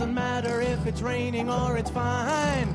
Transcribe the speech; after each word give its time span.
doesn't 0.00 0.14
matter 0.14 0.62
if 0.62 0.86
it's 0.86 1.02
raining 1.02 1.50
or 1.50 1.76
it's 1.76 1.90
fine. 1.90 2.66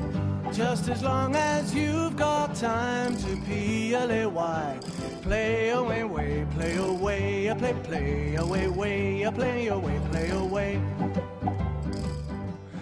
Just 0.52 0.88
as 0.88 1.02
long 1.02 1.34
as 1.34 1.74
you've 1.74 2.14
got 2.14 2.54
time 2.54 3.16
to 3.16 3.36
P-L-A-Y. 3.48 4.78
Play 5.22 5.70
away, 5.70 6.04
way, 6.04 6.46
play 6.52 6.76
away, 6.76 7.52
play, 7.58 7.74
play 7.82 8.34
away, 8.36 8.68
way, 8.68 9.30
play 9.34 9.66
away, 9.66 10.00
play 10.12 10.30
away. 10.30 10.80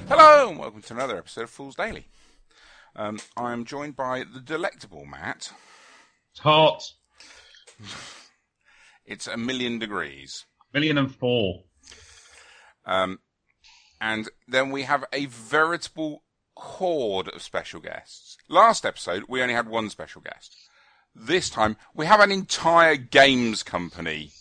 Hello, 0.09 0.50
and 0.50 0.58
welcome 0.58 0.82
to 0.82 0.93
another 0.93 1.17
episode 1.17 1.45
of 1.45 1.50
Fools 1.50 1.76
Daily. 1.76 2.08
Um, 2.96 3.21
I 3.39 3.54
am 3.54 3.64
joined 3.64 3.96
by 3.96 4.25
the 4.31 4.40
delectable 4.40 5.07
Matt. 5.07 5.53
It's 6.32 6.40
hot. 6.40 6.82
It's 9.07 9.26
a 9.26 9.39
million 9.39 9.79
degrees. 9.79 10.45
Million 10.75 10.99
and 10.99 11.14
four. 11.14 11.63
Um, 12.85 13.21
and 14.04 14.29
then 14.46 14.68
we 14.68 14.82
have 14.82 15.03
a 15.14 15.25
veritable 15.25 16.25
horde 16.58 17.29
of 17.29 17.43
special 17.43 17.81
guests. 17.81 18.36
Last 18.50 18.85
episode, 18.85 19.25
we 19.29 19.40
only 19.40 19.54
had 19.54 19.67
one 19.67 19.89
special 19.89 20.21
guest. 20.21 20.54
This 21.14 21.49
time, 21.49 21.79
we 21.94 22.04
have 22.04 22.21
an 22.21 22.30
entire 22.30 22.96
games 22.96 23.63
company 23.63 24.32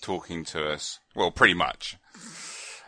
talking 0.00 0.44
to 0.44 0.64
us. 0.70 1.00
Well, 1.16 1.32
pretty 1.32 1.54
much. 1.54 1.96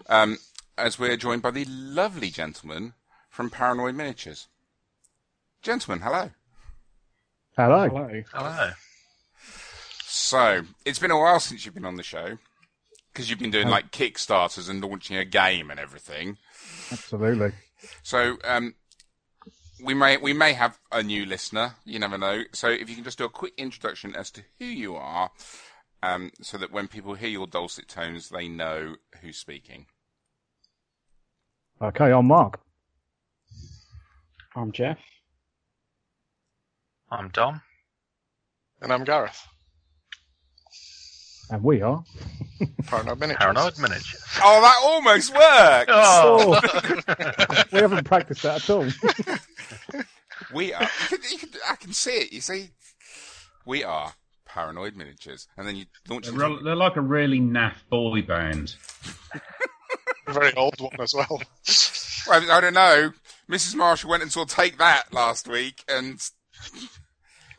Um, 0.08 0.38
as 0.78 0.96
we're 0.96 1.16
joined 1.16 1.42
by 1.42 1.50
the 1.50 1.64
lovely 1.64 2.30
gentleman 2.30 2.94
from 3.28 3.50
Paranoid 3.50 3.96
Miniatures. 3.96 4.46
Gentlemen, 5.60 6.04
hello. 6.04 6.30
Hello. 7.56 7.88
Hello. 8.32 8.70
So, 10.04 10.62
it's 10.84 11.00
been 11.00 11.10
a 11.10 11.18
while 11.18 11.40
since 11.40 11.64
you've 11.64 11.74
been 11.74 11.84
on 11.84 11.96
the 11.96 12.04
show. 12.04 12.38
Because 13.12 13.28
you've 13.28 13.38
been 13.38 13.50
doing 13.50 13.68
like 13.68 13.90
Kickstarters 13.90 14.70
and 14.70 14.82
launching 14.82 15.16
a 15.16 15.24
game 15.24 15.70
and 15.70 15.78
everything. 15.78 16.38
Absolutely. 16.90 17.52
So, 18.02 18.38
um, 18.44 18.74
we 19.84 19.94
may 19.94 20.16
we 20.16 20.32
may 20.32 20.54
have 20.54 20.78
a 20.90 21.02
new 21.02 21.26
listener. 21.26 21.74
You 21.84 21.98
never 21.98 22.16
know. 22.16 22.44
So, 22.52 22.68
if 22.68 22.88
you 22.88 22.94
can 22.94 23.04
just 23.04 23.18
do 23.18 23.24
a 23.24 23.30
quick 23.30 23.52
introduction 23.58 24.14
as 24.14 24.30
to 24.32 24.42
who 24.58 24.64
you 24.64 24.96
are, 24.96 25.30
um, 26.02 26.30
so 26.40 26.56
that 26.58 26.72
when 26.72 26.88
people 26.88 27.14
hear 27.14 27.28
your 27.28 27.46
dulcet 27.46 27.88
tones, 27.88 28.30
they 28.30 28.48
know 28.48 28.96
who's 29.20 29.36
speaking. 29.36 29.86
Okay, 31.80 32.12
I'm 32.12 32.26
Mark. 32.26 32.60
I'm 34.54 34.72
Jeff. 34.72 34.98
I'm 37.10 37.28
Dom. 37.28 37.60
And 38.80 38.92
I'm 38.92 39.04
Gareth. 39.04 39.46
And 41.52 41.62
we 41.62 41.82
are. 41.82 42.02
Paranoid 42.86 43.20
Miniatures. 43.20 43.38
Paranoid 43.38 43.78
Miniatures. 43.78 44.24
Oh, 44.42 44.60
that 44.62 44.80
almost 44.82 45.34
worked. 45.34 45.90
Oh, 45.92 47.64
we 47.72 47.78
haven't 47.78 48.04
practiced 48.04 48.42
that 48.42 48.62
at 48.62 48.70
all. 48.70 48.88
We 50.52 50.72
are. 50.74 50.82
You 50.82 51.18
can, 51.18 51.30
you 51.30 51.38
can, 51.38 51.48
I 51.70 51.76
can 51.76 51.92
see 51.92 52.10
it. 52.10 52.32
You 52.32 52.40
see, 52.40 52.70
we 53.64 53.84
are 53.84 54.12
paranoid 54.44 54.96
miniatures, 54.96 55.46
and 55.56 55.66
then 55.66 55.76
you 55.76 55.84
launch. 56.08 56.26
They're, 56.26 56.34
Into, 56.34 56.56
re- 56.56 56.62
they're 56.64 56.74
like 56.74 56.96
a 56.96 57.00
really 57.00 57.40
naff 57.40 57.76
boy 57.88 58.22
band. 58.22 58.74
A 60.26 60.32
very 60.32 60.52
old 60.54 60.78
one 60.80 61.00
as 61.00 61.14
well. 61.14 61.40
Well, 62.28 62.50
I 62.50 62.60
don't 62.60 62.74
know. 62.74 63.12
Mrs. 63.50 63.76
Marshall 63.76 64.10
went 64.10 64.22
and 64.22 64.32
saw 64.32 64.44
Take 64.44 64.78
That 64.78 65.12
last 65.12 65.48
week, 65.48 65.84
and 65.88 66.20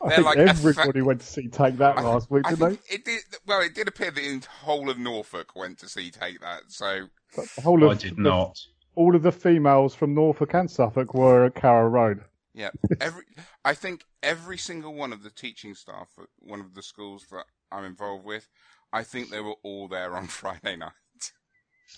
I 0.04 0.14
think 0.16 0.26
like 0.26 0.38
a 0.38 0.44
fa- 0.44 0.50
everybody 0.50 1.02
went 1.02 1.20
to 1.20 1.26
see 1.26 1.48
Take 1.48 1.78
That 1.78 1.98
I- 1.98 2.02
last 2.02 2.30
week, 2.30 2.42
I 2.46 2.50
didn't 2.50 2.80
they? 2.88 2.94
it 2.94 3.04
did. 3.04 3.20
Well, 3.46 3.60
it 3.62 3.74
did 3.74 3.88
appear 3.88 4.10
that 4.10 4.20
the 4.20 4.46
whole 4.60 4.90
of 4.90 4.98
Norfolk 4.98 5.54
went 5.56 5.78
to 5.78 5.88
see 5.88 6.10
Take 6.10 6.40
That. 6.40 6.64
So 6.68 7.08
The 7.34 7.60
whole 7.62 7.82
of 7.84 7.90
I 7.90 7.94
did 7.94 8.16
the- 8.16 8.22
not. 8.22 8.58
all 8.94 9.16
of 9.16 9.22
the 9.22 9.32
females 9.32 9.94
from 9.94 10.14
Norfolk 10.14 10.54
and 10.54 10.70
Suffolk 10.70 11.14
were 11.14 11.44
at 11.46 11.54
Carrow 11.54 11.88
Road. 11.88 12.24
yeah, 12.52 12.70
every 13.00 13.24
I 13.64 13.74
think 13.74 14.04
every 14.22 14.58
single 14.58 14.94
one 14.94 15.12
of 15.12 15.22
the 15.22 15.30
teaching 15.30 15.74
staff 15.74 16.10
at 16.20 16.28
one 16.38 16.60
of 16.60 16.74
the 16.74 16.82
schools 16.82 17.26
that 17.30 17.44
I'm 17.72 17.84
involved 17.84 18.24
with, 18.24 18.48
I 18.92 19.02
think 19.02 19.30
they 19.30 19.40
were 19.40 19.56
all 19.64 19.88
there 19.88 20.14
on 20.16 20.26
Friday 20.28 20.76
night. 20.76 20.92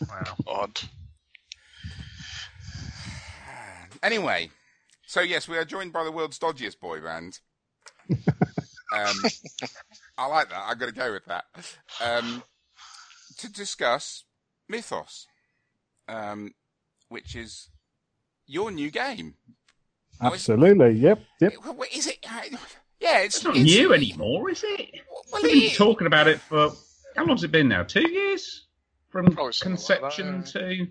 wow. 0.09 0.37
Odd. 0.47 0.81
Anyway, 4.03 4.51
so 5.07 5.21
yes, 5.21 5.49
we 5.49 5.57
are 5.57 5.65
joined 5.65 5.93
by 5.93 6.05
the 6.05 6.13
world's 6.13 6.39
dodgiest 6.39 6.81
boy 6.81 7.01
band. 7.01 7.41
Um, 8.11 9.17
I 10.19 10.27
like 10.27 10.49
that. 10.51 10.65
I'm 10.67 10.79
going 10.79 10.93
to 10.93 10.99
go 10.99 11.13
with 11.13 11.25
that. 11.27 11.45
Um, 12.05 12.43
to 13.39 13.53
discuss 13.53 14.25
Mythos, 14.69 15.27
um, 16.09 16.55
which 17.09 17.35
is 17.35 17.69
your 18.47 18.71
new 18.71 18.91
game. 18.91 19.35
Oh, 20.21 20.29
Absolutely. 20.33 20.93
Yep. 20.93 21.21
Yep. 21.41 21.53
Well, 21.65 21.75
wait, 21.75 21.95
Is 21.95 22.07
it? 22.07 22.25
Yeah, 23.01 23.19
it's, 23.19 23.37
It's 23.37 23.45
not 23.45 23.57
new 23.57 23.93
anymore, 23.93 24.49
is 24.51 24.65
it? 24.67 24.91
Well, 25.11 25.43
We've 25.43 25.53
been 25.53 25.63
is. 25.65 25.77
talking 25.77 26.07
about 26.07 26.29
it 26.29 26.41
for 26.41 26.71
how 27.15 27.25
long's 27.25 27.45
it 27.45 27.53
been 27.53 27.69
now? 27.69 27.83
Two 27.83 28.09
years 28.09 28.67
from 29.11 29.27
Probably 29.27 29.53
something 29.53 29.73
like 29.73 29.87
that, 29.89 30.01
conception 30.15 30.37
yeah. 30.37 30.43
to 30.61 30.87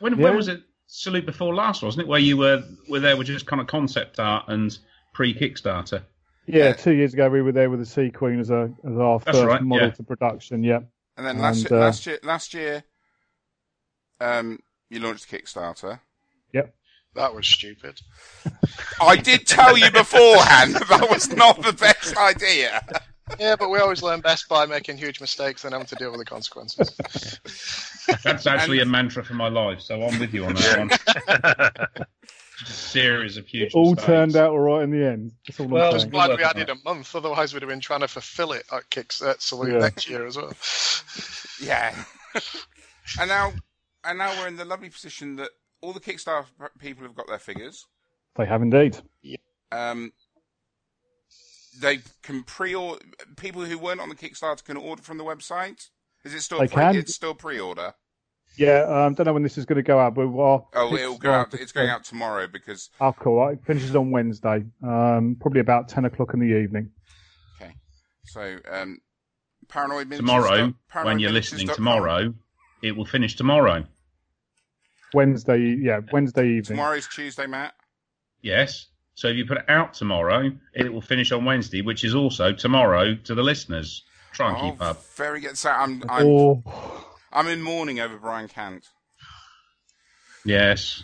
when? 0.00 0.18
Yeah. 0.18 0.24
When 0.24 0.36
was 0.36 0.48
it? 0.48 0.62
Salute 0.92 1.24
before 1.24 1.54
last, 1.54 1.82
wasn't 1.84 2.02
it? 2.02 2.08
Where 2.08 2.18
you 2.18 2.36
were 2.36 2.64
were 2.88 2.98
there 2.98 3.16
with 3.16 3.28
just 3.28 3.46
kind 3.46 3.60
of 3.60 3.68
concept 3.68 4.18
art 4.18 4.46
and 4.48 4.76
pre 5.12 5.34
Kickstarter. 5.34 6.02
Yeah, 6.46 6.64
Yeah. 6.66 6.72
two 6.72 6.92
years 6.92 7.14
ago 7.14 7.28
we 7.28 7.42
were 7.42 7.52
there 7.52 7.70
with 7.70 7.80
the 7.80 7.86
Sea 7.86 8.10
Queen 8.10 8.40
as 8.40 8.50
a 8.50 8.72
as 8.84 8.96
our 8.96 9.18
That's 9.20 9.38
first 9.38 9.46
right, 9.46 9.62
model 9.62 9.88
yeah. 9.88 9.94
to 9.94 10.02
production. 10.02 10.62
Yep. 10.64 10.88
And 11.16 11.26
then 11.26 11.38
last 11.38 11.62
And, 11.62 11.70
year, 11.70 11.80
uh, 11.80 11.84
last 11.84 12.06
year, 12.06 12.18
last 12.22 12.54
year, 12.54 12.84
um, 14.20 14.58
you 14.88 15.00
launched 15.00 15.30
Kickstarter. 15.30 16.00
Yep. 16.52 16.74
That 17.14 17.34
was 17.34 17.46
stupid. 17.46 18.00
I 19.00 19.16
did 19.16 19.46
tell 19.46 19.76
you 19.76 19.90
beforehand 19.90 20.74
that 20.74 20.88
that 20.88 21.10
was 21.10 21.30
not 21.34 21.60
the 21.62 21.72
best 21.72 22.16
idea. 22.16 22.80
Yeah, 23.38 23.56
but 23.56 23.70
we 23.70 23.78
always 23.78 24.02
learn 24.02 24.20
best 24.20 24.48
by 24.48 24.66
making 24.66 24.96
huge 24.98 25.20
mistakes 25.20 25.64
and 25.64 25.72
having 25.72 25.86
to 25.88 25.94
deal 25.96 26.10
with 26.10 26.18
the 26.20 26.24
consequences. 26.24 26.96
That's 28.24 28.46
actually 28.46 28.80
a 28.80 28.86
mantra 28.86 29.24
for 29.24 29.34
my 29.34 29.48
life, 29.48 29.80
so 29.80 30.02
I'm 30.02 30.18
with 30.18 30.34
you 30.34 30.46
on 30.46 30.54
that 30.54 30.78
one. 30.78 32.06
Just 32.60 32.70
a 32.70 32.74
series 32.74 33.36
of 33.36 33.46
huge. 33.46 33.68
It 33.68 33.74
all 33.74 33.90
mistakes. 33.94 34.06
turned 34.06 34.36
out 34.36 34.50
all 34.52 34.58
right 34.58 34.82
in 34.82 34.90
the 34.90 35.04
end. 35.06 35.32
That's 35.46 35.58
all 35.60 35.66
I'm 35.66 35.72
Well, 35.72 35.92
saying. 35.98 36.10
We'll 36.12 36.26
Glad 36.26 36.38
we 36.38 36.44
on 36.44 36.50
added 36.50 36.68
a 36.70 36.76
month, 36.84 37.14
otherwise 37.16 37.52
we'd 37.54 37.62
have 37.62 37.68
been 37.70 37.80
trying 37.80 38.00
to 38.00 38.08
fulfill 38.08 38.52
it 38.52 38.64
at 38.72 38.88
Kicks 38.90 39.22
at 39.22 39.40
Salute 39.42 39.72
Yeah. 39.72 39.78
next 39.78 40.08
year 40.08 40.26
as 40.26 40.36
well. 40.36 40.52
Yeah. 41.62 41.94
and 43.20 43.28
now, 43.28 43.52
and 44.04 44.16
now 44.18 44.30
we're 44.40 44.48
in 44.48 44.56
the 44.56 44.64
lovely 44.64 44.88
position 44.88 45.36
that 45.36 45.50
all 45.82 45.92
the 45.92 46.00
Kickstarter 46.00 46.46
people 46.78 47.02
have 47.04 47.14
got 47.14 47.26
their 47.28 47.38
figures. 47.38 47.86
They 48.36 48.46
have 48.46 48.62
indeed. 48.62 48.96
Um, 49.70 50.12
they 51.80 51.98
can 52.22 52.42
pre-order. 52.44 53.04
People 53.36 53.64
who 53.66 53.78
weren't 53.78 54.00
on 54.00 54.08
the 54.08 54.14
Kickstarter 54.14 54.64
can 54.64 54.76
order 54.78 55.02
from 55.02 55.18
the 55.18 55.24
website. 55.24 55.88
Is 56.24 56.32
it 56.34 56.40
still? 56.40 56.58
They 56.60 56.66
pre- 56.68 56.76
can. 56.82 56.96
It's 56.96 57.14
still 57.14 57.34
pre-order. 57.34 57.92
Yeah. 58.60 58.82
Um, 59.06 59.14
don't 59.14 59.26
know 59.26 59.32
when 59.32 59.42
this 59.42 59.56
is 59.58 59.64
going 59.64 59.76
to 59.76 59.82
go 59.82 59.98
out, 59.98 60.14
but 60.14 60.26
our 60.26 60.66
Oh, 60.74 60.94
it'll 60.94 61.16
go 61.18 61.32
out. 61.32 61.54
It's 61.54 61.72
going 61.72 61.88
out 61.88 62.04
tomorrow 62.04 62.46
because 62.46 62.90
Oh, 63.00 63.12
cool. 63.18 63.48
It 63.48 63.60
finishes 63.64 63.96
on 63.96 64.10
Wednesday, 64.10 64.64
um, 64.82 65.36
probably 65.40 65.60
about 65.60 65.88
10 65.88 66.04
o'clock 66.04 66.34
in 66.34 66.40
the 66.40 66.54
evening. 66.56 66.90
okay. 67.60 67.74
So, 68.24 68.58
um, 68.70 69.00
paranoid 69.68 70.10
tomorrow 70.10 70.74
paranoid 70.88 71.06
when 71.12 71.18
you're 71.20 71.30
listening 71.30 71.68
tomorrow. 71.68 72.34
It 72.82 72.92
will 72.96 73.06
finish 73.06 73.34
tomorrow. 73.36 73.84
Wednesday, 75.14 75.58
yeah, 75.80 76.00
Wednesday 76.12 76.46
evening. 76.48 76.76
Tomorrow's 76.76 77.08
Tuesday, 77.08 77.46
Matt. 77.46 77.74
Yes. 78.42 78.86
So 79.14 79.28
if 79.28 79.36
you 79.36 79.44
put 79.46 79.58
it 79.58 79.64
out 79.68 79.94
tomorrow, 79.94 80.50
it 80.74 80.92
will 80.92 81.00
finish 81.02 81.32
on 81.32 81.44
Wednesday, 81.44 81.82
which 81.82 82.04
is 82.04 82.14
also 82.14 82.52
tomorrow 82.52 83.14
to 83.16 83.34
the 83.34 83.42
listeners. 83.42 84.04
Try 84.32 84.48
and 84.50 84.56
Oh, 84.56 84.70
keep 84.70 84.80
up. 84.82 85.04
very 85.16 85.40
good. 85.40 85.58
So 85.58 85.70
I'm 85.70 86.02
I'm 86.08 86.26
Oh, 86.26 86.62
I'm 87.32 87.46
in 87.48 87.62
mourning 87.62 88.00
over 88.00 88.16
Brian 88.18 88.48
Cant, 88.48 88.84
Yes. 90.44 91.02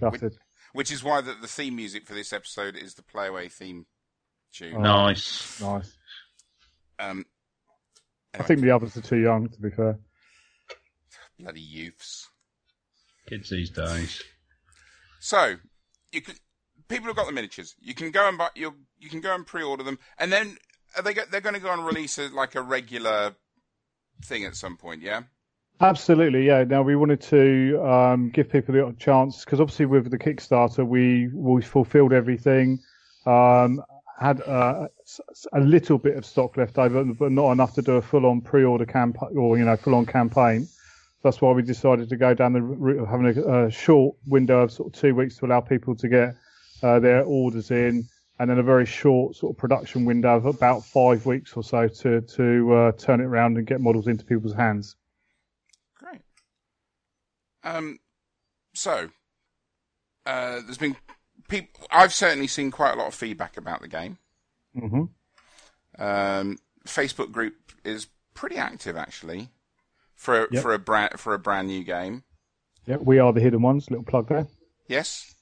gutted. 0.00 0.36
which 0.72 0.90
is 0.92 1.02
why 1.04 1.20
the, 1.20 1.34
the 1.34 1.46
theme 1.48 1.76
music 1.76 2.06
for 2.06 2.14
this 2.14 2.32
episode 2.32 2.76
is 2.76 2.94
the 2.94 3.02
Playaway 3.02 3.50
theme 3.50 3.86
tune. 4.52 4.76
Oh. 4.76 4.80
Nice. 4.80 5.60
Nice. 5.60 5.96
Um, 6.98 7.24
I 8.38 8.42
think 8.42 8.60
the 8.60 8.70
others 8.70 8.96
are 8.96 9.00
too 9.02 9.18
young, 9.18 9.48
to 9.48 9.60
be 9.60 9.70
fair. 9.70 9.98
bloody 11.38 11.60
youths. 11.60 12.28
Kids 13.28 13.50
these 13.50 13.70
days. 13.70 14.22
So 15.20 15.56
you 16.12 16.20
can 16.22 16.34
people 16.88 17.06
have 17.08 17.16
got 17.16 17.26
the 17.26 17.32
miniatures. 17.32 17.74
You 17.80 17.94
can 17.94 18.10
go 18.10 18.28
and 18.28 18.38
buy 18.38 18.48
you 18.54 18.74
you 18.98 19.08
can 19.10 19.20
go 19.20 19.34
and 19.34 19.46
pre-order 19.46 19.82
them, 19.84 19.98
and 20.18 20.32
then 20.32 20.56
are 20.96 21.02
they 21.02 21.14
go, 21.14 21.22
they're 21.30 21.40
going 21.40 21.54
to 21.54 21.60
go 21.60 21.72
and 21.72 21.84
release 21.86 22.18
a, 22.18 22.28
like 22.28 22.54
a 22.54 22.62
regular 22.62 23.34
thing 24.24 24.44
at 24.44 24.56
some 24.56 24.76
point. 24.76 25.02
Yeah. 25.02 25.22
Absolutely, 25.82 26.46
yeah. 26.46 26.62
Now 26.64 26.82
we 26.82 26.94
wanted 26.94 27.22
to 27.22 27.80
um, 27.82 28.28
give 28.30 28.50
people 28.50 28.74
the 28.74 28.94
chance 28.98 29.44
because 29.44 29.60
obviously 29.60 29.86
with 29.86 30.10
the 30.10 30.18
Kickstarter 30.18 30.86
we 30.86 31.28
we 31.32 31.62
fulfilled 31.62 32.12
everything, 32.12 32.80
um, 33.24 33.82
had 34.18 34.42
uh, 34.42 34.88
a 35.54 35.60
little 35.60 35.96
bit 35.96 36.18
of 36.18 36.26
stock 36.26 36.58
left 36.58 36.76
over, 36.76 37.02
but 37.04 37.32
not 37.32 37.52
enough 37.52 37.74
to 37.74 37.82
do 37.82 37.94
a 37.94 38.02
full-on 38.02 38.42
pre-order 38.42 38.84
campaign 38.84 39.30
or 39.34 39.56
you 39.56 39.64
know 39.64 39.74
full-on 39.74 40.04
campaign. 40.04 40.68
that's 41.22 41.40
why 41.40 41.50
we 41.52 41.62
decided 41.62 42.10
to 42.10 42.16
go 42.16 42.34
down 42.34 42.52
the 42.52 42.60
route 42.60 43.00
of 43.00 43.08
having 43.08 43.26
a, 43.38 43.66
a 43.66 43.70
short 43.70 44.14
window 44.26 44.60
of 44.64 44.72
sort 44.72 44.94
of 44.94 45.00
two 45.00 45.14
weeks 45.14 45.38
to 45.38 45.46
allow 45.46 45.60
people 45.60 45.96
to 45.96 46.08
get 46.08 46.36
uh, 46.82 46.98
their 47.00 47.24
orders 47.24 47.70
in, 47.70 48.06
and 48.38 48.50
then 48.50 48.58
a 48.58 48.62
very 48.62 48.84
short 48.84 49.34
sort 49.34 49.54
of 49.54 49.58
production 49.58 50.04
window 50.04 50.36
of 50.36 50.44
about 50.44 50.84
five 50.84 51.24
weeks 51.24 51.54
or 51.54 51.62
so 51.62 51.88
to 51.88 52.20
to 52.20 52.74
uh, 52.74 52.92
turn 52.92 53.20
it 53.22 53.24
around 53.24 53.56
and 53.56 53.66
get 53.66 53.80
models 53.80 54.08
into 54.08 54.26
people's 54.26 54.54
hands. 54.54 54.96
Great. 57.62 57.74
Um, 57.74 57.98
so 58.74 59.10
uh, 60.26 60.60
there's 60.64 60.78
been 60.78 60.96
people. 61.48 61.86
I've 61.90 62.12
certainly 62.14 62.46
seen 62.46 62.70
quite 62.70 62.92
a 62.94 62.96
lot 62.96 63.08
of 63.08 63.14
feedback 63.14 63.56
about 63.56 63.80
the 63.80 63.88
game. 63.88 64.18
hmm 64.74 65.04
Um, 65.98 66.58
Facebook 66.86 67.32
group 67.32 67.54
is 67.84 68.06
pretty 68.34 68.56
active 68.56 68.96
actually 68.96 69.50
for 70.14 70.48
Yep. 70.50 70.62
for 70.62 70.72
a 70.74 70.78
brand 70.78 71.18
for 71.20 71.34
a 71.34 71.38
brand 71.38 71.68
new 71.68 71.84
game. 71.84 72.24
Yeah, 72.86 72.96
we 72.96 73.18
are 73.18 73.32
the 73.32 73.40
hidden 73.40 73.62
ones. 73.62 73.90
Little 73.90 74.04
plug 74.04 74.28
there. 74.28 74.46
Yes, 74.88 75.34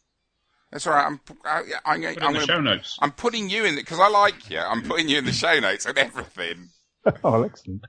that's 0.73 0.87
all 0.87 0.95
right. 0.95 1.07
I'm 1.07 1.21
I, 1.45 1.63
I'm, 1.85 2.01
Put 2.03 2.11
it 2.17 2.23
I'm, 2.23 2.29
in 2.29 2.33
the 2.33 2.39
gonna, 2.39 2.47
show 2.47 2.61
notes. 2.61 2.99
I'm 3.01 3.13
putting 3.13 3.49
you 3.51 3.65
in 3.65 3.77
because 3.77 4.01
I 4.01 4.09
like 4.09 4.51
you. 4.51 4.59
I'm 4.59 4.83
putting 4.83 5.09
you 5.09 5.19
in 5.19 5.25
the 5.25 5.33
show 5.33 5.59
notes 5.61 5.87
and 5.87 5.97
everything. 5.99 6.71
oh, 7.25 7.43
excellent. 7.43 7.85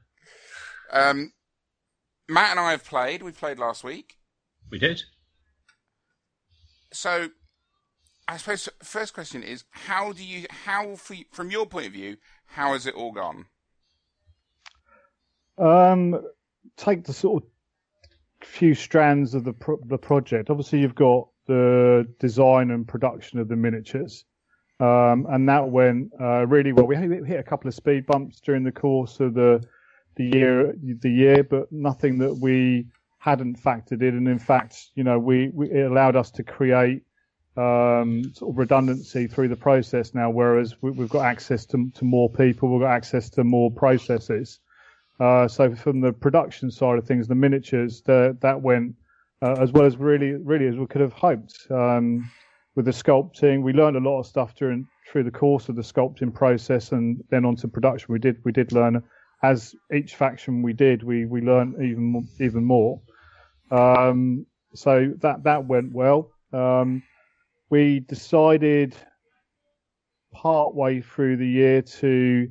Um, 0.92 1.34
Matt 2.30 2.52
and 2.52 2.60
I 2.60 2.72
have 2.72 2.86
played. 2.86 3.24
We 3.24 3.32
played 3.32 3.60
last 3.60 3.84
week. 3.84 4.16
We 4.72 4.80
did. 4.80 5.02
So, 6.92 7.30
I 8.28 8.38
suppose 8.38 8.70
first 8.84 9.14
question 9.14 9.44
is 9.44 9.64
how 9.72 10.12
do 10.12 10.24
you 10.24 10.46
how 10.50 10.96
from 10.96 11.50
your 11.52 11.66
point 11.66 11.88
of 11.88 11.94
view 11.94 12.18
how 12.46 12.74
has 12.74 12.86
it 12.86 12.94
all 12.96 13.12
gone? 13.12 13.46
Um, 15.58 16.22
take 16.78 17.04
the 17.04 17.14
sort 17.14 17.44
of 17.44 17.50
few 18.48 18.74
strands 18.74 19.34
of 19.34 19.44
the 19.44 19.54
pro- 19.54 19.82
the 19.86 19.98
project. 19.98 20.50
Obviously, 20.50 20.80
you've 20.80 20.96
got 20.96 21.28
the 21.48 22.08
design 22.20 22.72
and 22.72 22.88
production 22.88 23.40
of 23.40 23.48
the 23.48 23.56
miniatures, 23.56 24.26
um, 24.80 25.28
and 25.30 25.50
that 25.50 25.70
went 25.70 26.12
uh, 26.20 26.46
really 26.48 26.72
well. 26.72 26.86
We 26.86 26.96
hit 26.96 27.26
hit 27.26 27.40
a 27.40 27.44
couple 27.44 27.68
of 27.68 27.74
speed 27.74 28.06
bumps 28.06 28.40
during 28.40 28.64
the 28.64 28.72
course 28.72 29.20
of 29.20 29.34
the 29.34 29.64
the 30.16 30.26
year 30.26 30.74
the 30.78 31.10
year, 31.10 31.44
but 31.44 31.72
nothing 31.72 32.20
that 32.20 32.36
we 32.36 32.86
hadn't 33.20 33.62
factored 33.62 34.02
in. 34.02 34.18
And 34.18 34.28
in 34.28 34.40
fact, 34.40 34.88
you 34.96 35.04
know, 35.04 35.20
we, 35.20 35.50
we 35.54 35.70
it 35.70 35.92
allowed 35.92 36.16
us 36.16 36.32
to 36.32 36.44
create 36.44 37.04
um, 37.56 38.24
sort 38.34 38.54
of 38.54 38.58
redundancy 38.58 39.28
through 39.28 39.50
the 39.50 39.56
process 39.56 40.16
now. 40.16 40.30
Whereas 40.30 40.82
we, 40.82 40.92
we've 40.92 41.10
got 41.10 41.26
access 41.26 41.66
to, 41.68 41.92
to 41.96 42.06
more 42.06 42.30
people, 42.30 42.72
we've 42.72 42.82
got 42.82 42.92
access 42.92 43.30
to 43.32 43.44
more 43.44 43.70
processes. 43.70 44.60
Uh, 45.20 45.48
so 45.50 45.76
from 45.76 46.00
the 46.00 46.14
production 46.14 46.72
side 46.72 46.98
of 46.98 47.06
things, 47.06 47.28
the 47.28 47.36
miniatures 47.36 48.02
the, 48.02 48.38
that 48.42 48.62
went 48.62 48.96
uh, 49.42 49.56
as 49.60 49.72
well 49.72 49.86
as 49.86 49.98
really 49.98 50.32
really 50.34 50.68
as 50.68 50.76
we 50.76 50.88
could 50.88 51.02
have 51.02 51.14
hoped. 51.14 51.68
Um, 51.70 52.30
with 52.76 52.86
the 52.86 52.92
sculpting, 52.92 53.64
we 53.64 53.74
learned 53.74 53.98
a 53.98 54.00
lot 54.00 54.20
of 54.20 54.26
stuff 54.26 54.56
during 54.56 54.88
through 55.12 55.24
the 55.24 55.32
course 55.32 55.68
of 55.68 55.76
the 55.76 55.82
sculpting 55.82 56.34
process, 56.34 56.94
and 56.94 57.22
then 57.30 57.44
onto 57.44 57.68
production. 57.68 58.14
We 58.14 58.20
did 58.20 58.38
we 58.46 58.54
did 58.54 58.72
learn 58.72 59.04
as 59.42 59.76
each 59.94 60.16
faction 60.16 60.62
we 60.62 60.74
did 60.74 61.04
we 61.04 61.26
we 61.26 61.42
learned 61.42 61.76
even 61.82 62.28
even 62.40 62.64
more. 62.64 63.02
Um, 63.72 64.46
so 64.74 65.14
that 65.22 65.44
that 65.44 65.66
went 65.66 65.94
well. 65.94 66.32
Um, 66.54 67.04
we 67.70 68.00
decided 68.00 68.96
partway 70.32 71.02
through 71.02 71.38
the 71.38 71.48
year 71.48 71.82
to 71.82 72.50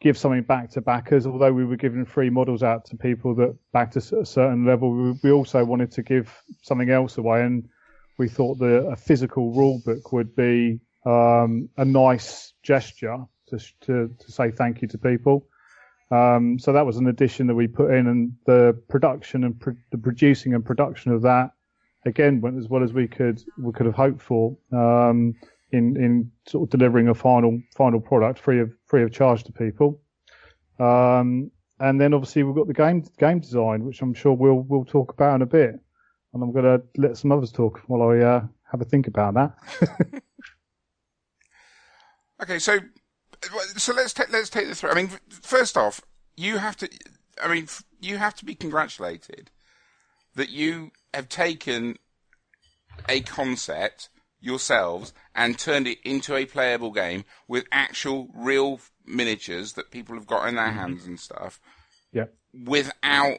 give 0.00 0.16
something 0.16 0.42
back 0.42 0.70
to 0.70 0.80
backers. 0.80 1.26
Although 1.26 1.52
we 1.52 1.64
were 1.64 1.76
giving 1.76 2.04
free 2.04 2.30
models 2.30 2.62
out 2.62 2.84
to 2.86 2.96
people 2.96 3.34
that 3.36 3.56
backed 3.72 3.96
us 3.96 4.12
at 4.12 4.20
a 4.20 4.26
certain 4.26 4.64
level, 4.64 5.14
we, 5.22 5.30
also 5.30 5.64
wanted 5.64 5.92
to 5.92 6.02
give 6.02 6.34
something 6.62 6.90
else 6.90 7.18
away, 7.18 7.42
and 7.42 7.68
we 8.18 8.28
thought 8.28 8.58
that 8.58 8.88
a 8.90 8.96
physical 8.96 9.52
rule 9.52 9.80
book 9.84 10.12
would 10.12 10.34
be 10.34 10.80
um, 11.06 11.68
a 11.76 11.84
nice 11.84 12.52
gesture 12.62 13.18
to, 13.48 13.58
to 13.82 14.14
to 14.18 14.32
say 14.32 14.50
thank 14.50 14.82
you 14.82 14.88
to 14.88 14.98
people. 14.98 15.46
Um, 16.10 16.58
so 16.58 16.72
that 16.72 16.84
was 16.84 16.96
an 16.96 17.06
addition 17.06 17.46
that 17.46 17.54
we 17.54 17.68
put 17.68 17.92
in, 17.92 18.06
and 18.08 18.32
the 18.46 18.80
production 18.88 19.44
and 19.44 19.58
pro- 19.58 19.76
the 19.90 19.98
producing 19.98 20.54
and 20.54 20.64
production 20.64 21.12
of 21.12 21.22
that 21.22 21.50
again 22.06 22.40
went 22.40 22.58
as 22.58 22.68
well 22.68 22.82
as 22.82 22.92
we 22.92 23.06
could 23.06 23.42
we 23.58 23.72
could 23.72 23.86
have 23.86 23.94
hoped 23.94 24.20
for 24.20 24.56
um, 24.72 25.34
in 25.72 25.96
in 25.96 26.30
sort 26.48 26.66
of 26.66 26.70
delivering 26.70 27.08
a 27.08 27.14
final 27.14 27.60
final 27.76 28.00
product 28.00 28.38
free 28.38 28.60
of 28.60 28.72
free 28.86 29.02
of 29.02 29.12
charge 29.12 29.44
to 29.44 29.52
people. 29.52 30.00
Um, 30.78 31.50
and 31.78 32.00
then 32.00 32.12
obviously 32.12 32.42
we've 32.42 32.56
got 32.56 32.66
the 32.66 32.74
game 32.74 33.04
game 33.18 33.40
design, 33.40 33.84
which 33.84 34.02
I'm 34.02 34.14
sure 34.14 34.32
we'll 34.32 34.64
we'll 34.68 34.84
talk 34.84 35.12
about 35.12 35.36
in 35.36 35.42
a 35.42 35.46
bit. 35.46 35.78
And 36.32 36.44
I'm 36.44 36.52
going 36.52 36.64
to 36.64 36.80
let 36.96 37.16
some 37.16 37.32
others 37.32 37.50
talk 37.50 37.80
while 37.88 38.08
I 38.08 38.18
uh, 38.18 38.46
have 38.70 38.80
a 38.80 38.84
think 38.84 39.08
about 39.08 39.34
that. 39.34 40.22
Okay, 42.42 42.58
so 42.58 42.78
so 43.76 43.94
let's 43.94 44.12
take 44.12 44.32
let's 44.32 44.50
take 44.50 44.66
this 44.66 44.80
through. 44.80 44.90
I 44.90 44.94
mean, 44.94 45.10
first 45.28 45.76
off, 45.76 46.00
you 46.36 46.58
have 46.58 46.76
to. 46.78 46.88
I 47.42 47.52
mean, 47.52 47.68
you 48.00 48.18
have 48.18 48.34
to 48.36 48.44
be 48.44 48.54
congratulated 48.54 49.50
that 50.34 50.50
you 50.50 50.90
have 51.14 51.28
taken 51.28 51.98
a 53.08 53.20
concept 53.20 54.08
yourselves 54.40 55.12
and 55.34 55.58
turned 55.58 55.86
it 55.86 55.98
into 56.04 56.34
a 56.34 56.46
playable 56.46 56.90
game 56.90 57.24
with 57.46 57.66
actual 57.72 58.28
real 58.34 58.80
miniatures 59.04 59.74
that 59.74 59.90
people 59.90 60.14
have 60.14 60.26
got 60.26 60.48
in 60.48 60.54
their 60.54 60.66
mm-hmm. 60.66 60.78
hands 60.78 61.06
and 61.06 61.20
stuff 61.20 61.60
yeah. 62.12 62.24
without 62.64 63.38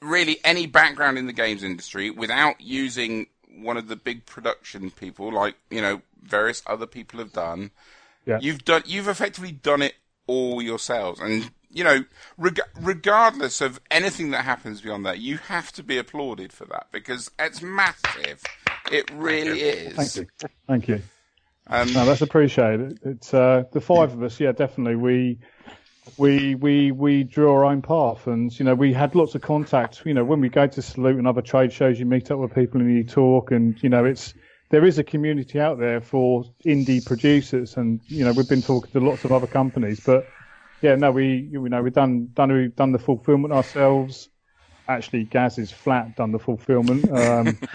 really 0.00 0.38
any 0.44 0.66
background 0.66 1.18
in 1.18 1.26
the 1.26 1.32
games 1.32 1.62
industry, 1.64 2.10
without 2.10 2.60
using 2.60 3.26
one 3.48 3.76
of 3.76 3.88
the 3.88 3.96
big 3.96 4.24
production 4.24 4.90
people 4.90 5.32
like 5.32 5.56
you 5.70 5.80
know 5.80 6.00
various 6.22 6.62
other 6.66 6.86
people 6.86 7.18
have 7.18 7.32
done. 7.32 7.70
Yeah. 8.28 8.38
You've 8.40 8.64
done. 8.64 8.82
You've 8.86 9.08
effectively 9.08 9.52
done 9.52 9.82
it 9.82 9.94
all 10.26 10.60
yourselves, 10.60 11.18
and 11.20 11.50
you 11.70 11.82
know, 11.82 12.04
reg- 12.36 12.60
regardless 12.80 13.60
of 13.60 13.80
anything 13.90 14.30
that 14.32 14.44
happens 14.44 14.80
beyond 14.82 15.06
that, 15.06 15.18
you 15.18 15.38
have 15.38 15.72
to 15.72 15.82
be 15.82 15.98
applauded 15.98 16.52
for 16.52 16.66
that 16.66 16.88
because 16.92 17.30
it's 17.38 17.62
massive. 17.62 18.42
It 18.92 19.10
really 19.12 19.60
is. 19.60 19.94
Thank 19.94 20.16
you. 20.16 20.48
Thank 20.66 20.88
you. 20.88 21.02
Um, 21.66 21.92
No, 21.92 22.04
that's 22.06 22.22
appreciated. 22.22 23.00
It's 23.02 23.32
uh, 23.34 23.64
the 23.72 23.80
five 23.80 24.12
of 24.12 24.22
us. 24.22 24.38
Yeah, 24.38 24.52
definitely. 24.52 24.96
We 24.96 25.38
we 26.16 26.54
we 26.54 26.92
we 26.92 27.24
drew 27.24 27.50
our 27.50 27.64
own 27.64 27.82
path, 27.82 28.26
and 28.26 28.56
you 28.58 28.64
know 28.64 28.74
we 28.74 28.92
had 28.92 29.14
lots 29.14 29.34
of 29.34 29.42
contact. 29.42 30.02
You 30.04 30.14
know, 30.14 30.24
when 30.24 30.40
we 30.40 30.48
go 30.48 30.66
to 30.66 30.82
Salute 30.82 31.16
and 31.16 31.26
other 31.26 31.42
trade 31.42 31.72
shows, 31.72 31.98
you 31.98 32.06
meet 32.06 32.30
up 32.30 32.38
with 32.38 32.54
people 32.54 32.80
and 32.80 32.94
you 32.94 33.04
talk, 33.04 33.50
and 33.50 33.80
you 33.82 33.88
know 33.88 34.04
it's 34.04 34.34
there 34.70 34.84
is 34.84 34.98
a 34.98 35.04
community 35.04 35.60
out 35.60 35.78
there 35.78 36.00
for 36.00 36.44
indie 36.64 37.04
producers, 37.04 37.76
and 37.76 38.00
you 38.08 38.24
know 38.24 38.32
we've 38.32 38.48
been 38.48 38.62
talking 38.62 38.90
to 38.92 39.00
lots 39.00 39.24
of 39.24 39.32
other 39.32 39.46
companies, 39.46 40.00
but 40.00 40.28
yeah, 40.82 40.94
no, 40.94 41.10
we 41.10 41.48
you 41.50 41.68
know 41.68 41.82
we've 41.82 41.92
done 41.92 42.30
done 42.34 42.52
we've 42.52 42.76
done 42.76 42.92
the 42.92 42.98
fulfillment 42.98 43.52
ourselves. 43.52 44.28
Actually, 44.88 45.24
Gaz 45.24 45.58
is 45.58 45.70
flat 45.70 46.16
done 46.16 46.32
the 46.32 46.38
fulfillment. 46.38 47.10
Um, 47.10 47.58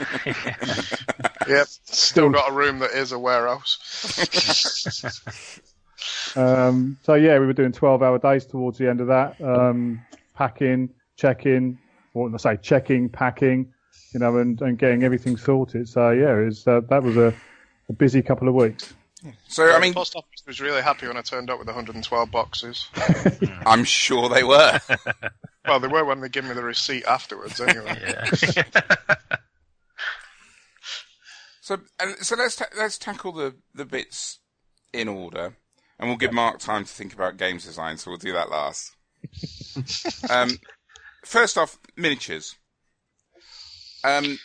Yep. 1.47 1.67
Still 1.67 2.29
got 2.29 2.49
a 2.49 2.53
room 2.53 2.79
that 2.79 2.91
is 2.91 3.11
a 3.11 3.19
warehouse. 3.19 3.77
Um, 6.35 6.97
so 7.03 7.13
yeah, 7.13 7.37
we 7.39 7.45
were 7.45 7.53
doing 7.53 7.71
12 7.71 8.01
hour 8.01 8.17
days 8.17 8.45
towards 8.45 8.77
the 8.77 8.89
end 8.89 8.99
of 9.01 9.07
that, 9.07 9.39
um, 9.41 10.01
packing, 10.35 10.89
checking, 11.15 11.77
or 12.13 12.33
I 12.33 12.37
say 12.37 12.57
checking, 12.57 13.07
packing, 13.07 13.71
you 14.13 14.19
know, 14.19 14.37
and, 14.37 14.61
and 14.61 14.77
getting 14.77 15.03
everything 15.03 15.37
sorted. 15.37 15.89
So 15.89 16.11
yeah, 16.11 16.37
it 16.37 16.45
was, 16.45 16.67
uh, 16.67 16.81
that 16.89 17.03
was 17.03 17.17
a, 17.17 17.33
a 17.89 17.93
busy 17.93 18.21
couple 18.21 18.47
of 18.47 18.55
weeks. 18.55 18.93
so 19.47 19.73
I 19.73 19.79
mean, 19.79 19.91
the 19.91 19.95
post 19.95 20.15
office 20.15 20.43
was 20.45 20.59
really 20.61 20.81
happy 20.81 21.07
when 21.07 21.17
I 21.17 21.21
turned 21.21 21.49
up 21.49 21.59
with 21.59 21.67
112 21.67 22.31
boxes. 22.31 22.87
I'm 23.65 23.83
sure 23.83 24.29
they 24.29 24.43
were. 24.43 24.79
Well, 25.65 25.79
they 25.79 25.87
were 25.87 26.03
when 26.03 26.19
they 26.19 26.27
gave 26.27 26.43
me 26.43 26.53
the 26.53 26.61
receipt 26.61 27.05
afterwards, 27.05 27.61
anyway. 27.61 27.97
Yeah. 28.53 29.15
So, 31.61 31.77
and, 31.97 32.17
so 32.17 32.35
let's 32.35 32.57
ta- 32.57 32.65
let's 32.77 32.97
tackle 32.97 33.31
the, 33.31 33.55
the 33.73 33.85
bits 33.85 34.39
in 34.91 35.07
order, 35.07 35.55
and 35.97 36.09
we'll 36.09 36.17
give 36.17 36.33
Mark 36.33 36.59
time 36.59 36.83
to 36.83 36.91
think 36.91 37.13
about 37.13 37.37
games 37.37 37.63
design. 37.63 37.95
So 37.97 38.11
we'll 38.11 38.17
do 38.17 38.33
that 38.33 38.49
last. 38.49 38.93
um, 40.29 40.59
first 41.23 41.57
off, 41.57 41.79
miniatures. 41.95 42.57
Um, 44.03 44.37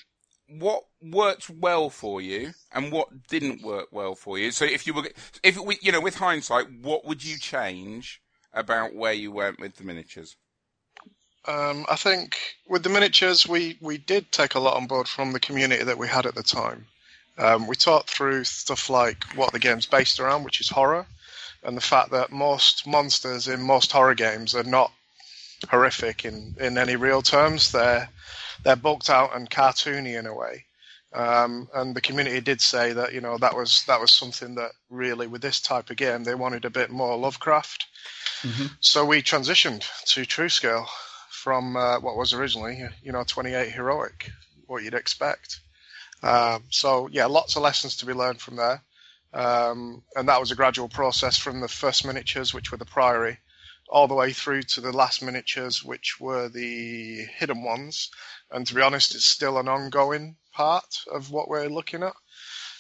what 0.49 0.85
worked 1.03 1.51
well 1.51 1.91
for 1.91 2.21
you, 2.21 2.53
and 2.73 2.91
what 2.91 3.29
didn't 3.29 3.63
work 3.63 3.89
well 3.91 4.15
for 4.15 4.39
you? 4.39 4.51
So, 4.51 4.65
if 4.65 4.87
you 4.87 4.95
were, 4.95 5.09
if 5.43 5.59
we, 5.59 5.79
you 5.83 5.93
know, 5.93 6.01
with 6.01 6.17
hindsight, 6.17 6.67
what 6.81 7.05
would 7.05 7.25
you 7.25 7.39
change 7.39 8.21
about 8.53 8.95
where 8.95 9.13
you 9.13 9.31
went 9.31 9.61
with 9.61 9.77
the 9.77 9.85
miniatures? 9.85 10.37
Um, 11.45 11.87
I 11.89 11.97
think 11.97 12.37
with 12.69 12.83
the 12.83 12.91
miniatures, 12.91 13.47
we, 13.47 13.79
we 13.81 13.97
did 13.97 14.31
take 14.33 14.55
a 14.55 14.61
lot 14.61 14.77
on 14.77 14.87
board 14.87 15.09
from 15.09 15.33
the 15.33 15.41
community 15.41 15.83
that 15.83 15.97
we 15.97 16.09
had 16.09 16.27
at 16.27 16.35
the 16.35 16.43
time. 16.43 16.87
Um, 17.39 17.67
we 17.67 17.77
talked 17.77 18.11
through 18.11 18.45
stuff 18.45 18.91
like 18.91 19.25
what 19.35 19.53
the 19.53 19.59
game's 19.59 19.87
based 19.87 20.19
around, 20.19 20.45
which 20.45 20.61
is 20.61 20.69
horror, 20.69 21.07
and 21.63 21.77
the 21.77 21.83
fact 21.83 22.11
that 22.11 22.33
most 22.33 22.87
monsters 22.87 23.49
in 23.49 23.63
most 23.63 23.93
horror 23.93 24.15
games 24.15 24.55
are 24.55 24.65
not 24.65 24.93
horrific 25.71 26.25
in, 26.25 26.55
in 26.61 26.79
any 26.79 26.97
real 26.97 27.23
terms. 27.23 27.73
They're 27.73 28.09
they're 28.65 28.77
bulked 28.77 29.11
out 29.11 29.37
and 29.37 29.49
cartoony 29.49 30.19
in 30.19 30.27
a 30.27 30.35
way. 30.35 30.65
Um, 31.13 31.69
and 31.75 31.95
the 31.97 32.03
community 32.03 32.41
did 32.41 32.61
say 32.61 32.93
that 32.93 33.15
you 33.15 33.21
know 33.21 33.39
that 33.39 33.57
was 33.57 33.85
that 33.87 34.01
was 34.01 34.13
something 34.13 34.57
that 34.57 34.73
really 34.91 35.27
with 35.27 35.41
this 35.41 35.61
type 35.61 35.91
of 35.91 35.97
game 35.97 36.25
they 36.25 36.35
wanted 36.35 36.65
a 36.65 36.71
bit 36.71 36.91
more 36.91 37.17
Lovecraft. 37.17 37.87
Mhm. 38.43 38.71
So 38.81 39.05
we 39.05 39.23
transitioned 39.23 39.87
to 40.13 40.27
true 40.27 40.49
scale 40.49 40.87
from 41.31 41.77
uh, 41.77 42.01
what 42.01 42.17
was 42.17 42.35
originally 42.35 42.87
you 43.03 43.13
know 43.13 43.25
28 43.25 43.73
heroic, 43.73 44.31
what 44.67 44.83
you'd 44.83 44.95
expect. 44.95 45.61
Um, 46.23 46.65
so 46.71 47.09
yeah, 47.11 47.27
lots 47.27 47.57
of 47.57 47.63
lessons 47.63 47.97
to 47.97 48.07
be 48.07 48.13
learned 48.13 48.41
from 48.41 48.57
there. 48.57 48.83
Um, 49.33 50.03
and 50.17 50.29
that 50.29 50.41
was 50.41 50.51
a 50.51 50.57
gradual 50.57 50.89
process 50.89 51.37
from 51.37 51.61
the 51.61 51.69
first 51.69 52.05
miniatures, 52.05 52.55
which 52.55 52.71
were 52.71 52.79
the 52.79 52.87
Priory, 52.87 53.39
all 53.89 54.07
the 54.09 54.15
way 54.15 54.33
through 54.33 54.63
to 54.63 54.81
the 54.81 54.93
last 54.93 55.23
miniatures, 55.23 55.83
which 55.83 56.21
were 56.21 56.49
the 56.49 57.25
hidden 57.37 57.63
ones. 57.63 58.11
And 58.51 58.67
to 58.67 58.75
be 58.75 58.83
honest, 58.83 59.15
it's 59.15 59.25
still 59.25 59.59
an 59.59 59.69
ongoing 59.69 60.37
part 60.53 61.01
of 61.13 61.31
what 61.31 61.49
we're 61.49 61.69
looking 61.69 62.03
at. 62.03 62.15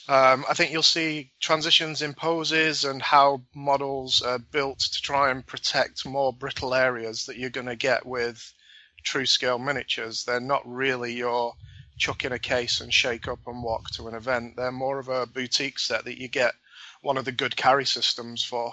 Um, 0.08 0.46
I 0.48 0.54
think 0.54 0.72
you'll 0.72 0.82
see 0.82 1.32
transitions 1.38 2.00
in 2.00 2.14
poses 2.14 2.84
and 2.84 3.02
how 3.02 3.42
models 3.54 4.22
are 4.22 4.38
built 4.38 4.78
to 4.80 5.02
try 5.02 5.30
and 5.30 5.46
protect 5.46 6.06
more 6.06 6.32
brittle 6.32 6.74
areas 6.74 7.26
that 7.26 7.36
you're 7.36 7.50
going 7.50 7.66
to 7.66 7.76
get 7.76 8.06
with 8.06 8.54
true 9.02 9.26
scale 9.26 9.58
miniatures. 9.58 10.24
They're 10.24 10.40
not 10.40 10.62
really 10.66 11.12
your 11.12 11.54
chuck 11.98 12.24
in 12.24 12.32
a 12.32 12.38
case 12.38 12.80
and 12.80 12.92
shake 12.92 13.28
up 13.28 13.40
and 13.46 13.62
walk 13.62 13.90
to 13.90 14.08
an 14.08 14.14
event. 14.14 14.56
They're 14.56 14.72
more 14.72 14.98
of 14.98 15.08
a 15.08 15.26
boutique 15.26 15.78
set 15.78 16.04
that 16.04 16.18
you 16.18 16.28
get 16.28 16.54
one 17.02 17.18
of 17.18 17.24
the 17.24 17.32
good 17.32 17.56
carry 17.56 17.84
systems 17.84 18.42
for. 18.42 18.72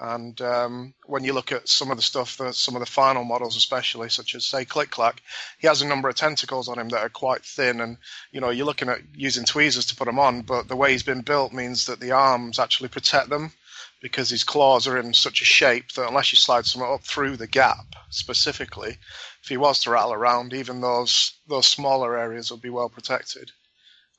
And 0.00 0.40
um, 0.40 0.94
when 1.06 1.24
you 1.24 1.32
look 1.32 1.50
at 1.50 1.68
some 1.68 1.90
of 1.90 1.96
the 1.96 2.02
stuff, 2.02 2.40
some 2.52 2.76
of 2.76 2.80
the 2.80 2.86
final 2.86 3.24
models, 3.24 3.56
especially 3.56 4.08
such 4.08 4.34
as 4.36 4.44
say 4.44 4.64
Click 4.64 4.90
Clack, 4.90 5.22
he 5.58 5.66
has 5.66 5.82
a 5.82 5.86
number 5.86 6.08
of 6.08 6.14
tentacles 6.14 6.68
on 6.68 6.78
him 6.78 6.88
that 6.90 7.00
are 7.00 7.08
quite 7.08 7.44
thin, 7.44 7.80
and 7.80 7.96
you 8.30 8.40
know 8.40 8.50
you're 8.50 8.66
looking 8.66 8.88
at 8.88 9.00
using 9.14 9.44
tweezers 9.44 9.86
to 9.86 9.96
put 9.96 10.06
them 10.06 10.18
on, 10.18 10.42
but 10.42 10.68
the 10.68 10.76
way 10.76 10.92
he's 10.92 11.02
been 11.02 11.22
built 11.22 11.52
means 11.52 11.86
that 11.86 11.98
the 11.98 12.12
arms 12.12 12.60
actually 12.60 12.88
protect 12.88 13.28
them 13.28 13.52
because 14.00 14.30
his 14.30 14.44
claws 14.44 14.86
are 14.86 14.98
in 14.98 15.12
such 15.12 15.42
a 15.42 15.44
shape 15.44 15.90
that 15.92 16.06
unless 16.06 16.32
you 16.32 16.36
slide 16.36 16.64
something 16.64 16.88
up 16.88 17.02
through 17.02 17.36
the 17.36 17.48
gap 17.48 17.96
specifically, 18.10 18.96
if 19.42 19.48
he 19.48 19.56
was 19.56 19.80
to 19.80 19.90
rattle 19.90 20.12
around, 20.12 20.54
even 20.54 20.80
those 20.80 21.32
those 21.48 21.66
smaller 21.66 22.16
areas 22.16 22.50
will 22.50 22.58
be 22.58 22.70
well 22.70 22.88
protected. 22.88 23.50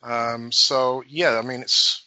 Um, 0.04 0.52
so 0.52 1.04
yeah, 1.08 1.38
I 1.38 1.42
mean 1.42 1.62
it's 1.62 2.06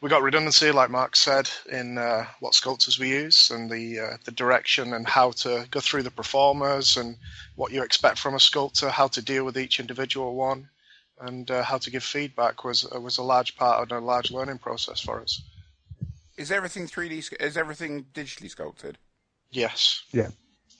we 0.00 0.08
got 0.10 0.22
redundancy, 0.22 0.70
like 0.70 0.90
Mark 0.90 1.16
said, 1.16 1.48
in 1.70 1.98
uh, 1.98 2.26
what 2.40 2.54
sculptors 2.54 2.98
we 2.98 3.08
use 3.08 3.50
and 3.50 3.70
the 3.70 4.00
uh, 4.00 4.16
the 4.24 4.32
direction 4.32 4.92
and 4.94 5.08
how 5.08 5.30
to 5.32 5.66
go 5.70 5.80
through 5.80 6.02
the 6.02 6.10
performers 6.10 6.96
and 6.96 7.16
what 7.56 7.72
you 7.72 7.82
expect 7.82 8.18
from 8.18 8.34
a 8.34 8.40
sculptor, 8.40 8.90
how 8.90 9.08
to 9.08 9.22
deal 9.22 9.44
with 9.44 9.56
each 9.58 9.80
individual 9.80 10.34
one, 10.34 10.68
and 11.20 11.50
uh, 11.50 11.62
how 11.62 11.78
to 11.78 11.90
give 11.90 12.04
feedback 12.04 12.64
was 12.64 12.86
uh, 12.94 13.00
was 13.00 13.18
a 13.18 13.22
large 13.22 13.56
part 13.56 13.82
of 13.82 13.96
a 13.96 14.04
large 14.04 14.30
learning 14.30 14.58
process 14.58 15.00
for 15.00 15.20
us. 15.20 15.42
Is 16.36 16.50
everything 16.50 16.88
3D? 16.88 17.40
Is 17.40 17.56
everything 17.56 18.06
digitally 18.12 18.50
sculpted? 18.50 18.98
Yes. 19.50 20.02
Yeah. 20.10 20.30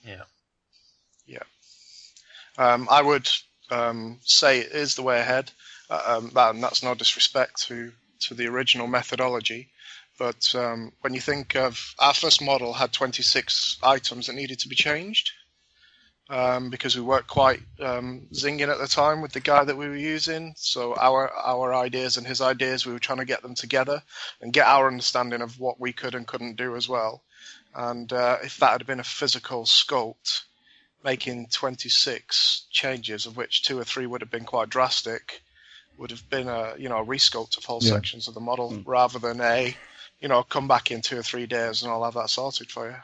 Yeah. 0.03 0.23
Yeah. 1.25 1.43
Um, 2.57 2.87
I 2.91 3.01
would 3.01 3.29
um, 3.71 4.19
say 4.23 4.59
it 4.59 4.71
is 4.71 4.95
the 4.95 5.01
way 5.01 5.19
ahead. 5.19 5.51
Uh, 5.89 6.01
um, 6.05 6.31
and 6.35 6.63
that's 6.63 6.83
no 6.83 6.95
disrespect 6.95 7.61
to, 7.67 7.91
to 8.21 8.33
the 8.33 8.47
original 8.47 8.87
methodology. 8.87 9.69
But 10.17 10.53
um, 10.55 10.93
when 11.01 11.13
you 11.13 11.21
think 11.21 11.55
of 11.55 11.93
our 11.99 12.13
first 12.13 12.41
model 12.41 12.73
had 12.73 12.93
26 12.93 13.79
items 13.83 14.27
that 14.27 14.35
needed 14.35 14.59
to 14.59 14.69
be 14.69 14.75
changed 14.75 15.31
um, 16.29 16.69
because 16.69 16.95
we 16.95 17.01
weren't 17.01 17.27
quite 17.27 17.61
um, 17.79 18.27
zinging 18.33 18.69
at 18.69 18.79
the 18.79 18.87
time 18.87 19.21
with 19.21 19.31
the 19.33 19.39
guy 19.39 19.63
that 19.63 19.77
we 19.77 19.87
were 19.87 19.95
using. 19.95 20.53
So 20.57 20.95
our 20.95 21.31
our 21.31 21.73
ideas 21.73 22.17
and 22.17 22.25
his 22.25 22.41
ideas, 22.41 22.85
we 22.85 22.93
were 22.93 22.99
trying 22.99 23.19
to 23.19 23.25
get 23.25 23.41
them 23.41 23.55
together 23.55 24.01
and 24.41 24.53
get 24.53 24.67
our 24.67 24.87
understanding 24.87 25.41
of 25.41 25.59
what 25.59 25.79
we 25.79 25.93
could 25.93 26.15
and 26.15 26.27
couldn't 26.27 26.55
do 26.55 26.75
as 26.75 26.89
well. 26.89 27.23
And 27.75 28.11
uh, 28.11 28.37
if 28.43 28.57
that 28.57 28.71
had 28.71 28.87
been 28.87 29.01
a 29.01 29.03
physical 29.03 29.65
sculpt, 29.65 30.43
making 31.03 31.47
26 31.51 32.67
changes, 32.71 33.25
of 33.25 33.37
which 33.37 33.63
two 33.63 33.77
or 33.77 33.83
three 33.83 34.07
would 34.07 34.21
have 34.21 34.31
been 34.31 34.45
quite 34.45 34.69
drastic, 34.69 35.43
would 35.97 36.11
have 36.11 36.27
been 36.29 36.47
a 36.47 36.73
you 36.77 36.89
know 36.89 36.99
a 36.99 37.05
resculpt 37.05 37.57
of 37.57 37.65
whole 37.65 37.79
Yeah. 37.81 37.91
sections 37.93 38.27
of 38.27 38.33
the 38.33 38.39
model 38.39 38.81
rather 38.85 39.19
than 39.19 39.41
a 39.41 39.75
you 40.19 40.27
know 40.27 40.43
come 40.43 40.67
back 40.67 40.91
in 40.91 41.01
two 41.01 41.17
or 41.17 41.23
three 41.23 41.45
days 41.45 41.83
and 41.83 41.91
I'll 41.91 42.03
have 42.03 42.15
that 42.15 42.29
sorted 42.29 42.71
for 42.71 42.89
you. 42.89 42.95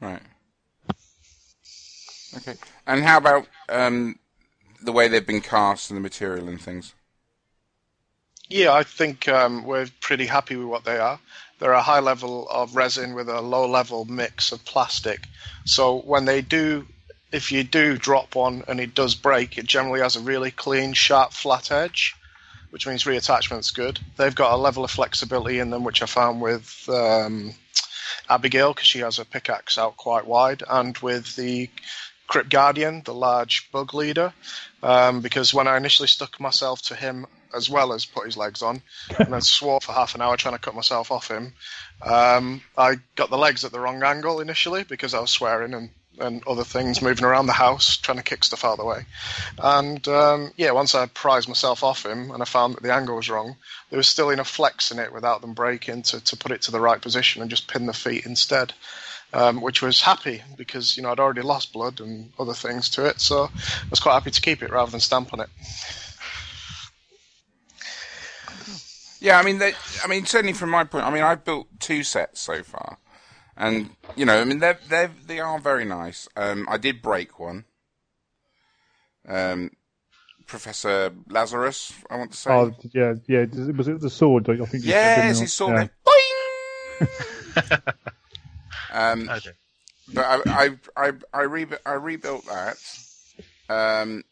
Right. 0.00 0.22
Okay. 2.36 2.54
And 2.86 3.04
how 3.04 3.18
about 3.18 3.46
um, 3.68 4.18
the 4.82 4.92
way 4.92 5.08
they've 5.08 5.26
been 5.26 5.40
cast 5.40 5.90
and 5.90 5.96
the 5.96 6.02
material 6.02 6.48
and 6.48 6.60
things? 6.60 6.94
Yeah, 8.48 8.72
I 8.72 8.82
think 8.82 9.28
um, 9.28 9.64
we're 9.64 9.88
pretty 10.00 10.26
happy 10.26 10.56
with 10.56 10.66
what 10.66 10.84
they 10.84 10.98
are. 10.98 11.18
They're 11.58 11.72
a 11.72 11.82
high 11.82 12.00
level 12.00 12.48
of 12.50 12.76
resin 12.76 13.14
with 13.14 13.28
a 13.28 13.40
low 13.40 13.66
level 13.66 14.04
mix 14.04 14.52
of 14.52 14.64
plastic. 14.64 15.20
So 15.64 16.00
when 16.00 16.24
they 16.26 16.42
do, 16.42 16.86
if 17.34 17.50
you 17.50 17.64
do 17.64 17.98
drop 17.98 18.36
one 18.36 18.62
and 18.68 18.78
it 18.78 18.94
does 18.94 19.16
break, 19.16 19.58
it 19.58 19.66
generally 19.66 20.00
has 20.00 20.14
a 20.14 20.20
really 20.20 20.52
clean, 20.52 20.92
sharp, 20.92 21.32
flat 21.32 21.72
edge, 21.72 22.14
which 22.70 22.86
means 22.86 23.02
reattachment's 23.02 23.72
good. 23.72 23.98
They've 24.16 24.34
got 24.34 24.54
a 24.54 24.56
level 24.56 24.84
of 24.84 24.92
flexibility 24.92 25.58
in 25.58 25.70
them, 25.70 25.82
which 25.82 26.00
I 26.00 26.06
found 26.06 26.40
with 26.40 26.88
um, 26.88 27.52
Abigail 28.30 28.72
because 28.72 28.86
she 28.86 29.00
has 29.00 29.18
a 29.18 29.24
pickaxe 29.24 29.78
out 29.78 29.96
quite 29.96 30.26
wide, 30.26 30.62
and 30.68 30.96
with 30.98 31.34
the 31.34 31.68
Crypt 32.28 32.50
Guardian, 32.50 33.02
the 33.04 33.12
large 33.12 33.68
bug 33.72 33.94
leader, 33.94 34.32
um, 34.84 35.20
because 35.20 35.52
when 35.52 35.66
I 35.66 35.76
initially 35.76 36.08
stuck 36.08 36.38
myself 36.38 36.82
to 36.82 36.94
him 36.94 37.26
as 37.52 37.68
well 37.68 37.92
as 37.92 38.04
put 38.04 38.26
his 38.26 38.36
legs 38.36 38.62
on, 38.62 38.80
and 39.18 39.32
then 39.32 39.40
swore 39.40 39.80
for 39.80 39.92
half 39.92 40.14
an 40.14 40.22
hour 40.22 40.36
trying 40.36 40.54
to 40.54 40.60
cut 40.60 40.76
myself 40.76 41.10
off 41.10 41.28
him, 41.28 41.52
um, 42.02 42.62
I 42.78 42.94
got 43.16 43.30
the 43.30 43.38
legs 43.38 43.64
at 43.64 43.72
the 43.72 43.80
wrong 43.80 44.04
angle 44.04 44.40
initially 44.40 44.84
because 44.84 45.14
I 45.14 45.20
was 45.20 45.30
swearing 45.30 45.74
and, 45.74 45.90
and 46.18 46.46
other 46.46 46.64
things 46.64 47.02
moving 47.02 47.24
around 47.24 47.46
the 47.46 47.52
house 47.52 47.96
trying 47.96 48.18
to 48.18 48.24
kick 48.24 48.44
stuff 48.44 48.64
out 48.64 48.72
of 48.72 48.78
the 48.78 48.84
way. 48.84 49.04
And 49.58 50.06
um, 50.08 50.52
yeah, 50.56 50.70
once 50.72 50.94
I 50.94 51.06
prized 51.06 51.48
myself 51.48 51.82
off 51.82 52.04
him 52.04 52.30
and 52.30 52.42
I 52.42 52.46
found 52.46 52.74
that 52.74 52.82
the 52.82 52.92
angle 52.92 53.16
was 53.16 53.30
wrong, 53.30 53.56
there 53.90 53.96
was 53.96 54.08
still 54.08 54.30
enough 54.30 54.48
flex 54.48 54.90
in 54.90 54.98
it 54.98 55.12
without 55.12 55.40
them 55.40 55.54
breaking 55.54 56.02
to, 56.02 56.22
to 56.22 56.36
put 56.36 56.52
it 56.52 56.62
to 56.62 56.70
the 56.70 56.80
right 56.80 57.00
position 57.00 57.42
and 57.42 57.50
just 57.50 57.68
pin 57.68 57.86
the 57.86 57.92
feet 57.92 58.26
instead. 58.26 58.72
Um, 59.32 59.62
which 59.62 59.82
was 59.82 60.00
happy 60.00 60.44
because 60.56 60.96
you 60.96 61.02
know 61.02 61.10
I'd 61.10 61.18
already 61.18 61.42
lost 61.42 61.72
blood 61.72 61.98
and 61.98 62.32
other 62.38 62.54
things 62.54 62.88
to 62.90 63.04
it, 63.06 63.20
so 63.20 63.46
I 63.46 63.88
was 63.90 63.98
quite 63.98 64.14
happy 64.14 64.30
to 64.30 64.40
keep 64.40 64.62
it 64.62 64.70
rather 64.70 64.92
than 64.92 65.00
stamp 65.00 65.32
on 65.32 65.40
it. 65.40 65.48
Yeah, 69.24 69.38
I 69.38 69.42
mean, 69.42 69.58
they, 69.58 69.72
I 70.04 70.06
mean, 70.06 70.26
certainly 70.26 70.52
from 70.52 70.68
my 70.68 70.84
point, 70.84 71.06
I 71.06 71.10
mean, 71.10 71.22
I've 71.22 71.46
built 71.46 71.66
two 71.80 72.04
sets 72.04 72.42
so 72.42 72.62
far, 72.62 72.98
and 73.56 73.90
you 74.16 74.24
know, 74.24 74.40
I 74.40 74.44
mean, 74.44 74.58
they're 74.58 74.78
they 74.88 75.08
they 75.26 75.40
are 75.40 75.58
very 75.58 75.84
nice. 75.84 76.28
Um, 76.36 76.66
I 76.68 76.76
did 76.78 77.02
break 77.02 77.38
one. 77.38 77.64
Um, 79.26 79.70
Professor 80.46 81.12
Lazarus, 81.28 81.92
I 82.10 82.16
want 82.16 82.32
to 82.32 82.36
say. 82.38 82.50
Oh, 82.50 82.72
yeah, 82.92 83.14
yeah. 83.26 83.46
Was 83.76 83.88
it 83.88 84.00
the 84.00 84.10
sword? 84.10 84.48
I 84.48 84.56
think. 84.56 84.84
you 84.84 84.92
said, 84.92 85.24
yes, 85.24 85.40
his 85.40 85.52
sword. 85.52 85.72
Yeah. 85.72 85.78
went 85.78 85.92
Boing! 86.06 87.94
um, 88.92 89.28
Okay. 89.28 89.52
but 90.12 90.24
I 90.24 90.40
I 90.46 90.70
I 90.96 91.12
I, 91.32 91.42
rebu- 91.42 91.76
I 91.86 91.92
rebuilt 91.92 92.46
that, 92.46 92.76
um, 93.68 94.24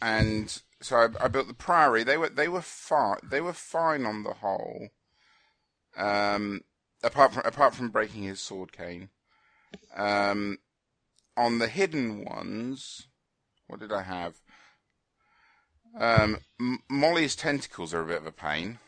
and 0.00 0.62
so 0.80 0.96
I, 0.96 1.24
I 1.24 1.28
built 1.28 1.48
the 1.48 1.54
Priory. 1.54 2.04
They 2.04 2.16
were 2.16 2.28
they 2.28 2.48
were 2.48 2.62
fine. 2.62 3.18
They 3.28 3.40
were 3.40 3.52
fine 3.52 4.06
on 4.06 4.22
the 4.22 4.34
whole. 4.34 4.88
Um, 5.96 6.60
apart 7.02 7.32
from 7.32 7.42
apart 7.44 7.74
from 7.74 7.88
breaking 7.90 8.22
his 8.22 8.40
sword 8.40 8.72
cane. 8.72 9.10
Um, 9.96 10.58
on 11.36 11.58
the 11.58 11.68
hidden 11.68 12.24
ones, 12.24 13.06
what 13.66 13.80
did 13.80 13.92
I 13.92 14.02
have? 14.02 14.34
Um, 15.98 16.38
M- 16.60 16.80
Molly's 16.90 17.36
tentacles 17.36 17.94
are 17.94 18.02
a 18.02 18.06
bit 18.06 18.18
of 18.18 18.26
a 18.26 18.32
pain. 18.32 18.78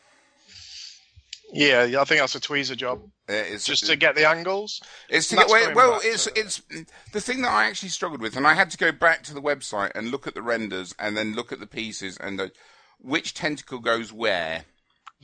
Yeah, 1.53 1.83
yeah, 1.83 1.99
I 1.99 2.05
think 2.05 2.21
that's 2.21 2.35
a 2.35 2.39
tweezer 2.39 2.77
job, 2.77 3.01
It's 3.27 3.65
just 3.65 3.85
to 3.87 3.97
get 3.97 4.15
the 4.15 4.27
angles. 4.27 4.79
It's 5.09 5.27
to 5.29 5.35
get 5.35 5.49
well, 5.49 5.73
well 5.75 5.99
it's 6.01 6.23
to- 6.25 6.39
it's 6.39 6.61
the 7.11 7.19
thing 7.19 7.41
that 7.41 7.51
I 7.51 7.65
actually 7.65 7.89
struggled 7.89 8.21
with, 8.21 8.37
and 8.37 8.47
I 8.47 8.53
had 8.53 8.71
to 8.71 8.77
go 8.77 8.93
back 8.93 9.23
to 9.23 9.33
the 9.33 9.41
website 9.41 9.91
and 9.93 10.11
look 10.11 10.27
at 10.27 10.33
the 10.33 10.41
renders, 10.41 10.95
and 10.97 11.17
then 11.17 11.33
look 11.35 11.51
at 11.51 11.59
the 11.59 11.67
pieces 11.67 12.15
and 12.17 12.39
the, 12.39 12.51
which 12.99 13.33
tentacle 13.33 13.79
goes 13.79 14.13
where. 14.13 14.63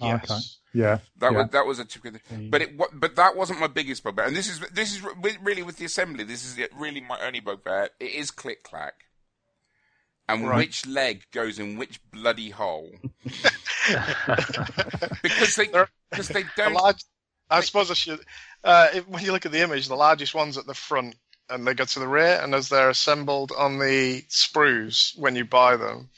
Oh, 0.02 0.08
Yes. 0.08 0.60
Okay. 0.82 0.90
Yeah. 0.90 1.00
That 1.18 1.32
yeah. 1.32 1.38
was 1.38 1.50
that 1.52 1.66
was 1.66 1.80
a 1.80 1.86
typical 1.86 2.20
thing. 2.20 2.50
But 2.50 2.62
it 2.62 2.78
but 2.94 3.16
that 3.16 3.36
wasn't 3.36 3.60
my 3.60 3.68
biggest 3.68 4.04
bugbear, 4.04 4.26
and 4.26 4.36
this 4.36 4.50
is 4.50 4.60
this 4.72 4.96
is 4.96 5.02
really 5.42 5.64
with 5.64 5.78
the 5.78 5.86
assembly. 5.86 6.24
This 6.24 6.46
is 6.46 6.58
really 6.78 7.02
my 7.02 7.20
only 7.22 7.40
bugbear. 7.40 7.90
It 8.00 8.12
is 8.12 8.32
click 8.32 8.64
clack, 8.64 9.06
and 10.28 10.48
Right. 10.48 10.58
which 10.58 10.86
leg 10.86 11.24
goes 11.32 11.60
in 11.60 11.78
which 11.78 12.00
bloody 12.12 12.50
hole 12.50 12.92
because 15.24 15.56
they 15.56 15.68
because 16.12 16.28
they 16.30 16.44
don't. 16.56 16.74
large, 16.74 17.04
I 17.50 17.62
suppose 17.62 17.90
I 17.92 17.94
should. 17.94 18.20
Uh, 18.64 18.88
if, 18.94 19.08
when 19.08 19.24
you 19.24 19.32
look 19.32 19.46
at 19.46 19.52
the 19.52 19.62
image, 19.62 19.88
the 19.88 19.96
largest 19.96 20.36
one's 20.36 20.58
at 20.58 20.66
the 20.66 20.74
front, 20.74 21.16
and 21.50 21.66
they 21.66 21.74
go 21.74 21.86
to 21.86 22.00
the 22.00 22.08
rear, 22.08 22.40
and 22.42 22.54
as 22.54 22.70
they're 22.70 22.90
assembled 22.90 23.52
on 23.58 23.80
the 23.80 24.24
sprues 24.30 25.18
when 25.18 25.36
you 25.36 25.46
buy 25.46 25.78
them, 25.78 26.10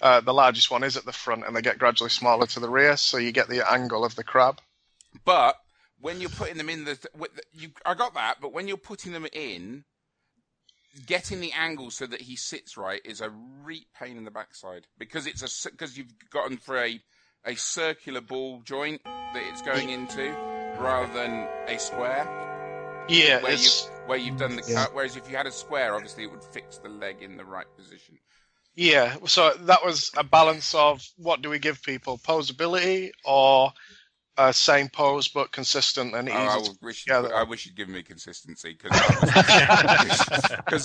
uh, 0.00 0.20
the 0.20 0.34
largest 0.34 0.70
one 0.70 0.84
is 0.84 0.96
at 0.96 1.04
the 1.04 1.12
front, 1.12 1.46
and 1.46 1.54
they 1.54 1.62
get 1.62 1.78
gradually 1.78 2.10
smaller 2.10 2.46
to 2.46 2.60
the 2.60 2.68
rear, 2.70 2.96
so 2.96 3.18
you 3.18 3.32
get 3.32 3.48
the 3.48 3.68
angle 3.70 4.04
of 4.04 4.14
the 4.14 4.24
crab. 4.24 4.60
But 5.24 5.56
when 6.00 6.20
you're 6.20 6.30
putting 6.30 6.56
them 6.58 6.68
in 6.68 6.84
the, 6.84 6.98
with 7.16 7.34
the 7.34 7.42
you, 7.52 7.70
I 7.84 7.94
got 7.94 8.14
that. 8.14 8.36
But 8.40 8.52
when 8.52 8.68
you're 8.68 8.76
putting 8.76 9.12
them 9.12 9.26
in, 9.32 9.84
getting 11.06 11.40
the 11.40 11.52
angle 11.52 11.90
so 11.90 12.06
that 12.06 12.22
he 12.22 12.36
sits 12.36 12.76
right 12.76 13.00
is 13.04 13.20
a 13.20 13.30
reet 13.30 13.86
pain 13.98 14.16
in 14.16 14.24
the 14.24 14.30
backside 14.30 14.86
because 14.98 15.26
it's 15.26 15.66
a 15.66 15.70
because 15.70 15.96
you've 15.96 16.12
gotten 16.30 16.56
for 16.56 16.78
a 16.78 17.00
a 17.44 17.54
circular 17.54 18.20
ball 18.20 18.60
joint 18.64 19.00
that 19.04 19.42
it's 19.48 19.62
going 19.62 19.90
into 19.90 20.30
rather 20.78 21.12
than 21.12 21.46
a 21.66 21.78
square 21.78 22.26
Yeah, 23.08 23.42
where 23.42 23.52
you 23.52 23.58
it's 23.58 23.90
where 24.06 24.18
you've 24.18 24.38
done 24.38 24.56
the 24.56 24.64
Yeah. 24.66 24.84
cut. 24.84 24.94
Whereas 24.94 25.16
if 25.16 25.28
you 25.30 25.36
had 25.36 25.46
a 25.46 25.52
square, 25.52 25.94
obviously 25.94 26.24
it 26.24 26.30
would 26.30 26.44
fix 26.44 26.78
the 26.78 26.88
leg 26.88 27.22
in 27.22 27.36
the 27.36 27.44
right 27.44 27.66
position. 27.76 28.18
Yeah. 28.78 29.16
So 29.26 29.52
that 29.62 29.84
was 29.84 30.10
a 30.16 30.22
balance 30.24 30.74
of 30.74 31.04
what 31.16 31.42
do 31.42 31.50
we 31.50 31.58
give 31.58 31.82
people: 31.82 32.18
posability 32.18 33.10
or 33.24 33.72
uh, 34.38 34.52
same 34.52 34.88
pose 34.88 35.26
but 35.26 35.50
consistent 35.50 36.14
and 36.14 36.28
Oh, 36.28 36.32
easy. 36.32 36.70
I, 36.70 36.86
wish 36.86 37.02
together. 37.04 37.34
I 37.34 37.42
wish 37.42 37.66
you'd 37.66 37.74
given 37.74 37.92
me 37.92 38.04
consistency 38.04 38.78
because 38.80 38.96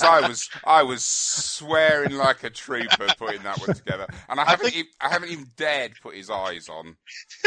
I, 0.01 0.17
I 0.23 0.27
was 0.27 0.50
I 0.65 0.81
was 0.81 1.03
swearing 1.03 2.13
like 2.13 2.43
a 2.43 2.50
trooper 2.50 3.07
putting 3.15 3.43
that 3.43 3.59
one 3.59 3.75
together, 3.75 4.07
and 4.27 4.39
I 4.39 4.43
I 4.43 4.50
haven't 4.50 4.71
think- 4.71 4.88
e- 4.88 4.91
I 5.00 5.09
haven't 5.09 5.29
even 5.29 5.45
dared 5.55 5.93
put 6.01 6.15
his 6.15 6.31
eyes 6.31 6.67
on. 6.67 6.95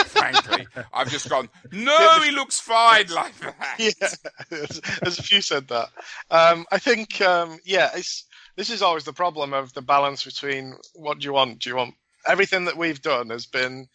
Frankly, 0.05 0.69
I've 0.93 1.11
just 1.11 1.29
gone. 1.29 1.49
No, 1.73 2.21
he 2.23 2.31
looks 2.31 2.61
fine 2.61 3.09
like 3.09 3.37
that. 3.41 3.75
yeah, 3.81 4.09
there's, 4.49 4.81
there's 5.03 5.19
a 5.19 5.23
few 5.25 5.41
said 5.41 5.67
that. 5.69 5.89
Um, 6.31 6.67
I 6.71 6.79
think, 6.79 7.21
um, 7.21 7.59
yeah, 7.65 7.91
it's, 7.95 8.27
this 8.57 8.71
is 8.71 8.83
always 8.83 9.05
the 9.05 9.13
problem 9.13 9.53
of 9.53 9.73
the 9.75 9.83
balance 9.83 10.25
between 10.25 10.75
what 10.95 11.19
do 11.19 11.25
you 11.25 11.33
want? 11.33 11.61
Do 11.61 11.71
you 11.71 11.77
want 11.77 11.95
everything 12.27 12.65
that 12.65 12.77
we've 12.77 13.03
done 13.03 13.31
has 13.31 13.47
been 13.47 13.89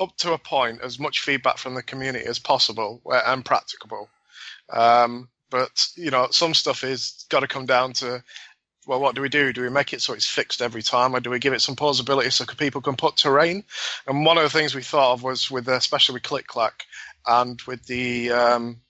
up 0.00 0.16
to 0.18 0.32
a 0.32 0.38
point 0.38 0.80
as 0.82 0.98
much 0.98 1.20
feedback 1.20 1.58
from 1.58 1.74
the 1.74 1.82
community 1.82 2.24
as 2.24 2.38
possible 2.38 3.00
and 3.26 3.44
practicable. 3.44 4.08
Um, 4.70 5.28
but 5.50 5.88
you 5.96 6.10
know, 6.10 6.28
some 6.30 6.54
stuff 6.54 6.84
is 6.84 7.24
got 7.30 7.40
to 7.40 7.48
come 7.48 7.66
down 7.66 7.92
to 7.94 8.22
well, 8.86 9.00
what 9.00 9.14
do 9.14 9.20
we 9.20 9.28
do? 9.28 9.52
Do 9.52 9.60
we 9.60 9.68
make 9.68 9.92
it 9.92 10.00
so 10.00 10.14
it's 10.14 10.26
fixed 10.26 10.62
every 10.62 10.82
time, 10.82 11.14
or 11.14 11.20
do 11.20 11.28
we 11.28 11.38
give 11.38 11.52
it 11.52 11.60
some 11.60 11.76
posability 11.76 12.32
so 12.32 12.46
people 12.46 12.80
can 12.80 12.96
put 12.96 13.18
terrain? 13.18 13.64
And 14.06 14.24
one 14.24 14.38
of 14.38 14.44
the 14.44 14.48
things 14.48 14.74
we 14.74 14.82
thought 14.82 15.12
of 15.12 15.22
was 15.22 15.50
with, 15.50 15.68
especially 15.68 16.14
with 16.14 16.22
Click 16.22 16.46
Clack 16.46 16.86
and 17.26 17.60
with 17.66 17.84
the 17.84 18.32
um, 18.32 18.80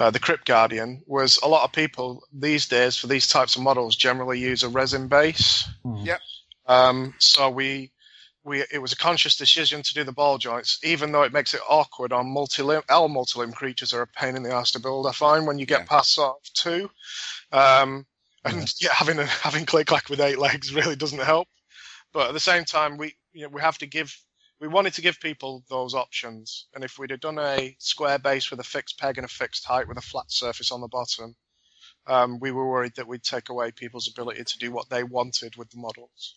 uh, 0.00 0.10
the 0.10 0.18
Crypt 0.18 0.46
Guardian, 0.46 1.02
was 1.06 1.38
a 1.42 1.48
lot 1.48 1.62
of 1.64 1.72
people 1.72 2.24
these 2.32 2.66
days 2.66 2.96
for 2.96 3.06
these 3.06 3.28
types 3.28 3.54
of 3.54 3.62
models 3.62 3.94
generally 3.94 4.38
use 4.40 4.62
a 4.62 4.68
resin 4.68 5.06
base. 5.08 5.68
Hmm. 5.82 6.04
Yep. 6.04 6.20
Um, 6.66 7.14
so 7.18 7.50
we 7.50 7.92
we 8.42 8.64
it 8.72 8.80
was 8.80 8.92
a 8.92 8.96
conscious 8.96 9.36
decision 9.36 9.82
to 9.82 9.94
do 9.94 10.02
the 10.02 10.12
ball 10.12 10.38
joints, 10.38 10.78
even 10.82 11.12
though 11.12 11.22
it 11.22 11.32
makes 11.32 11.52
it 11.52 11.60
awkward 11.68 12.12
on 12.12 12.32
multi-limb. 12.32 12.82
Our 12.88 13.08
multi-limb 13.08 13.52
creatures 13.52 13.92
are 13.92 14.02
a 14.02 14.06
pain 14.06 14.36
in 14.36 14.42
the 14.42 14.54
ass 14.54 14.70
to 14.72 14.80
build. 14.80 15.06
I 15.06 15.12
find 15.12 15.46
when 15.46 15.58
you 15.58 15.66
get 15.66 15.80
Yeah. 15.80 15.86
past 15.86 16.14
sort 16.14 16.36
of 16.36 16.52
two, 16.54 16.90
um, 17.52 18.06
and 18.44 18.72
yeah, 18.80 18.94
having 18.94 19.18
a, 19.18 19.26
having 19.46 19.66
click 19.66 19.86
clack 19.88 20.08
with 20.08 20.20
eight 20.20 20.38
legs 20.38 20.72
really 20.74 20.96
doesn't 20.96 21.18
help. 21.20 21.48
But 22.12 22.28
at 22.28 22.32
the 22.32 22.40
same 22.40 22.64
time, 22.64 22.96
we 22.96 23.14
you 23.32 23.42
know, 23.42 23.48
we 23.50 23.60
have 23.60 23.78
to 23.78 23.86
give. 23.86 24.16
We 24.60 24.68
wanted 24.68 24.92
to 24.94 25.00
give 25.02 25.20
people 25.20 25.64
those 25.70 25.94
options, 25.94 26.66
and 26.74 26.84
if 26.84 26.98
we'd 26.98 27.10
have 27.10 27.20
done 27.20 27.38
a 27.38 27.74
square 27.78 28.18
base 28.18 28.50
with 28.50 28.60
a 28.60 28.64
fixed 28.64 28.98
peg 28.98 29.16
and 29.16 29.24
a 29.24 29.28
fixed 29.28 29.64
height 29.64 29.88
with 29.88 29.96
a 29.96 30.02
flat 30.02 30.30
surface 30.30 30.70
on 30.70 30.80
the 30.82 30.88
bottom, 30.88 31.34
um, 32.06 32.38
we 32.40 32.50
were 32.50 32.68
worried 32.68 32.94
that 32.96 33.06
we'd 33.08 33.22
take 33.22 33.48
away 33.48 33.70
people's 33.70 34.08
ability 34.08 34.44
to 34.44 34.58
do 34.58 34.70
what 34.70 34.90
they 34.90 35.02
wanted 35.02 35.56
with 35.56 35.70
the 35.70 35.78
models. 35.78 36.36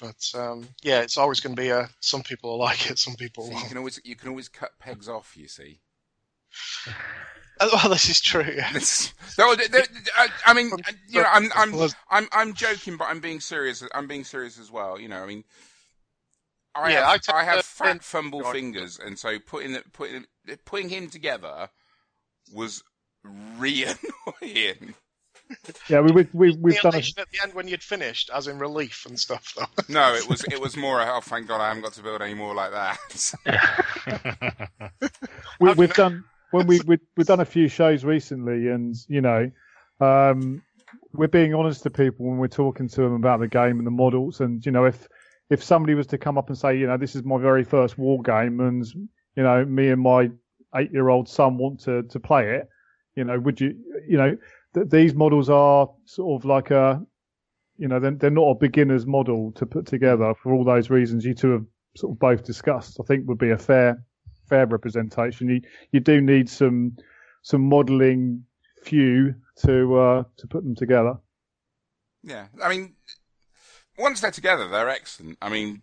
But 0.00 0.30
um, 0.34 0.68
yeah, 0.82 1.00
it's 1.00 1.16
always 1.16 1.40
going 1.40 1.54
to 1.56 1.62
be 1.62 1.68
a. 1.70 1.88
Some 2.00 2.22
people 2.22 2.50
will 2.50 2.58
like 2.58 2.90
it, 2.90 2.98
some 2.98 3.14
people 3.14 3.44
So 3.44 3.50
you 3.50 3.56
won't. 3.56 3.68
can 3.68 3.78
always 3.78 4.00
you 4.04 4.16
can 4.16 4.28
always 4.28 4.48
cut 4.48 4.72
pegs 4.78 5.08
off. 5.08 5.36
You 5.36 5.48
see. 5.48 5.80
Well, 7.60 7.90
this 7.90 8.08
is 8.08 8.20
true. 8.20 8.44
Yeah. 8.56 8.70
This- 8.72 9.12
no, 9.38 9.54
th- 9.54 9.70
th- 9.70 9.88
I, 10.16 10.28
I 10.46 10.52
mean, 10.54 10.72
you 11.08 11.20
know, 11.22 11.28
I'm, 11.30 11.48
I'm, 11.54 11.72
I'm, 12.10 12.28
I'm 12.32 12.54
joking, 12.54 12.96
but 12.96 13.04
I'm 13.04 13.20
being 13.20 13.38
serious. 13.38 13.84
I'm 13.94 14.08
being 14.08 14.24
serious 14.24 14.58
as 14.58 14.68
well. 14.70 14.98
You 14.98 15.06
know, 15.08 15.22
I 15.22 15.26
mean, 15.26 15.44
I 16.74 16.92
Yeah, 16.92 17.10
have, 17.10 17.20
I 17.28 17.38
I, 17.40 17.44
have 17.44 17.56
the- 17.58 17.62
fat 17.64 18.02
fumble 18.02 18.40
God. 18.40 18.52
fingers, 18.52 18.98
and 18.98 19.18
so 19.18 19.38
putting 19.38 19.72
it, 19.74 19.92
putting, 19.92 20.24
putting 20.64 20.88
him 20.88 21.08
together 21.10 21.68
was 22.52 22.82
re 23.24 23.84
annoying. 24.42 24.94
Yeah, 25.88 26.00
we, 26.00 26.12
we, 26.12 26.28
we, 26.32 26.56
we've 26.56 26.74
The 26.76 26.80
done 26.82 26.94
a, 26.94 26.96
elation 26.96 27.20
at 27.20 27.28
the 27.30 27.38
end 27.42 27.52
when 27.52 27.68
you'd 27.68 27.82
finished, 27.82 28.30
as 28.32 28.46
in 28.46 28.58
relief 28.58 29.04
and 29.06 29.18
stuff, 29.20 29.52
though. 29.56 29.66
No, 29.88 30.14
it 30.14 30.26
was, 30.26 30.42
it 30.44 30.58
was 30.60 30.76
more. 30.78 31.00
A 31.00 31.16
oh, 31.16 31.20
thank 31.20 31.46
God, 31.46 31.60
I 31.60 31.68
haven't 31.68 31.82
got 31.82 31.92
to 31.94 32.02
build 32.02 32.22
any 32.22 32.32
more 32.34 32.54
like 32.54 32.70
that. 32.70 32.98
we, 35.60 35.72
we've 35.74 35.92
can 35.92 36.12
done 36.12 36.24
when 36.52 36.66
we, 36.66 36.80
we 36.86 36.98
we've 37.16 37.26
done 37.26 37.40
a 37.40 37.44
few 37.44 37.68
shows 37.68 38.04
recently, 38.04 38.68
and 38.68 38.94
you 39.08 39.20
know, 39.20 39.50
um, 40.00 40.62
we're 41.12 41.28
being 41.28 41.54
honest 41.54 41.82
to 41.82 41.90
people 41.90 42.26
when 42.26 42.38
we're 42.38 42.48
talking 42.48 42.88
to 42.88 43.00
them 43.02 43.12
about 43.14 43.40
the 43.40 43.48
game 43.48 43.78
and 43.78 43.86
the 43.86 43.90
models. 43.90 44.40
And 44.40 44.64
you 44.64 44.72
know, 44.72 44.84
if 44.86 45.06
if 45.52 45.62
somebody 45.62 45.94
was 45.94 46.06
to 46.06 46.16
come 46.16 46.38
up 46.38 46.48
and 46.48 46.56
say, 46.56 46.78
you 46.78 46.86
know, 46.86 46.96
this 46.96 47.14
is 47.14 47.24
my 47.24 47.38
very 47.38 47.62
first 47.62 47.98
war 47.98 48.22
game, 48.22 48.58
and 48.60 48.86
you 49.36 49.42
know, 49.42 49.64
me 49.66 49.90
and 49.90 50.00
my 50.00 50.30
eight 50.76 50.90
year 50.92 51.10
old 51.10 51.28
son 51.28 51.58
want 51.58 51.78
to 51.80 52.02
to 52.04 52.18
play 52.18 52.56
it, 52.56 52.68
you 53.16 53.24
know, 53.24 53.38
would 53.38 53.60
you, 53.60 53.76
you 54.08 54.16
know, 54.16 54.34
th- 54.72 54.88
these 54.88 55.14
models 55.14 55.50
are 55.50 55.90
sort 56.06 56.40
of 56.40 56.46
like 56.46 56.70
a, 56.70 57.04
you 57.76 57.86
know, 57.86 58.00
they're, 58.00 58.12
they're 58.12 58.30
not 58.30 58.48
a 58.48 58.54
beginner's 58.54 59.04
model 59.04 59.52
to 59.52 59.66
put 59.66 59.84
together 59.84 60.32
for 60.42 60.54
all 60.54 60.64
those 60.64 60.88
reasons 60.88 61.22
you 61.22 61.34
two 61.34 61.50
have 61.50 61.66
sort 61.98 62.12
of 62.14 62.18
both 62.18 62.44
discussed. 62.44 62.98
I 62.98 63.04
think 63.04 63.28
would 63.28 63.36
be 63.36 63.50
a 63.50 63.58
fair 63.58 64.02
fair 64.48 64.66
representation. 64.66 65.50
You 65.50 65.60
you 65.90 66.00
do 66.00 66.22
need 66.22 66.48
some 66.48 66.96
some 67.42 67.68
modelling 67.68 68.42
few 68.82 69.34
to 69.66 69.96
uh, 69.96 70.24
to 70.38 70.46
put 70.46 70.64
them 70.64 70.74
together. 70.74 71.18
Yeah, 72.22 72.46
I 72.62 72.70
mean, 72.70 72.94
once 73.98 74.20
they're 74.20 74.30
together, 74.30 74.68
they're 74.68 74.88
excellent. 74.88 75.38
I 75.42 75.48
mean, 75.48 75.82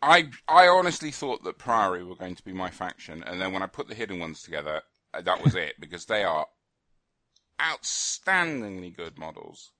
I 0.00 0.30
I 0.48 0.66
honestly 0.68 1.10
thought 1.10 1.44
that 1.44 1.58
Priory 1.58 2.04
were 2.04 2.16
going 2.16 2.34
to 2.34 2.44
be 2.44 2.52
my 2.52 2.70
faction, 2.70 3.22
and 3.24 3.40
then 3.40 3.52
when 3.52 3.62
I 3.62 3.66
put 3.66 3.88
the 3.88 3.94
hidden 3.94 4.18
ones 4.18 4.42
together, 4.42 4.82
uh, 5.14 5.20
that 5.22 5.42
was 5.44 5.54
it 5.54 5.74
because 5.80 6.06
they 6.06 6.24
are 6.24 6.46
outstandingly 7.60 8.94
good 8.96 9.18
models. 9.18 9.70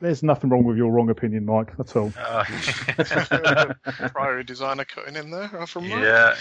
There's 0.00 0.22
nothing 0.22 0.48
wrong 0.48 0.64
with 0.64 0.78
your 0.78 0.90
wrong 0.90 1.10
opinion, 1.10 1.44
Mike. 1.44 1.76
That's 1.76 1.94
all. 1.94 2.12
Oh, 3.32 3.64
Priory 4.12 4.44
designer 4.44 4.84
cutting 4.84 5.16
in 5.16 5.30
there 5.30 5.50
uh, 5.54 5.66
from 5.66 5.88
Mark. 5.88 6.02
yeah, 6.02 6.34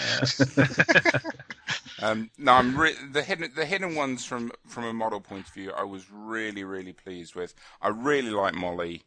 yeah. 0.58 1.20
Um, 2.02 2.30
no, 2.38 2.54
I'm 2.54 2.78
re- 2.80 2.96
the 3.12 3.22
hidden 3.22 3.52
the 3.56 3.66
hidden 3.66 3.94
ones 3.94 4.24
from 4.24 4.54
from 4.66 4.86
a 4.86 4.94
model 4.94 5.20
point 5.20 5.48
of 5.48 5.54
view. 5.54 5.72
I 5.72 5.84
was 5.84 6.10
really 6.10 6.64
really 6.64 6.94
pleased 6.94 7.36
with. 7.36 7.54
I 7.82 7.90
really 7.90 8.30
like 8.30 8.54
Molly, 8.54 9.04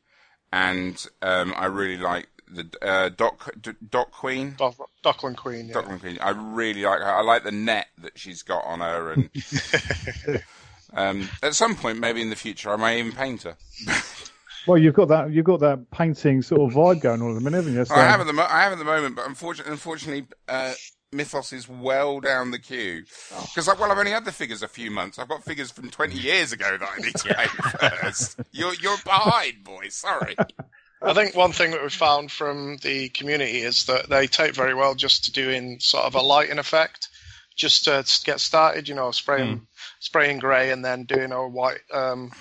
and 0.52 1.04
um, 1.22 1.54
I 1.56 1.66
really 1.66 1.98
like 1.98 2.28
the 2.48 2.68
uh, 2.82 3.08
Doc 3.08 3.50
D- 3.60 3.72
Doc 3.90 4.10
Queen. 4.12 4.54
Doc- 4.58 4.76
Dockland 5.02 5.36
Queen. 5.38 5.68
Yeah. 5.68 5.74
Dockland 5.74 6.00
Queen. 6.00 6.18
I 6.20 6.30
really 6.30 6.82
like 6.82 6.98
her. 7.00 7.14
I 7.14 7.22
like 7.22 7.44
the 7.44 7.52
net 7.52 7.86
that 7.98 8.18
she's 8.18 8.42
got 8.42 8.64
on 8.64 8.80
her, 8.80 9.12
and 9.12 9.30
um, 10.94 11.28
at 11.42 11.54
some 11.54 11.74
point, 11.74 11.98
maybe 11.98 12.20
in 12.22 12.30
the 12.30 12.36
future, 12.36 12.70
I 12.70 12.76
may 12.76 12.98
even 12.98 13.12
paint 13.12 13.42
her. 13.42 13.56
Well, 14.64 14.78
you've 14.78 14.94
got 14.94 15.08
that 15.08 15.32
you've 15.32 15.44
got 15.44 15.58
that 15.58 15.90
painting 15.90 16.40
sort 16.40 16.60
of 16.60 16.76
vibe 16.76 17.00
going 17.00 17.20
on 17.20 17.30
at 17.30 17.34
the 17.34 17.40
minute, 17.40 17.56
haven't 17.64 17.74
you? 17.74 17.84
So, 17.84 17.96
I 17.96 18.04
have 18.04 18.20
at 18.20 18.28
the 18.28 18.32
mo- 18.32 18.46
I 18.48 18.62
have 18.62 18.70
at 18.70 18.78
the 18.78 18.84
moment, 18.84 19.16
but 19.16 19.26
unfortunately, 19.26 19.72
unfortunately, 19.72 20.26
uh, 20.46 20.72
Mythos 21.12 21.52
is 21.52 21.68
well 21.68 22.20
down 22.20 22.50
the 22.50 22.58
queue 22.58 23.04
because 23.54 23.66
well, 23.66 23.92
I've 23.92 23.98
only 23.98 24.12
had 24.12 24.24
the 24.24 24.32
figures 24.32 24.62
a 24.62 24.68
few 24.68 24.90
months. 24.90 25.18
I've 25.18 25.28
got 25.28 25.44
figures 25.44 25.70
from 25.70 25.90
twenty 25.90 26.18
years 26.18 26.52
ago 26.52 26.78
that 26.78 26.88
I 26.88 27.00
need 27.00 27.14
to 27.16 27.34
paint 27.80 28.00
first. 28.00 28.40
You're 28.50 28.74
you're 28.74 28.98
behind, 29.04 29.62
boy. 29.64 29.88
Sorry. 29.90 30.36
I 31.02 31.14
think 31.14 31.34
one 31.34 31.52
thing 31.52 31.72
that 31.72 31.82
we 31.82 31.90
found 31.90 32.30
from 32.30 32.78
the 32.78 33.08
community 33.10 33.60
is 33.60 33.86
that 33.86 34.08
they 34.08 34.26
take 34.26 34.54
very 34.54 34.74
well 34.74 34.94
just 34.94 35.24
to 35.24 35.32
doing 35.32 35.80
sort 35.80 36.04
of 36.04 36.14
a 36.14 36.22
lighting 36.22 36.58
effect, 36.58 37.08
just 37.56 37.84
to 37.84 38.04
get 38.24 38.40
started. 38.40 38.88
You 38.88 38.94
know, 38.94 39.10
spraying 39.10 39.66
spraying 40.00 40.38
grey 40.38 40.70
and 40.70 40.84
then 40.84 41.04
doing 41.04 41.32
a 41.32 41.46
white. 41.46 41.80
Um, 41.92 42.32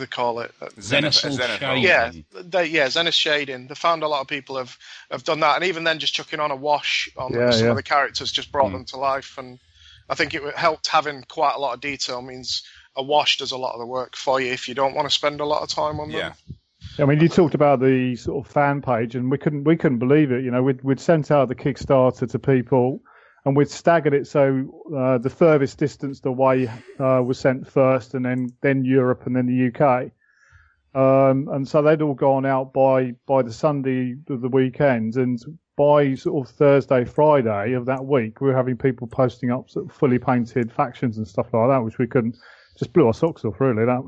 they 0.00 0.06
call 0.06 0.40
it? 0.40 0.52
Uh, 0.60 0.66
Zenithal 0.78 1.36
Zenithal. 1.38 1.82
Yeah, 1.82 2.12
they, 2.32 2.66
yeah, 2.66 2.88
Zenith 2.88 3.14
shading. 3.14 3.66
They 3.66 3.74
found 3.74 4.02
a 4.02 4.08
lot 4.08 4.20
of 4.20 4.28
people 4.28 4.56
have, 4.56 4.76
have 5.10 5.24
done 5.24 5.40
that, 5.40 5.56
and 5.56 5.64
even 5.64 5.84
then, 5.84 5.98
just 5.98 6.14
chucking 6.14 6.40
on 6.40 6.50
a 6.50 6.56
wash 6.56 7.08
on 7.16 7.32
Yeah, 7.32 7.50
some 7.50 7.64
yeah. 7.64 7.70
of 7.70 7.76
the 7.76 7.82
characters 7.82 8.32
just 8.32 8.52
brought 8.52 8.72
them 8.72 8.84
to 8.86 8.96
life. 8.96 9.36
And 9.38 9.58
I 10.08 10.14
think 10.14 10.34
it 10.34 10.42
helped 10.56 10.88
having 10.88 11.24
quite 11.28 11.54
a 11.54 11.58
lot 11.58 11.74
of 11.74 11.80
detail 11.80 12.22
means 12.22 12.62
a 12.96 13.02
wash 13.02 13.38
does 13.38 13.52
a 13.52 13.58
lot 13.58 13.74
of 13.74 13.80
the 13.80 13.86
work 13.86 14.16
for 14.16 14.40
you 14.40 14.52
if 14.52 14.68
you 14.68 14.74
don't 14.74 14.94
want 14.94 15.08
to 15.08 15.14
spend 15.14 15.40
a 15.40 15.44
lot 15.44 15.62
of 15.62 15.68
time 15.68 16.00
on 16.00 16.10
them. 16.10 16.18
Yeah. 16.18 16.32
I 16.98 17.04
mean, 17.04 17.20
you 17.20 17.28
talked 17.28 17.54
about 17.54 17.80
the 17.80 18.16
sort 18.16 18.46
of 18.46 18.50
fan 18.50 18.80
page, 18.80 19.14
and 19.14 19.30
we 19.30 19.38
couldn't 19.38 19.64
we 19.64 19.76
couldn't 19.76 19.98
believe 19.98 20.32
it. 20.32 20.44
You 20.44 20.50
know, 20.50 20.62
we'd 20.62 20.82
we'd 20.82 21.00
sent 21.00 21.30
out 21.30 21.48
the 21.48 21.54
Kickstarter 21.54 22.30
to 22.30 22.38
people, 22.38 23.02
and 23.46 23.56
we'd 23.56 23.70
staggered 23.70 24.12
it 24.12 24.26
so 24.26 24.84
uh, 24.94 25.18
the 25.18 25.30
furthest 25.30 25.78
distance 25.78 26.20
away 26.26 26.66
uh, 26.98 27.22
was 27.24 27.38
sent 27.38 27.66
first, 27.66 28.12
and 28.14 28.24
then 28.24 28.48
then 28.60 28.84
Europe, 28.84 29.24
and 29.26 29.34
then 29.34 29.46
the 29.46 29.72
UK. 29.72 30.10
Um, 30.94 31.48
and 31.52 31.66
so 31.68 31.80
they'd 31.82 32.02
all 32.02 32.14
gone 32.14 32.44
out 32.44 32.72
by 32.72 33.12
by 33.26 33.42
the 33.42 33.52
Sunday 33.52 34.16
of 34.28 34.40
the 34.40 34.48
weekend, 34.48 35.16
and 35.16 35.38
by 35.76 36.14
sort 36.14 36.48
of 36.48 36.54
Thursday, 36.56 37.04
Friday 37.04 37.74
of 37.74 37.86
that 37.86 38.04
week, 38.04 38.40
we 38.40 38.48
were 38.48 38.56
having 38.56 38.76
people 38.76 39.06
posting 39.06 39.50
up 39.50 39.70
sort 39.70 39.86
of 39.86 39.92
fully 39.92 40.18
painted 40.18 40.72
factions 40.72 41.18
and 41.18 41.28
stuff 41.28 41.46
like 41.52 41.68
that, 41.68 41.84
which 41.84 41.98
we 41.98 42.06
couldn't 42.06 42.36
just 42.78 42.92
blew 42.92 43.06
our 43.06 43.14
socks 43.14 43.44
off 43.44 43.60
really. 43.60 43.84
That 43.84 44.02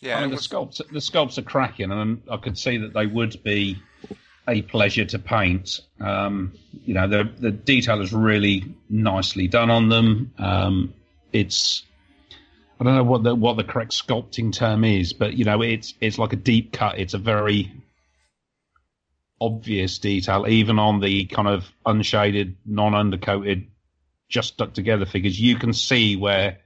Yeah, 0.00 0.16
I 0.16 0.20
mean, 0.20 0.28
it 0.28 0.30
the 0.30 0.36
was- 0.36 0.48
sculpts 0.48 0.78
the 0.78 0.98
sculpts 0.98 1.38
are 1.38 1.42
cracking, 1.42 1.92
and 1.92 2.22
I 2.30 2.38
could 2.38 2.58
see 2.58 2.76
that 2.78 2.92
they 2.94 3.06
would 3.06 3.40
be 3.44 3.76
a 4.48 4.62
pleasure 4.62 5.04
to 5.04 5.18
paint. 5.18 5.80
Um, 6.00 6.52
you 6.84 6.94
know, 6.94 7.08
the 7.08 7.30
the 7.38 7.50
detail 7.50 8.00
is 8.00 8.12
really 8.12 8.74
nicely 8.88 9.48
done 9.48 9.70
on 9.70 9.88
them. 9.88 10.32
Um, 10.38 10.94
it's 11.32 11.82
I 12.80 12.84
don't 12.84 12.94
know 12.94 13.04
what 13.04 13.22
the 13.22 13.34
what 13.34 13.56
the 13.56 13.64
correct 13.64 13.92
sculpting 13.92 14.52
term 14.52 14.84
is, 14.84 15.12
but 15.12 15.34
you 15.34 15.44
know, 15.44 15.62
it's 15.62 15.94
it's 16.00 16.18
like 16.18 16.32
a 16.32 16.36
deep 16.36 16.72
cut. 16.72 16.98
It's 16.98 17.14
a 17.14 17.18
very 17.18 17.72
obvious 19.40 19.98
detail, 19.98 20.46
even 20.48 20.78
on 20.78 21.00
the 21.00 21.26
kind 21.26 21.48
of 21.48 21.70
unshaded, 21.84 22.56
non-undercoated, 22.64 23.66
just 24.28 24.54
stuck 24.54 24.72
together 24.72 25.04
figures. 25.04 25.38
You 25.38 25.56
can 25.56 25.72
see 25.72 26.16
where 26.16 26.58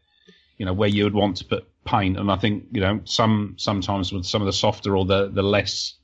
you 0.61 0.67
know 0.67 0.75
where 0.75 0.89
you 0.89 1.05
would 1.05 1.15
want 1.15 1.39
to 1.39 1.45
put 1.47 1.67
paint 1.87 2.19
and 2.19 2.31
i 2.31 2.37
think 2.37 2.67
you 2.71 2.83
know 2.83 3.01
some 3.05 3.55
sometimes 3.57 4.13
with 4.13 4.27
some 4.27 4.43
of 4.43 4.47
the 4.47 4.53
softer 4.53 4.95
or 4.95 5.07
the 5.07 5.29
the 5.31 5.43
less 5.43 5.95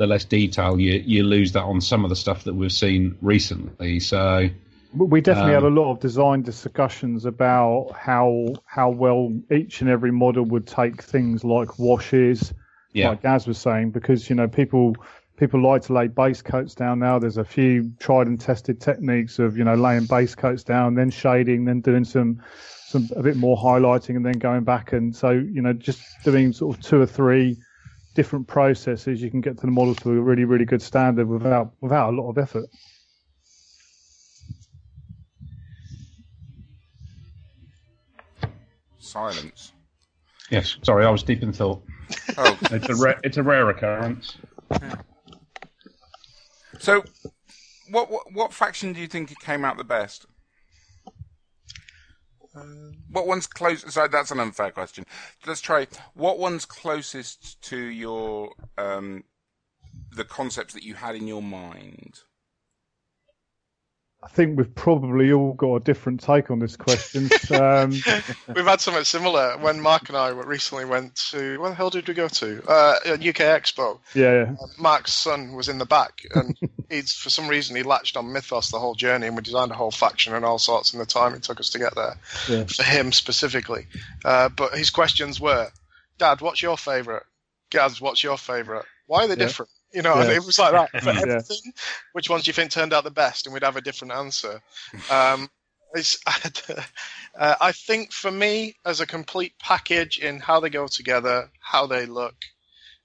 the 0.00 0.06
less 0.06 0.24
detail 0.24 0.80
you 0.80 0.92
you 1.04 1.22
lose 1.22 1.52
that 1.52 1.62
on 1.62 1.78
some 1.80 2.04
of 2.04 2.08
the 2.08 2.16
stuff 2.16 2.44
that 2.44 2.54
we've 2.54 2.72
seen 2.72 3.16
recently 3.20 4.00
so 4.00 4.48
we 4.94 5.20
definitely 5.20 5.54
Um, 5.54 5.62
had 5.62 5.72
a 5.72 5.74
lot 5.74 5.92
of 5.92 6.00
design 6.00 6.42
discussions 6.42 7.24
about 7.24 7.92
how 7.96 8.54
how 8.64 8.90
well 8.90 9.32
each 9.50 9.82
and 9.82 9.90
every 9.90 10.10
model 10.10 10.44
would 10.44 10.66
take 10.66 11.02
things 11.02 11.44
like 11.44 11.78
washes, 11.78 12.52
yeah 12.92 13.10
like 13.10 13.22
Gaz 13.22 13.46
was 13.46 13.58
saying, 13.58 13.90
because 13.90 14.28
you 14.28 14.34
know 14.34 14.48
people 14.48 14.96
people 15.36 15.62
like 15.62 15.82
to 15.82 15.92
lay 15.92 16.08
base 16.08 16.42
coats 16.42 16.74
down 16.74 16.98
now. 16.98 17.20
There's 17.20 17.36
a 17.36 17.44
few 17.44 17.92
tried 18.00 18.26
and 18.26 18.40
tested 18.40 18.80
techniques 18.80 19.38
of 19.38 19.56
you 19.56 19.64
know 19.64 19.74
laying 19.74 20.06
base 20.06 20.34
coats 20.34 20.64
down, 20.64 20.94
then 20.96 21.10
shading, 21.10 21.66
then 21.66 21.82
doing 21.82 22.04
some 22.04 22.42
some 22.88 23.08
a 23.14 23.22
bit 23.22 23.36
more 23.36 23.56
highlighting, 23.56 24.16
and 24.16 24.26
then 24.26 24.38
going 24.40 24.64
back. 24.64 24.92
And 24.92 25.14
so 25.14 25.30
you 25.30 25.62
know 25.62 25.72
just 25.72 26.02
doing 26.24 26.52
sort 26.52 26.76
of 26.76 26.82
two 26.82 27.00
or 27.00 27.06
three 27.06 27.58
different 28.14 28.46
processes, 28.46 29.22
you 29.22 29.30
can 29.30 29.40
get 29.40 29.56
to 29.58 29.66
the 29.66 29.72
model 29.72 29.94
to 29.94 30.10
a 30.10 30.20
really 30.20 30.44
really 30.44 30.64
good 30.64 30.82
standard 30.82 31.28
without 31.28 31.72
without 31.80 32.12
a 32.12 32.16
lot 32.16 32.30
of 32.30 32.38
effort. 32.38 32.68
silence. 38.98 39.72
yes 40.50 40.76
sorry 40.82 41.04
i 41.04 41.10
was 41.10 41.22
deep 41.22 41.42
in 41.42 41.52
thought 41.52 41.82
Oh, 42.38 42.58
it's 42.70 42.88
a 42.88 42.94
rare 42.94 43.18
it's 43.24 43.36
a 43.38 43.42
rare 43.42 43.68
occurrence 43.70 44.36
so 46.78 47.02
what, 47.90 48.10
what 48.10 48.32
what 48.32 48.52
faction 48.52 48.92
do 48.92 49.00
you 49.00 49.08
think 49.08 49.36
came 49.40 49.64
out 49.64 49.76
the 49.76 49.84
best? 49.84 50.26
What 53.10 53.26
one's 53.26 53.46
close? 53.46 53.92
So 53.92 54.06
that's 54.06 54.30
an 54.30 54.40
unfair 54.40 54.70
question. 54.70 55.04
Let's 55.46 55.60
try. 55.60 55.86
What 56.14 56.38
one's 56.38 56.64
closest 56.64 57.60
to 57.62 57.76
your 57.76 58.52
um, 58.78 59.24
the 60.14 60.24
concepts 60.24 60.74
that 60.74 60.82
you 60.82 60.94
had 60.94 61.14
in 61.14 61.26
your 61.26 61.42
mind? 61.42 62.20
I 64.22 64.28
think 64.28 64.58
we've 64.58 64.74
probably 64.74 65.32
all 65.32 65.54
got 65.54 65.76
a 65.76 65.80
different 65.80 66.20
take 66.20 66.50
on 66.50 66.58
this 66.58 66.76
question. 66.76 67.30
Um, 67.50 67.90
We've 68.54 68.64
had 68.66 68.80
something 68.80 69.02
similar 69.04 69.56
when 69.58 69.80
Mark 69.80 70.08
and 70.08 70.16
I 70.16 70.28
recently 70.28 70.84
went 70.84 71.16
to 71.30 71.58
where 71.60 71.70
the 71.70 71.74
hell 71.74 71.90
did 71.90 72.06
we 72.06 72.14
go 72.14 72.28
to? 72.28 72.62
Uh, 72.68 72.94
UK 73.14 73.40
Expo. 73.58 73.98
yeah, 74.14 74.32
yeah. 74.32 74.54
Mark's 74.78 75.12
son 75.12 75.54
was 75.54 75.68
in 75.68 75.78
the 75.78 75.86
back, 75.86 76.20
and 76.34 76.56
he's 76.90 77.12
for 77.12 77.28
some 77.30 77.48
reason 77.48 77.74
he 77.76 77.82
latched 77.82 78.16
on 78.16 78.32
Mythos 78.32 78.70
the 78.70 78.78
whole 78.78 78.94
journey, 78.94 79.26
and 79.26 79.34
we 79.36 79.42
designed 79.42 79.72
a 79.72 79.74
whole 79.74 79.90
faction 79.90 80.34
and 80.34 80.44
all 80.44 80.58
sorts 80.58 80.92
in 80.92 81.00
the 81.00 81.06
time 81.06 81.34
it 81.34 81.42
took 81.42 81.58
us 81.58 81.70
to 81.70 81.78
get 81.78 81.94
there. 81.96 82.16
Yeah. 82.48 82.64
For 82.64 82.82
him 82.84 83.10
specifically, 83.12 83.86
uh, 84.24 84.48
but 84.50 84.74
his 84.76 84.90
questions 84.90 85.40
were, 85.40 85.70
"Dad, 86.18 86.40
what's 86.40 86.62
your 86.62 86.76
favourite? 86.76 87.24
Gaz, 87.70 88.00
what's 88.00 88.22
your 88.22 88.36
favourite? 88.38 88.84
Why 89.06 89.24
are 89.24 89.28
they 89.28 89.34
Yeah. 89.34 89.46
different?" 89.46 89.70
You 89.92 90.02
know, 90.02 90.20
Yeah. 90.20 90.30
it 90.32 90.44
was 90.44 90.58
like 90.58 90.72
that 90.72 90.90
for 91.02 91.10
Yeah. 91.10 91.22
everything. 91.22 91.72
Which 92.12 92.30
ones 92.30 92.44
do 92.44 92.48
you 92.48 92.52
think 92.52 92.70
turned 92.70 92.92
out 92.92 93.04
the 93.04 93.10
best? 93.10 93.46
And 93.46 93.54
we'd 93.54 93.64
have 93.64 93.76
a 93.76 93.80
different 93.80 94.12
answer. 94.12 94.60
Um, 95.10 95.50
it's, 95.94 96.18
uh, 97.38 97.54
I 97.60 97.72
think 97.72 98.12
for 98.12 98.30
me, 98.30 98.76
as 98.84 99.00
a 99.00 99.06
complete 99.06 99.54
package 99.58 100.18
in 100.18 100.38
how 100.38 100.60
they 100.60 100.70
go 100.70 100.86
together, 100.86 101.50
how 101.60 101.86
they 101.86 102.06
look, 102.06 102.36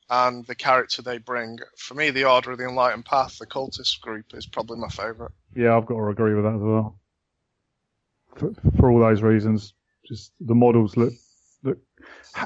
and 0.10 0.46
the 0.46 0.56
character 0.56 1.02
they 1.02 1.18
bring, 1.18 1.58
for 1.78 1.96
me, 1.96 2.12
the 2.12 2.26
Order 2.26 2.52
of 2.52 2.60
the 2.60 2.68
Enlightened 2.68 3.06
Path, 3.06 3.40
the 3.40 3.48
cultist 3.48 4.00
group, 4.02 4.26
is 4.34 4.46
probably 4.46 4.78
my 4.78 4.90
favourite. 4.90 5.32
Yeah, 5.56 5.76
I've 5.76 5.88
got 5.88 5.96
to 5.96 6.08
agree 6.08 6.36
with 6.36 6.44
that 6.44 6.56
as 6.56 6.62
well. 6.62 7.00
For, 8.36 8.54
for 8.78 8.92
all 8.92 9.00
those 9.00 9.24
reasons, 9.24 9.74
just 10.06 10.32
the 10.40 10.54
models 10.54 10.96
look, 10.96 11.14
look, 11.64 11.80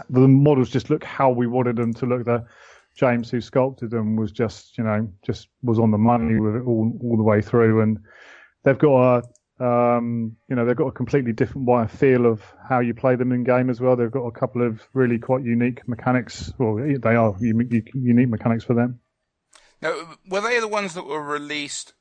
the 0.10 0.28
models 0.28 0.70
just 0.70 0.90
look 0.90 1.04
how 1.04 1.32
we 1.32 1.48
wanted 1.48 1.76
them 1.76 1.94
to 1.96 2.06
look. 2.06 2.24
The 2.24 2.46
James 2.96 3.30
who 3.30 3.42
sculpted 3.42 3.92
them 3.92 4.16
was 4.16 4.32
just, 4.32 4.78
you 4.78 4.84
know, 4.84 5.12
just 5.26 5.48
was 5.64 5.80
on 5.80 5.92
the 5.92 5.98
money 5.98 6.40
with 6.40 6.56
it 6.56 6.64
all, 6.66 6.92
all 7.02 7.18
the 7.18 7.24
way 7.24 7.42
through, 7.42 7.82
and 7.82 8.00
they've 8.64 8.78
got 8.78 9.24
a, 9.60 9.64
um, 9.64 10.36
you 10.50 10.56
know, 10.56 10.66
they've 10.66 10.76
got 10.76 10.88
a 10.88 10.92
completely 10.92 11.34
different 11.34 11.68
way 11.68 11.84
of 11.84 11.92
feel 11.92 12.26
of 12.26 12.42
how 12.68 12.80
you 12.80 12.94
play 12.94 13.16
them 13.16 13.32
in 13.32 13.44
game 13.44 13.70
as 13.70 13.80
well. 13.80 13.96
They've 13.96 14.12
got 14.12 14.26
a 14.26 14.32
couple 14.32 14.66
of 14.66 14.82
really 14.94 15.20
quite 15.20 15.44
unique 15.44 15.88
mechanics. 15.88 16.52
Well, 16.58 16.76
they 16.76 17.16
are 17.16 17.36
unique, 17.40 17.92
unique 17.94 18.30
mechanics 18.30 18.64
for 18.64 18.74
them. 18.74 19.00
Now, 19.82 20.18
were 20.28 20.42
they 20.42 20.60
the 20.60 20.68
ones 20.68 20.94
that 20.94 21.06
were 21.06 21.22
released 21.22 21.94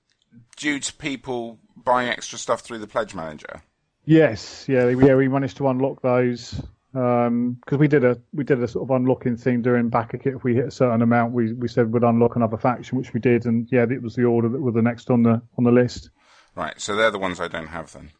due 0.56 0.80
to 0.80 0.92
people 0.94 1.58
buying 1.76 2.08
extra 2.08 2.38
stuff 2.38 2.60
through 2.60 2.78
the 2.78 2.86
Pledge 2.86 3.14
Manager? 3.14 3.62
Yes, 4.04 4.64
yeah, 4.68 4.88
yeah, 4.88 5.14
we 5.14 5.28
managed 5.28 5.58
to 5.58 5.68
unlock 5.68 6.00
those 6.02 6.60
because 6.98 7.78
we 7.78 7.86
did 7.88 8.04
a 8.04 8.20
we 8.32 8.44
did 8.44 8.62
a 8.62 8.68
sort 8.68 8.88
of 8.88 8.96
unlocking 8.96 9.36
thing 9.36 9.62
during 9.62 9.88
backer 9.88 10.18
kit. 10.18 10.34
If 10.34 10.44
we 10.44 10.54
hit 10.54 10.66
a 10.66 10.70
certain 10.70 11.02
amount, 11.02 11.32
we, 11.32 11.52
we 11.52 11.68
said 11.68 11.92
we'd 11.92 12.02
unlock 12.02 12.36
another 12.36 12.56
faction, 12.56 12.98
which 12.98 13.12
we 13.14 13.20
did, 13.20 13.46
and 13.46 13.68
yeah, 13.70 13.86
it 13.88 14.02
was 14.02 14.14
the 14.14 14.24
order 14.24 14.48
that 14.48 14.60
were 14.60 14.72
the 14.72 14.82
next 14.82 15.10
on 15.10 15.22
the 15.22 15.40
on 15.56 15.64
the 15.64 15.70
list. 15.70 16.10
Right, 16.54 16.80
so 16.80 16.96
they're 16.96 17.10
the 17.10 17.18
ones 17.18 17.40
I 17.40 17.48
don't 17.48 17.68
have 17.68 17.92
then. 17.92 18.10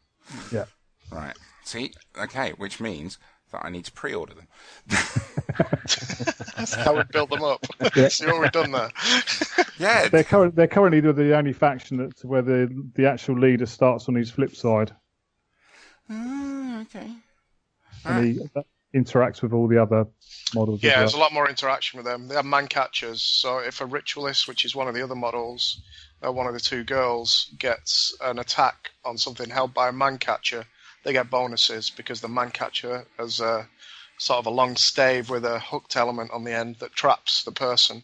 Yeah, 0.52 0.66
Right. 1.10 1.36
See, 1.64 1.92
okay, 2.16 2.50
which 2.52 2.80
means 2.80 3.18
that 3.50 3.64
I 3.64 3.70
need 3.70 3.84
to 3.86 3.92
pre-order 3.92 4.34
them. 4.34 4.48
That's 6.56 6.74
how 6.74 6.96
we 6.96 7.02
build 7.10 7.30
them 7.30 7.42
up. 7.42 7.64
See 8.10 8.26
what 8.26 8.40
we've 8.40 8.52
done 8.52 8.72
there. 8.72 8.90
Yeah, 9.78 10.08
they're 10.08 10.24
current 10.24 10.56
they're 10.56 10.66
currently 10.66 11.00
the 11.00 11.36
only 11.36 11.52
faction 11.52 11.98
that's 11.98 12.24
where 12.24 12.42
the 12.42 12.68
the 12.96 13.06
actual 13.06 13.38
leader 13.38 13.64
starts 13.64 14.08
on 14.08 14.16
his 14.16 14.28
flip 14.28 14.56
side, 14.56 14.90
Ah, 16.10 16.80
okay. 16.80 17.12
And 18.04 18.24
he 18.24 18.40
interacts 18.94 19.42
with 19.42 19.52
all 19.52 19.68
the 19.68 19.80
other 19.80 20.06
models. 20.54 20.82
Yeah, 20.82 20.92
as 20.92 20.98
there's 20.98 21.14
a 21.14 21.18
lot 21.18 21.32
more 21.32 21.48
interaction 21.48 21.98
with 21.98 22.06
them. 22.06 22.28
They 22.28 22.34
have 22.34 22.44
man 22.44 22.68
catchers, 22.68 23.22
so 23.22 23.58
if 23.58 23.80
a 23.80 23.86
ritualist, 23.86 24.48
which 24.48 24.64
is 24.64 24.74
one 24.74 24.88
of 24.88 24.94
the 24.94 25.02
other 25.02 25.14
models, 25.14 25.80
uh, 26.24 26.32
one 26.32 26.46
of 26.46 26.54
the 26.54 26.60
two 26.60 26.84
girls, 26.84 27.50
gets 27.58 28.16
an 28.20 28.38
attack 28.38 28.90
on 29.04 29.18
something 29.18 29.50
held 29.50 29.74
by 29.74 29.88
a 29.88 29.92
man 29.92 30.18
catcher, 30.18 30.64
they 31.04 31.12
get 31.12 31.30
bonuses 31.30 31.90
because 31.90 32.20
the 32.20 32.28
man 32.28 32.50
catcher 32.50 33.06
has 33.18 33.40
a 33.40 33.68
sort 34.18 34.38
of 34.38 34.46
a 34.46 34.50
long 34.50 34.76
stave 34.76 35.30
with 35.30 35.44
a 35.44 35.60
hooked 35.60 35.96
element 35.96 36.30
on 36.32 36.44
the 36.44 36.52
end 36.52 36.76
that 36.80 36.92
traps 36.92 37.44
the 37.44 37.52
person, 37.52 38.02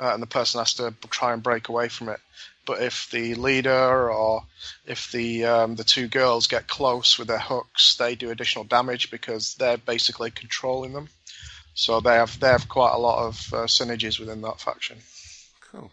uh, 0.00 0.12
and 0.12 0.22
the 0.22 0.26
person 0.26 0.60
has 0.60 0.74
to 0.74 0.94
try 1.10 1.32
and 1.32 1.42
break 1.42 1.68
away 1.68 1.88
from 1.88 2.08
it. 2.08 2.20
But 2.68 2.82
if 2.82 3.08
the 3.10 3.34
leader 3.34 4.10
or 4.10 4.42
if 4.84 5.10
the 5.10 5.46
um, 5.46 5.76
the 5.76 5.84
two 5.84 6.06
girls 6.06 6.46
get 6.46 6.68
close 6.68 7.18
with 7.18 7.26
their 7.26 7.38
hooks, 7.38 7.96
they 7.96 8.14
do 8.14 8.30
additional 8.30 8.64
damage 8.64 9.10
because 9.10 9.54
they're 9.54 9.78
basically 9.78 10.30
controlling 10.30 10.92
them. 10.92 11.08
So 11.72 12.00
they 12.00 12.16
have 12.16 12.38
they 12.40 12.48
have 12.48 12.68
quite 12.68 12.92
a 12.92 12.98
lot 12.98 13.26
of 13.26 13.54
uh, 13.54 13.56
synergies 13.64 14.20
within 14.20 14.42
that 14.42 14.60
faction. 14.60 14.98
Cool. 15.72 15.90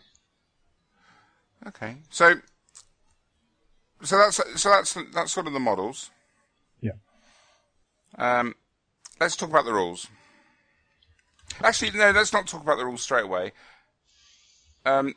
Okay, 1.66 1.96
so 2.10 2.42
so 4.04 4.18
that's 4.18 4.62
so 4.62 4.70
that's 4.70 4.98
that's 5.14 5.32
sort 5.32 5.48
of 5.48 5.54
the 5.54 5.62
models. 5.62 6.10
Yeah. 6.82 6.98
Um, 8.18 8.54
let's 9.22 9.38
talk 9.38 9.50
about 9.50 9.64
the 9.64 9.74
rules. 9.74 10.08
Actually, 11.64 11.92
no, 11.92 12.12
let's 12.12 12.34
not 12.34 12.48
talk 12.48 12.64
about 12.64 12.78
the 12.78 12.86
rules 12.86 13.02
straight 13.02 13.24
away. 13.24 13.54
Um, 14.86 15.16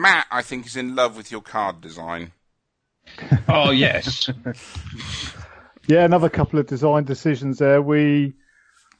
Matt, 0.00 0.26
I 0.30 0.42
think, 0.42 0.66
is 0.66 0.76
in 0.76 0.94
love 0.94 1.16
with 1.16 1.30
your 1.30 1.42
card 1.42 1.80
design. 1.80 2.32
oh 3.48 3.70
yes 3.70 4.28
Yeah, 5.88 6.04
another 6.04 6.28
couple 6.28 6.58
of 6.58 6.66
design 6.66 7.04
decisions 7.04 7.56
there. 7.56 7.80
We 7.80 8.34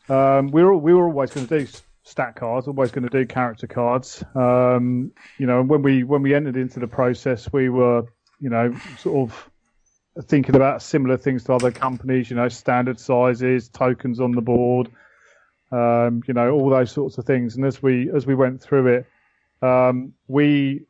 um, 0.08 0.50
we 0.50 0.64
were 0.64 0.74
we 0.74 0.94
were 0.94 1.04
always 1.04 1.30
going 1.30 1.46
to 1.46 1.58
do 1.60 1.66
stat 2.02 2.34
cards, 2.34 2.66
always 2.66 2.90
going 2.90 3.06
to 3.06 3.10
do 3.10 3.26
character 3.26 3.66
cards. 3.66 4.24
Um, 4.34 5.12
you 5.36 5.46
know, 5.46 5.62
when 5.62 5.82
we 5.82 6.02
when 6.02 6.22
we 6.22 6.34
entered 6.34 6.56
into 6.56 6.80
the 6.80 6.86
process, 6.86 7.52
we 7.52 7.68
were 7.68 8.04
you 8.40 8.48
know 8.48 8.74
sort 8.98 9.30
of 9.30 9.50
thinking 10.24 10.56
about 10.56 10.80
similar 10.80 11.18
things 11.18 11.44
to 11.44 11.52
other 11.52 11.70
companies. 11.70 12.30
You 12.30 12.36
know, 12.36 12.48
standard 12.48 12.98
sizes, 12.98 13.68
tokens 13.68 14.18
on 14.18 14.32
the 14.32 14.40
board, 14.40 14.90
um, 15.70 16.22
you 16.26 16.32
know, 16.32 16.52
all 16.52 16.70
those 16.70 16.90
sorts 16.90 17.18
of 17.18 17.26
things. 17.26 17.54
And 17.56 17.66
as 17.66 17.82
we 17.82 18.10
as 18.10 18.26
we 18.26 18.34
went 18.34 18.62
through 18.62 18.86
it, 18.86 19.06
um, 19.60 20.14
we 20.26 20.86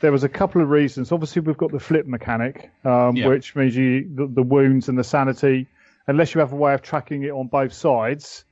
there 0.00 0.12
was 0.12 0.24
a 0.24 0.28
couple 0.28 0.62
of 0.62 0.70
reasons. 0.70 1.12
Obviously, 1.12 1.42
we've 1.42 1.56
got 1.56 1.72
the 1.72 1.80
flip 1.80 2.06
mechanic, 2.06 2.70
um, 2.84 3.16
Yeah. 3.16 3.28
which 3.28 3.54
means 3.54 3.76
you 3.76 4.08
the, 4.14 4.26
the 4.26 4.42
wounds 4.42 4.88
and 4.88 4.98
the 4.98 5.04
sanity. 5.04 5.66
Unless 6.06 6.34
you 6.34 6.40
have 6.40 6.52
a 6.52 6.56
way 6.56 6.74
of 6.74 6.82
tracking 6.82 7.22
it 7.22 7.30
on 7.30 7.46
both 7.46 7.72
sides, 7.72 8.44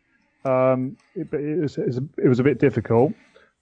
um, 0.45 0.97
it, 1.15 1.33
it, 1.33 1.61
was, 1.61 1.79
it, 1.79 1.87
was, 1.87 1.97
it 2.19 2.29
was 2.29 2.39
a 2.39 2.45
bit 2.45 2.59
difficult. 2.61 3.13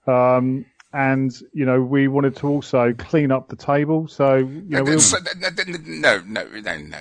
Um, 0.05 0.65
and 0.93 1.31
you 1.53 1.65
know, 1.65 1.81
we 1.81 2.07
wanted 2.07 2.35
to 2.37 2.47
also 2.47 2.93
clean 2.93 3.31
up 3.31 3.49
the 3.49 3.55
table. 3.55 4.07
So 4.07 4.35
you 4.35 4.63
know, 4.67 4.83
we, 4.83 4.99
So- 4.99 5.17
no, 5.39 5.49
no, 5.49 5.63
no, 5.65 6.21
no, 6.25 6.25
no, 6.25 6.61
no, 6.61 6.77
no. 6.77 6.99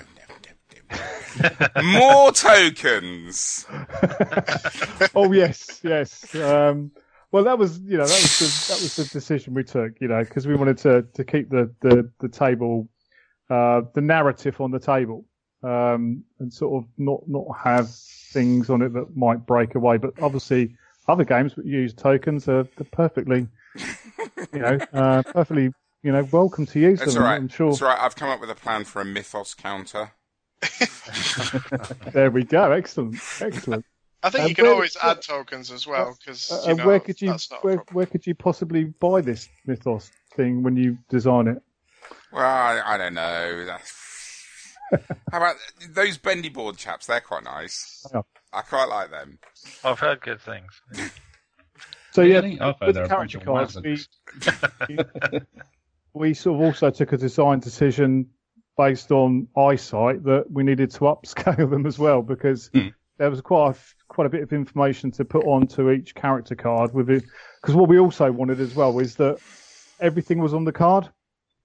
More 1.83 2.33
tokens. 2.33 3.66
oh 5.14 5.33
yes, 5.33 5.81
yes. 5.83 6.35
Um, 6.35 6.90
well, 7.33 7.45
that 7.45 7.59
was 7.59 7.79
you 7.81 7.97
know 7.97 8.07
that 8.07 8.23
was 8.23 8.39
the, 8.39 8.75
that 8.75 8.83
was 8.83 8.97
the 8.97 9.05
decision 9.05 9.55
we 9.55 9.65
took. 9.65 10.01
You 10.01 10.09
know, 10.09 10.23
because 10.23 10.47
we 10.47 10.55
wanted 10.55 10.79
to 10.79 11.03
to 11.15 11.25
keep 11.25 11.51
the 11.51 11.71
the 11.81 12.11
the 12.21 12.29
table, 12.29 12.89
uh, 13.51 13.83
the 13.95 14.01
narrative 14.01 14.61
on 14.61 14.71
the 14.71 14.79
table, 14.79 15.25
um, 15.62 16.25
and 16.39 16.53
sort 16.53 16.83
of 16.83 16.89
not 16.99 17.21
not 17.27 17.47
have 17.59 17.91
things 17.91 18.71
on 18.71 18.83
it 18.83 18.93
that 18.93 19.17
might 19.17 19.47
break 19.47 19.75
away. 19.75 19.97
But 19.97 20.12
obviously, 20.23 20.77
other 21.09 21.25
games 21.25 21.55
that 21.55 21.67
use 21.67 21.93
tokens 21.93 22.49
are 22.49 22.65
they're 22.77 22.87
perfectly, 22.93 23.49
you 24.53 24.59
know, 24.61 24.79
uh, 24.93 25.23
perfectly. 25.23 25.73
You 26.03 26.12
know, 26.12 26.23
welcome 26.31 26.67
to 26.67 26.79
use 26.79 27.01
That's 27.01 27.15
them. 27.15 27.25
all 27.25 27.29
right. 27.29 27.37
I'm 27.37 27.49
sure. 27.49 27.71
That's 27.71 27.83
all 27.83 27.89
right. 27.89 27.99
I've 27.99 28.15
come 28.15 28.29
up 28.29 28.41
with 28.41 28.51
a 28.51 28.55
plan 28.55 28.85
for 28.85 29.03
a 29.03 29.05
mythos 29.05 29.55
counter. 29.55 30.12
There 32.12 32.31
we 32.31 32.45
go. 32.45 32.73
Excellent, 32.73 33.17
excellent. 33.41 33.85
I 34.27 34.31
think 34.31 34.45
Uh, 34.45 34.49
you 34.49 34.55
can 34.57 34.65
where- 34.65 34.75
always 34.75 34.97
add 35.01 35.23
tokens 35.23 35.71
as 35.71 35.87
well 35.87 36.17
because 36.19 36.51
Uh, 36.51 36.71
you 36.71 36.75
know, 36.75 36.87
where 36.87 36.99
could 36.99 37.23
you 37.23 37.29
that's 37.31 37.49
not 37.49 37.61
a 37.62 37.67
where, 37.67 37.77
where 37.93 38.07
could 38.07 38.27
you 38.27 38.35
possibly 38.35 38.85
buy 38.85 39.21
this 39.21 39.49
mythos 39.67 40.11
thing 40.35 40.65
when 40.65 40.77
you 40.77 40.99
design 41.09 41.47
it? 41.47 41.62
Well, 42.33 42.45
I, 42.45 42.83
I 42.85 42.99
don't 42.99 43.15
know. 43.15 43.65
That's... 43.67 44.77
How 45.31 45.39
about 45.39 45.57
those 45.91 46.19
bendy 46.19 46.49
board 46.49 46.77
chaps? 46.77 47.07
They're 47.07 47.21
quite 47.21 47.45
nice. 47.45 48.05
Yeah. 48.12 48.23
I 48.53 48.62
quite 48.62 48.87
like 48.89 49.11
them. 49.12 49.39
I've 49.85 50.01
heard 50.01 50.21
good 50.21 50.41
things. 50.41 50.81
So 52.12 52.23
yeah, 52.23 52.37
Really? 52.37 52.59
I've 52.59 52.77
with 52.81 52.95
the 52.95 53.07
character 53.07 53.39
cards, 53.41 53.77
we, 53.83 53.99
we, 54.89 54.99
we 56.15 56.33
sort 56.35 56.57
of 56.57 56.62
also 56.62 56.89
took 56.91 57.12
a 57.12 57.19
design 57.19 57.61
decision 57.61 58.31
based 58.79 59.12
on 59.12 59.49
eyesight 59.55 60.25
that 60.25 60.51
we 60.51 60.62
needed 60.62 60.91
to 60.93 61.01
upscale 61.01 61.69
them 61.69 61.85
as 61.85 61.99
well 61.99 62.23
because 62.23 62.71
Hmm. 62.73 62.89
There 63.19 63.31
was 63.31 63.41
quite 63.41 63.77
a, 63.77 63.79
quite 64.09 64.27
a 64.27 64.31
bit 64.31 64.43
of 64.43 64.53
information 64.53 65.11
to 65.13 65.25
put 65.25 65.45
onto 65.45 65.91
each 65.91 66.15
character 66.15 66.55
card 66.55 66.93
with 66.93 67.11
it. 67.11 67.25
Because 67.61 67.75
what 67.75 67.89
we 67.89 67.99
also 67.99 68.31
wanted 68.31 68.61
as 68.61 68.75
well 68.75 68.99
is 68.99 69.15
that 69.17 69.39
everything 70.01 70.39
was 70.39 70.55
on 70.55 70.65
the 70.65 70.73
card. 70.73 71.09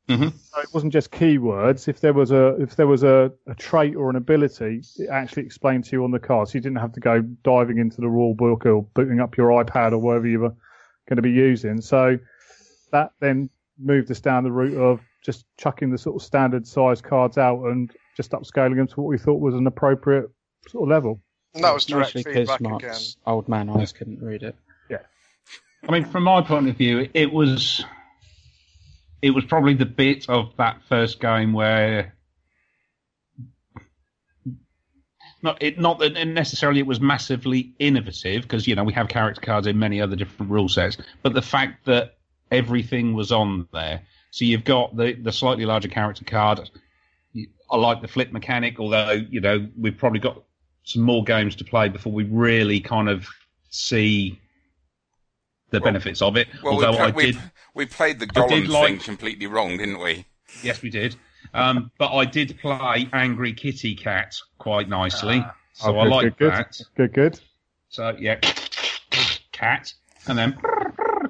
Mhm. 0.08 0.34
So 0.34 0.62
it 0.62 0.68
wasn't 0.74 0.94
just 0.94 1.12
keywords. 1.12 1.88
If 1.88 2.02
there 2.02 2.14
was 2.14 2.32
a 2.32 2.56
if 2.60 2.76
there 2.76 2.88
was 2.88 3.04
a, 3.04 3.32
a 3.48 3.56
trait 3.56 3.96
or 3.96 4.10
an 4.10 4.16
ability, 4.16 4.82
it 4.98 5.10
actually 5.10 5.44
explained 5.44 5.86
to 5.86 5.92
you 5.96 6.04
on 6.04 6.12
the 6.12 6.20
card, 6.20 6.48
so 6.48 6.56
you 6.56 6.62
didn't 6.62 6.80
have 6.80 6.92
to 6.94 7.00
go 7.00 7.22
diving 7.44 7.78
into 7.78 8.02
the 8.02 8.10
rule 8.10 8.34
book 8.34 8.66
or 8.66 8.84
booting 8.94 9.20
up 9.20 9.38
your 9.38 9.50
iPad 9.64 9.92
or 9.92 10.00
whatever 10.00 10.28
you 10.28 10.40
were 10.40 10.56
going 11.08 11.18
to 11.18 11.22
be 11.22 11.32
using. 11.32 11.82
So 11.82 12.18
that 12.92 13.12
then 13.20 13.50
moved 13.78 14.10
us 14.12 14.20
down 14.20 14.44
the 14.44 14.52
route 14.52 14.78
of 14.78 15.02
just 15.24 15.46
chucking 15.58 15.92
the 15.92 15.98
sort 15.98 16.16
of 16.16 16.26
standard 16.26 16.68
size 16.68 17.02
cards 17.02 17.38
out 17.38 17.64
and 17.66 17.92
just 18.18 18.32
upscaling 18.32 18.78
them 18.78 18.88
to 18.88 19.02
what 19.02 19.08
we 19.08 19.18
thought 19.18 19.40
was 19.40 19.56
an 19.56 19.68
appropriate 19.68 20.30
sort 20.68 20.84
of 20.84 20.90
level. 20.90 21.22
And 21.54 21.64
that 21.64 21.74
was 21.74 21.86
direct 21.86 22.16
Mostly 22.16 22.24
because 22.24 22.50
feedback 22.50 22.62
Mark's 22.62 22.86
again. 22.86 23.00
old 23.34 23.50
man 23.50 23.70
eyes 23.70 23.92
couldn't 23.92 24.22
read 24.22 24.44
it. 24.44 24.56
Yeah. 24.90 25.00
I 25.88 25.92
mean, 25.92 26.06
from 26.06 26.24
my 26.24 26.42
point 26.42 26.70
of 26.70 26.78
view, 26.78 27.10
it 27.14 27.32
was 27.32 27.84
it 29.22 29.32
was 29.32 29.46
probably 29.46 29.74
the 29.74 29.86
bit 29.86 30.30
of 30.30 30.56
that 30.58 30.82
first 30.88 31.20
game 31.20 31.54
where 31.54 32.16
not 35.44 35.62
it 35.62 35.80
not 35.80 36.00
that 36.00 36.14
necessarily 36.26 36.80
it 36.80 36.88
was 36.88 37.02
massively 37.02 37.74
innovative 37.80 38.44
because 38.44 38.68
you 38.68 38.76
know 38.76 38.84
we 38.84 38.94
have 38.94 39.08
character 39.08 39.42
cards 39.42 39.68
in 39.68 39.78
many 39.78 40.02
other 40.02 40.16
different 40.16 40.52
rule 40.52 40.70
sets, 40.70 40.98
but 41.22 41.34
the 41.34 41.42
fact 41.42 41.86
that 41.86 42.18
everything 42.52 43.14
was 43.14 43.32
on 43.32 43.68
there. 43.74 44.04
So 44.32 44.46
you've 44.46 44.64
got 44.64 44.96
the 44.96 45.14
the 45.14 45.32
slightly 45.32 45.66
larger 45.66 45.90
character 45.90 46.26
card. 46.26 46.70
I 47.70 47.78
like 47.78 48.02
the 48.02 48.08
flip 48.08 48.32
mechanic, 48.32 48.80
although 48.80 49.12
you 49.12 49.42
know 49.42 49.68
we've 49.78 49.98
probably 49.98 50.20
got 50.20 50.44
some 50.84 51.04
more 51.04 51.24
games 51.24 51.56
to 51.58 51.64
play 51.64 51.90
before 51.90 52.12
we 52.14 52.24
really 52.26 52.80
kind 52.80 53.08
of 53.10 53.28
see 53.70 54.40
the 55.70 55.80
Well- 55.80 55.86
benefits 55.86 56.22
of 56.22 56.38
it. 56.38 56.48
Well, 56.64 56.78
we, 56.78 56.86
although 56.86 57.04
I 57.04 57.12
did, 57.12 57.38
we 57.74 57.86
played 57.86 58.20
the 58.20 58.30
I 58.36 58.48
did 58.48 58.68
like- 58.68 58.88
thing 58.88 59.00
completely 59.00 59.48
wrong, 59.48 59.78
didn't 59.78 60.00
we? 60.00 60.26
yes, 60.64 60.82
we 60.82 60.90
did. 60.90 61.16
Um, 61.54 61.92
but 61.98 62.14
I 62.14 62.26
did 62.26 62.58
play 62.60 63.10
Angry 63.14 63.54
Kitty 63.54 63.96
Cat 63.96 64.36
quite 64.58 64.88
nicely, 64.90 65.42
Ah. 65.46 65.56
so 65.74 65.96
Oh, 65.96 66.00
I 66.00 66.04
good, 66.04 66.10
like 66.12 66.24
good, 66.24 66.38
good. 66.38 66.52
that. 66.54 66.82
Good, 66.96 67.14
good. 67.14 67.40
So 67.90 68.16
yeah, 68.20 68.40
cat, 69.52 69.94
and 70.28 70.38
then 70.38 70.58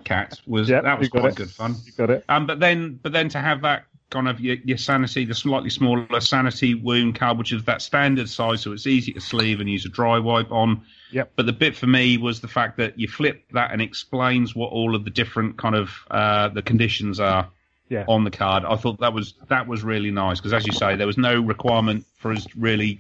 cat 0.04 0.40
was 0.48 0.70
Yep, 0.70 0.84
that 0.84 1.00
was 1.00 1.10
quite 1.10 1.26
it. 1.26 1.36
good 1.36 1.50
fun. 1.50 1.76
You 1.86 1.92
got 1.94 2.10
it. 2.10 2.24
Um, 2.30 2.46
but 2.46 2.60
then, 2.60 3.00
but 3.02 3.12
then 3.12 3.30
to 3.30 3.40
have 3.40 3.62
that 3.62 3.86
kind 4.12 4.28
of 4.28 4.40
your, 4.40 4.58
your 4.64 4.78
sanity, 4.78 5.26
the 5.26 5.34
slightly 5.34 5.70
smaller 5.72 6.22
sanity 6.22 6.76
wound 6.76 7.16
card, 7.16 7.38
which 7.40 7.52
is 7.52 7.64
that 7.64 7.82
standard 7.82 8.30
size, 8.30 8.62
so 8.62 8.72
it's 8.74 8.86
easy 8.86 9.12
to 9.14 9.20
sleeve 9.22 9.60
and 9.60 9.70
use 9.70 9.86
a 9.86 9.90
dry 9.90 10.20
wipe 10.20 10.52
on. 10.52 10.84
Yep. 11.12 11.32
But 11.36 11.46
the 11.48 11.54
bit 11.54 11.76
for 11.76 11.88
me 11.88 12.18
was 12.18 12.42
the 12.42 12.48
fact 12.48 12.78
that 12.78 13.00
you 13.00 13.08
flip 13.08 13.44
that 13.54 13.72
and 13.72 13.82
explains 13.82 14.56
what 14.56 14.72
all 14.72 14.96
of 14.96 15.04
the 15.06 15.10
different 15.10 15.58
kind 15.58 15.76
of 15.76 15.90
uh, 16.12 16.50
the 16.50 16.62
conditions 16.62 17.20
are 17.20 17.50
Yeah. 17.90 18.06
on 18.08 18.24
the 18.24 18.32
card. 18.32 18.64
I 18.66 18.76
thought 18.76 19.00
that 19.00 19.14
was 19.14 19.34
that 19.50 19.68
was 19.68 19.84
really 19.84 20.12
nice 20.12 20.40
because, 20.40 20.54
as 20.54 20.68
you 20.68 20.74
say, 20.74 20.96
there 20.96 21.08
was 21.08 21.18
no 21.18 21.42
requirement 21.42 22.06
for 22.18 22.32
us 22.32 22.46
really, 22.56 23.00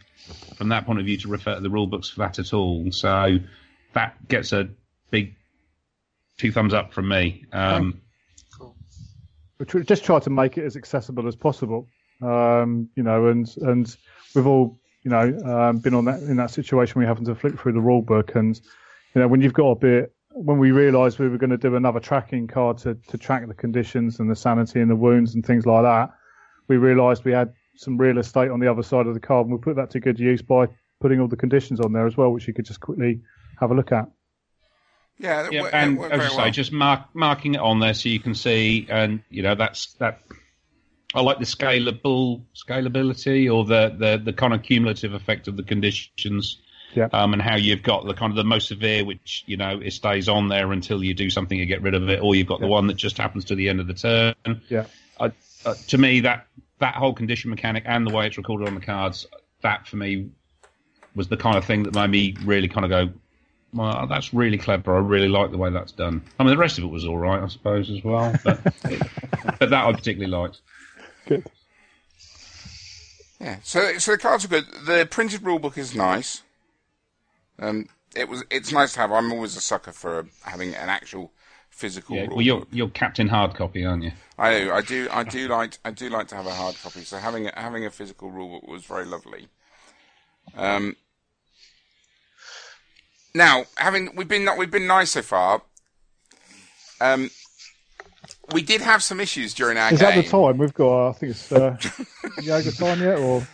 from 0.56 0.69
that 0.69 0.86
point 0.86 1.00
of 1.00 1.06
view, 1.06 1.17
to 1.17 1.28
refer 1.30 1.56
to 1.56 1.62
the 1.62 1.69
rule 1.69 1.88
books 1.88 2.10
for 2.10 2.19
that 2.19 2.39
at 2.39 2.54
all. 2.54 2.91
So 2.91 3.38
that 3.93 4.28
gets 4.28 4.52
a 4.54 4.69
big 5.10 5.36
two 6.38 6.52
thumbs 6.52 6.74
up 6.74 6.93
from 6.93 7.08
me. 7.08 7.45
Um, 7.54 8.02
we 9.74 9.84
just 9.84 10.04
try 10.04 10.19
to 10.19 10.30
make 10.30 10.58
it 10.58 10.65
as 10.65 10.76
accessible 10.76 11.28
as 11.28 11.36
possible. 11.36 11.88
Um, 12.21 12.89
you 12.95 13.04
know, 13.04 13.28
and 13.28 13.47
and 13.62 13.95
we've 14.36 14.47
all 14.47 14.80
you 15.04 15.12
know 15.12 15.38
um, 15.45 15.80
been 15.80 15.93
on 15.93 16.06
that 16.06 16.21
in 16.24 16.38
that 16.38 16.52
situation. 16.52 17.00
We 17.00 17.06
having 17.06 17.26
to 17.26 17.36
flick 17.36 17.60
through 17.60 17.74
the 17.74 17.82
rule 17.82 18.02
book, 18.02 18.36
and 18.36 18.60
you 19.15 19.21
know 19.21 19.28
when 19.28 19.41
you've 19.41 19.54
got 19.54 19.71
a 19.71 19.76
bit. 19.76 20.13
When 20.34 20.60
we 20.60 20.71
realised 20.71 21.19
we 21.19 21.28
were 21.28 21.38
going 21.38 21.50
to 21.50 21.58
do 21.58 21.76
another 21.76 22.00
tracking 22.00 22.47
card 22.47 22.78
to, 22.78 22.95
to 23.10 23.17
track 23.17 23.45
the 23.50 23.54
conditions 23.54 24.21
and 24.21 24.32
the 24.32 24.36
sanity 24.36 24.80
and 24.80 24.89
the 24.89 24.95
wounds 24.95 25.36
and 25.36 25.45
things 25.45 25.65
like 25.65 25.84
that, 25.84 26.12
we 26.69 26.78
realised 26.78 27.26
we 27.26 27.34
had 27.34 27.52
some 27.76 27.97
real 27.97 28.17
estate 28.17 28.50
on 28.50 28.62
the 28.62 28.71
other 28.71 28.82
side 28.82 29.08
of 29.08 29.13
the 29.13 29.19
card, 29.19 29.47
and 29.47 29.54
we 29.54 29.62
put 29.62 29.76
that 29.76 29.89
to 29.89 30.00
good 30.00 30.17
use 30.17 30.41
by 30.41 30.67
putting 31.02 31.19
all 31.19 31.28
the 31.28 31.36
conditions 31.36 31.82
on 31.82 31.91
there 31.91 32.08
as 32.08 32.15
well, 32.15 32.32
which 32.32 32.47
you 32.47 32.54
could 32.54 32.63
just 32.63 32.80
quickly 32.80 33.19
have 33.60 33.71
a 33.71 33.74
look 33.74 33.91
at. 33.91 34.06
Yeah, 35.22 35.48
Yeah, 35.52 35.62
wo- 35.62 35.70
and 35.72 36.00
as 36.00 36.10
very 36.10 36.24
you 36.24 36.30
say, 36.30 36.36
well. 36.38 36.52
just 36.52 36.72
mark, 36.72 37.02
marking 37.14 37.56
it 37.56 37.62
on 37.62 37.80
there 37.80 37.94
so 37.94 38.10
you 38.10 38.20
can 38.20 38.36
see, 38.36 38.88
and 38.90 39.22
you 39.30 39.44
know 39.44 39.56
that's 39.56 39.94
that. 39.96 40.22
I 41.14 41.20
like 41.22 41.40
the 41.40 41.46
scalable 41.46 42.44
scalability 42.56 43.54
or 43.54 43.66
the, 43.66 43.94
the, 43.98 44.22
the 44.24 44.32
kind 44.34 44.54
of 44.54 44.64
cumulative 44.64 45.14
effect 45.14 45.50
of 45.50 45.58
the 45.58 45.64
conditions, 45.64 46.62
Yeah. 46.96 47.10
um, 47.12 47.34
and 47.34 47.42
how 47.42 47.58
you've 47.58 47.84
got 47.84 48.06
the 48.06 48.14
kind 48.14 48.32
of 48.32 48.38
the 48.38 48.46
most 48.46 48.70
severe, 48.70 49.04
which 49.04 49.44
you 49.46 49.58
know 49.58 49.80
it 49.84 49.92
stays 49.92 50.30
on 50.30 50.48
there 50.48 50.72
until 50.72 51.04
you 51.04 51.14
do 51.14 51.30
something 51.30 51.58
to 51.60 51.66
get 51.66 51.82
rid 51.82 51.96
of 51.96 52.08
it, 52.10 52.22
or 52.22 52.34
you've 52.36 52.48
got 52.48 52.62
the 52.62 52.68
one 52.68 52.88
that 52.88 52.96
just 52.96 53.18
happens 53.18 53.46
to 53.46 53.56
the 53.56 53.68
end 53.70 53.80
of 53.82 53.88
the 53.88 53.94
turn. 53.94 54.36
Yeah. 54.70 54.86
I, 55.20 55.32
uh, 55.66 55.76
to 55.90 55.98
me, 55.98 56.22
that 56.22 56.48
that 56.80 56.96
whole 56.96 57.14
condition 57.14 57.50
mechanic 57.50 57.84
and 57.86 58.08
the 58.08 58.14
way 58.14 58.28
it's 58.28 58.38
recorded 58.38 58.68
on 58.70 58.76
the 58.76 58.82
cards, 58.82 59.28
that 59.62 59.88
for 59.88 59.98
me 59.98 60.30
was 61.14 61.28
the 61.28 61.38
kind 61.38 61.58
of 61.58 61.66
thing 61.66 61.84
that 61.84 61.94
made 61.94 62.10
me 62.10 62.36
really 62.46 62.70
kind 62.70 62.86
of 62.86 62.90
go, 62.90 63.14
well, 63.74 64.08
that's 64.08 64.34
really 64.34 64.58
clever. 64.58 64.96
I 64.96 65.00
really 65.00 65.28
like 65.30 65.52
the 65.52 65.58
way 65.58 65.70
that's 65.72 65.92
done. 65.92 66.22
I 66.40 66.44
mean, 66.44 66.52
the 66.52 66.58
rest 66.58 66.78
of 66.78 66.84
it 66.84 66.88
was 66.88 67.06
all 67.06 67.18
right, 67.18 67.42
I 67.42 67.48
suppose, 67.48 67.90
as 67.90 68.04
well. 68.04 68.34
But, 68.44 68.60
but 69.60 69.70
that 69.70 69.86
I 69.86 69.92
particularly 69.94 70.32
liked. 70.32 70.62
Good. 71.26 71.46
Yeah, 73.40 73.58
so 73.64 73.98
so 73.98 74.12
the 74.12 74.18
cards 74.18 74.46
are 74.46 74.50
good. 74.50 74.66
The 74.86 75.08
printed 75.10 75.42
rulebook 75.42 75.78
is 75.78 75.96
nice. 75.96 76.44
Um, 77.60 77.88
it 78.16 78.28
was 78.30 78.44
it's 78.50 78.72
nice 78.72 78.94
to 78.94 79.00
have. 79.00 79.12
I'm 79.12 79.32
always 79.32 79.56
a 79.56 79.62
sucker 79.62 79.92
for 79.92 80.28
having 80.44 80.70
an 80.76 80.90
actual 80.90 81.32
physical 81.70 82.16
Yeah, 82.16 82.24
rulebook. 82.24 82.30
well, 82.36 82.42
you're, 82.42 82.66
you're 82.72 82.90
Captain 82.90 83.28
Hard 83.30 83.56
Copy, 83.56 83.86
aren't 83.86 84.04
you? 84.04 84.12
I 84.38 84.60
do, 84.60 84.72
I 84.72 84.82
do, 84.82 85.08
I 85.12 85.24
do 85.24 85.48
like, 85.48 85.80
I 85.86 85.92
do 85.92 86.10
like 86.10 86.28
to 86.30 86.36
have 86.36 86.46
a 86.46 86.54
hard 86.54 86.76
copy. 86.84 87.02
So 87.04 87.18
having 87.18 87.48
a, 87.48 87.54
having 87.56 87.86
a 87.86 87.90
physical 87.92 88.30
rulebook 88.32 88.68
was 88.68 88.84
very 88.84 89.06
lovely. 89.06 89.48
Um, 90.56 90.96
now 93.34 93.65
having 93.78 94.15
we've 94.15 94.28
been 94.28 94.48
we've 94.58 94.72
been 94.72 94.88
nice 94.88 95.12
so 95.12 95.22
far. 95.22 95.62
Um, 97.00 97.30
we 98.54 98.62
did 98.62 98.82
have 98.82 99.02
some 99.02 99.20
issues 99.20 99.54
during 99.54 99.78
our 99.78 99.91
Is 99.94 100.00
game. 100.00 100.15
that 100.15 100.24
the 100.24 100.30
time 100.30 100.58
we've 100.58 100.74
got? 100.74 101.10
I 101.10 101.12
think 101.13 101.32
it's 101.32 101.52
uh, 101.52 101.78
yoga 102.41 102.72
time 102.72 103.00
yet, 103.02 103.17
or 103.17 103.48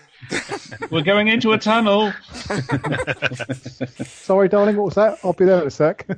We're 0.90 1.04
going 1.04 1.28
into 1.28 1.54
a 1.54 1.58
tunnel. 1.58 2.12
sorry, 4.04 4.50
darling, 4.50 4.76
what 4.76 4.86
was 4.86 4.96
that? 4.96 5.20
I'll 5.24 5.34
be 5.34 5.46
there 5.46 5.62
in 5.62 5.68
a 5.68 5.72
sec. 5.72 6.08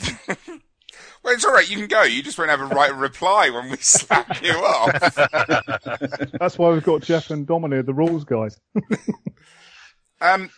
Well, 1.21 1.33
it's 1.33 1.43
all 1.43 1.51
right. 1.51 1.69
You 1.69 1.75
can 1.75 1.87
go. 1.87 2.03
You 2.03 2.23
just 2.23 2.37
won't 2.37 2.49
have 2.49 2.61
a 2.61 2.65
right 2.67 2.95
reply 2.95 3.49
when 3.49 3.69
we 3.69 3.75
slap 3.75 4.41
you 4.41 4.53
off. 4.53 4.93
That's 6.39 6.57
why 6.57 6.69
we've 6.69 6.81
got 6.81 7.01
Jeff 7.01 7.29
and 7.29 7.45
Dominic, 7.45 7.85
the 7.85 7.93
rules 7.93 8.23
guys. 8.23 8.57
Um, 10.21 10.49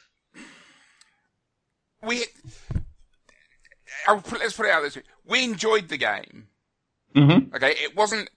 we. 2.04 2.26
I'll 4.08 4.22
put, 4.22 4.40
let's 4.40 4.56
put 4.56 4.66
it 4.66 4.72
out 4.72 4.82
this 4.84 4.96
way. 4.96 5.04
We 5.26 5.44
enjoyed 5.44 5.90
the 5.90 5.98
game. 5.98 6.48
hmm 7.16 7.56
Okay, 7.56 7.72
it 7.72 7.96
wasn't. 7.96 8.30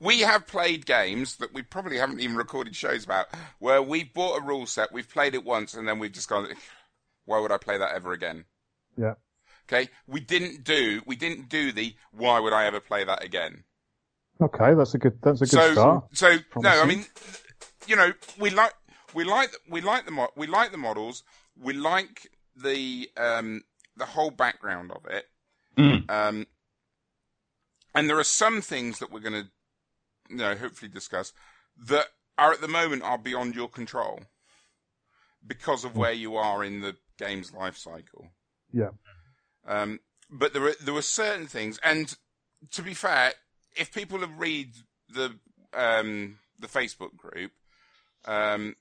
We 0.00 0.20
have 0.20 0.46
played 0.46 0.86
games 0.86 1.36
that 1.36 1.52
we 1.52 1.62
probably 1.62 1.98
haven't 1.98 2.20
even 2.20 2.36
recorded 2.36 2.74
shows 2.74 3.04
about, 3.04 3.26
where 3.58 3.82
we 3.82 4.04
bought 4.04 4.40
a 4.40 4.44
rule 4.44 4.66
set, 4.66 4.92
we've 4.92 5.08
played 5.10 5.34
it 5.34 5.44
once, 5.44 5.74
and 5.74 5.86
then 5.86 5.98
we've 5.98 6.12
just 6.12 6.28
gone, 6.28 6.48
"Why 7.26 7.38
would 7.38 7.52
I 7.52 7.58
play 7.58 7.76
that 7.76 7.92
ever 7.92 8.12
again?" 8.12 8.46
Yeah. 8.96 9.14
Okay, 9.68 9.90
we 10.06 10.20
didn't 10.20 10.64
do 10.64 11.02
we 11.06 11.16
didn't 11.16 11.48
do 11.48 11.70
the 11.70 11.94
"Why 12.12 12.40
would 12.40 12.52
I 12.52 12.64
ever 12.66 12.80
play 12.80 13.04
that 13.04 13.22
again?" 13.22 13.64
Okay, 14.40 14.74
that's 14.74 14.94
a 14.94 14.98
good. 14.98 15.20
That's 15.22 15.42
a 15.42 15.44
good 15.44 15.50
so 15.50 15.72
start. 15.72 16.04
so 16.12 16.38
no, 16.56 16.70
I 16.70 16.86
mean, 16.86 17.04
you 17.86 17.94
know, 17.94 18.12
we 18.38 18.50
like 18.50 18.72
we 19.14 19.24
like 19.24 19.54
we 19.68 19.80
like 19.80 20.06
the 20.06 20.28
we 20.34 20.46
like 20.46 20.72
the 20.72 20.78
models, 20.78 21.22
we 21.60 21.74
like 21.74 22.30
the 22.56 23.10
um 23.16 23.62
the 24.00 24.06
whole 24.06 24.30
background 24.30 24.90
of 24.90 25.06
it. 25.06 25.26
Mm. 25.78 26.10
Um, 26.10 26.46
and 27.94 28.08
there 28.08 28.18
are 28.18 28.24
some 28.24 28.60
things 28.60 28.98
that 28.98 29.12
we're 29.12 29.20
going 29.20 29.44
to, 29.44 29.48
you 30.28 30.36
know, 30.36 30.56
hopefully 30.56 30.90
discuss 30.90 31.32
that 31.86 32.06
are 32.36 32.52
at 32.52 32.60
the 32.60 32.68
moment 32.68 33.02
are 33.02 33.18
beyond 33.18 33.54
your 33.54 33.68
control 33.68 34.20
because 35.46 35.84
of 35.84 35.96
where 35.96 36.12
you 36.12 36.36
are 36.36 36.64
in 36.64 36.80
the 36.80 36.96
game's 37.18 37.52
life 37.52 37.76
cycle. 37.76 38.28
Yeah. 38.72 38.90
Um, 39.66 40.00
but 40.30 40.52
there 40.52 40.64
are 40.64 40.74
there 40.80 40.94
were 40.94 41.02
certain 41.02 41.46
things, 41.46 41.78
and 41.82 42.16
to 42.72 42.82
be 42.82 42.94
fair, 42.94 43.32
if 43.76 43.92
people 43.92 44.20
have 44.20 44.38
read 44.38 44.72
the 45.08 45.34
um, 45.74 46.38
the 46.58 46.68
Facebook 46.68 47.16
group, 47.16 47.52
um, 48.24 48.76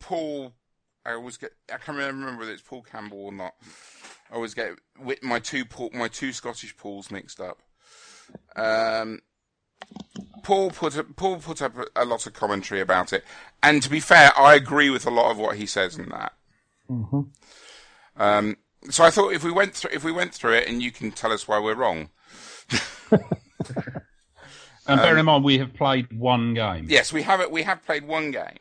Paul, 0.00 0.52
I 1.06 1.12
always 1.12 1.36
get 1.36 1.52
I 1.72 1.76
can't 1.76 1.98
remember 1.98 2.38
whether 2.38 2.52
it's 2.52 2.62
Paul 2.62 2.82
Campbell 2.82 3.26
or 3.26 3.32
not. 3.32 3.54
I 4.30 4.36
always 4.36 4.54
get 4.54 4.72
with 4.98 5.22
my 5.22 5.38
two 5.38 5.64
Paul, 5.64 5.90
my 5.92 6.08
two 6.08 6.32
Scottish 6.32 6.76
Pauls 6.76 7.10
mixed 7.10 7.40
up. 7.40 7.60
Um, 8.56 9.20
Paul 10.42 10.70
put 10.70 10.96
a, 10.96 11.04
Paul 11.04 11.36
put 11.38 11.60
up 11.62 11.76
a, 11.76 11.86
a 11.96 12.04
lot 12.04 12.26
of 12.26 12.32
commentary 12.32 12.80
about 12.80 13.12
it, 13.12 13.24
and 13.62 13.82
to 13.82 13.90
be 13.90 14.00
fair, 14.00 14.32
I 14.38 14.54
agree 14.54 14.90
with 14.90 15.06
a 15.06 15.10
lot 15.10 15.30
of 15.30 15.38
what 15.38 15.56
he 15.56 15.66
says 15.66 15.98
in 15.98 16.08
that. 16.08 16.32
hmm 16.88 17.22
Um, 18.16 18.56
so 18.90 19.04
I 19.04 19.10
thought 19.10 19.32
if 19.32 19.44
we 19.44 19.50
went 19.52 19.74
through 19.74 19.90
if 19.92 20.04
we 20.04 20.12
went 20.12 20.34
through 20.34 20.54
it, 20.54 20.68
and 20.68 20.82
you 20.82 20.90
can 20.90 21.10
tell 21.12 21.32
us 21.32 21.46
why 21.46 21.58
we're 21.58 21.74
wrong. 21.74 22.10
And 24.86 25.00
Um, 25.00 25.06
bear 25.06 25.16
in 25.16 25.24
mind, 25.24 25.44
we 25.44 25.56
have 25.58 25.72
played 25.72 26.12
one 26.12 26.52
game. 26.52 26.86
Yes, 26.90 27.10
we 27.10 27.22
have 27.22 27.40
it. 27.40 27.50
We 27.50 27.62
have 27.62 27.82
played 27.86 28.06
one 28.06 28.30
game. 28.30 28.58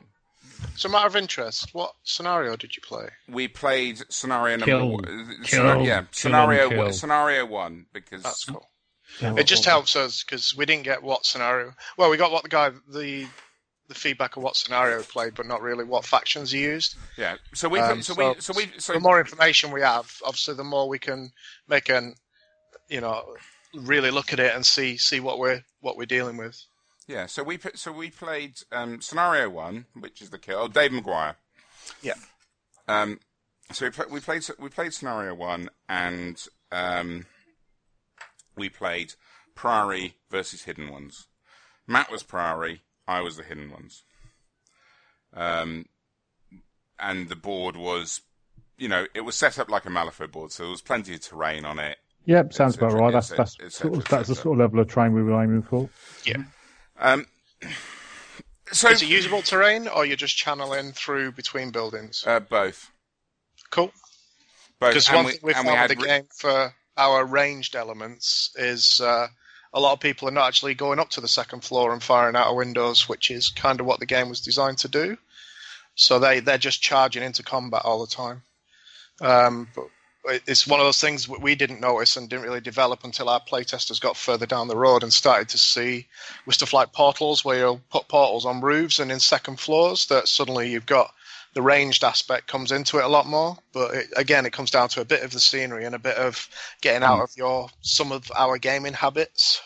So, 0.76 0.90
matter 0.90 1.08
of 1.08 1.16
interest, 1.16 1.70
what 1.74 1.94
scenario 2.04 2.56
did 2.56 2.76
you 2.76 2.82
play? 2.82 3.08
We 3.30 3.48
played 3.48 4.02
scenario 4.10 4.58
number 4.58 4.66
Kill. 4.66 4.90
one. 4.92 5.06
uh, 5.06 5.44
Kill. 5.44 5.62
scena- 5.62 5.84
yeah, 5.84 6.00
Kill 6.02 6.08
scenario 6.12 6.68
one, 6.68 6.78
kill. 6.78 6.94
scenario 6.94 7.46
one 7.46 7.86
because 7.94 8.24
That's 8.24 8.46
cool. 8.46 8.70
Yeah. 9.22 9.36
It 9.38 9.46
just 9.46 9.66
helps 9.66 9.96
us 9.96 10.24
because 10.24 10.56
we 10.58 10.66
didn't 10.66 10.84
get 10.86 11.04
what 11.04 11.26
scenario. 11.26 11.74
Well, 11.98 12.10
we 12.10 12.18
got 12.18 12.32
what 12.32 12.44
the 12.44 12.50
guy 12.50 12.72
the 12.88 13.28
the 13.90 13.94
feedback 13.96 14.38
of 14.38 14.44
what 14.44 14.56
scenario 14.56 14.98
he 15.00 15.04
played, 15.04 15.36
but 15.36 15.46
not 15.46 15.62
really 15.62 15.84
what 15.84 16.06
factions 16.06 16.52
he 16.52 16.62
used. 16.62 16.96
yeah. 17.18 17.36
So 17.54 17.70
we 17.70 17.80
Um, 17.80 18.02
so, 18.02 18.14
we 18.16 18.42
so 18.42 18.54
we 18.56 18.72
so 18.80 18.94
the 18.94 19.00
more 19.00 19.20
information 19.20 19.72
we 19.72 19.82
have, 19.82 20.12
obviously, 20.26 20.56
the 20.56 20.64
more 20.64 20.88
we 20.90 20.98
can 21.00 21.32
make 21.68 21.90
an, 21.90 22.16
you 22.90 23.02
know, 23.02 23.36
really 23.76 24.10
look 24.10 24.34
at 24.34 24.40
it 24.40 24.56
and 24.56 24.66
see 24.66 24.98
see 24.98 25.20
what 25.20 25.38
we're 25.38 25.64
what 25.82 25.96
we're 25.98 26.06
dealing 26.08 26.38
with. 26.38 26.60
Yeah. 27.08 27.26
So 27.26 27.44
we 27.44 27.60
so 27.76 27.92
we 27.92 28.10
played 28.10 28.56
um, 28.72 29.02
scenario 29.02 29.50
one, 29.50 29.86
which 30.00 30.22
is 30.22 30.30
the 30.30 30.38
kill. 30.39 30.60
Oh, 30.60 30.68
Dave 30.68 30.92
Maguire. 30.92 31.36
Yeah. 32.02 32.16
Um. 32.88 33.20
So 33.72 33.86
we, 33.86 33.92
pla 33.92 34.06
we 34.10 34.20
played 34.20 34.44
we 34.60 34.70
played 34.70 34.94
scenario 34.94 35.34
one 35.34 35.70
and 35.88 36.42
um, 36.72 37.26
we 38.56 38.70
played 38.70 39.13
Priory 39.56 40.16
versus 40.30 40.63
Hidden 40.63 40.89
Ones. 40.92 41.28
Matt 41.88 42.12
was 42.12 42.24
Priory, 42.24 42.82
I 43.08 43.22
was 43.22 43.38
the 43.38 43.44
Hidden 43.44 43.72
Ones. 43.72 44.04
Um, 45.34 45.86
and 47.00 47.30
the 47.30 47.36
board 47.36 47.76
was, 47.76 48.22
you 48.78 48.88
know, 48.88 49.06
it 49.13 49.22
was 49.22 49.36
set 49.36 49.60
up 49.60 49.70
like 49.70 49.86
a 49.86 49.89
Malifaux 49.89 50.32
board, 50.32 50.52
so 50.52 50.63
there 50.63 50.72
was 50.72 50.82
plenty 50.82 51.16
of 51.16 51.22
terrain 51.22 51.66
on 51.66 51.80
it. 51.80 51.98
Yep, 52.26 52.54
sounds 52.54 52.78
et 52.78 52.84
about 52.84 52.94
right. 52.94 53.12
That's 53.12 53.32
et 53.32 53.38
that's 53.38 53.52
cetera, 53.54 53.66
et 53.66 53.74
sort 53.74 53.94
of, 53.96 54.04
cetera, 54.04 54.18
that's 54.18 54.30
the 54.30 54.36
sort 54.36 54.56
of 54.56 54.60
level 54.60 54.80
of 54.80 54.88
train 54.88 55.13
we 55.13 55.24
were 55.24 55.42
aiming 55.44 55.63
for. 55.63 55.89
Um, 56.99 57.25
so 58.71 58.89
Is 58.89 59.01
it 59.01 59.08
usable 59.08 59.41
terrain, 59.41 59.88
or 59.88 60.06
you're 60.06 60.15
just 60.17 60.38
channeling 60.38 60.91
through 60.93 61.32
between 61.34 61.71
buildings? 61.71 62.23
uh, 62.25 62.39
both, 62.39 62.91
Cool. 63.69 63.91
both. 64.79 64.91
Because 64.91 65.12
one 65.12 65.25
we- 65.25 65.32
thing 65.32 65.39
we 65.43 65.53
found 65.53 65.67
we 65.67 65.73
had 65.73 65.89
the 65.89 65.95
game 65.95 66.27
for 66.36 66.73
our 66.97 67.25
ranged 67.25 67.75
elements 67.75 68.51
is 68.56 69.01
uh, 69.01 69.27
a 69.73 69.79
lot 69.79 69.93
of 69.93 69.99
people 69.99 70.27
are 70.27 70.32
not 70.32 70.47
actually 70.47 70.75
going 70.75 70.99
up 70.99 71.10
to 71.12 71.21
the 71.21 71.27
second 71.27 71.63
floor 71.63 71.91
and 71.91 72.03
firing 72.03 72.36
out 72.36 72.47
of 72.47 72.56
windows, 72.56 73.10
which 73.10 73.32
is 73.32 73.49
kind 73.49 73.79
of 73.79 73.86
what 73.86 73.99
the 73.99 74.06
game 74.06 74.29
was 74.29 74.41
designed 74.41 74.77
to 74.79 74.88
do. 74.88 75.17
So 75.95 76.19
they 76.19 76.39
they're 76.39 76.58
just 76.58 76.82
charging 76.82 77.23
into 77.23 77.43
combat 77.43 77.82
all 77.84 77.99
the 78.06 78.12
time. 78.12 78.43
Um, 79.21 79.67
but 79.75 79.86
it's 80.26 80.66
one 80.66 80.80
of 80.80 80.86
those 80.86 81.02
things 81.02 81.28
that 81.28 81.42
we 81.42 81.56
didn't 81.56 81.82
notice 81.82 82.16
and 82.16 82.30
didn't 82.30 82.46
really 82.46 82.62
develop 82.62 83.04
until 83.04 83.30
our 83.30 83.42
playtesters 83.42 84.00
got 84.00 84.16
further 84.16 84.46
down 84.46 84.68
the 84.68 84.76
road 84.76 85.04
and 85.04 85.12
started 85.12 85.50
to 85.50 85.58
see 85.58 86.08
with 86.46 86.56
stuff 86.56 86.74
like 86.74 86.94
portals, 86.94 87.44
where 87.44 87.60
you'll 87.60 87.82
put 87.90 88.08
portals 88.08 88.46
on 88.46 88.62
roofs 88.62 89.00
and 89.00 89.12
in 89.12 89.20
second 89.20 89.60
floors, 89.60 90.06
that 90.08 90.28
suddenly 90.28 90.70
you've 90.70 90.86
got 90.86 91.14
the 91.54 91.62
ranged 91.62 92.04
aspect 92.04 92.48
comes 92.48 92.72
into 92.72 92.98
it 92.98 93.04
a 93.04 93.08
lot 93.08 93.28
more. 93.28 93.58
But 93.74 93.94
it, 93.94 94.08
again, 94.16 94.46
it 94.46 94.54
comes 94.54 94.72
down 94.72 94.90
to 94.90 95.02
a 95.02 95.06
bit 95.06 95.24
of 95.24 95.32
the 95.32 95.40
scenery 95.40 95.86
and 95.86 95.96
a 95.96 96.00
bit 96.00 96.18
of 96.18 96.48
getting 96.82 97.04
out 97.04 97.22
of 97.22 97.30
your 97.36 97.70
some 97.82 98.12
of 98.12 98.32
our 98.36 98.58
gaming 98.58 98.94
habits. 98.94 99.62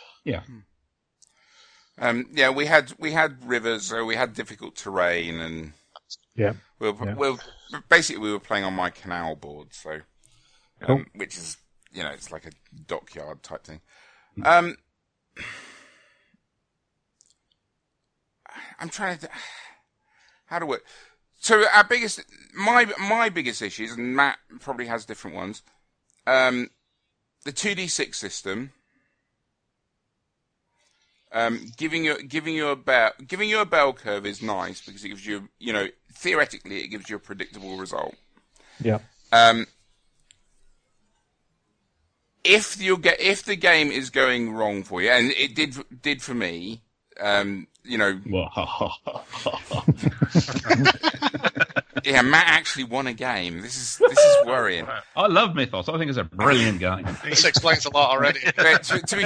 Um, 1.99 2.27
yeah, 2.33 2.49
we 2.49 2.65
had 2.65 2.93
we 2.99 3.11
had 3.11 3.47
rivers, 3.47 3.87
so 3.87 4.05
we 4.05 4.15
had 4.15 4.33
difficult 4.33 4.75
terrain, 4.75 5.39
and 5.39 5.73
Yeah. 6.35 6.53
we 6.79 6.91
were, 6.91 7.05
Yeah. 7.05 7.13
we 7.15 7.31
were 7.31 7.37
basically 7.89 8.21
we 8.21 8.31
were 8.31 8.39
playing 8.39 8.65
on 8.65 8.73
my 8.73 8.89
canal 8.89 9.35
board, 9.35 9.73
so 9.73 10.01
um, 10.81 10.87
Cool. 10.87 11.05
which 11.15 11.37
is 11.37 11.57
you 11.91 12.03
know 12.03 12.09
it's 12.09 12.31
like 12.31 12.45
a 12.45 12.51
dockyard 12.87 13.43
type 13.43 13.63
thing. 13.63 13.81
Um, 14.43 14.77
I'm 18.79 18.89
trying 18.89 19.17
to 19.19 19.29
how 20.47 20.59
do 20.59 20.65
we? 20.65 20.77
So 21.39 21.63
our 21.73 21.83
biggest 21.83 22.23
my 22.55 22.85
my 22.99 23.29
biggest 23.29 23.61
issues, 23.61 23.91
and 23.93 24.15
Matt 24.15 24.37
probably 24.59 24.87
has 24.87 25.05
different 25.05 25.35
ones. 25.35 25.61
Um, 26.25 26.69
the 27.45 27.51
two 27.51 27.75
D 27.75 27.87
six 27.87 28.17
system. 28.17 28.71
Um, 31.33 31.67
giving 31.75 32.05
you 32.05 32.23
giving 32.23 32.55
you 32.55 32.69
a 32.69 32.75
bell 32.77 33.11
giving 33.27 33.49
you 33.49 33.59
a 33.59 33.65
bell 33.65 33.91
curve 33.91 34.25
is 34.25 34.41
nice 34.41 34.79
because 34.85 35.03
it 35.03 35.09
gives 35.09 35.25
you 35.25 35.49
you 35.59 35.73
know 35.73 35.87
theoretically 36.13 36.77
it 36.83 36.87
gives 36.87 37.09
you 37.09 37.17
a 37.17 37.19
predictable 37.19 37.77
result. 37.77 38.15
Yeah. 38.79 38.99
Um, 39.33 39.67
if 42.47 42.81
you 42.81 42.97
get 42.97 43.19
if 43.19 43.43
the 43.43 43.55
game 43.55 43.91
is 43.91 44.09
going 44.09 44.53
wrong 44.53 44.83
for 44.83 45.01
you, 45.01 45.09
and 45.09 45.31
it 45.31 45.53
did 45.53 45.75
did 46.01 46.21
for 46.21 46.33
me, 46.33 46.81
um, 47.19 47.67
you 47.83 47.97
know, 47.97 48.19
yeah, 52.03 52.21
Matt 52.21 52.47
actually 52.47 52.85
won 52.85 53.07
a 53.07 53.13
game. 53.13 53.61
This 53.61 53.75
is 53.75 53.97
this 53.97 54.17
is 54.17 54.45
worrying. 54.45 54.87
I 55.15 55.27
love 55.27 55.55
Mythos. 55.55 55.89
I 55.89 55.97
think 55.97 56.09
it's 56.09 56.17
a 56.17 56.23
brilliant 56.23 56.79
game. 56.79 57.05
This 57.23 57.43
explains 57.43 57.85
a 57.85 57.93
lot 57.93 58.11
already. 58.11 58.39
But 58.55 58.83
to, 58.83 58.99
to 58.99 59.15
be 59.15 59.23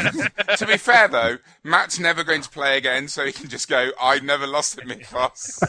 to 0.57 0.65
be 0.65 0.77
fair 0.77 1.07
though, 1.07 1.37
Matt's 1.63 1.99
never 1.99 2.23
going 2.23 2.41
to 2.41 2.49
play 2.49 2.77
again, 2.77 3.07
so 3.07 3.25
he 3.25 3.31
can 3.31 3.49
just 3.49 3.69
go. 3.69 3.91
I 4.01 4.19
never 4.19 4.47
lost 4.47 4.79
at 4.79 4.87
Mythos. 4.87 5.61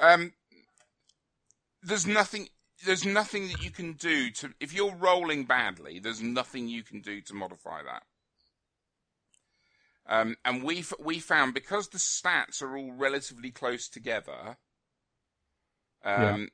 um, 0.00 0.32
there's 1.82 2.06
nothing. 2.06 2.48
There's 2.84 3.04
nothing 3.04 3.48
that 3.48 3.62
you 3.62 3.70
can 3.70 3.94
do 3.94 4.30
to. 4.32 4.54
If 4.60 4.72
you're 4.72 4.94
rolling 4.94 5.44
badly, 5.44 5.98
there's 5.98 6.22
nothing 6.22 6.68
you 6.68 6.82
can 6.82 7.00
do 7.00 7.20
to 7.22 7.34
modify 7.34 7.82
that. 7.82 8.02
Um, 10.06 10.36
and 10.44 10.62
we 10.62 10.84
we 10.98 11.18
found 11.18 11.54
because 11.54 11.88
the 11.88 11.98
stats 11.98 12.62
are 12.62 12.76
all 12.76 12.92
relatively 12.92 13.50
close 13.50 13.88
together. 13.88 14.56
Um, 16.04 16.50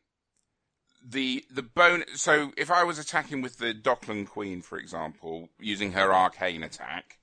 the 1.07 1.45
the 1.51 1.63
bone. 1.63 2.05
So 2.15 2.53
if 2.57 2.71
I 2.71 2.83
was 2.85 2.99
attacking 2.99 3.43
with 3.43 3.59
the 3.59 3.75
Dockland 3.75 4.29
Queen, 4.29 4.63
for 4.63 4.79
example, 4.79 5.51
using 5.59 5.93
her 5.93 6.13
arcane 6.13 6.63
attack, 6.63 7.19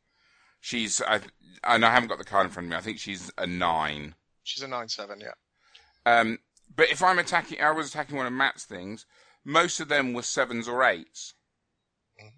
She's 0.62 1.02
I, 1.02 1.20
and 1.64 1.84
I 1.84 1.91
haven't 1.91 2.10
got 2.10 2.20
the 2.20 2.24
card 2.24 2.45
in 2.45 2.52
front 2.52 2.68
of 2.68 2.70
me. 2.70 2.78
I 2.78 2.82
think 2.82 2.99
she's 2.99 3.32
a 3.38 3.47
nine. 3.47 4.14
She's 4.43 4.64
a 4.64 4.68
nine 4.68 4.88
seven. 4.88 5.20
Yeah. 5.20 5.34
Um, 6.06 6.38
but 6.82 6.89
if 6.89 7.03
I'm 7.03 7.19
attacking, 7.19 7.61
I 7.61 7.69
was 7.69 7.89
attacking 7.89 8.17
one 8.17 8.25
of 8.25 8.34
Matt's 8.34 8.65
things. 8.65 9.05
Most 9.45 9.79
of 9.79 9.88
them 9.88 10.13
were 10.13 10.23
sevens 10.23 10.67
or 10.67 10.84
eights. 10.84 11.36
Mm-hmm. 12.19 12.29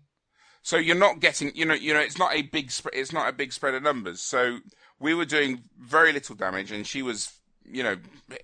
So 0.64 0.76
you're 0.76 0.98
not 0.98 1.22
getting, 1.22 1.56
you 1.56 1.64
know, 1.64 1.74
you 1.74 1.94
know, 1.94 2.02
it's 2.02 2.18
not 2.18 2.36
a 2.36 2.42
big, 2.42 2.70
sp- 2.76 2.92
it's 2.92 3.14
not 3.14 3.30
a 3.30 3.32
big 3.32 3.54
spread 3.54 3.74
of 3.74 3.84
numbers. 3.84 4.20
So 4.20 4.60
we 5.00 5.14
were 5.14 5.24
doing 5.24 5.64
very 5.80 6.12
little 6.12 6.36
damage, 6.36 6.74
and 6.74 6.86
she 6.86 7.02
was, 7.02 7.32
you 7.64 7.84
know, 7.84 7.96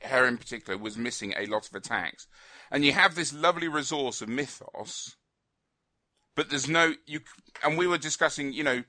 her 0.04 0.26
in 0.26 0.38
particular 0.38 0.80
was 0.80 0.96
missing 0.98 1.34
a 1.38 1.48
lot 1.48 1.68
of 1.68 1.76
attacks. 1.76 2.28
And 2.72 2.86
you 2.86 2.94
have 2.94 3.16
this 3.16 3.34
lovely 3.34 3.68
resource 3.68 4.22
of 4.22 4.30
mythos, 4.30 5.18
but 6.34 6.50
there's 6.50 6.70
no 6.70 6.94
you. 7.08 7.20
And 7.62 7.78
we 7.78 7.88
were 7.88 7.98
discussing, 7.98 8.54
you 8.54 8.64
know, 8.64 8.84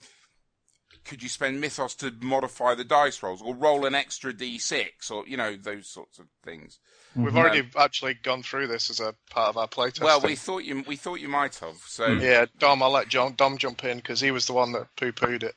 could 1.05 1.23
you 1.23 1.29
spend 1.29 1.61
mythos 1.61 1.95
to 1.97 2.13
modify 2.21 2.75
the 2.75 2.85
dice 2.85 3.23
rolls, 3.23 3.43
or 3.43 3.55
roll 3.55 3.87
an 3.87 3.95
extra 3.95 4.33
d6, 4.33 5.11
or 5.11 5.27
you 5.27 5.37
know 5.37 5.57
those 5.57 5.89
sorts 5.89 6.19
of 6.19 6.27
things. 6.45 6.79
We've 7.17 7.27
mm-hmm. 7.27 7.39
already 7.39 7.69
actually 7.77 8.15
gone 8.15 8.43
through 8.43 8.69
this 8.69 8.89
as 8.89 9.01
a 9.01 9.15
part 9.31 9.49
of 9.49 9.57
our 9.57 9.67
playtest. 9.67 10.03
Well, 10.03 10.21
we 10.21 10.37
thought 10.37 10.65
you 10.65 10.85
we 10.87 10.95
thought 10.97 11.19
you 11.19 11.29
might 11.29 11.57
have. 11.57 11.77
So 11.87 12.07
mm. 12.07 12.23
yeah, 12.23 12.47
Dom, 12.59 12.83
I'll 12.83 12.93
let 12.93 13.09
John, 13.09 13.35
Dom 13.37 13.59
jump 13.59 13.85
in 13.85 13.97
because 13.97 14.21
he 14.21 14.31
was 14.31 14.47
the 14.47 14.53
one 14.53 14.73
that 14.73 14.95
poo-pooed 14.97 15.43
it. 15.43 15.55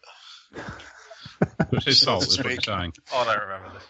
It 0.55 1.71
was 1.71 1.85
his 1.85 2.03
fault, 2.03 2.27
is 2.27 2.37
what 2.37 2.51
you're 2.53 2.61
saying. 2.61 2.93
Oh, 3.11 3.19
I 3.19 3.35
don't 3.35 3.43
remember 3.43 3.71
this. 3.73 3.83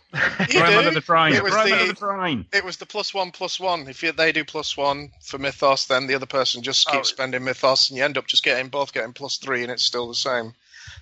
You 0.54 0.60
Throw 0.60 0.72
do. 0.72 0.78
under 0.80 0.92
the 0.92 1.02
train. 1.02 1.34
It 1.34 1.44
was 1.44 1.54
Throw 1.54 1.66
the- 1.66 1.74
under 1.74 1.88
the 1.88 1.94
train. 1.94 2.46
It 2.52 2.66
was 2.66 2.78
the 2.78 2.86
plus 2.86 3.14
one 3.14 3.32
plus 3.32 3.60
one. 3.60 3.88
If 3.88 4.04
you, 4.04 4.12
they 4.12 4.32
do 4.32 4.44
plus 4.44 4.76
one 4.76 5.12
for 5.22 5.38
mythos, 5.38 5.86
then 5.86 6.08
the 6.08 6.16
other 6.16 6.26
person 6.26 6.64
just 6.64 6.88
oh. 6.90 6.94
keeps 6.94 7.12
Oh. 7.12 7.16
spending 7.16 7.44
mythos, 7.44 7.90
and 7.90 7.98
you 7.98 8.04
end 8.04 8.18
up 8.18 8.28
just 8.28 8.44
getting 8.44 8.70
both 8.70 8.94
getting 8.94 9.14
plus 9.14 9.38
three, 9.38 9.64
and 9.64 9.72
it's 9.72 9.84
still 9.84 10.08
the 10.08 10.16
same. 10.16 10.54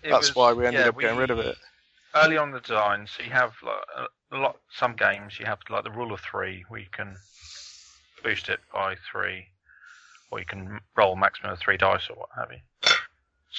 It 0.03 0.09
That's 0.09 0.27
was- 0.29 0.35
why 0.35 0.53
we 0.53 0.65
ended 0.65 0.81
yeah, 0.81 0.89
up 0.89 0.99
getting 0.99 1.17
rid 1.17 1.31
of 1.31 1.39
it. 1.39 1.57
early 2.15 2.37
on 2.37 2.51
the 2.51 2.59
design, 2.59 3.07
so 3.07 3.23
you 3.23 3.31
have 3.31 3.53
like, 3.63 4.09
a- 4.31 4.37
lot. 4.37 4.57
Some 4.71 4.95
games 4.95 5.39
you 5.39 5.45
have 5.45 5.59
like 5.69 5.83
the 5.83 5.91
rule 5.91 6.13
of 6.13 6.21
three, 6.21 6.65
where 6.69 6.79
you 6.79 6.89
can 6.91 7.15
boost 8.23 8.49
it 8.49 8.59
by 8.73 8.95
three, 9.11 9.47
or 10.29 10.39
you 10.39 10.45
can 10.45 10.79
roll 10.95 11.15
maximum 11.15 11.53
of 11.53 11.59
three 11.59 11.77
dice 11.77 12.09
or 12.09 12.15
what 12.15 12.29
have 12.35 12.51
you. 12.51 12.59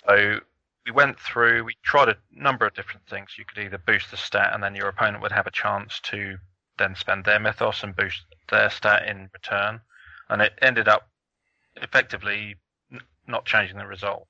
So 0.06 0.40
we 0.86 0.92
went 0.92 1.18
through. 1.20 1.64
We 1.64 1.76
tried 1.82 2.08
a 2.08 2.16
number 2.30 2.66
of 2.66 2.74
different 2.74 3.06
things. 3.06 3.36
You 3.38 3.44
could 3.44 3.62
either 3.62 3.78
boost 3.78 4.10
the 4.10 4.16
stat, 4.16 4.50
and 4.52 4.62
then 4.62 4.74
your 4.74 4.88
opponent 4.88 5.22
would 5.22 5.32
have 5.32 5.46
a 5.46 5.50
chance 5.52 6.00
to 6.04 6.38
then 6.78 6.94
spend 6.96 7.24
their 7.24 7.38
mythos 7.38 7.82
and 7.82 7.94
boost 7.94 8.22
their 8.50 8.70
stat 8.70 9.06
in 9.06 9.28
return, 9.32 9.80
and 10.28 10.42
it 10.42 10.58
ended 10.62 10.88
up 10.88 11.08
effectively 11.76 12.56
n- 12.90 13.00
not 13.26 13.44
changing 13.44 13.78
the 13.78 13.86
result. 13.86 14.26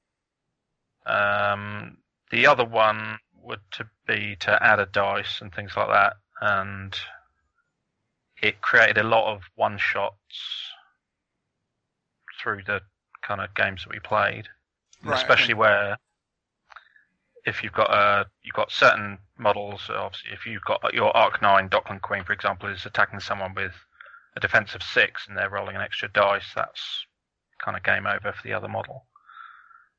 Um, 1.07 1.99
the 2.31 2.47
other 2.47 2.65
one 2.65 3.19
would 3.43 3.61
to 3.73 3.89
be 4.07 4.37
to 4.37 4.63
add 4.63 4.81
a 4.81 4.87
dice 4.87 5.41
and 5.41 5.53
things 5.53 5.77
like 5.77 5.89
that, 5.89 6.17
and 6.43 6.99
it 8.43 8.61
created 8.61 8.99
a 8.99 9.05
lot 9.05 9.33
of 9.33 9.43
one 9.55 9.79
shots 9.79 10.17
through 12.43 12.63
the 12.67 12.81
kind 13.23 13.41
of 13.41 13.55
games 13.55 13.85
that 13.85 13.93
we 13.93 14.01
played, 14.01 14.49
Right, 15.05 15.17
especially 15.17 15.55
okay. 15.55 15.61
where 15.61 15.99
if 17.45 17.63
you've 17.63 17.73
got 17.73 17.91
uh, 17.91 18.25
you've 18.43 18.57
got 18.57 18.73
certain 18.73 19.19
models. 19.39 19.89
Obviously, 19.89 20.31
if 20.33 20.45
you've 20.47 20.65
got 20.65 20.83
your 20.93 21.17
Arc 21.17 21.41
Nine 21.41 21.69
Dockland 21.69 22.03
Queen, 22.03 22.25
for 22.25 22.33
example, 22.33 22.69
is 22.69 22.85
attacking 22.87 23.21
someone 23.21 23.55
with 23.55 23.73
a 24.37 24.41
defense 24.41 24.75
of 24.75 24.83
six, 24.83 25.29
and 25.29 25.37
they're 25.37 25.49
rolling 25.51 25.77
an 25.77 25.83
extra 25.83 26.09
dice. 26.09 26.53
That's 26.57 27.07
kind 27.65 27.77
of 27.77 27.85
game 27.85 28.07
over 28.07 28.33
for 28.33 28.43
the 28.43 28.53
other 28.53 28.69
model. 28.69 29.07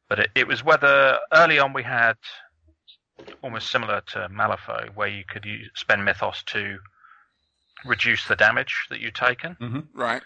But 0.09 0.19
it, 0.19 0.29
it 0.35 0.47
was 0.47 0.63
whether 0.63 1.19
early 1.33 1.59
on 1.59 1.71
we 1.71 1.83
had 1.83 2.17
almost 3.41 3.69
similar 3.69 4.01
to 4.07 4.29
Malifaux, 4.29 4.95
where 4.95 5.07
you 5.07 5.23
could 5.27 5.45
use, 5.45 5.69
spend 5.75 6.05
Mythos 6.05 6.43
to 6.47 6.79
reduce 7.85 8.27
the 8.27 8.35
damage 8.35 8.85
that 8.89 8.99
you'd 8.99 9.15
taken 9.15 9.57
right, 9.93 10.21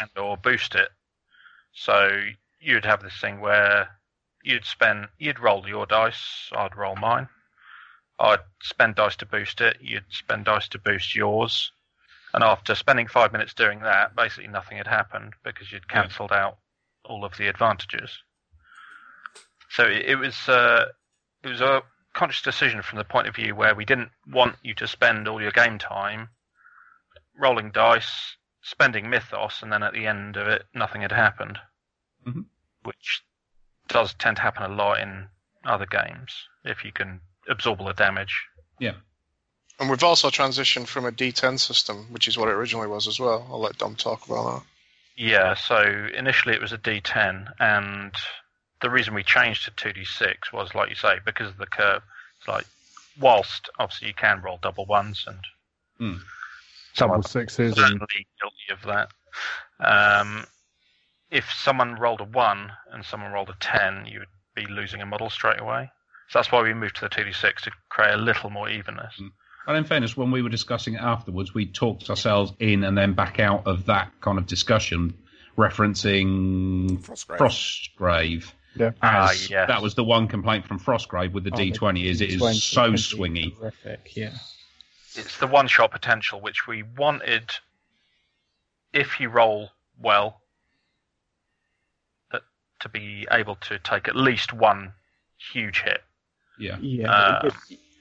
and 0.00 0.10
or 0.16 0.36
boost 0.36 0.74
it. 0.74 0.88
So 1.72 2.10
you'd 2.60 2.84
have 2.84 3.02
this 3.02 3.18
thing 3.20 3.40
where 3.40 3.88
you'd 4.42 4.64
spend, 4.64 5.08
you'd 5.18 5.40
roll 5.40 5.68
your 5.68 5.86
dice, 5.86 6.50
I'd 6.52 6.76
roll 6.76 6.96
mine. 6.96 7.28
I'd 8.18 8.40
spend 8.62 8.94
dice 8.94 9.16
to 9.16 9.26
boost 9.26 9.60
it, 9.60 9.78
you'd 9.80 10.04
spend 10.10 10.46
dice 10.46 10.68
to 10.68 10.78
boost 10.78 11.14
yours. 11.14 11.72
And 12.32 12.42
after 12.42 12.74
spending 12.74 13.08
five 13.08 13.32
minutes 13.32 13.54
doing 13.54 13.80
that, 13.80 14.14
basically 14.16 14.48
nothing 14.48 14.78
had 14.78 14.86
happened 14.86 15.34
because 15.42 15.72
you'd 15.72 15.88
cancelled 15.88 16.32
out 16.32 16.58
all 17.04 17.24
of 17.24 17.36
the 17.36 17.48
advantages. 17.48 18.10
So 19.70 19.84
it, 19.84 20.04
it 20.06 20.16
was 20.16 20.48
uh, 20.48 20.86
it 21.42 21.48
was 21.48 21.60
a 21.60 21.82
conscious 22.16 22.42
decision 22.42 22.82
from 22.82 22.98
the 22.98 23.04
point 23.04 23.28
of 23.28 23.36
view 23.36 23.54
where 23.54 23.74
we 23.74 23.84
didn't 23.84 24.10
want 24.26 24.56
you 24.62 24.74
to 24.74 24.88
spend 24.88 25.28
all 25.28 25.40
your 25.40 25.52
game 25.52 25.78
time 25.78 26.30
rolling 27.38 27.70
dice, 27.70 28.36
spending 28.62 29.10
mythos, 29.10 29.62
and 29.62 29.70
then 29.70 29.82
at 29.82 29.92
the 29.92 30.06
end 30.06 30.36
of 30.36 30.48
it, 30.48 30.64
nothing 30.74 31.02
had 31.02 31.12
happened. 31.12 31.58
Mhm. 32.26 32.46
Which 32.82 33.22
does 33.88 34.14
tend 34.14 34.36
to 34.36 34.42
happen 34.42 34.62
a 34.62 34.68
lot 34.68 34.98
in 34.98 35.28
other 35.64 35.86
games 35.86 36.48
if 36.64 36.84
you 36.84 36.90
can 36.90 37.20
absorb 37.48 37.80
all 37.80 37.86
the 37.86 37.92
damage. 37.92 38.46
Yeah. 38.80 38.94
And 39.78 39.90
we've 39.90 40.02
also 40.02 40.30
transitioned 40.30 40.88
from 40.88 41.04
a 41.04 41.12
D10 41.12 41.58
system, 41.58 42.10
which 42.10 42.28
is 42.28 42.38
what 42.38 42.48
it 42.48 42.54
originally 42.54 42.88
was 42.88 43.06
as 43.06 43.20
well. 43.20 43.46
I'll 43.50 43.60
let 43.60 43.76
Dom 43.76 43.94
talk 43.94 44.24
about 44.26 44.60
that. 44.60 44.66
Yeah, 45.16 45.54
so 45.54 46.08
initially 46.14 46.54
it 46.54 46.62
was 46.62 46.72
a 46.72 46.78
D10, 46.78 47.52
and 47.58 48.14
the 48.82 48.90
reason 48.90 49.14
we 49.14 49.22
changed 49.22 49.64
to 49.64 49.70
2D6 49.70 50.52
was, 50.52 50.74
like 50.74 50.88
you 50.90 50.94
say, 50.94 51.18
because 51.24 51.48
of 51.48 51.56
the 51.56 51.66
curve. 51.66 52.02
It's 52.38 52.48
like, 52.48 52.66
whilst 53.20 53.70
obviously 53.78 54.08
you 54.08 54.14
can 54.14 54.42
roll 54.42 54.58
double 54.60 54.86
ones, 54.86 55.26
and 55.26 56.20
someone 56.94 57.20
Double 57.20 57.28
sixes 57.28 57.76
and 57.76 57.76
certainly 57.76 58.26
guilty 58.40 58.72
of 58.72 58.82
that. 58.82 59.10
Um, 59.80 60.46
if 61.30 61.50
someone 61.52 61.96
rolled 61.96 62.20
a 62.20 62.24
one 62.24 62.72
and 62.92 63.04
someone 63.04 63.32
rolled 63.32 63.50
a 63.50 63.56
ten, 63.60 64.06
you 64.06 64.20
would 64.20 64.28
be 64.54 64.66
losing 64.66 65.00
a 65.02 65.06
model 65.06 65.30
straight 65.30 65.60
away. 65.60 65.90
So 66.28 66.38
that's 66.38 66.50
why 66.50 66.62
we 66.62 66.74
moved 66.74 66.96
to 66.96 67.02
the 67.02 67.08
2d6 67.08 67.60
to 67.62 67.70
create 67.88 68.14
a 68.14 68.16
little 68.16 68.50
more 68.50 68.68
evenness. 68.68 69.14
And 69.66 69.76
in 69.76 69.84
fairness, 69.84 70.16
when 70.16 70.30
we 70.30 70.42
were 70.42 70.48
discussing 70.48 70.94
it 70.94 71.00
afterwards, 71.00 71.54
we 71.54 71.66
talked 71.66 72.08
ourselves 72.08 72.52
in 72.58 72.84
and 72.84 72.96
then 72.96 73.14
back 73.14 73.38
out 73.40 73.66
of 73.66 73.86
that 73.86 74.12
kind 74.20 74.38
of 74.38 74.46
discussion, 74.46 75.16
referencing 75.56 77.00
Frostgrave. 77.00 77.38
Frostgrave. 77.38 78.52
Yeah. 78.76 78.92
Ah, 79.02 79.30
As 79.30 79.48
yes. 79.50 79.68
that 79.68 79.82
was 79.82 79.94
the 79.94 80.04
one 80.04 80.28
complaint 80.28 80.66
from 80.66 80.78
Frostgrave 80.78 81.32
with 81.32 81.44
the 81.44 81.50
Oh, 81.52 81.56
the 81.56 81.70
D20 81.72 82.04
is 82.04 82.20
it 82.20 82.30
is 82.30 82.40
so 82.62 82.92
swingy. 82.92 83.54
Horrific, 83.56 84.16
yeah. 84.16 84.30
It's 85.14 85.38
the 85.38 85.46
one 85.46 85.66
shot 85.66 85.90
potential 85.92 86.40
which 86.40 86.66
we 86.66 86.82
wanted, 86.82 87.50
if 88.92 89.18
you 89.18 89.28
roll 89.30 89.70
well, 90.00 90.40
that, 92.32 92.42
to 92.80 92.88
be 92.88 93.26
able 93.30 93.56
to 93.56 93.78
take 93.78 94.08
at 94.08 94.16
least 94.16 94.52
one 94.52 94.92
huge 95.38 95.80
hit. 95.82 96.02
Yeah. 96.58 96.76
Yeah, 96.80 97.10
Uh, 97.10 97.50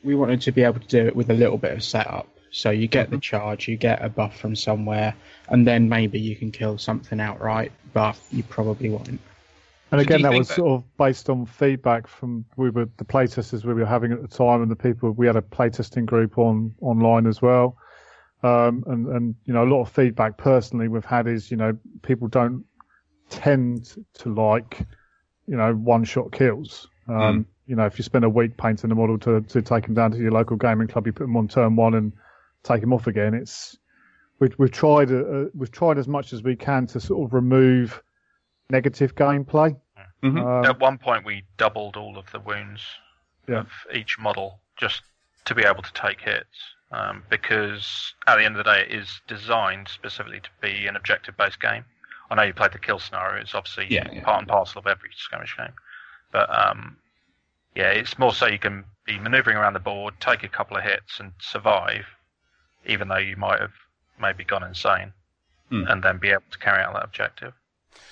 we 0.03 0.15
wanted 0.15 0.41
to 0.41 0.51
be 0.51 0.63
able 0.63 0.79
to 0.79 0.87
do 0.87 1.07
it 1.07 1.15
with 1.15 1.29
a 1.29 1.33
little 1.33 1.57
bit 1.57 1.71
of 1.73 1.83
setup. 1.83 2.27
So 2.51 2.69
you 2.69 2.87
get 2.87 3.07
Mm-hmm. 3.07 3.15
the 3.15 3.21
charge, 3.21 3.67
you 3.67 3.75
get 3.75 4.03
a 4.03 4.07
buff 4.09 4.37
from 4.39 4.55
somewhere, 4.55 5.13
and 5.49 5.67
then 5.67 5.89
maybe 5.89 6.19
you 6.19 6.35
can 6.37 6.51
kill 6.51 6.77
something 6.77 7.19
outright, 7.19 7.71
but 7.93 8.17
you 8.31 8.43
probably 8.43 8.89
won't. 8.89 9.19
And 9.91 10.01
again, 10.01 10.23
that 10.23 10.33
was 10.33 10.47
that- 10.47 10.55
sort 10.55 10.71
of 10.71 10.97
based 10.97 11.29
on 11.29 11.45
feedback 11.45 12.07
from 12.07 12.45
we 12.57 12.69
were 12.69 12.89
the 12.97 13.05
playtesters 13.05 13.63
we 13.63 13.73
were 13.73 13.85
having 13.85 14.11
at 14.11 14.21
the 14.21 14.27
time, 14.27 14.61
and 14.61 14.69
the 14.69 14.75
people 14.75 15.11
we 15.11 15.27
had 15.27 15.35
a 15.35 15.41
playtesting 15.41 16.05
group 16.05 16.37
on 16.37 16.73
online 16.81 17.27
as 17.27 17.41
well. 17.41 17.77
Um, 18.43 18.83
and 18.87 19.07
and 19.07 19.35
you 19.45 19.53
know 19.53 19.63
a 19.63 19.69
lot 19.69 19.81
of 19.81 19.89
feedback 19.89 20.37
personally 20.37 20.87
we've 20.87 21.05
had 21.05 21.27
is 21.27 21.49
you 21.49 21.57
know 21.57 21.77
people 22.01 22.27
don't 22.27 22.65
tend 23.29 23.95
to 24.15 24.33
like 24.33 24.85
you 25.47 25.55
know 25.55 25.73
one 25.73 26.03
shot 26.03 26.31
kills. 26.31 26.87
Um, 27.07 27.45
You 27.67 27.75
know 27.75 27.85
if 27.85 27.97
you 27.97 28.03
spend 28.03 28.25
a 28.25 28.29
week 28.29 28.57
painting 28.57 28.91
a 28.91 28.95
model 28.95 29.17
to 29.19 29.41
to 29.41 29.61
take 29.61 29.85
them 29.85 29.93
down 29.93 30.11
to 30.11 30.17
your 30.17 30.31
local 30.31 30.57
gaming 30.57 30.87
club, 30.87 31.07
you 31.07 31.13
put 31.13 31.23
them 31.23 31.37
on 31.37 31.47
turn 31.47 31.75
one 31.75 31.93
and 31.95 32.13
take 32.63 32.81
them 32.81 32.93
off 32.93 33.07
again. 33.07 33.33
It's 33.33 33.77
we've 34.39 34.53
we've 34.59 34.71
tried 34.71 35.11
uh, 35.11 35.45
we've 35.55 35.71
tried 35.71 35.97
as 35.97 36.07
much 36.07 36.33
as 36.33 36.43
we 36.43 36.55
can 36.55 36.85
to 36.87 36.99
sort 36.99 37.25
of 37.25 37.33
remove 37.33 38.03
negative 38.69 39.15
gameplay. 39.15 39.79
Mhm. 40.23 40.41
Um, 40.41 40.65
At 40.65 40.79
one 40.79 40.97
point, 40.97 41.23
we 41.25 41.45
doubled 41.57 41.97
all 41.97 42.17
of 42.17 42.29
the 42.31 42.39
wounds 42.39 42.83
Yeah. 43.47 43.59
of 43.59 43.71
each 43.93 44.17
model 44.17 44.59
just 44.77 45.03
to 45.45 45.53
be 45.55 45.63
able 45.63 45.83
to 45.83 45.93
take 45.93 46.21
hits. 46.21 46.73
Um, 46.91 47.23
because 47.29 48.13
at 48.27 48.37
the 48.37 48.45
end 48.45 48.57
of 48.57 48.63
the 48.63 48.71
day, 48.71 48.81
it 48.81 48.91
is 48.91 49.21
designed 49.27 49.87
specifically 49.87 50.39
to 50.39 50.49
be 50.61 50.87
an 50.87 50.95
objective-based 50.95 51.59
game. 51.59 51.83
I 52.29 52.35
know 52.35 52.43
you 52.43 52.53
played 52.53 52.71
the 52.71 52.79
kill 52.79 52.99
scenario; 52.99 53.41
it's 53.41 53.53
obviously 53.55 53.87
Yeah, 53.87 54.09
yeah. 54.11 54.23
part 54.23 54.39
and 54.39 54.47
parcel 54.47 54.79
of 54.79 54.87
every 54.87 55.09
skirmish 55.15 55.55
game. 55.57 55.73
But 56.31 56.49
um, 56.55 56.97
yeah, 57.75 57.89
it's 57.89 58.17
more 58.17 58.33
so 58.33 58.45
you 58.47 58.59
can 58.59 58.85
be 59.03 59.19
manoeuvring 59.19 59.57
around 59.57 59.73
the 59.73 59.79
board, 59.79 60.19
take 60.19 60.43
a 60.43 60.47
couple 60.47 60.77
of 60.77 60.83
hits, 60.83 61.19
and 61.19 61.33
survive, 61.39 62.05
even 62.85 63.07
though 63.09 63.17
you 63.17 63.35
might 63.35 63.59
have 63.59 63.73
maybe 64.19 64.43
gone 64.43 64.63
insane, 64.63 65.13
Hmm. 65.69 65.87
and 65.87 66.03
then 66.03 66.17
be 66.17 66.29
able 66.31 66.43
to 66.51 66.57
carry 66.59 66.81
out 66.81 66.93
that 66.93 67.03
objective. 67.03 67.53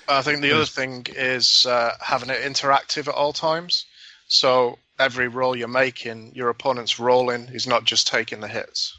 I 0.08 0.22
think 0.22 0.40
the 0.40 0.52
other 0.52 0.66
thing 0.66 1.06
is 1.10 1.66
uh, 1.66 1.92
having 2.00 2.30
it 2.30 2.42
interactive 2.42 3.08
at 3.08 3.14
all 3.14 3.32
times. 3.32 3.86
So 4.28 4.78
every 4.98 5.28
roll 5.28 5.56
you're 5.56 5.68
making, 5.68 6.32
your 6.34 6.48
opponent's 6.48 6.98
rolling 6.98 7.48
is 7.52 7.66
not 7.66 7.84
just 7.84 8.06
taking 8.06 8.40
the 8.40 8.48
hits. 8.48 8.96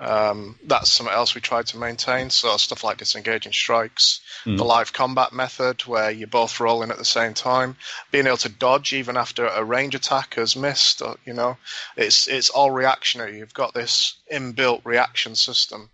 Um, 0.00 0.58
that's 0.64 0.90
something 0.90 1.14
else 1.14 1.34
we 1.34 1.40
tried 1.40 1.66
to 1.68 1.76
maintain. 1.76 2.30
So 2.30 2.56
stuff 2.56 2.82
like 2.82 2.96
disengaging 2.96 3.52
strikes, 3.52 4.20
Mm. 4.44 4.56
the 4.56 4.64
live 4.64 4.92
combat 4.92 5.32
method 5.32 5.82
where 5.82 6.10
you're 6.10 6.26
both 6.26 6.58
rolling 6.58 6.90
at 6.90 6.98
the 6.98 7.04
same 7.04 7.34
time, 7.34 7.76
being 8.10 8.26
able 8.26 8.38
to 8.38 8.48
dodge 8.48 8.92
even 8.92 9.16
after 9.16 9.46
a 9.46 9.62
range 9.62 9.94
attack 9.94 10.34
has 10.34 10.56
missed. 10.56 11.02
Or, 11.02 11.16
you 11.24 11.34
know, 11.34 11.56
it's 11.96 12.26
it's 12.26 12.50
all 12.50 12.72
reactionary. 12.72 13.38
You've 13.38 13.54
got 13.54 13.74
this 13.74 14.14
inbuilt 14.32 14.80
reaction 14.84 15.36
system 15.36 15.90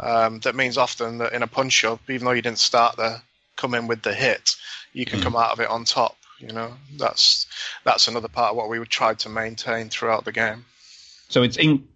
um, 0.00 0.40
that 0.40 0.54
means 0.54 0.78
often 0.78 1.18
that 1.18 1.32
in 1.32 1.42
a 1.42 1.48
punch 1.48 1.84
up, 1.84 2.00
even 2.08 2.26
though 2.26 2.32
you 2.32 2.42
didn't 2.42 2.60
start 2.60 2.96
there, 2.96 3.22
come 3.58 3.74
in 3.74 3.86
with 3.86 4.00
the 4.02 4.14
hit, 4.14 4.56
you 4.94 5.04
can 5.04 5.20
Mm. 5.20 5.24
come 5.24 5.36
out 5.36 5.50
of 5.52 5.60
it 5.60 5.68
on 5.68 5.84
top. 5.84 6.16
You 6.38 6.52
know, 6.52 6.74
that's 6.96 7.46
that's 7.84 8.08
another 8.08 8.28
part 8.28 8.52
of 8.52 8.56
what 8.56 8.68
we 8.70 8.78
tried 8.86 9.18
to 9.20 9.28
maintain 9.28 9.90
throughout 9.90 10.24
the 10.24 10.32
game. 10.32 10.64
So 11.28 11.42
it's 11.42 11.58
in. 11.58 11.86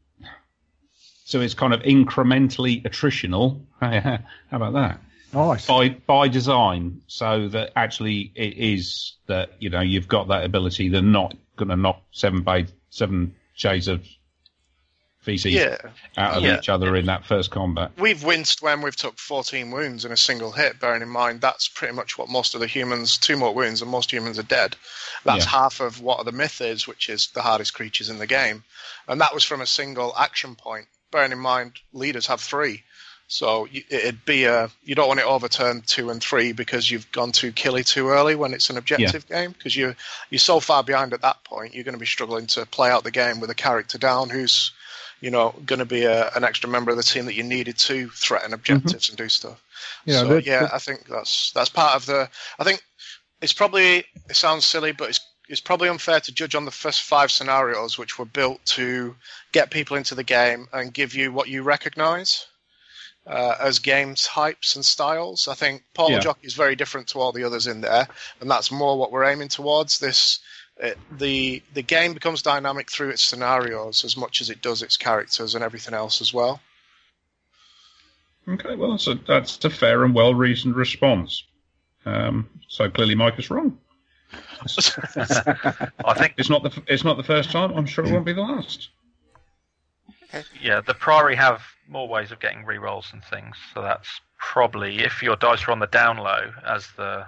So 1.24 1.40
it's 1.40 1.54
kind 1.54 1.72
of 1.72 1.80
incrementally 1.82 2.82
attritional. 2.82 3.62
How 3.80 4.18
about 4.50 4.72
that? 4.74 5.00
Nice. 5.32 5.66
By 5.66 5.90
by 5.90 6.28
design, 6.28 7.00
so 7.06 7.48
that 7.48 7.72
actually 7.76 8.32
it 8.34 8.58
is 8.58 9.14
that 9.28 9.52
you 9.60 9.70
know 9.70 9.80
you've 9.80 10.08
got 10.08 10.28
that 10.28 10.44
ability. 10.44 10.88
They're 10.90 11.00
not 11.02 11.34
going 11.56 11.70
to 11.70 11.76
knock 11.76 12.02
seven 12.10 12.42
ba- 12.42 12.66
seven 12.90 13.34
shades 13.54 13.88
of 13.88 14.04
feces 15.22 15.52
Yeah, 15.52 15.78
out 16.16 16.34
of 16.36 16.42
Yeah. 16.42 16.58
each 16.58 16.68
other 16.68 16.94
in 16.96 17.06
that 17.06 17.24
first 17.24 17.50
combat. 17.50 17.90
we've 17.96 18.22
winced 18.24 18.60
when 18.60 18.82
we've 18.82 18.96
took 18.96 19.18
14 19.18 19.70
wounds 19.70 20.04
in 20.04 20.12
a 20.12 20.16
single 20.16 20.52
hit. 20.52 20.78
Bearing 20.80 21.02
in 21.02 21.08
mind 21.08 21.40
that's 21.40 21.68
pretty 21.68 21.94
much 21.94 22.18
what 22.18 22.28
most 22.28 22.54
of 22.54 22.60
the 22.60 22.66
humans. 22.66 23.16
Two 23.16 23.36
more 23.36 23.54
wounds 23.54 23.80
and 23.82 23.90
most 23.90 24.10
humans 24.12 24.38
are 24.38 24.42
dead. 24.44 24.76
That's 25.24 25.44
Yeah. 25.44 25.50
half 25.50 25.80
of 25.80 26.00
what 26.00 26.24
the 26.24 26.32
myth 26.32 26.60
is, 26.60 26.86
which 26.86 27.08
is 27.08 27.28
the 27.34 27.42
hardest 27.42 27.74
creatures 27.74 28.08
in 28.08 28.18
the 28.18 28.26
game, 28.26 28.64
and 29.08 29.20
that 29.20 29.32
was 29.34 29.44
from 29.44 29.60
a 29.60 29.66
single 29.66 30.14
action 30.18 30.54
point. 30.56 30.86
Bearing 31.10 31.32
in 31.32 31.38
mind 31.38 31.72
leaders 31.92 32.26
have 32.26 32.40
three. 32.40 32.82
So 33.28 33.66
it'd 33.72 34.26
be 34.26 34.44
a 34.44 34.70
you 34.84 34.94
don't 34.94 35.08
want 35.08 35.20
it 35.20 35.24
overturned 35.26 35.86
two 35.86 36.10
and 36.10 36.22
three 36.22 36.52
because 36.52 36.90
you've 36.90 37.10
gone 37.12 37.32
too 37.32 37.50
killy 37.52 37.82
too 37.82 38.08
early 38.10 38.34
when 38.34 38.52
it's 38.52 38.68
an 38.68 38.76
objective 38.76 39.26
game 39.26 39.52
because 39.52 39.74
you 39.74 39.94
you're 40.28 40.38
so 40.38 40.60
far 40.60 40.82
behind 40.82 41.14
at 41.14 41.22
that 41.22 41.42
point 41.44 41.74
you're 41.74 41.84
going 41.84 41.94
to 41.94 41.98
be 41.98 42.04
struggling 42.04 42.46
to 42.48 42.66
play 42.66 42.90
out 42.90 43.04
the 43.04 43.10
game 43.10 43.40
with 43.40 43.48
a 43.48 43.54
character 43.54 43.96
down 43.96 44.28
who's 44.28 44.72
you 45.22 45.30
know 45.30 45.54
going 45.64 45.78
to 45.78 45.86
be 45.86 46.04
a, 46.04 46.28
an 46.34 46.44
extra 46.44 46.68
member 46.68 46.90
of 46.90 46.98
the 46.98 47.02
team 47.02 47.24
that 47.24 47.34
you 47.34 47.42
needed 47.42 47.78
to 47.78 48.10
threaten 48.10 48.52
objectives 48.52 49.08
and 49.08 49.16
do 49.16 49.28
stuff. 49.30 49.62
Yeah, 50.04 50.20
so 50.20 50.28
the- 50.28 50.42
yeah, 50.42 50.66
the- 50.66 50.74
I 50.74 50.78
think 50.78 51.06
that's 51.06 51.50
that's 51.52 51.70
part 51.70 51.94
of 51.96 52.04
the. 52.04 52.28
I 52.58 52.64
think 52.64 52.82
it's 53.40 53.54
probably 53.54 54.04
it 54.28 54.36
sounds 54.36 54.66
silly, 54.66 54.92
but 54.92 55.08
it's 55.08 55.20
it's 55.48 55.60
probably 55.60 55.88
unfair 55.88 56.20
to 56.20 56.32
judge 56.32 56.54
on 56.54 56.64
the 56.64 56.70
first 56.70 57.02
five 57.02 57.30
scenarios, 57.30 57.98
which 57.98 58.18
were 58.18 58.24
built 58.24 58.64
to 58.66 59.14
get 59.52 59.70
people 59.70 59.96
into 59.96 60.14
the 60.14 60.22
game 60.24 60.66
and 60.72 60.94
give 60.94 61.14
you 61.14 61.32
what 61.32 61.48
you 61.48 61.62
recognise 61.62 62.46
uh, 63.26 63.54
as 63.60 63.78
game 63.78 64.14
types 64.14 64.76
and 64.76 64.84
styles. 64.86 65.48
I 65.48 65.54
think 65.54 65.82
Portal 65.94 66.16
Yeah. 66.16 66.20
Jockey 66.20 66.46
is 66.46 66.54
very 66.54 66.74
different 66.76 67.06
to 67.08 67.20
all 67.20 67.32
the 67.32 67.44
others 67.44 67.66
in 67.66 67.80
there, 67.80 68.06
and 68.40 68.50
that's 68.50 68.70
more 68.70 68.98
what 68.98 69.12
we're 69.12 69.24
aiming 69.24 69.48
towards. 69.48 69.98
This 69.98 70.38
it, 70.78 70.98
the 71.18 71.62
the 71.74 71.82
game 71.82 72.14
becomes 72.14 72.42
dynamic 72.42 72.90
through 72.90 73.10
its 73.10 73.22
scenarios 73.22 74.04
as 74.04 74.16
much 74.16 74.40
as 74.40 74.50
it 74.50 74.62
does 74.62 74.82
its 74.82 74.96
characters 74.96 75.54
and 75.54 75.62
everything 75.62 75.94
else 75.94 76.20
as 76.20 76.32
well. 76.32 76.60
Okay, 78.48 78.74
well 78.74 78.90
that's 78.90 79.06
a 79.06 79.14
that's 79.14 79.64
a 79.64 79.70
fair 79.70 80.04
and 80.04 80.14
well 80.14 80.34
reasoned 80.34 80.74
response. 80.74 81.44
Um, 82.04 82.48
so 82.68 82.90
clearly, 82.90 83.14
Mike 83.14 83.38
is 83.38 83.50
wrong. 83.50 83.78
I 86.04 86.14
think 86.16 86.34
It's 86.38 86.48
not 86.50 86.62
the 86.62 86.82
it's 86.86 87.04
not 87.04 87.16
the 87.16 87.22
first 87.22 87.50
time. 87.50 87.72
I'm 87.72 87.86
sure 87.86 88.04
it 88.04 88.12
won't 88.12 88.24
be 88.24 88.32
the 88.32 88.40
last. 88.40 88.88
yeah, 90.60 90.80
the 90.80 90.94
Priory 90.94 91.36
have 91.36 91.62
more 91.86 92.08
ways 92.08 92.32
of 92.32 92.40
getting 92.40 92.64
rerolls 92.64 93.12
and 93.12 93.22
things, 93.24 93.56
so 93.74 93.82
that's 93.82 94.08
probably 94.38 95.00
if 95.00 95.22
your 95.22 95.36
dice 95.36 95.68
are 95.68 95.72
on 95.72 95.78
the 95.78 95.86
down 95.86 96.16
low 96.16 96.50
as 96.66 96.88
the 96.96 97.02
uh, 97.02 97.24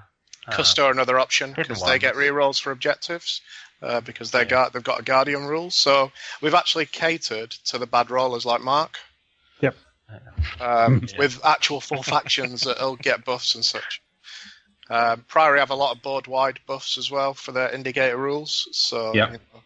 Custo 0.51 0.85
are 0.85 0.91
another 0.93 1.19
option 1.19 1.53
because 1.57 1.83
they 1.83 1.99
get 1.99 2.15
rerolls 2.17 2.61
for 2.61 2.71
objectives 2.71 3.41
uh, 3.83 4.01
because 4.01 4.31
they 4.31 4.45
got 4.45 4.73
they've 4.73 4.83
got 4.85 5.01
a 5.01 5.03
guardian 5.03 5.45
rule. 5.45 5.71
So 5.71 6.13
we've 6.41 6.55
actually 6.55 6.87
catered 6.87 7.51
to 7.67 7.79
the 7.79 7.87
bad 7.87 8.11
rollers 8.11 8.45
like 8.45 8.61
Mark. 8.61 8.99
Yep. 9.61 9.75
Um, 10.61 11.07
Yeah. 11.13 11.19
With 11.19 11.45
actual 11.45 11.81
full 11.81 12.03
factions 12.03 12.63
that'll 12.63 12.97
get 12.97 13.25
buffs 13.25 13.55
and 13.55 13.65
such. 13.65 14.03
Um, 14.91 15.25
Priory 15.29 15.61
have 15.61 15.71
a 15.71 15.75
lot 15.75 15.97
of 15.97 16.03
board 16.03 16.27
wide 16.27 16.61
buffs 16.67 16.99
as 16.99 17.11
well 17.11 17.33
for 17.33 17.53
their 17.53 17.71
indicator 17.71 18.17
rules. 18.19 18.69
So 18.73 19.15
Yep. 19.15 19.33
you 19.33 19.39
know, 19.39 19.61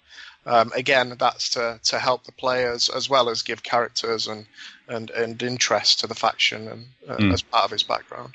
um, 0.46 0.72
again, 0.74 1.16
that's 1.18 1.50
to, 1.50 1.80
to 1.82 1.98
help 1.98 2.24
the 2.24 2.32
players 2.32 2.88
as 2.88 3.10
well 3.10 3.28
as 3.28 3.42
give 3.42 3.62
characters 3.62 4.28
and 4.28 4.46
and, 4.86 5.10
and 5.10 5.42
interest 5.42 6.00
to 6.00 6.06
the 6.06 6.14
faction 6.14 6.68
and 6.68 6.86
uh, 7.08 7.16
Mm. 7.16 7.32
as 7.34 7.42
part 7.42 7.64
of 7.64 7.70
his 7.72 7.82
background. 7.82 8.34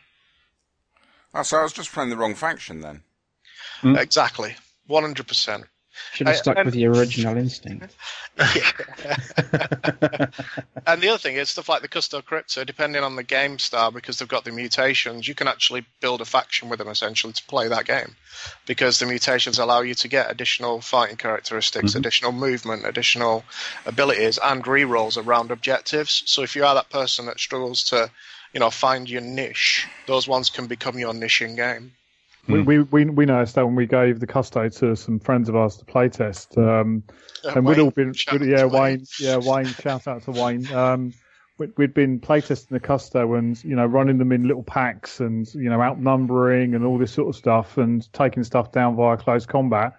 Oh, 1.33 1.43
so 1.43 1.57
I 1.57 1.63
was 1.63 1.73
just 1.73 1.91
playing 1.91 2.09
the 2.09 2.17
wrong 2.17 2.35
faction 2.35 2.81
then. 2.81 3.01
Mm. 3.81 3.99
Exactly, 3.99 4.55
one 4.87 5.03
hundred 5.03 5.27
percent. 5.27 5.65
Should 6.13 6.27
have 6.27 6.35
I- 6.35 6.39
stuck 6.39 6.57
and- 6.57 6.65
with 6.65 6.73
the 6.73 6.85
original 6.87 7.37
instinct. 7.37 7.95
and 8.37 8.49
the 11.01 11.09
other 11.09 11.17
thing 11.17 11.35
is 11.35 11.49
stuff 11.49 11.69
like 11.69 11.81
the 11.81 11.87
Custo 11.87 12.23
Crypto, 12.23 12.63
depending 12.63 13.03
on 13.03 13.15
the 13.15 13.23
game 13.23 13.59
style, 13.59 13.91
because 13.91 14.17
they've 14.17 14.27
got 14.27 14.43
the 14.43 14.51
mutations, 14.51 15.27
you 15.27 15.35
can 15.35 15.47
actually 15.47 15.85
build 16.01 16.21
a 16.21 16.25
faction 16.25 16.69
with 16.69 16.79
them 16.79 16.87
essentially 16.87 17.33
to 17.33 17.43
play 17.45 17.67
that 17.67 17.85
game. 17.85 18.15
Because 18.65 18.99
the 18.99 19.05
mutations 19.05 19.59
allow 19.59 19.81
you 19.81 19.93
to 19.95 20.07
get 20.07 20.31
additional 20.31 20.81
fighting 20.81 21.17
characteristics, 21.17 21.93
Mhm. 21.93 21.97
additional 21.97 22.31
movement, 22.31 22.85
additional 22.87 23.43
abilities, 23.85 24.39
and 24.41 24.63
rerolls 24.63 25.23
around 25.23 25.51
objectives. 25.51 26.23
So 26.25 26.41
if 26.41 26.55
you 26.55 26.65
are 26.65 26.75
that 26.75 26.89
person 26.89 27.25
that 27.27 27.39
struggles 27.39 27.83
to, 27.85 28.09
you 28.53 28.59
know, 28.59 28.69
find 28.69 29.09
your 29.09 29.21
niche, 29.21 29.87
those 30.07 30.27
ones 30.27 30.49
can 30.49 30.67
become 30.67 30.97
your 30.99 31.13
niche 31.13 31.41
in 31.41 31.55
game. 31.55 31.91
We, 32.47 32.59
Mm. 32.59 32.65
we, 32.65 32.79
we, 32.79 33.05
we 33.05 33.25
noticed 33.25 33.55
that 33.55 33.65
when 33.65 33.75
we 33.75 33.85
gave 33.87 34.19
the 34.19 34.27
Custo 34.27 34.67
to 34.79 34.95
some 34.95 35.19
friends 35.19 35.47
of 35.47 35.55
ours 35.55 35.77
to 35.77 35.85
playtest. 35.85 36.57
Um, 36.57 37.03
and 37.55 37.65
we'd 37.65 37.79
all 37.79 37.91
been, 37.91 38.13
we'd- 38.31 38.49
yeah, 38.49 38.57
to 38.57 38.67
Wayne. 38.67 38.81
Wayne, 38.81 39.05
yeah, 39.19 39.37
Wayne, 39.37 39.65
shout 39.65 40.07
out 40.07 40.23
to 40.23 40.31
Wayne. 40.31 40.69
Um, 40.73 41.13
we'd, 41.57 41.71
we'd 41.77 41.93
been 41.93 42.19
playtesting 42.19 42.67
the 42.69 42.81
Custo 42.81 43.37
and, 43.39 43.61
you 43.63 43.75
know, 43.77 43.85
running 43.85 44.17
them 44.17 44.33
in 44.33 44.43
little 44.45 44.63
packs 44.63 45.21
and, 45.21 45.47
you 45.55 45.69
know, 45.69 45.81
outnumbering 45.81 46.75
and 46.75 46.85
all 46.85 46.97
this 46.97 47.13
sort 47.13 47.29
of 47.29 47.35
stuff 47.37 47.77
and 47.77 48.11
taking 48.11 48.43
stuff 48.43 48.71
down 48.73 48.97
via 48.97 49.15
close 49.15 49.45
combat. 49.45 49.93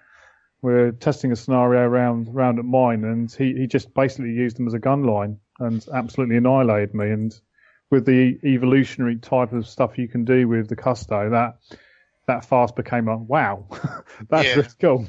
We're 0.61 0.93
testing 0.93 1.33
a 1.33 1.37
scenario 1.37 1.81
around, 1.81 2.29
around 2.29 2.59
at 2.59 2.65
mine 2.67 3.05
and 3.05 3.33
he, 3.33 3.55
he 3.55 3.67
just 3.67 3.93
basically 3.95 4.33
used 4.33 4.59
them 4.59 4.67
as 4.67 4.75
a 4.75 4.79
gun 4.79 5.05
line 5.05 5.39
and 5.61 5.85
absolutely 5.95 6.37
annihilated 6.37 6.95
me. 6.95 7.11
And 7.11 7.35
with 7.95 8.07
the 8.07 8.39
evolutionary 8.45 9.17
type 9.17 9.53
of 9.53 9.67
stuff 9.69 9.97
you 9.97 10.09
can 10.09 10.25
do 10.25 10.49
with 10.49 10.69
the 10.69 10.77
Custo, 10.77 11.31
that, 11.31 11.79
that 12.27 12.45
fast 12.45 12.75
became 12.75 13.09
a 13.09 13.17
wow. 13.17 13.67
That's 14.29 14.49
Yeah. 14.49 14.57
really 14.57 14.69
cool. 14.81 15.09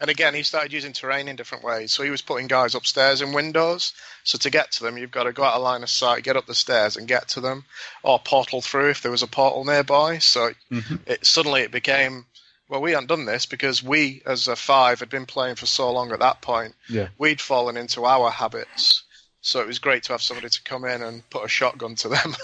And 0.00 0.08
again, 0.08 0.32
he 0.34 0.42
started 0.42 0.72
using 0.72 0.94
terrain 0.94 1.28
in 1.28 1.36
different 1.36 1.62
ways. 1.62 1.92
So 1.92 2.02
he 2.02 2.08
was 2.10 2.22
putting 2.22 2.46
guys 2.46 2.74
upstairs 2.74 3.20
in 3.20 3.34
windows. 3.34 3.92
So 4.24 4.38
to 4.38 4.48
get 4.48 4.72
to 4.72 4.84
them, 4.84 4.96
you've 4.96 5.10
got 5.10 5.24
to 5.24 5.32
go 5.32 5.44
out 5.44 5.54
of 5.54 5.62
line 5.62 5.82
of 5.82 5.90
sight, 5.90 6.24
get 6.24 6.36
up 6.36 6.46
the 6.46 6.54
stairs, 6.54 6.96
and 6.96 7.06
get 7.06 7.28
to 7.28 7.40
them, 7.42 7.64
or 8.02 8.18
portal 8.18 8.62
through 8.62 8.90
if 8.90 9.02
there 9.02 9.10
was 9.10 9.22
a 9.22 9.26
portal 9.26 9.64
nearby. 9.64 10.18
So 10.18 10.52
Mhm. 10.70 11.06
it 11.06 11.26
suddenly 11.26 11.60
it 11.62 11.70
became 11.70 12.24
well, 12.68 12.80
we 12.82 12.90
hadn't 12.92 13.06
done 13.06 13.26
this 13.26 13.46
because 13.46 13.80
we, 13.80 14.22
as 14.26 14.48
a 14.48 14.56
five, 14.56 14.98
had 14.98 15.08
been 15.08 15.24
playing 15.26 15.54
for 15.54 15.66
so 15.66 15.92
long 15.92 16.10
at 16.10 16.18
that 16.18 16.40
point. 16.40 16.74
Yeah. 16.88 17.08
We'd 17.16 17.40
fallen 17.40 17.76
into 17.76 18.04
our 18.04 18.28
habits. 18.28 19.04
So 19.46 19.60
it 19.60 19.66
was 19.68 19.78
great 19.78 20.02
to 20.02 20.12
have 20.12 20.22
somebody 20.22 20.48
to 20.48 20.62
come 20.64 20.84
in 20.84 21.02
and 21.02 21.30
put 21.30 21.44
a 21.44 21.48
shotgun 21.48 21.94
to 21.96 22.08
them. 22.08 22.34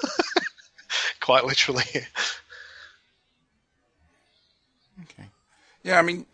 Quite 1.20 1.44
literally. 1.44 1.82
Okay. 5.02 5.24
Yeah, 5.82 5.98
I 5.98 6.02
mean, 6.02 6.26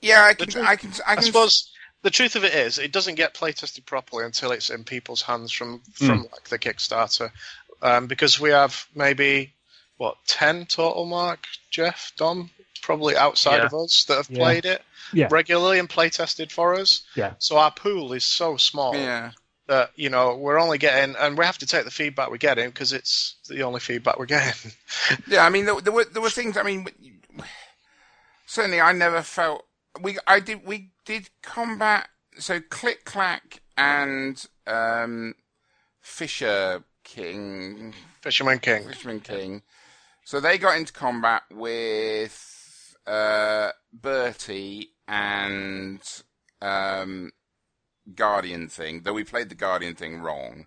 yeah, 0.00 0.24
I 0.24 0.34
can, 0.34 0.48
truth- 0.48 0.66
I 0.66 0.74
can, 0.74 0.90
I 1.06 1.12
I 1.12 1.14
can. 1.14 1.22
suppose 1.22 1.70
the 2.02 2.10
truth 2.10 2.34
of 2.34 2.42
it 2.42 2.52
is, 2.52 2.78
it 2.78 2.90
doesn't 2.90 3.14
get 3.14 3.34
play 3.34 3.52
tested 3.52 3.86
properly 3.86 4.24
until 4.24 4.50
it's 4.50 4.70
in 4.70 4.82
people's 4.82 5.22
hands 5.22 5.52
from 5.52 5.82
from 5.92 6.22
like 6.32 6.48
the 6.48 6.58
Kickstarter, 6.58 7.30
um, 7.80 8.08
because 8.08 8.40
we 8.40 8.50
have 8.50 8.88
maybe 8.92 9.52
what 9.98 10.16
ten 10.26 10.66
total, 10.66 11.06
Mark, 11.06 11.46
Jeff, 11.70 12.10
Dom, 12.16 12.50
probably 12.78 13.16
outside 13.16 13.58
Yeah. 13.58 13.66
of 13.66 13.74
us 13.74 14.04
that 14.08 14.16
have 14.16 14.30
Yeah. 14.30 14.38
played 14.38 14.64
it 14.64 14.82
Yeah. 15.12 15.28
regularly 15.30 15.78
and 15.78 15.88
play 15.88 16.10
tested 16.10 16.50
for 16.52 16.74
us. 16.74 17.02
Yeah. 17.14 17.34
So 17.38 17.56
our 17.58 17.70
pool 17.70 18.12
is 18.12 18.24
so 18.24 18.56
small 18.56 18.94
Yeah, 18.94 19.32
that 19.66 19.92
you 19.96 20.08
know 20.10 20.34
we're 20.36 20.58
only 20.60 20.78
getting, 20.78 21.16
and 21.16 21.36
we 21.38 21.44
have 21.44 21.58
to 21.58 21.66
take 21.66 21.84
the 21.84 21.90
feedback 21.90 22.30
we're 22.30 22.36
getting 22.36 22.68
because 22.70 22.92
it's 22.92 23.36
the 23.48 23.62
only 23.62 23.80
feedback 23.80 24.18
we're 24.18 24.26
getting. 24.26 24.72
yeah. 25.26 25.44
I 25.44 25.48
mean, 25.50 25.64
there, 25.66 25.80
there 25.80 25.92
were 25.92 26.04
there 26.04 26.22
were 26.22 26.30
things. 26.30 26.56
I 26.56 26.62
mean, 26.62 26.86
certainly, 28.46 28.80
I 28.80 28.92
never 28.92 29.22
felt 29.22 29.66
we. 30.00 30.18
I 30.26 30.40
did. 30.40 30.66
We 30.66 30.90
did 31.04 31.30
combat. 31.42 32.08
So 32.38 32.60
click 32.60 33.04
clack 33.06 33.60
and 33.78 34.44
um, 34.66 35.34
Fisher 36.02 36.84
King 37.02 37.94
Fisherman 38.20 38.58
King. 38.58 38.86
Fisherman 38.88 39.20
King 39.20 39.62
So 40.24 40.40
they 40.40 40.58
got 40.58 40.76
into 40.76 40.92
combat 40.92 41.44
with 41.50 42.55
uh, 43.06 43.70
Bertie 43.92 44.90
and 45.08 46.00
um, 46.60 47.30
Guardian 48.14 48.68
thing, 48.68 49.02
though 49.02 49.12
we 49.12 49.24
played 49.24 49.48
the 49.48 49.54
Guardian 49.54 49.94
thing 49.94 50.20
wrong. 50.20 50.66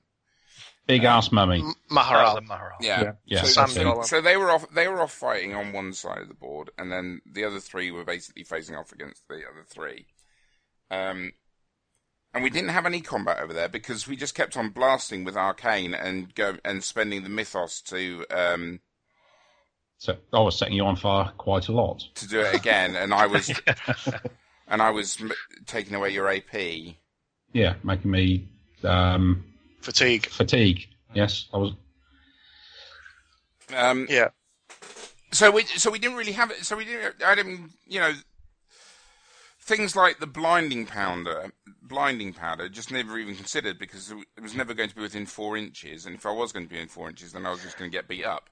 Big 0.88 1.04
ass 1.04 1.32
mummy. 1.32 1.60
M- 1.60 1.76
Maharal. 1.92 2.42
Maharal. 2.48 2.72
Yeah. 2.82 3.02
Yeah. 3.02 3.12
Yeah, 3.26 3.44
So, 3.44 3.66
so, 3.68 4.02
so 4.02 4.22
they 4.22 4.38
were 4.38 4.50
off. 4.50 4.68
They 4.72 4.88
were 4.88 5.02
off 5.02 5.12
fighting 5.14 5.54
on 5.54 5.72
one 5.72 5.94
side 5.94 6.18
of 6.22 6.28
the 6.28 6.34
board, 6.34 6.72
and 6.80 6.92
then 6.92 7.22
the 7.32 7.44
other 7.44 7.60
three 7.60 7.92
were 7.92 8.04
basically 8.04 8.44
facing 8.44 8.76
off 8.76 8.92
against 8.92 9.28
the 9.28 9.36
other 9.36 9.64
three. 9.68 10.08
Um, 10.90 11.34
and 12.34 12.44
we 12.44 12.50
didn't 12.50 12.70
have 12.70 12.86
any 12.88 13.02
combat 13.02 13.40
over 13.40 13.54
there 13.54 13.70
because 13.70 14.08
we 14.08 14.16
just 14.16 14.36
kept 14.36 14.58
on 14.58 14.70
blasting 14.70 15.24
with 15.24 15.38
arcane 15.38 15.94
and 15.94 16.34
go 16.34 16.58
and 16.66 16.84
spending 16.84 17.24
the 17.24 17.30
mythos 17.30 17.82
to 17.82 18.26
um, 18.32 18.80
So 20.00 20.16
I 20.34 20.40
was 20.40 20.58
setting 20.58 20.74
you 20.76 20.86
on 20.86 20.96
fire 20.96 21.30
quite 21.38 21.68
a 21.68 21.74
lot. 21.74 22.00
to 22.16 22.28
do 22.28 22.40
it 22.40 22.56
again, 22.56 22.96
and 22.96 23.14
I 23.14 23.28
was 23.28 23.52
and 24.68 24.82
I 24.82 24.90
was 24.92 25.20
m- 25.20 25.32
taking 25.66 25.94
away 25.94 26.10
your 26.12 26.30
AP. 26.32 26.96
Yeah, 27.52 27.74
making 27.84 28.10
me 28.10 28.48
um, 28.84 29.44
Fatigue. 29.82 30.28
fatigue. 30.28 30.88
Yes, 31.14 31.48
I 31.54 31.58
was. 31.58 31.74
Um, 33.76 34.08
Yeah. 34.10 34.30
So 35.32 35.52
we 35.52 35.64
so 35.66 35.92
we 35.92 36.00
didn't 36.00 36.18
really 36.18 36.32
have 36.32 36.50
it. 36.50 36.64
So 36.64 36.78
we 36.78 36.86
didn't. 36.86 37.22
I 37.24 37.36
didn't. 37.36 37.72
You 37.86 38.00
know, 38.00 38.14
things 39.60 39.98
like 39.98 40.20
the 40.20 40.28
blinding 40.28 40.86
pounder, 40.86 41.52
blinding 41.82 42.32
powder, 42.32 42.70
just 42.70 42.90
never 42.90 43.18
even 43.20 43.36
considered 43.36 43.78
because 43.78 44.12
it 44.12 44.42
was 44.42 44.56
never 44.56 44.74
going 44.74 44.90
to 44.90 44.96
be 44.96 45.02
within 45.02 45.26
four 45.26 45.58
inches. 45.58 46.06
And 46.06 46.16
if 46.16 46.26
I 46.26 46.32
was 46.32 46.54
going 46.54 46.68
to 46.68 46.74
be 46.74 46.80
in 46.80 46.88
four 46.88 47.10
inches, 47.10 47.34
then 47.34 47.46
I 47.46 47.52
was 47.52 47.62
just 47.62 47.78
going 47.78 47.92
to 47.92 47.96
get 47.96 48.08
beat 48.08 48.26
up. 48.26 48.50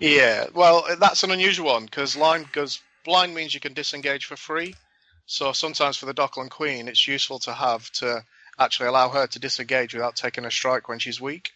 Yeah, 0.00 0.46
well, 0.54 0.84
that's 0.98 1.22
an 1.22 1.30
unusual 1.30 1.66
one 1.66 1.84
because 1.84 2.16
line 2.16 2.48
goes 2.52 2.80
blind 3.04 3.34
means 3.34 3.54
you 3.54 3.60
can 3.60 3.72
disengage 3.72 4.26
for 4.26 4.36
free. 4.36 4.74
So 5.26 5.52
sometimes 5.52 5.96
for 5.96 6.06
the 6.06 6.14
Dockland 6.14 6.50
Queen, 6.50 6.88
it's 6.88 7.08
useful 7.08 7.38
to 7.40 7.52
have 7.52 7.90
to 7.92 8.24
actually 8.58 8.88
allow 8.88 9.08
her 9.08 9.26
to 9.26 9.38
disengage 9.38 9.94
without 9.94 10.16
taking 10.16 10.44
a 10.44 10.50
strike 10.50 10.88
when 10.88 10.98
she's 10.98 11.20
weak. 11.20 11.52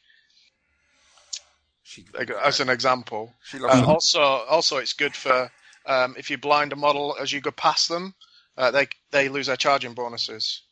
She, 1.83 2.05
As 2.43 2.61
an 2.61 2.69
example. 2.69 3.35
she 3.45 3.59
lost. 3.59 3.83
Uh, 3.83 3.87
also, 3.87 4.23
also 4.23 4.77
it's 4.79 4.93
good 4.93 5.15
for 5.15 5.51
um, 5.87 6.15
if 6.17 6.31
you 6.31 6.39
blind 6.39 6.73
a 6.73 6.77
model 6.77 7.17
as 7.21 7.33
you 7.33 7.41
go 7.41 7.51
past 7.51 7.89
them, 7.89 8.15
uh, 8.57 8.71
they 8.71 8.89
they 9.11 9.29
lose 9.29 9.47
their 9.47 9.57
charging 9.57 9.95
bonuses. 9.95 10.63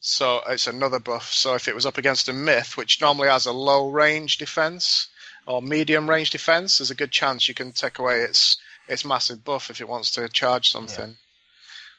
So 0.00 0.42
it's 0.46 0.66
another 0.66 1.00
buff. 1.00 1.32
So 1.32 1.54
if 1.54 1.66
it 1.66 1.74
was 1.74 1.86
up 1.86 1.98
against 1.98 2.28
a 2.28 2.32
myth, 2.32 2.76
which 2.76 3.00
normally 3.00 3.28
has 3.28 3.46
a 3.46 3.52
low 3.52 3.88
range 3.88 4.38
defense 4.38 5.08
or 5.46 5.62
medium 5.62 6.08
range 6.08 6.30
defense, 6.30 6.78
there's 6.78 6.90
a 6.90 6.94
good 6.94 7.10
chance 7.12 7.48
you 7.48 7.54
can 7.54 7.72
take 7.72 7.98
away 7.98 8.20
its 8.20 8.56
its 8.88 9.04
massive 9.04 9.44
buff 9.44 9.68
if 9.70 9.80
it 9.80 9.88
wants 9.88 10.10
to 10.12 10.28
charge 10.28 10.70
something. 10.70 11.16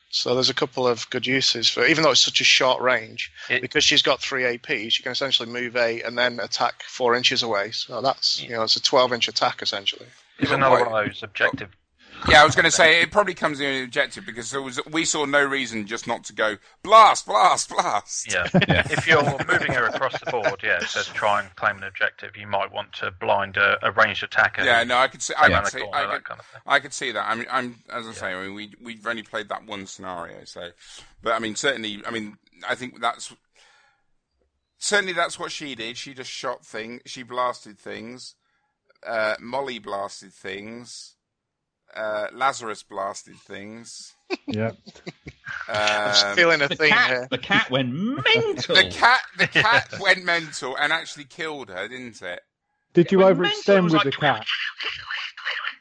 So 0.09 0.33
there's 0.33 0.49
a 0.49 0.53
couple 0.53 0.87
of 0.87 1.09
good 1.09 1.27
uses 1.27 1.69
for, 1.69 1.85
even 1.85 2.01
though 2.03 2.11
it's 2.11 2.21
such 2.23 2.39
a 2.39 2.45
short 2.45 2.81
range, 2.81 3.29
It- 3.49 3.61
because 3.61 3.83
she's 3.83 4.01
got 4.01 4.21
three 4.21 4.43
APs, 4.43 4.97
you 4.97 5.03
can 5.03 5.11
essentially 5.11 5.49
move 5.49 5.75
eight 5.75 6.03
and 6.03 6.17
then 6.17 6.39
attack 6.39 6.83
four 6.83 7.13
inches 7.13 7.43
away. 7.43 7.71
So 7.71 8.01
that's 8.01 8.41
you 8.41 8.49
know 8.49 8.63
it's 8.63 8.75
a 8.77 8.81
12 8.81 9.11
inch 9.13 9.27
attack 9.27 9.61
essentially. 9.61 10.07
It's 10.39 10.51
another 10.51 10.85
one 10.85 10.93
of 11.05 11.07
those 11.07 11.23
objective. 11.23 11.69
Yeah, 12.28 12.41
I 12.41 12.45
was 12.45 12.55
going 12.55 12.65
to 12.65 12.72
say 12.72 13.01
it 13.01 13.11
probably 13.11 13.34
comes 13.34 13.59
in 13.59 13.68
an 13.68 13.84
objective 13.84 14.26
because 14.26 14.51
there 14.51 14.61
was 14.61 14.80
we 14.89 15.05
saw 15.05 15.26
no 15.26 15.43
reason 15.43 15.86
just 15.86 16.07
not 16.07 16.24
to 16.26 16.34
go 16.34 16.57
blast, 16.84 17.26
blast, 17.26 17.70
blast. 17.70 18.32
Yeah. 18.32 18.47
Yeah. 18.68 18.86
if 18.89 19.07
you're 19.07 19.24
moving 19.47 19.72
her 19.74 19.86
across 19.86 20.20
the 20.20 20.30
board, 20.30 20.61
yeah, 20.61 20.78
it 20.78 20.89
says 20.89 21.07
try 21.07 21.41
and 21.41 21.55
claim 21.55 21.78
an 21.78 21.84
objective. 21.84 22.36
You 22.36 22.47
might 22.47 22.72
want 22.72 22.91
to 22.93 23.11
blind 23.11 23.55
a, 23.55 23.78
a 23.82 23.91
ranged 23.91 24.24
attacker. 24.24 24.63
Yeah, 24.63 24.84
no, 24.84 24.97
I 24.97 25.07
could 25.07 25.22
see. 25.22 25.34
I 25.38 25.49
could 25.49 25.68
see. 25.72 25.80
corner, 25.80 25.97
I 25.97 26.01
that 26.01 26.11
could, 26.15 26.24
kind 26.26 26.39
of. 26.39 26.45
I 26.65 26.80
could 26.80 26.93
see 26.93 27.11
that. 27.11 27.30
I 27.30 27.36
mean, 27.36 27.47
I'm 27.49 27.76
as 27.89 28.07
I 28.07 28.11
say. 28.11 28.34
I 28.34 28.43
mean, 28.43 28.55
we 28.55 28.74
we've 28.82 29.07
only 29.07 29.24
played 29.24 29.47
that 29.49 29.65
one 29.65 29.86
scenario, 29.86 30.43
so. 30.43 30.70
But 31.22 31.34
I 31.34 31.39
mean, 31.39 31.55
certainly. 31.55 32.01
I 32.05 32.11
mean, 32.11 32.38
I 32.68 32.76
think 32.76 32.99
that's 32.99 33.34
certainly 34.78 35.13
that's 35.13 35.39
what 35.39 35.51
she 35.51 35.76
did. 35.76 35.97
She 35.97 36.13
just 36.13 36.32
shot 36.32 36.65
things. 36.65 37.01
She 37.05 37.24
blasted 37.24 37.78
things. 37.80 38.36
Uh, 39.05 39.36
Molly 39.39 39.80
blasted 39.80 40.34
things. 40.34 41.15
Uh, 41.95 42.27
Lazarus 42.33 42.83
blasted 42.83 43.35
things. 43.38 44.13
Yeah. 44.45 44.71
I'm 45.69 46.29
Um, 46.29 46.35
feeling 46.35 46.61
a 46.61 46.67
The 46.67 46.75
theme 46.75 46.89
cat, 46.89 47.09
here. 47.09 47.27
the 47.31 47.38
cat 47.38 47.69
went 47.71 47.93
mental. 47.93 48.75
the 48.75 48.89
cat, 48.91 49.21
the 49.38 49.47
cat 49.47 49.93
went 49.99 50.23
mental 50.25 50.75
and 50.77 50.91
actually 50.93 51.23
killed 51.25 51.69
her, 51.69 51.88
didn't 51.88 52.21
it? 52.21 52.41
Did 52.93 53.11
you 53.11 53.21
it 53.21 53.35
overextend 53.35 53.83
was 53.85 53.93
with 53.93 54.05
like- 54.05 54.05
the 54.05 54.11
cat? 54.11 54.45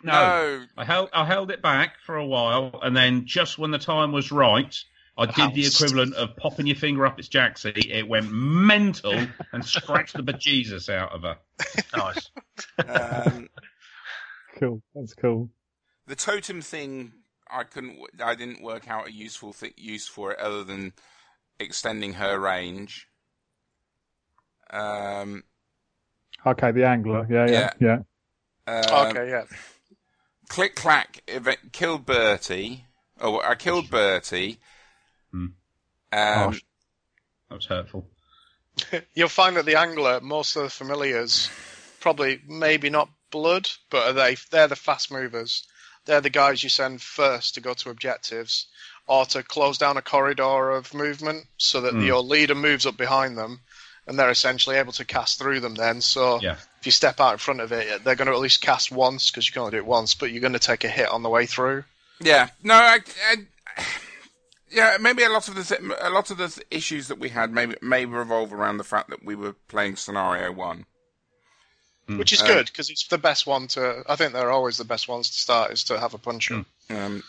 no, 0.02 0.64
I 0.76 0.84
held 0.84 1.10
I 1.12 1.24
held 1.24 1.50
it 1.50 1.60
back 1.62 1.94
for 2.04 2.16
a 2.16 2.26
while, 2.26 2.78
and 2.82 2.96
then 2.96 3.26
just 3.26 3.58
when 3.58 3.70
the 3.70 3.78
time 3.78 4.12
was 4.12 4.30
right, 4.30 4.74
I 5.18 5.26
did 5.26 5.54
the 5.54 5.66
equivalent 5.66 6.14
of 6.14 6.36
popping 6.36 6.66
your 6.66 6.76
finger 6.76 7.06
up 7.06 7.18
its 7.18 7.28
jacksie. 7.28 7.90
It 7.90 8.06
went 8.06 8.30
mental 8.30 9.26
and 9.52 9.64
scratched 9.64 10.14
the 10.14 10.22
bejesus 10.22 10.88
out 10.88 11.12
of 11.12 11.22
her. 11.22 11.36
Nice. 11.96 12.30
Um, 12.86 13.48
Cool. 14.58 14.80
That's 14.94 15.12
cool. 15.14 15.50
The 16.06 16.16
totem 16.16 16.60
thing 16.62 17.12
I 17.50 17.64
couldn't 17.64 17.90
w- 17.94 18.08
I 18.22 18.34
didn't 18.34 18.62
work 18.62 18.88
out 18.88 19.08
a 19.08 19.12
useful 19.12 19.52
th- 19.52 19.74
use 19.76 20.06
for 20.08 20.32
it 20.32 20.38
other 20.38 20.64
than 20.64 20.92
extending 21.58 22.14
her 22.14 22.38
range. 22.38 23.08
Um, 24.70 25.44
Okay, 26.44 26.70
the 26.70 26.86
angler. 26.86 27.26
Yeah, 27.28 27.46
yeah, 27.48 27.70
yeah. 27.80 27.98
um, 28.66 29.08
okay, 29.08 29.28
yeah. 29.30 29.44
Click 30.48 30.76
clack 30.76 31.22
event 31.26 31.58
killed 31.72 32.06
Bertie. 32.06 32.84
Oh, 33.20 33.40
I 33.40 33.54
killed 33.56 33.90
Bertie. 33.90 34.58
Hmm. 35.32 35.46
Um, 35.46 35.52
Gosh. 36.12 36.64
That 37.48 37.54
was 37.56 37.66
hurtful. 37.66 38.06
You'll 39.14 39.28
find 39.28 39.56
that 39.56 39.64
the 39.64 39.76
angler, 39.76 40.20
most 40.20 40.54
of 40.56 40.64
the 40.64 40.70
familiars, 40.70 41.50
probably 42.00 42.40
maybe 42.46 42.90
not 42.90 43.08
blood, 43.30 43.68
but 43.90 44.08
are 44.10 44.12
they 44.12 44.36
they're 44.50 44.68
the 44.68 44.76
fast 44.76 45.10
movers. 45.10 45.66
They're 46.06 46.20
the 46.20 46.30
guys 46.30 46.62
you 46.62 46.68
send 46.70 47.02
first 47.02 47.54
to 47.54 47.60
go 47.60 47.74
to 47.74 47.90
objectives 47.90 48.66
or 49.06 49.26
to 49.26 49.42
close 49.42 49.76
down 49.78 49.96
a 49.96 50.02
corridor 50.02 50.70
of 50.70 50.94
movement 50.94 51.46
so 51.58 51.80
that 51.82 51.92
Hmm. 51.92 52.02
your 52.02 52.22
leader 52.22 52.54
moves 52.54 52.86
up 52.86 52.96
behind 52.96 53.36
them 53.36 53.60
and 54.06 54.18
they're 54.18 54.30
essentially 54.30 54.76
able 54.76 54.92
to 54.92 55.04
cast 55.04 55.38
through 55.38 55.60
them 55.60 55.74
then. 55.74 56.00
So 56.00 56.40
Yeah. 56.40 56.56
if 56.80 56.86
you 56.86 56.92
step 56.92 57.20
out 57.20 57.32
in 57.32 57.38
front 57.38 57.60
of 57.60 57.72
it, 57.72 58.02
they're 58.04 58.14
going 58.14 58.26
to 58.26 58.32
at 58.34 58.38
least 58.40 58.60
cast 58.62 58.90
once 58.92 59.30
because 59.30 59.46
you 59.46 59.52
can 59.52 59.60
only 59.62 59.72
do 59.72 59.76
it 59.78 59.86
once, 59.86 60.14
but 60.14 60.30
you're 60.30 60.40
going 60.40 60.52
to 60.52 60.58
take 60.58 60.84
a 60.84 60.88
hit 60.88 61.08
on 61.08 61.22
the 61.22 61.28
way 61.28 61.46
through. 61.46 61.84
Yeah, 62.20 62.48
no, 62.62 62.74
I, 62.74 63.00
I, 63.30 63.36
yeah, 64.70 64.96
maybe 65.00 65.22
a 65.22 65.28
lot 65.28 65.48
of 65.48 65.54
the 65.54 65.96
a 66.00 66.10
lot 66.10 66.30
of 66.30 66.38
the 66.38 66.62
issues 66.70 67.08
that 67.08 67.18
we 67.18 67.28
had 67.30 67.52
maybe 67.52 67.76
may 67.82 68.04
revolve 68.06 68.52
around 68.52 68.78
the 68.78 68.84
fact 68.84 69.10
that 69.10 69.24
we 69.24 69.34
were 69.34 69.52
playing 69.68 69.96
scenario 69.96 70.50
one. 70.52 70.86
Which 72.08 72.32
is 72.32 72.40
Uh, 72.42 72.46
good 72.46 72.66
because 72.66 72.88
it's 72.90 73.06
the 73.08 73.18
best 73.18 73.46
one 73.46 73.66
to. 73.68 74.04
I 74.08 74.14
think 74.16 74.32
they're 74.32 74.50
always 74.52 74.76
the 74.76 74.84
best 74.84 75.08
ones 75.08 75.28
to 75.30 75.34
start 75.36 75.72
is 75.72 75.82
to 75.84 75.98
have 75.98 76.14
a 76.14 76.18
puncher. 76.18 76.64
Um, 76.88 77.22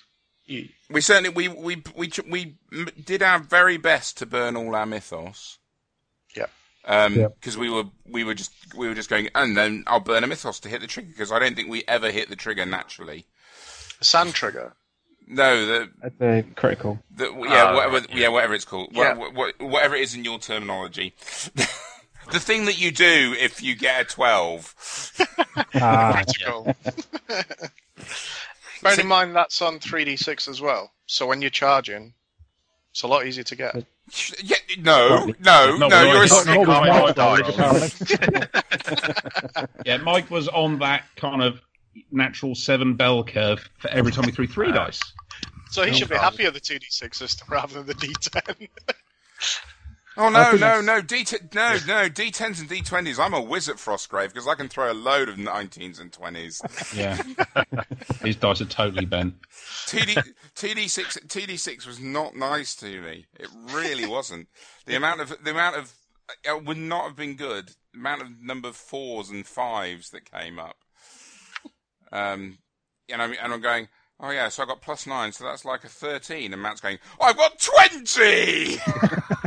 we 0.48 1.02
certainly 1.02 1.30
we 1.30 1.48
we 1.48 1.82
we 1.96 2.12
we 2.30 2.56
did 3.04 3.24
our 3.24 3.40
very 3.40 3.78
best 3.78 4.18
to 4.20 4.26
burn 4.28 4.56
all 4.56 4.76
our 4.76 4.86
mythos. 4.86 5.58
Yeah. 6.36 6.46
Um, 6.86 7.16
Yeah. 7.16 7.28
because 7.30 7.58
we 7.58 7.70
were 7.72 7.86
we 8.06 8.24
were 8.24 8.36
just 8.36 8.52
we 8.76 8.88
were 8.88 8.94
just 8.94 9.10
going, 9.10 9.30
and 9.34 9.58
then 9.58 9.84
I'll 9.88 10.00
burn 10.00 10.24
a 10.24 10.28
mythos 10.28 10.60
to 10.62 10.70
hit 10.70 10.82
the 10.82 10.88
trigger 10.88 11.10
because 11.10 11.32
I 11.32 11.40
don't 11.40 11.56
think 11.56 11.70
we 11.70 11.84
ever 11.88 12.12
hit 12.12 12.30
the 12.30 12.36
trigger 12.36 12.66
naturally. 12.66 13.26
A 14.00 14.04
sand 14.04 14.36
trigger. 14.36 14.74
No, 15.30 15.66
the 15.66 15.90
At 16.04 16.20
the 16.20 16.46
critical. 16.56 17.00
The, 17.12 17.26
yeah, 17.26 17.72
Oh, 17.72 17.76
whatever, 17.76 17.98
right, 17.98 18.10
yeah. 18.14 18.28
whatever 18.30 18.54
it's 18.54 18.64
called, 18.64 18.90
Yeah. 18.94 19.14
Wha- 19.16 19.32
wha- 19.32 19.52
whatever 19.68 19.96
it 19.96 20.04
is 20.04 20.14
in 20.16 20.24
your 20.24 20.40
terminology. 20.40 21.16
the 22.32 22.40
thing 22.40 22.66
that 22.66 22.80
you 22.80 22.92
do 22.92 23.36
if 23.40 23.62
you 23.62 23.76
get 23.76 24.02
a 24.02 24.04
twelve. 24.06 24.74
Ah, 25.76 26.14
Critical. 26.24 26.76
Bearing 28.84 29.00
in 29.02 29.08
mind 29.08 29.36
that's 29.36 29.60
on 29.62 29.80
3d6 29.80 30.48
as 30.48 30.62
well, 30.62 30.92
so 31.08 31.26
when 31.26 31.42
you're 31.42 31.50
charging, 31.50 32.14
it's 32.92 33.02
a 33.02 33.08
lot 33.08 33.26
easier 33.26 33.44
to 33.44 33.56
get. 33.56 33.76
Yeah, 34.44 34.56
no, 34.80 35.26
no, 35.40 35.78
Not 35.78 35.90
no. 35.90 36.04
You're 36.04 36.16
a, 36.16 36.20
Mike. 36.20 36.32
s- 36.32 36.46
not 36.46 36.60
with 36.60 36.68
Mike, 36.68 36.90
my 36.90 37.00
Mike, 37.02 37.16
dice, 37.16 37.58
Mike. 37.58 38.50
apparently. 38.52 39.68
Yeah, 39.86 39.98
Mike 39.98 40.30
was 40.30 40.48
on 40.48 40.78
that 40.80 41.04
kind 41.16 41.42
of 41.42 41.60
natural 42.12 42.54
seven 42.56 42.94
bell 42.96 43.24
curve 43.24 43.68
for 43.80 43.90
every 43.90 44.12
time 44.12 44.26
he 44.26 44.32
threw 44.32 44.46
three 44.48 44.72
dice. 44.72 45.00
So 45.72 45.82
he 45.84 45.90
Oh, 45.90 45.94
should 45.94 46.10
be 46.10 46.16
God. 46.16 46.22
happy 46.22 46.46
with 46.46 46.54
the 46.54 46.62
2d6 46.62 47.16
system 47.16 47.48
rather 47.50 47.82
than 47.82 47.88
the 47.88 47.94
d10. 47.96 48.70
oh 50.18 50.30
no, 50.30 50.52
no, 50.54 50.82
no. 50.82 51.02
D 51.02 51.26
no, 51.54 51.74
no. 51.88 52.10
D10s 52.10 52.60
and 52.60 52.70
D20s. 52.70 53.24
I'm 53.24 53.34
a 53.34 53.42
whiz 53.42 53.70
at 53.70 53.78
Frostgrave 53.78 54.30
because 54.30 54.48
I 54.48 54.56
can 54.56 54.68
throw 54.68 54.92
a 54.92 54.94
load 54.94 55.30
of 55.30 55.36
19s 55.36 56.00
and 56.02 56.12
20s. 56.12 56.96
Yeah, 56.96 57.22
his 58.26 58.36
dice 58.36 58.62
are 58.62 58.66
totally 58.66 59.06
bent. 59.06 59.36
TD 59.86 60.34
TD6 60.56 61.28
TD6 61.28 61.88
was 61.88 62.00
not 62.00 62.36
nice 62.36 62.76
to 62.78 63.02
me. 63.02 63.26
It 63.40 63.50
really 63.72 64.06
wasn't. 64.06 64.48
The 64.86 64.96
amount 64.96 65.22
of 65.22 65.36
the 65.44 65.52
amount 65.52 65.78
of 65.78 65.94
it 66.44 66.66
would 66.66 66.78
not 66.78 67.06
have 67.06 67.16
been 67.16 67.36
good. 67.36 67.70
The 67.94 68.00
amount 68.00 68.22
of 68.24 68.42
number 68.42 68.72
fours 68.72 69.30
and 69.30 69.46
fives 69.46 70.10
that 70.10 70.30
came 70.30 70.60
up. 70.60 70.78
Um, 72.12 72.58
and 73.10 73.22
I'm 73.22 73.34
and 73.42 73.54
I'm 73.54 73.62
going. 73.62 73.88
Oh 74.20 74.32
yeah, 74.32 74.50
so 74.50 74.64
I 74.64 74.66
got 74.66 74.82
plus 74.82 75.06
nine, 75.06 75.32
so 75.32 75.44
that's 75.44 75.64
like 75.64 75.84
a 75.84 75.90
thirteen. 75.90 76.52
And 76.52 76.62
Matt's 76.62 76.82
going, 76.82 76.98
I've 77.22 77.38
got 77.38 77.60
twenty. 77.60 78.78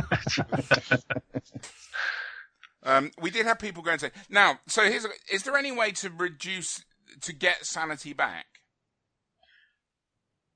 um, 2.83 3.11
we 3.21 3.29
did 3.29 3.45
have 3.45 3.59
people 3.59 3.83
going 3.83 3.97
to 3.99 4.07
say 4.07 4.11
now. 4.29 4.59
So 4.67 4.83
here's: 4.83 5.05
a, 5.05 5.09
is 5.31 5.43
there 5.43 5.55
any 5.57 5.71
way 5.71 5.91
to 5.93 6.09
reduce 6.09 6.83
to 7.21 7.33
get 7.33 7.65
sanity 7.65 8.13
back? 8.13 8.45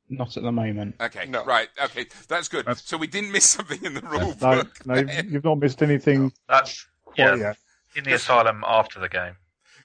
Not 0.08 0.38
at 0.38 0.44
the 0.44 0.52
moment. 0.52 0.96
Okay, 1.02 1.26
No. 1.26 1.44
right. 1.46 1.68
Okay, 1.84 2.06
that's 2.28 2.48
good. 2.48 2.66
That's- 2.66 2.84
so 2.86 2.96
we 2.98 3.08
didn't 3.08 3.32
miss 3.32 3.50
something 3.50 3.84
in 3.84 3.96
the 3.96 4.02
rule 4.02 4.36
No, 4.40 4.64
book. 4.64 4.86
no, 4.86 4.96
you've 4.98 5.44
not 5.44 5.56
missed 5.58 5.82
anything 5.82 6.32
That's 6.48 6.86
yeah 7.18 7.36
yet. 7.36 7.58
in 7.96 8.04
the 8.04 8.14
asylum 8.14 8.64
after 8.68 9.00
the 9.00 9.10
game. 9.10 9.36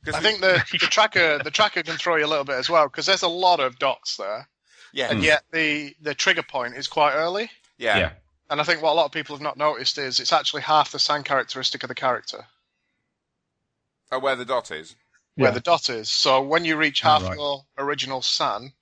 'Cause 0.05 0.15
I 0.15 0.19
we- 0.19 0.25
think 0.25 0.41
the, 0.41 0.63
the 0.73 0.79
tracker 0.87 1.39
the 1.43 1.51
tracker 1.51 1.83
can 1.83 1.97
throw 1.97 2.17
you 2.17 2.27
a 2.27 2.29
little 2.29 2.45
bit 2.45 2.57
as 2.57 2.69
well 2.69 2.85
because 2.87 3.07
there's 3.07 3.23
a 3.23 3.29
lot 3.29 3.61
of 3.61 3.79
dots 3.79 4.17
there, 4.19 4.49
yeah, 4.93 5.11
and 5.11 5.23
yet 5.23 5.45
the 5.53 5.95
the 6.03 6.15
trigger 6.15 6.43
point 6.43 6.75
is 6.77 6.87
quite 6.87 7.15
early. 7.15 7.51
yeah, 7.79 7.97
Yeah. 7.99 8.13
And 8.51 8.61
I 8.61 8.65
think 8.65 8.83
what 8.83 8.93
a 8.93 8.95
lot 8.95 9.07
of 9.07 9.13
people 9.13 9.37
have 9.37 9.43
not 9.43 9.57
noticed 9.57 9.97
is 9.97 10.19
it's 10.21 10.33
actually 10.33 10.63
half 10.63 10.91
the 10.91 10.99
san 10.99 11.23
characteristic 11.23 11.83
of 11.85 11.89
the 11.89 11.95
character 11.95 12.45
Oh, 14.13 14.19
where 14.19 14.35
the 14.35 14.45
dot 14.45 14.73
is. 14.73 14.97
where 15.37 15.51
Yeah. 15.51 15.55
the 15.55 15.61
dot 15.61 15.89
is. 15.89 16.11
So 16.11 16.43
when 16.43 16.65
you 16.65 16.77
reach 16.77 17.01
half 17.01 17.23
right. 17.23 17.37
your 17.37 17.65
original 17.79 18.23
san, 18.23 18.73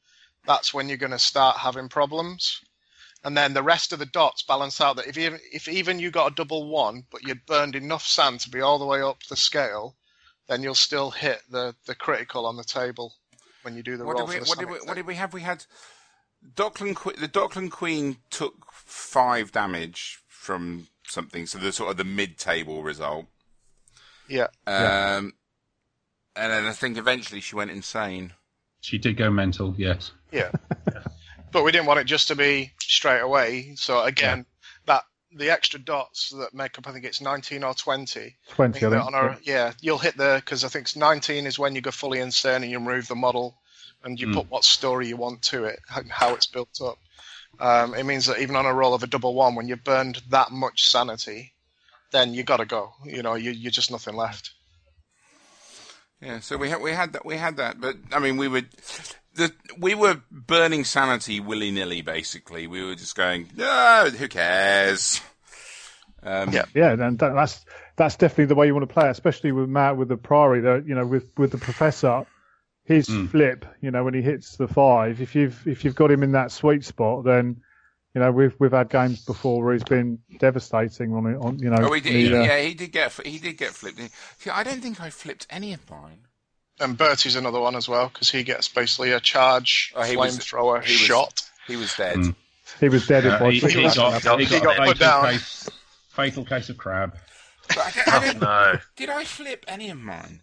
that's 0.46 0.72
when 0.72 0.88
you're 0.88 0.96
going 0.96 1.12
to 1.12 1.18
start 1.18 1.58
having 1.58 1.90
problems. 1.90 2.62
And 3.24 3.36
then 3.36 3.52
the 3.52 3.62
rest 3.62 3.92
of 3.92 3.98
the 3.98 4.06
dots 4.06 4.42
balance 4.42 4.80
out 4.80 4.96
that 4.96 5.06
if 5.06 5.18
even 5.18 5.38
if 5.52 5.68
even 5.68 5.98
you 5.98 6.10
got 6.10 6.32
a 6.32 6.34
double 6.34 6.66
one, 6.68 7.04
but 7.10 7.26
you'd 7.26 7.44
burned 7.44 7.76
enough 7.76 8.06
san 8.06 8.38
to 8.38 8.48
be 8.48 8.60
all 8.62 8.78
the 8.78 8.86
way 8.86 9.02
up 9.02 9.22
the 9.24 9.36
scale, 9.36 9.96
then 10.46 10.62
you'll 10.62 10.74
still 10.74 11.10
hit 11.10 11.42
the, 11.50 11.74
the 11.84 11.94
critical 11.94 12.46
on 12.46 12.56
the 12.56 12.64
table 12.64 13.12
when 13.62 13.76
you 13.76 13.82
do 13.82 13.96
the 13.98 14.04
What 14.06 14.16
roll 14.16 14.26
did, 14.28 14.34
we, 14.34 14.38
for 14.38 14.44
the 14.44 14.48
what, 14.48 14.58
did 14.58 14.68
we, 14.70 14.78
what 14.86 14.96
did 14.96 15.06
we 15.06 15.16
have? 15.16 15.34
We 15.34 15.42
had 15.42 15.66
Dockland. 16.54 16.96
The 17.18 17.28
Dockland 17.28 17.72
Queen 17.72 18.16
took 18.30 18.67
five 18.88 19.52
damage 19.52 20.18
from 20.26 20.88
something, 21.06 21.46
so 21.46 21.58
the 21.58 21.72
sort 21.72 21.90
of 21.90 21.96
the 21.96 22.04
mid-table 22.04 22.82
result. 22.82 23.26
Yeah. 24.28 24.48
Um, 24.66 25.34
and 26.36 26.52
then 26.52 26.64
I 26.66 26.72
think 26.72 26.96
eventually 26.96 27.40
she 27.40 27.54
went 27.56 27.70
insane. 27.70 28.32
She 28.80 28.98
did 28.98 29.16
go 29.16 29.30
mental, 29.30 29.74
yes. 29.76 30.12
Yeah. 30.32 30.50
but 31.52 31.64
we 31.64 31.72
didn't 31.72 31.86
want 31.86 32.00
it 32.00 32.04
just 32.04 32.28
to 32.28 32.36
be 32.36 32.72
straight 32.80 33.20
away. 33.20 33.74
So 33.76 34.02
again, 34.02 34.46
that 34.86 35.02
the 35.32 35.50
extra 35.50 35.78
dots 35.80 36.30
that 36.30 36.54
make 36.54 36.78
up, 36.78 36.86
I 36.88 36.92
think 36.92 37.04
it's 37.04 37.20
19 37.20 37.64
or 37.64 37.74
20. 37.74 38.20
I 38.20 38.34
20, 38.54 38.72
think 38.80 38.92
I 38.92 38.96
think. 38.96 39.06
on 39.06 39.14
a, 39.14 39.38
yeah, 39.42 39.72
you'll 39.80 39.98
hit 39.98 40.16
the 40.16 40.40
because 40.44 40.64
I 40.64 40.68
think 40.68 40.84
it's 40.84 40.96
19 40.96 41.46
is 41.46 41.58
when 41.58 41.74
you 41.74 41.80
go 41.80 41.90
fully 41.90 42.20
insane 42.20 42.62
and 42.62 42.70
you 42.70 42.78
remove 42.78 43.08
the 43.08 43.14
model 43.16 43.58
and 44.04 44.18
you 44.20 44.28
Mm. 44.28 44.34
put 44.34 44.50
what 44.50 44.64
story 44.64 45.08
you 45.08 45.16
want 45.16 45.42
to 45.42 45.64
it 45.64 45.80
and 45.94 46.10
how 46.10 46.34
it's 46.34 46.46
built 46.46 46.80
up. 46.82 46.98
Um, 47.60 47.94
it 47.94 48.04
means 48.04 48.26
that 48.26 48.40
even 48.40 48.56
on 48.56 48.66
a 48.66 48.74
roll 48.74 48.94
of 48.94 49.02
a 49.02 49.06
double 49.06 49.34
one, 49.34 49.54
when 49.54 49.68
you've 49.68 49.84
burned 49.84 50.22
that 50.30 50.50
much 50.50 50.88
sanity, 50.88 51.52
then 52.12 52.34
you 52.34 52.42
got 52.44 52.58
to 52.58 52.66
go. 52.66 52.92
You 53.04 53.22
know, 53.22 53.34
you, 53.34 53.50
you're 53.50 53.72
just 53.72 53.90
nothing 53.90 54.14
left. 54.14 54.52
Yeah, 56.20 56.40
so 56.40 56.56
we 56.56 56.68
had 56.68 56.80
we 56.80 56.90
had 56.90 57.12
that 57.12 57.24
we 57.24 57.36
had 57.36 57.58
that, 57.58 57.80
but 57.80 57.96
I 58.12 58.18
mean 58.18 58.38
we 58.38 58.48
were 58.48 58.62
the 59.34 59.52
we 59.78 59.94
were 59.94 60.20
burning 60.30 60.84
sanity 60.84 61.38
willy 61.38 61.70
nilly. 61.70 62.02
Basically, 62.02 62.66
we 62.66 62.84
were 62.84 62.96
just 62.96 63.14
going, 63.14 63.48
no, 63.56 64.10
who 64.10 64.26
cares? 64.26 65.20
Um, 66.22 66.50
Yeah. 66.52 66.64
Yeah, 66.74 66.92
and 66.92 67.18
that, 67.20 67.34
that's 67.34 67.64
that's 67.96 68.16
definitely 68.16 68.46
the 68.46 68.56
way 68.56 68.66
you 68.66 68.74
want 68.74 68.88
to 68.88 68.92
play, 68.92 69.06
it, 69.06 69.10
especially 69.10 69.52
with 69.52 69.68
Matt 69.68 69.96
with 69.96 70.08
the 70.08 70.16
Priory. 70.16 70.60
That 70.60 70.86
you 70.86 70.94
know, 70.96 71.06
with 71.06 71.30
with 71.36 71.52
the 71.52 71.58
Professor, 71.58 72.26
his 72.88 73.06
Mm. 73.08 73.30
flip, 73.30 73.64
you 73.80 73.90
know, 73.92 74.02
when 74.02 74.14
he 74.14 74.22
hits 74.22 74.56
the 74.56 74.66
five, 74.66 75.20
if 75.20 75.34
you've 75.36 75.64
if 75.68 75.84
you've 75.84 75.94
got 75.94 76.10
him 76.10 76.22
in 76.22 76.32
that 76.32 76.50
sweet 76.50 76.84
spot, 76.84 77.22
then 77.24 77.60
you 78.14 78.20
know 78.20 78.32
we've 78.32 78.54
we've 78.58 78.72
had 78.72 78.88
games 78.88 79.24
before 79.24 79.62
where 79.62 79.74
he's 79.74 79.84
been 79.84 80.18
devastating 80.38 81.12
on 81.14 81.26
it. 81.26 81.36
On 81.36 81.58
you 81.58 81.70
know, 81.70 81.76
Oh, 81.88 81.92
he 81.92 82.00
did. 82.00 82.12
the, 82.14 82.18
he- 82.18 82.34
uh, 82.34 82.42
yeah, 82.42 82.60
he 82.62 82.74
did 82.74 82.90
get 82.90 83.12
he 83.26 83.38
did 83.38 83.58
get 83.58 83.70
flipped. 83.70 84.00
See, 84.38 84.50
I 84.50 84.62
don't 84.64 84.80
think 84.80 85.00
I 85.00 85.10
flipped 85.10 85.46
any 85.50 85.72
of 85.74 85.88
mine. 85.90 86.20
And 86.80 86.96
Bertie's 86.96 87.36
another 87.36 87.60
one 87.60 87.74
as 87.76 87.88
well 87.88 88.08
because 88.08 88.30
he 88.30 88.42
gets 88.44 88.68
basically 88.68 89.10
a 89.12 89.20
charge 89.20 89.92
Oh, 89.96 90.00
flamethrower 90.02 90.82
he 90.82 90.92
was- 90.92 91.00
shot. 91.00 91.42
He 91.66 91.76
was 91.76 91.94
dead. 91.94 92.16
Mm. 92.16 92.34
he 92.80 92.88
was 92.88 93.06
dead. 93.06 93.26
Uh, 93.26 93.34
if 93.34 93.42
I 93.42 93.50
he, 93.50 93.60
think 93.60 93.72
he 93.72 93.82
got, 93.82 94.38
he 94.38 94.44
He 94.46 94.60
got, 94.60 94.64
got 94.64 94.76
put 94.76 94.86
fatal, 94.86 94.94
down. 94.94 95.24
case, 95.32 95.68
fatal 96.08 96.44
case 96.46 96.68
of 96.70 96.78
crab. 96.78 97.16
But 97.68 97.78
I, 97.78 97.90
don't- 97.90 98.08
I 98.08 98.24
don't- 98.32 98.40
No. 98.40 98.78
did 98.96 99.10
I 99.10 99.24
flip 99.24 99.64
any 99.68 99.90
of 99.90 99.98
mine? 99.98 100.40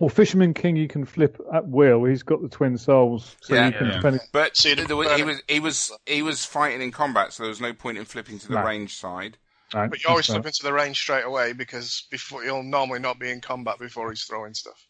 Well, 0.00 0.08
Fisherman 0.08 0.54
King, 0.54 0.76
you 0.76 0.88
can 0.88 1.04
flip 1.04 1.38
at 1.52 1.68
will. 1.68 2.04
He's 2.04 2.22
got 2.22 2.40
the 2.40 2.48
twin 2.48 2.78
souls, 2.78 3.36
so 3.42 3.54
Yeah. 3.54 3.66
you 3.66 3.72
can 3.72 3.86
Yeah. 3.88 3.96
depending- 3.96 4.20
But 4.32 4.56
So 4.56 4.70
you 4.70 4.74
there 4.74 4.96
was, 4.96 5.12
he 5.16 5.22
was 5.22 5.42
he 5.46 5.60
was 5.60 5.92
he 6.06 6.22
was 6.22 6.44
fighting 6.44 6.80
in 6.80 6.90
combat, 6.90 7.34
so 7.34 7.42
there 7.42 7.50
was 7.50 7.60
no 7.60 7.74
point 7.74 7.98
in 7.98 8.06
flipping 8.06 8.38
to 8.40 8.48
the 8.48 8.54
No. 8.54 8.64
range 8.64 8.96
side. 8.96 9.36
Right, 9.74 9.88
But 9.90 10.02
you 10.02 10.08
always 10.10 10.26
flip 10.26 10.44
into 10.46 10.62
the 10.64 10.72
range 10.72 10.96
straight 10.98 11.24
away 11.24 11.52
because 11.52 12.08
before 12.10 12.42
you'll 12.44 12.64
normally 12.64 12.98
not 12.98 13.20
be 13.20 13.30
in 13.30 13.40
combat 13.40 13.78
before 13.78 14.10
he's 14.10 14.24
throwing 14.24 14.54
stuff. 14.54 14.86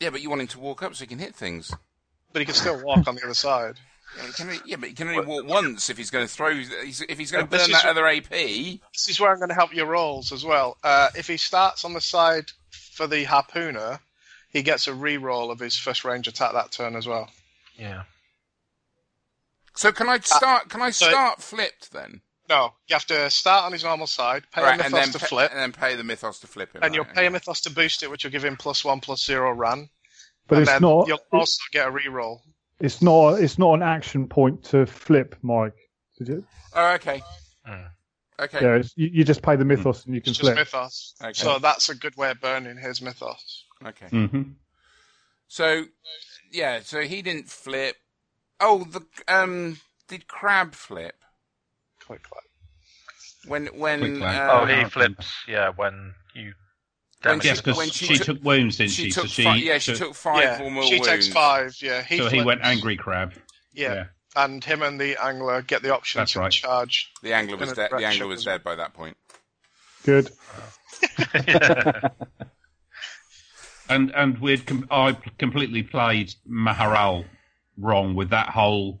Yeah, 0.00 0.10
but 0.10 0.20
you 0.20 0.28
want 0.28 0.42
him 0.42 0.48
to 0.48 0.58
walk 0.60 0.82
up 0.82 0.94
so 0.94 1.04
he 1.04 1.06
can 1.06 1.18
hit 1.20 1.34
things. 1.34 1.72
But 2.32 2.40
he 2.40 2.46
can 2.46 2.54
still 2.54 2.82
walk 2.84 3.06
on 3.06 3.14
the 3.14 3.24
other 3.24 3.34
side. 3.34 3.78
Yeah, 4.18 4.26
he 4.26 4.32
can 4.34 4.48
only, 4.50 4.60
yeah 4.66 4.76
but 4.76 4.88
he 4.90 4.94
can 4.94 5.08
only 5.08 5.24
walk 5.24 5.46
once 5.46 5.88
if 5.88 5.96
he's 5.96 6.10
going 6.10 6.26
to 6.26 6.30
throw. 6.30 6.48
If 6.50 7.16
he's 7.18 7.30
going 7.30 7.46
to 7.46 7.50
burn 7.50 7.60
is- 7.60 7.68
that 7.68 7.86
other 7.86 8.06
AP. 8.06 8.28
This 8.92 9.08
is 9.08 9.18
where 9.18 9.30
I'm 9.30 9.38
going 9.38 9.48
to 9.48 9.54
help 9.54 9.72
your 9.72 9.86
rolls 9.86 10.32
as 10.32 10.44
well. 10.44 10.76
Uh, 10.82 11.08
if 11.14 11.26
he 11.28 11.38
starts 11.38 11.82
on 11.86 11.94
the 11.94 12.00
side 12.02 12.50
for 12.70 13.06
the 13.06 13.24
harpooner, 13.24 14.00
he 14.52 14.62
gets 14.62 14.86
a 14.86 14.94
re-roll 14.94 15.50
of 15.50 15.58
his 15.58 15.76
first 15.76 16.04
range 16.04 16.28
attack 16.28 16.52
that 16.52 16.70
turn 16.72 16.94
as 16.96 17.06
well. 17.06 17.28
Yeah. 17.76 18.02
So 19.74 19.90
can 19.92 20.08
I 20.08 20.18
start? 20.18 20.68
Can 20.68 20.82
I 20.82 20.90
so- 20.90 21.08
start 21.08 21.42
flipped 21.42 21.92
then? 21.92 22.20
No, 22.48 22.74
you 22.88 22.94
have 22.94 23.06
to 23.06 23.30
start 23.30 23.64
on 23.64 23.72
his 23.72 23.84
normal 23.84 24.06
side, 24.06 24.42
pay 24.52 24.62
Right, 24.62 24.78
a 24.78 24.84
and 24.84 24.92
mythos 24.92 25.04
then 25.06 25.12
to 25.12 25.18
pa- 25.20 25.26
flip, 25.26 25.50
and 25.52 25.60
then 25.60 25.72
pay 25.72 25.96
the 25.96 26.04
mythos 26.04 26.40
to 26.40 26.46
flip 26.46 26.72
him. 26.74 26.82
and 26.82 26.94
you'll 26.94 27.04
right, 27.04 27.14
pay 27.14 27.26
a 27.26 27.30
mythos 27.30 27.60
to 27.62 27.70
boost 27.70 28.02
it, 28.02 28.10
which 28.10 28.24
will 28.24 28.30
give 28.32 28.44
him 28.44 28.56
plus 28.56 28.84
one, 28.84 29.00
plus 29.00 29.24
zero 29.24 29.52
ran. 29.52 29.88
but 30.48 30.56
and 30.56 30.62
it's 30.62 30.70
then 30.72 30.82
not. 30.82 31.06
You'll 31.08 31.20
also 31.32 31.62
get 31.70 31.86
a 31.86 31.90
re-roll. 31.90 32.42
It's 32.80 33.00
not. 33.00 33.40
It's 33.40 33.58
not 33.58 33.74
an 33.74 33.82
action 33.82 34.26
point 34.28 34.64
to 34.64 34.84
flip, 34.86 35.36
Mike. 35.40 35.76
Did 36.18 36.28
you? 36.28 36.44
Oh, 36.74 36.92
okay. 36.94 37.22
Mm. 37.66 37.88
Okay. 38.40 38.58
Yeah, 38.60 38.82
you, 38.96 39.06
you 39.12 39.24
just 39.24 39.40
pay 39.40 39.54
the 39.56 39.64
mythos 39.64 40.04
and 40.04 40.14
you 40.14 40.20
can 40.20 40.30
It's 40.30 40.38
just 40.38 40.52
flip. 40.52 40.56
mythos. 40.56 41.14
Okay. 41.22 41.32
So 41.32 41.58
that's 41.60 41.88
a 41.88 41.94
good 41.94 42.16
way 42.16 42.32
of 42.32 42.40
burning 42.40 42.76
his 42.76 43.00
mythos. 43.00 43.61
Okay. 43.86 44.06
hmm 44.08 44.42
So, 45.48 45.84
yeah. 46.50 46.80
So 46.82 47.00
he 47.00 47.22
didn't 47.22 47.48
flip. 47.48 47.96
Oh, 48.60 48.84
the 48.84 49.04
um, 49.28 49.78
did 50.08 50.28
Crab 50.28 50.74
flip 50.74 51.16
Click 52.00 52.22
clack. 52.22 52.44
when 53.46 53.66
when 53.78 54.22
uh, 54.22 54.48
Oh, 54.52 54.66
he 54.66 54.84
flips. 54.84 55.32
Yeah, 55.48 55.70
when 55.74 56.14
you 56.34 56.52
When 57.22 57.38
damage. 57.38 57.42
she- 57.42 57.48
Yes, 57.48 57.60
because 57.60 57.76
when 57.76 57.90
she, 57.90 58.06
she 58.06 58.16
took- 58.16 58.26
took 58.36 58.44
wounds, 58.44 58.76
didn't 58.76 58.92
she 58.92 59.04
she? 59.04 59.10
took 59.10 59.22
so 59.24 59.28
she, 59.28 59.42
fi- 59.44 59.56
yeah 59.56 59.78
she 59.78 59.94
so, 59.94 60.06
took 60.06 60.14
five 60.14 60.42
yeah, 60.42 60.62
or 60.62 60.70
more 60.70 60.84
she 60.84 60.94
wounds. 60.94 61.08
takes 61.08 61.28
five. 61.28 61.76
Yeah, 61.80 62.02
he 62.02 62.18
so 62.18 62.28
he 62.28 62.42
went 62.42 62.60
angry 62.62 62.96
crab. 62.96 63.34
Yeah. 63.72 64.04
and 64.36 64.62
him 64.64 64.82
and 64.82 65.00
the 65.00 65.16
angler 65.22 65.60
get 65.62 65.82
the 65.82 65.92
option 65.94 66.20
That's 66.20 66.32
to 66.32 66.40
right. 66.40 66.50
charge. 66.52 67.10
The 67.22 67.32
angler 67.34 67.56
was 67.56 67.72
dead. 67.72 67.90
The 67.90 68.04
angler 68.04 68.26
was 68.28 68.44
dead 68.44 68.62
by 68.64 68.74
that 68.76 68.94
point. 68.94 69.16
Good. 70.04 70.30
yeah. 71.46 72.08
And 73.94 74.10
and 74.14 74.38
we'd 74.38 74.66
com- 74.66 74.86
I 74.90 75.16
completely 75.38 75.82
played 75.82 76.34
Maharal 76.48 77.24
wrong 77.78 78.14
with 78.14 78.30
that 78.30 78.48
whole. 78.48 79.00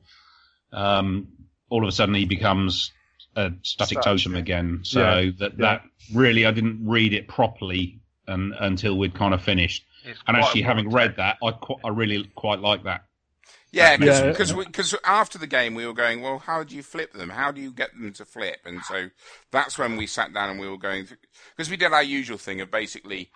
Um, 0.72 1.28
all 1.68 1.82
of 1.82 1.88
a 1.88 1.92
sudden, 1.92 2.14
he 2.14 2.24
becomes 2.24 2.92
a 3.36 3.50
static 3.62 3.98
Static, 3.98 4.02
totem 4.02 4.32
yeah. 4.34 4.38
again. 4.38 4.80
So 4.82 5.18
Yeah. 5.18 5.30
that 5.38 5.58
that 5.58 5.82
really, 6.12 6.44
I 6.46 6.50
didn't 6.50 6.86
read 6.86 7.12
it 7.14 7.28
properly 7.28 8.00
and, 8.26 8.52
until 8.58 8.96
we'd 8.98 9.14
kind 9.14 9.32
of 9.34 9.42
finished. 9.42 9.84
It's 10.04 10.20
And 10.26 10.36
actually, 10.36 10.62
a 10.62 10.66
having 10.66 10.90
vortex. 10.90 11.08
read 11.08 11.16
that, 11.16 11.36
I 11.42 11.50
qu- 11.52 11.80
I 11.84 11.88
really 11.88 12.24
quite 12.34 12.60
like 12.60 12.84
that. 12.84 13.04
Yeah, 13.70 13.96
Yeah. 13.98 14.28
because 14.28 14.52
because 14.52 14.94
after 15.04 15.38
the 15.38 15.46
game 15.46 15.74
we 15.74 15.86
were 15.86 15.94
going, 15.94 16.20
well, 16.20 16.38
how 16.40 16.62
do 16.62 16.76
you 16.76 16.82
flip 16.82 17.12
them? 17.14 17.30
How 17.30 17.50
do 17.52 17.60
you 17.62 17.70
get 17.72 17.92
them 17.94 18.12
to 18.14 18.24
flip? 18.26 18.58
And 18.66 18.82
so 18.82 19.08
that's 19.50 19.78
when 19.78 19.96
we 19.96 20.06
sat 20.06 20.32
down 20.34 20.50
and 20.50 20.60
we 20.60 20.68
were 20.68 20.76
going 20.76 21.06
because 21.56 21.70
we 21.70 21.78
did 21.78 21.92
our 21.92 22.02
usual 22.02 22.36
thing 22.36 22.60
of 22.60 22.70
basically 22.70 23.30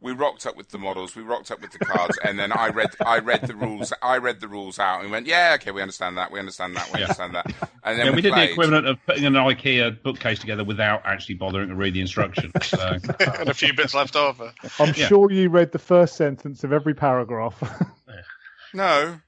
we 0.00 0.12
rocked 0.12 0.46
up 0.46 0.56
with 0.56 0.68
the 0.68 0.78
models, 0.78 1.16
we 1.16 1.22
rocked 1.22 1.50
up 1.50 1.60
with 1.60 1.72
the 1.72 1.78
cards, 1.78 2.18
and 2.18 2.38
then 2.38 2.52
I 2.52 2.68
read 2.68 2.94
I 3.04 3.18
read 3.18 3.46
the 3.46 3.54
rules 3.54 3.92
I 4.02 4.18
read 4.18 4.40
the 4.40 4.48
rules 4.48 4.78
out 4.78 5.00
and 5.00 5.06
we 5.06 5.12
went, 5.12 5.26
yeah, 5.26 5.52
okay, 5.56 5.70
we 5.70 5.82
understand 5.82 6.16
that, 6.18 6.30
we 6.30 6.38
understand 6.38 6.76
that, 6.76 6.86
we 6.92 6.98
Yeah. 6.98 7.04
understand 7.04 7.34
that, 7.34 7.46
and 7.84 7.98
then 7.98 8.06
Yeah, 8.06 8.10
we, 8.12 8.16
we 8.16 8.22
did 8.22 8.32
played. 8.32 8.48
the 8.48 8.52
equivalent 8.52 8.86
of 8.86 8.98
putting 9.06 9.24
an 9.24 9.34
IKEA 9.34 10.02
bookcase 10.02 10.38
together 10.38 10.64
without 10.64 11.02
actually 11.04 11.34
bothering 11.36 11.68
to 11.68 11.74
read 11.74 11.94
the 11.94 12.00
instructions. 12.00 12.52
So 12.62 12.98
and 13.20 13.48
a 13.50 13.54
few 13.54 13.72
bits 13.72 13.94
left 13.94 14.14
over. 14.16 14.52
I'm 14.78 14.92
Yeah. 14.92 15.08
sure 15.08 15.30
you 15.30 15.48
read 15.48 15.72
the 15.72 15.78
first 15.78 16.16
sentence 16.16 16.62
of 16.64 16.72
every 16.72 16.94
paragraph. 16.94 17.60
No. 18.72 19.20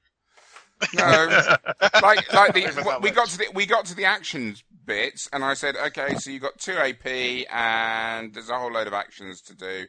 No, 0.95 1.39
like 2.03 2.33
like 2.33 2.55
the 2.55 2.99
we 3.03 3.11
got 3.11 3.29
to 3.29 3.39
the 3.39 3.47
we 3.55 3.67
got 3.67 3.85
to 3.87 3.95
the 3.95 4.07
actions 4.07 4.65
bits, 4.87 5.29
and 5.33 5.45
I 5.45 5.53
said, 5.55 5.77
okay, 5.77 6.15
so 6.15 6.31
you've 6.31 6.41
got 6.43 6.59
two 6.59 6.73
AP, 6.73 7.07
and 7.53 8.33
there's 8.33 8.49
a 8.49 8.59
whole 8.59 8.73
load 8.73 8.87
of 8.87 8.95
actions 8.95 9.43
to 9.43 9.55
do. 9.55 9.85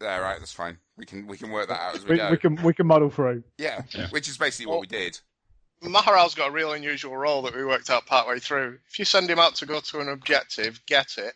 Yeah, 0.00 0.18
right. 0.18 0.38
That's 0.38 0.52
fine. 0.52 0.78
We 0.96 1.06
can 1.06 1.26
we 1.26 1.36
can 1.36 1.50
work 1.50 1.68
that 1.68 1.80
out 1.80 1.94
as 1.96 2.04
we, 2.04 2.10
We, 2.12 2.16
go. 2.18 2.30
we 2.30 2.36
can 2.36 2.62
we 2.62 2.74
can 2.74 2.86
muddle 2.86 3.10
through. 3.10 3.42
Yeah, 3.58 3.82
Yeah. 3.94 4.08
which 4.10 4.28
is 4.28 4.36
basically 4.38 4.66
what 4.70 4.80
we 4.80 4.86
did. 4.86 5.18
Maharal's 5.82 6.34
got 6.34 6.48
a 6.48 6.52
real 6.52 6.72
unusual 6.72 7.16
role 7.16 7.42
that 7.42 7.54
we 7.54 7.64
worked 7.64 7.90
out 7.90 8.06
partway 8.06 8.38
through. 8.38 8.78
If 8.88 8.98
you 8.98 9.04
send 9.04 9.28
him 9.28 9.38
out 9.38 9.54
to 9.56 9.66
go 9.66 9.80
to 9.80 10.00
an 10.00 10.08
objective, 10.08 10.80
get 10.86 11.18
it, 11.18 11.34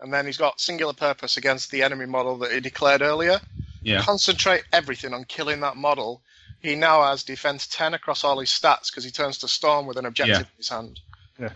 and 0.00 0.12
then 0.12 0.24
he's 0.26 0.38
got 0.38 0.60
singular 0.60 0.94
purpose 0.94 1.36
against 1.36 1.70
the 1.70 1.82
enemy 1.82 2.06
model 2.06 2.38
that 2.38 2.52
he 2.52 2.60
declared 2.60 3.02
earlier. 3.02 3.40
Yeah. 3.82 4.02
Concentrate 4.02 4.62
everything 4.72 5.12
on 5.12 5.24
killing 5.24 5.60
that 5.60 5.76
model. 5.76 6.22
He 6.60 6.74
now 6.76 7.02
has 7.02 7.24
defense 7.24 7.66
10 7.66 7.94
across 7.94 8.24
all 8.24 8.38
his 8.40 8.50
stats 8.50 8.90
because 8.90 9.04
he 9.04 9.10
turns 9.10 9.38
to 9.38 9.48
storm 9.48 9.86
with 9.86 9.96
an 9.96 10.06
objective 10.06 10.34
Yeah. 10.36 10.40
in 10.40 10.56
his 10.56 10.68
hand. 10.68 11.00
Yeah. 11.38 11.48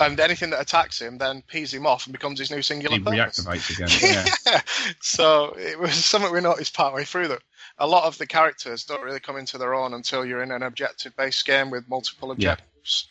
And 0.00 0.18
anything 0.20 0.50
that 0.50 0.60
attacks 0.60 1.00
him 1.00 1.18
then 1.18 1.42
pees 1.48 1.74
him 1.74 1.86
off 1.86 2.06
and 2.06 2.12
becomes 2.12 2.38
his 2.38 2.50
new 2.50 2.62
singular 2.62 2.96
He 2.96 3.02
purpose. 3.02 3.44
reactivates 3.44 3.70
again. 4.04 4.26
Yeah. 4.46 4.60
so 5.00 5.54
it 5.58 5.78
was 5.78 5.92
something 6.04 6.32
we 6.32 6.40
noticed 6.40 6.74
partway 6.74 7.04
through 7.04 7.28
that 7.28 7.42
a 7.78 7.86
lot 7.86 8.04
of 8.04 8.16
the 8.18 8.26
characters 8.26 8.84
don't 8.84 9.02
really 9.02 9.20
come 9.20 9.36
into 9.36 9.58
their 9.58 9.74
own 9.74 9.94
until 9.94 10.24
you're 10.24 10.42
in 10.42 10.52
an 10.52 10.62
objective-based 10.62 11.44
game 11.46 11.70
with 11.70 11.88
multiple 11.88 12.28
Yeah. 12.38 12.52
objectives. 12.52 13.08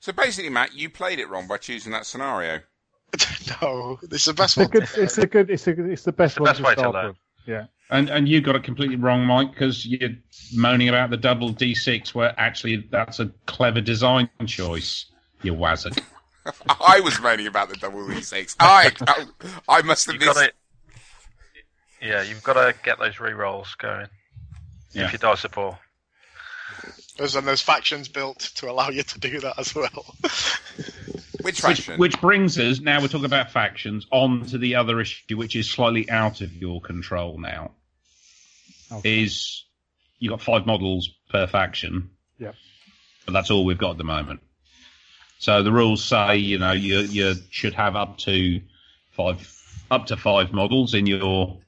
So 0.00 0.12
basically, 0.12 0.50
Matt, 0.50 0.74
you 0.74 0.90
played 0.90 1.18
it 1.18 1.28
wrong 1.28 1.46
by 1.46 1.56
choosing 1.58 1.92
that 1.92 2.06
scenario. 2.06 2.60
no, 3.62 3.98
this 4.02 4.22
is 4.22 4.24
the 4.26 4.34
best 4.34 4.58
It's 4.58 4.66
a 4.66 4.68
good. 4.70 4.88
It's 4.96 5.18
a 5.18 5.26
good. 5.26 5.50
It's 5.50 5.66
a. 5.66 5.72
good- 5.72 5.90
It's 5.90 6.02
the 6.02 6.12
best 6.12 6.34
the 6.36 6.42
one 6.42 6.50
best 6.50 6.62
way 6.62 6.74
to 6.74 6.80
start 6.80 6.94
learn. 6.94 7.06
with. 7.08 7.16
Yeah. 7.46 7.66
And 7.90 8.08
and 8.10 8.28
you 8.28 8.40
got 8.40 8.56
it 8.56 8.64
completely 8.64 8.96
wrong, 8.96 9.24
Mike, 9.24 9.52
because 9.52 9.86
you're 9.86 10.10
moaning 10.54 10.88
about 10.88 11.10
the 11.10 11.16
double 11.16 11.52
D6, 11.54 12.14
where 12.14 12.34
actually 12.38 12.88
that's 12.90 13.20
a 13.20 13.30
clever 13.46 13.80
design 13.80 14.28
choice. 14.46 15.06
You 15.44 15.54
wazzock. 15.54 15.98
I 16.80 17.00
was 17.00 17.20
moaning 17.20 17.46
about 17.46 17.68
the 17.68 17.76
double 17.76 18.00
d6. 18.00 18.56
I 18.60 18.90
I 19.68 19.82
must 19.82 20.06
have 20.06 20.14
You've 20.14 20.24
got 20.24 20.36
missed. 20.36 20.50
to, 22.00 22.06
yeah, 22.06 22.22
you've 22.22 22.42
got 22.42 22.54
to 22.54 22.74
get 22.82 22.98
those 22.98 23.18
re-rolls 23.20 23.74
going. 23.76 24.08
Yeah. 24.92 25.06
If 25.06 25.12
you 25.12 25.18
die 25.18 25.34
support. 25.36 25.76
There's, 27.16 27.36
and 27.36 27.46
there's 27.46 27.62
factions 27.62 28.08
built 28.08 28.40
to 28.56 28.68
allow 28.70 28.88
you 28.90 29.02
to 29.04 29.20
do 29.20 29.40
that 29.40 29.58
as 29.58 29.74
well. 29.74 29.88
Which 30.22 31.42
Which, 31.42 31.60
faction? 31.60 31.98
which 31.98 32.20
brings 32.20 32.58
us 32.58 32.80
now 32.80 33.00
we're 33.00 33.08
talking 33.08 33.26
about 33.26 33.50
factions 33.50 34.06
on 34.10 34.46
to 34.46 34.56
the 34.58 34.76
other 34.76 34.98
issue, 35.00 35.36
which 35.36 35.54
is 35.56 35.70
slightly 35.70 36.08
out 36.08 36.40
of 36.40 36.52
your 36.54 36.80
control 36.80 37.38
now. 37.38 37.72
Okay. 38.90 39.22
Is 39.24 39.64
you've 40.18 40.30
got 40.30 40.40
five 40.40 40.64
models 40.64 41.10
per 41.28 41.46
faction. 41.46 42.10
Yep. 42.38 42.54
But 43.26 43.32
that's 43.32 43.50
all 43.50 43.64
we've 43.66 43.76
got 43.78 43.92
at 43.92 43.98
the 43.98 44.04
moment. 44.04 44.40
So 45.44 45.62
the 45.62 45.70
rules 45.70 46.02
say, 46.02 46.38
you 46.38 46.58
know, 46.58 46.72
you 46.72 47.00
you 47.00 47.34
should 47.50 47.74
have 47.74 47.96
up 47.96 48.16
to 48.20 48.62
five 49.12 49.62
up 49.90 50.06
to 50.06 50.16
five 50.16 50.54
models 50.54 50.94
in 50.94 51.04
your 51.04 51.58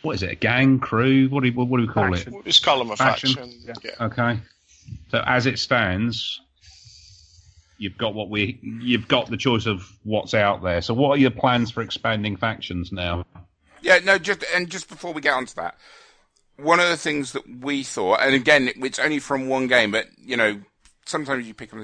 what 0.00 0.14
is 0.14 0.22
it, 0.22 0.30
a 0.30 0.34
gang, 0.34 0.78
crew? 0.78 1.28
What 1.28 1.42
do 1.42 1.50
you, 1.50 1.54
what 1.54 1.66
do 1.66 1.86
we 1.86 1.86
call 1.86 2.14
Faction. 2.14 2.32
it? 2.32 2.44
Just 2.46 2.64
call 2.64 2.78
them 2.78 2.92
a 2.92 2.96
Faction. 2.96 3.34
faction. 3.34 3.60
Yeah. 3.62 3.74
Yeah. 3.84 4.06
Okay. 4.06 4.40
So 5.10 5.22
as 5.26 5.44
it 5.44 5.58
stands, 5.58 6.40
you've 7.76 7.98
got 7.98 8.14
what 8.14 8.30
we 8.30 8.58
you've 8.62 9.06
got 9.06 9.28
the 9.28 9.36
choice 9.36 9.66
of 9.66 9.86
what's 10.02 10.32
out 10.32 10.62
there. 10.62 10.80
So 10.80 10.94
what 10.94 11.10
are 11.10 11.18
your 11.18 11.30
plans 11.30 11.70
for 11.70 11.82
expanding 11.82 12.38
factions 12.38 12.90
now? 12.90 13.26
Yeah, 13.82 13.98
no, 13.98 14.16
just 14.16 14.46
and 14.54 14.70
just 14.70 14.88
before 14.88 15.12
we 15.12 15.20
get 15.20 15.34
onto 15.34 15.52
that, 15.56 15.76
one 16.56 16.80
of 16.80 16.88
the 16.88 16.96
things 16.96 17.32
that 17.32 17.46
we 17.46 17.82
thought, 17.82 18.20
and 18.22 18.34
again, 18.34 18.70
it's 18.76 18.98
only 18.98 19.18
from 19.18 19.46
one 19.46 19.66
game, 19.66 19.90
but 19.90 20.06
you 20.16 20.38
know, 20.38 20.62
sometimes 21.04 21.46
you 21.46 21.52
pick 21.52 21.74
up. 21.74 21.80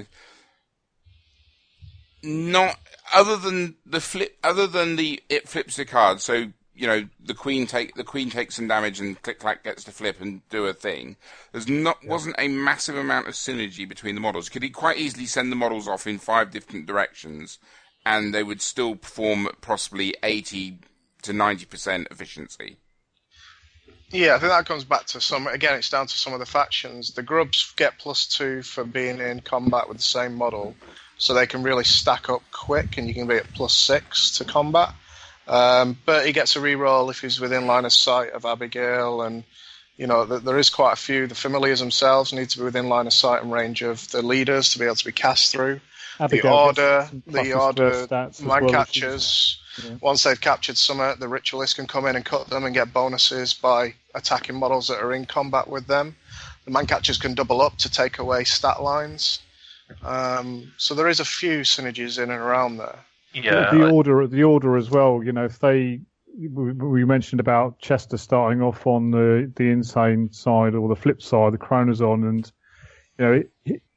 Not 2.23 2.79
other 3.13 3.35
than 3.35 3.75
the 3.85 3.99
flip, 3.99 4.37
other 4.43 4.65
than 4.65 4.95
the 4.95 5.21
it 5.29 5.49
flips 5.49 5.75
the 5.75 5.85
card. 5.85 6.21
So 6.21 6.53
you 6.75 6.87
know, 6.87 7.07
the 7.23 7.33
queen 7.35 7.67
take 7.67 7.93
the 7.95 8.03
queen 8.03 8.29
takes 8.29 8.55
some 8.55 8.67
damage, 8.67 8.99
and 8.99 9.21
click 9.21 9.39
clack 9.39 9.63
gets 9.63 9.83
to 9.83 9.91
flip 9.91 10.21
and 10.21 10.41
do 10.49 10.65
a 10.65 10.73
thing. 10.73 11.17
There's 11.51 11.67
not 11.67 11.97
wasn't 12.05 12.35
a 12.39 12.47
massive 12.47 12.97
amount 12.97 13.27
of 13.27 13.33
synergy 13.33 13.87
between 13.87 14.15
the 14.15 14.21
models. 14.21 14.49
Could 14.49 14.63
he 14.63 14.69
quite 14.69 14.97
easily 14.97 15.25
send 15.25 15.51
the 15.51 15.57
models 15.57 15.87
off 15.87 16.07
in 16.07 16.17
five 16.17 16.49
different 16.49 16.85
directions, 16.85 17.59
and 18.05 18.33
they 18.33 18.43
would 18.43 18.61
still 18.61 18.95
perform 18.95 19.45
at 19.45 19.61
possibly 19.61 20.15
eighty 20.23 20.79
to 21.23 21.33
ninety 21.33 21.65
percent 21.65 22.07
efficiency. 22.09 22.77
Yeah, 24.09 24.35
I 24.35 24.39
think 24.39 24.51
that 24.51 24.65
comes 24.65 24.83
back 24.83 25.05
to 25.07 25.21
some. 25.21 25.47
Again, 25.47 25.75
it's 25.75 25.89
down 25.89 26.07
to 26.07 26.17
some 26.17 26.33
of 26.33 26.39
the 26.39 26.45
factions. 26.45 27.13
The 27.13 27.23
grubs 27.23 27.73
get 27.75 27.99
plus 27.99 28.27
two 28.27 28.61
for 28.61 28.83
being 28.83 29.19
in 29.19 29.41
combat 29.41 29.87
with 29.87 29.97
the 29.97 30.03
same 30.03 30.35
model, 30.35 30.75
so 31.17 31.33
they 31.33 31.47
can 31.47 31.63
really 31.63 31.83
stack 31.83 32.29
up 32.29 32.41
quick, 32.51 32.97
and 32.97 33.07
you 33.07 33.13
can 33.13 33.27
be 33.27 33.35
at 33.35 33.53
plus 33.53 33.73
six 33.73 34.37
to 34.37 34.45
combat. 34.45 34.93
Um, 35.47 35.97
but 36.05 36.25
he 36.25 36.31
gets 36.31 36.55
a 36.55 36.59
reroll 36.59 37.11
if 37.11 37.19
he's 37.19 37.39
within 37.39 37.67
line 37.67 37.85
of 37.85 37.93
sight 37.93 38.31
of 38.31 38.45
Abigail, 38.45 39.21
and 39.21 39.43
you 39.97 40.07
know 40.07 40.25
th- 40.25 40.43
there 40.43 40.57
is 40.57 40.69
quite 40.69 40.93
a 40.93 40.97
few. 40.97 41.27
The 41.27 41.35
familiars 41.35 41.79
themselves 41.79 42.33
need 42.33 42.49
to 42.51 42.59
be 42.59 42.63
within 42.63 42.89
line 42.89 43.07
of 43.07 43.13
sight 43.13 43.41
and 43.41 43.51
range 43.51 43.81
of 43.81 44.09
the 44.11 44.21
leaders 44.21 44.69
to 44.69 44.79
be 44.79 44.85
able 44.85 44.95
to 44.95 45.05
be 45.05 45.11
cast 45.11 45.51
through. 45.51 45.81
the 46.17 46.23
Abigail 46.23 46.67
gets 46.67 46.79
order, 46.79 47.09
the 47.27 47.53
order, 47.53 48.07
man 48.41 48.63
well, 48.63 48.69
catchers. 48.69 49.59
Yeah. 49.83 49.95
Once 50.01 50.23
they've 50.23 50.39
captured 50.39 50.77
some, 50.77 50.99
the 51.19 51.27
ritualists 51.27 51.75
can 51.75 51.87
come 51.87 52.05
in 52.05 52.15
and 52.15 52.23
cut 52.23 52.47
them 52.47 52.63
and 52.63 52.75
get 52.75 52.93
bonuses 52.93 53.53
by 53.53 53.95
attacking 54.13 54.55
models 54.55 54.87
that 54.87 54.99
are 54.99 55.11
in 55.11 55.25
combat 55.25 55.67
with 55.67 55.87
them. 55.87 56.15
The 56.65 56.71
man 56.71 56.85
catchers 56.85 57.17
can 57.17 57.33
double 57.33 57.61
up 57.61 57.77
to 57.79 57.89
take 57.89 58.19
away 58.19 58.43
stat 58.43 58.81
lines. 58.81 59.39
Um, 60.03 60.71
so 60.77 60.93
there 60.93 61.07
is 61.07 61.19
a 61.19 61.25
few 61.25 61.61
synergies 61.61 62.21
in 62.21 62.29
and 62.29 62.41
around 62.41 62.77
there. 62.77 62.99
Yeah, 63.33 63.71
the 63.71 63.85
I- 63.85 63.89
order, 63.89 64.27
the 64.27 64.43
order 64.43 64.77
as 64.77 64.89
well. 64.89 65.23
You 65.23 65.31
know, 65.31 65.45
if 65.45 65.59
they, 65.59 65.99
we 66.37 66.71
we 66.73 67.05
mentioned 67.05 67.39
about 67.39 67.79
Chester 67.79 68.17
starting 68.17 68.61
off 68.61 68.85
on 68.85 69.11
the 69.11 69.51
the 69.55 69.69
insane 69.69 70.31
side 70.31 70.75
or 70.75 70.87
the 70.87 70.95
flip 70.95 71.21
side, 71.21 71.53
the 71.53 71.57
Choronzon, 71.57 72.27
and 72.29 72.51
you 73.17 73.25
know, 73.25 73.43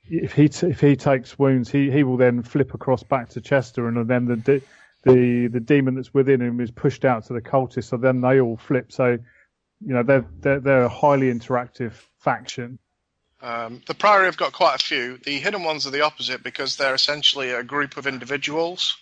if 0.08 0.32
he 0.32 0.48
t- 0.48 0.68
if 0.68 0.80
he 0.80 0.96
takes 0.96 1.38
wounds, 1.38 1.70
he, 1.70 1.90
he 1.90 2.02
will 2.02 2.16
then 2.16 2.42
flip 2.42 2.72
across 2.74 3.02
back 3.02 3.28
to 3.30 3.40
Chester, 3.40 3.88
and 3.88 4.08
then 4.08 4.24
the 4.26 4.36
de- 4.36 4.62
the 5.02 5.48
the 5.48 5.60
demon 5.60 5.94
that's 5.94 6.14
within 6.14 6.40
him 6.40 6.60
is 6.60 6.70
pushed 6.70 7.04
out 7.04 7.24
to 7.26 7.32
the 7.32 7.40
cultist. 7.40 7.84
So 7.84 7.96
then 7.96 8.20
they 8.20 8.40
all 8.40 8.56
flip. 8.56 8.92
So 8.92 9.18
you 9.84 9.94
know, 9.94 10.02
they're 10.02 10.26
they're, 10.40 10.60
they're 10.60 10.84
a 10.84 10.88
highly 10.88 11.32
interactive 11.32 11.92
faction. 12.18 12.78
Um, 13.42 13.82
the 13.86 13.94
Priory 13.94 14.26
have 14.26 14.36
got 14.36 14.52
quite 14.52 14.80
a 14.80 14.84
few. 14.84 15.18
The 15.18 15.38
hidden 15.38 15.62
ones 15.62 15.86
are 15.86 15.90
the 15.90 16.02
opposite 16.02 16.42
because 16.42 16.76
they're 16.76 16.94
essentially 16.94 17.50
a 17.50 17.62
group 17.62 17.96
of 17.96 18.06
individuals. 18.06 18.96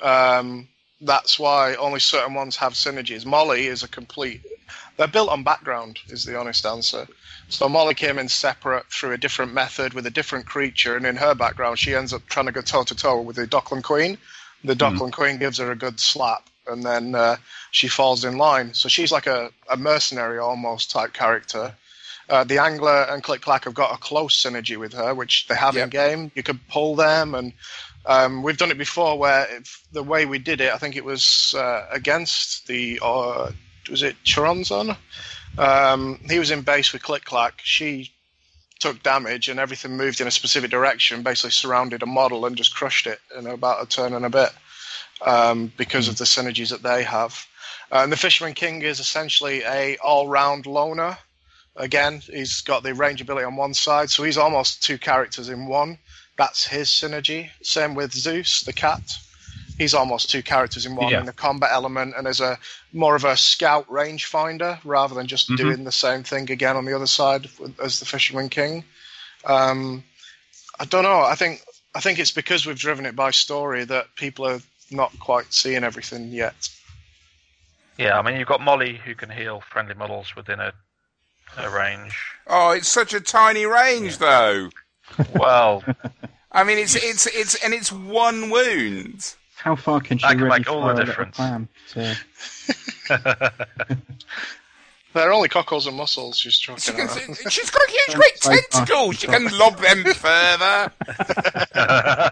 Um, 0.00 0.68
that's 1.00 1.38
why 1.38 1.74
only 1.74 2.00
certain 2.00 2.34
ones 2.34 2.56
have 2.56 2.72
synergies. 2.72 3.26
Molly 3.26 3.66
is 3.66 3.82
a 3.82 3.88
complete. 3.88 4.40
They're 4.96 5.08
built 5.08 5.28
on 5.28 5.42
background, 5.42 5.98
is 6.08 6.24
the 6.24 6.38
honest 6.38 6.64
answer. 6.64 7.06
So 7.48 7.68
Molly 7.68 7.94
came 7.94 8.18
in 8.18 8.28
separate 8.28 8.86
through 8.90 9.12
a 9.12 9.18
different 9.18 9.52
method 9.52 9.92
with 9.92 10.06
a 10.06 10.10
different 10.10 10.46
creature, 10.46 10.96
and 10.96 11.04
in 11.04 11.16
her 11.16 11.34
background, 11.34 11.78
she 11.78 11.94
ends 11.94 12.12
up 12.12 12.26
trying 12.26 12.46
to 12.46 12.52
go 12.52 12.62
toe 12.62 12.84
to 12.84 12.94
toe 12.94 13.20
with 13.20 13.36
the 13.36 13.46
Dockland 13.46 13.84
Queen. 13.84 14.16
The 14.62 14.74
Dockland 14.74 15.12
Queen 15.12 15.38
gives 15.38 15.58
her 15.58 15.70
a 15.70 15.76
good 15.76 16.00
slap, 16.00 16.48
and 16.66 16.82
then 16.82 17.14
uh, 17.14 17.36
she 17.70 17.88
falls 17.88 18.24
in 18.24 18.38
line. 18.38 18.72
So 18.72 18.88
she's 18.88 19.12
like 19.12 19.26
a, 19.26 19.50
a 19.70 19.76
mercenary 19.76 20.38
almost 20.38 20.90
type 20.90 21.12
character. 21.12 21.74
Uh, 22.28 22.44
the 22.44 22.58
Angler 22.58 23.02
and 23.10 23.22
Click 23.22 23.42
Clack 23.42 23.64
have 23.64 23.74
got 23.74 23.94
a 23.94 23.98
close 23.98 24.40
synergy 24.42 24.76
with 24.76 24.92
her, 24.94 25.14
which 25.14 25.46
they 25.48 25.54
have 25.54 25.74
Yep. 25.74 25.84
in 25.84 25.90
game. 25.90 26.32
You 26.34 26.42
could 26.42 26.66
pull 26.68 26.96
them, 26.96 27.34
and 27.34 27.52
um, 28.06 28.42
we've 28.42 28.56
done 28.56 28.70
it 28.70 28.78
before. 28.78 29.18
Where 29.18 29.46
if 29.56 29.84
the 29.92 30.02
way 30.02 30.24
we 30.24 30.38
did 30.38 30.60
it, 30.60 30.72
I 30.72 30.78
think 30.78 30.96
it 30.96 31.04
was 31.04 31.54
uh, 31.56 31.86
against 31.90 32.66
the 32.66 32.98
uh, 33.02 33.52
was 33.90 34.02
it 34.02 34.16
Choronzon? 34.24 34.96
Um, 35.58 36.18
he 36.28 36.38
was 36.38 36.50
in 36.50 36.62
base 36.62 36.92
with 36.92 37.02
Click 37.02 37.24
Clack. 37.24 37.60
She 37.62 38.10
took 38.80 39.02
damage, 39.02 39.48
and 39.48 39.60
everything 39.60 39.96
moved 39.96 40.20
in 40.20 40.26
a 40.26 40.30
specific 40.30 40.70
direction. 40.70 41.22
Basically, 41.22 41.50
surrounded 41.50 42.02
a 42.02 42.06
model 42.06 42.46
and 42.46 42.56
just 42.56 42.74
crushed 42.74 43.06
it 43.06 43.20
in 43.38 43.46
about 43.46 43.82
a 43.82 43.86
turn 43.86 44.14
and 44.14 44.24
a 44.24 44.30
bit 44.30 44.50
um, 45.24 45.72
because 45.76 46.08
of 46.08 46.16
the 46.16 46.24
synergies 46.24 46.70
that 46.70 46.82
they 46.82 47.02
have. 47.02 47.46
Uh, 47.92 48.00
and 48.02 48.10
the 48.10 48.16
Fisherman 48.16 48.54
King 48.54 48.82
is 48.82 48.98
essentially 48.98 49.62
a 49.62 49.96
all-round 49.98 50.66
loner. 50.66 51.18
Again, 51.76 52.20
he's 52.20 52.60
got 52.60 52.82
the 52.82 52.94
range 52.94 53.20
ability 53.20 53.44
on 53.44 53.56
one 53.56 53.74
side, 53.74 54.10
so 54.10 54.22
he's 54.22 54.38
almost 54.38 54.82
two 54.82 54.96
characters 54.98 55.48
in 55.48 55.66
one. 55.66 55.98
That's 56.36 56.66
his 56.66 56.88
synergy. 56.88 57.50
Same 57.62 57.94
with 57.94 58.12
Zeus, 58.12 58.60
the 58.62 58.72
cat. 58.72 59.02
He's 59.76 59.92
almost 59.94 60.30
two 60.30 60.42
characters 60.42 60.86
in 60.86 60.94
one 60.94 61.10
Yeah. 61.10 61.20
in 61.20 61.26
the 61.26 61.32
combat 61.32 61.70
element, 61.72 62.14
and 62.16 62.28
as 62.28 62.40
a 62.40 62.58
more 62.92 63.16
of 63.16 63.24
a 63.24 63.36
scout 63.36 63.88
rangefinder 63.88 64.78
rather 64.84 65.16
than 65.16 65.26
just 65.26 65.48
Mhm. 65.48 65.56
doing 65.56 65.84
the 65.84 65.90
same 65.92 66.22
thing 66.22 66.48
again 66.50 66.76
on 66.76 66.84
the 66.84 66.94
other 66.94 67.08
side 67.08 67.50
as 67.82 67.98
the 67.98 68.06
Fisherman 68.06 68.48
King. 68.48 68.84
Um, 69.44 70.04
I 70.78 70.84
don't 70.84 71.02
know. 71.02 71.22
I 71.22 71.34
think 71.34 71.62
I 71.96 72.00
think 72.00 72.18
it's 72.18 72.32
because 72.32 72.66
we've 72.66 72.78
driven 72.78 73.06
it 73.06 73.14
by 73.14 73.30
story 73.30 73.84
that 73.84 74.14
people 74.16 74.46
are 74.46 74.60
not 74.90 75.16
quite 75.20 75.52
seeing 75.54 75.84
everything 75.84 76.32
yet. 76.32 76.68
yeah. 77.96 78.18
I 78.18 78.22
mean, 78.22 78.36
you've 78.36 78.48
got 78.48 78.60
Molly 78.60 78.96
who 79.04 79.14
can 79.14 79.30
heal 79.30 79.60
friendly 79.60 79.94
models 79.94 80.34
within 80.34 80.58
a, 80.58 80.72
a 81.56 81.70
range. 81.70 82.14
Oh, 82.46 82.70
it's 82.72 82.88
such 82.88 83.14
a 83.14 83.20
tiny 83.20 83.64
range, 83.66 84.18
though. 84.18 84.70
Well, 85.34 85.82
I 86.52 86.64
mean, 86.64 86.78
it's 86.78 86.94
it's 86.94 87.26
it's 87.26 87.54
and 87.64 87.72
it's 87.74 87.90
one 87.92 88.50
wound. 88.50 89.34
How 89.56 89.76
far 89.76 90.00
can 90.00 90.18
she 90.18 90.26
That 90.26 90.32
can 90.34 90.42
really 90.44 90.58
make 90.58 90.70
all 90.70 90.82
throw 90.82 90.94
the 90.94 91.02
a 91.02 91.04
difference. 91.06 91.36
clam 91.36 91.68
to- 91.92 92.18
They're 95.14 95.32
only 95.32 95.48
cockles 95.48 95.86
and 95.86 95.96
mussels 95.96 96.36
she's 96.36 96.54
She 96.54 96.72
trucking 96.72 96.94
can, 96.96 97.06
around. 97.06 97.36
she's 97.52 97.70
got 97.70 97.82
a 97.88 97.90
huge, 97.92 98.16
great 98.16 98.42
So 98.42 98.50
far. 98.50 98.58
tentacles. 98.58 99.16
She 99.16 99.26
can 99.28 99.58
lob 99.58 99.76
them 99.78 100.04
further. 100.14 100.92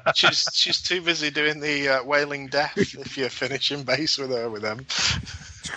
she's 0.16 0.48
she's 0.52 0.82
too 0.82 1.00
busy 1.00 1.30
doing 1.30 1.60
the 1.60 1.88
uh, 1.88 2.02
wailing 2.04 2.48
death 2.48 2.74
if 2.76 3.16
you're 3.16 3.30
finishing 3.30 3.84
base 3.84 4.18
with 4.18 4.30
her 4.30 4.50
with 4.50 4.62
them. 4.62 4.84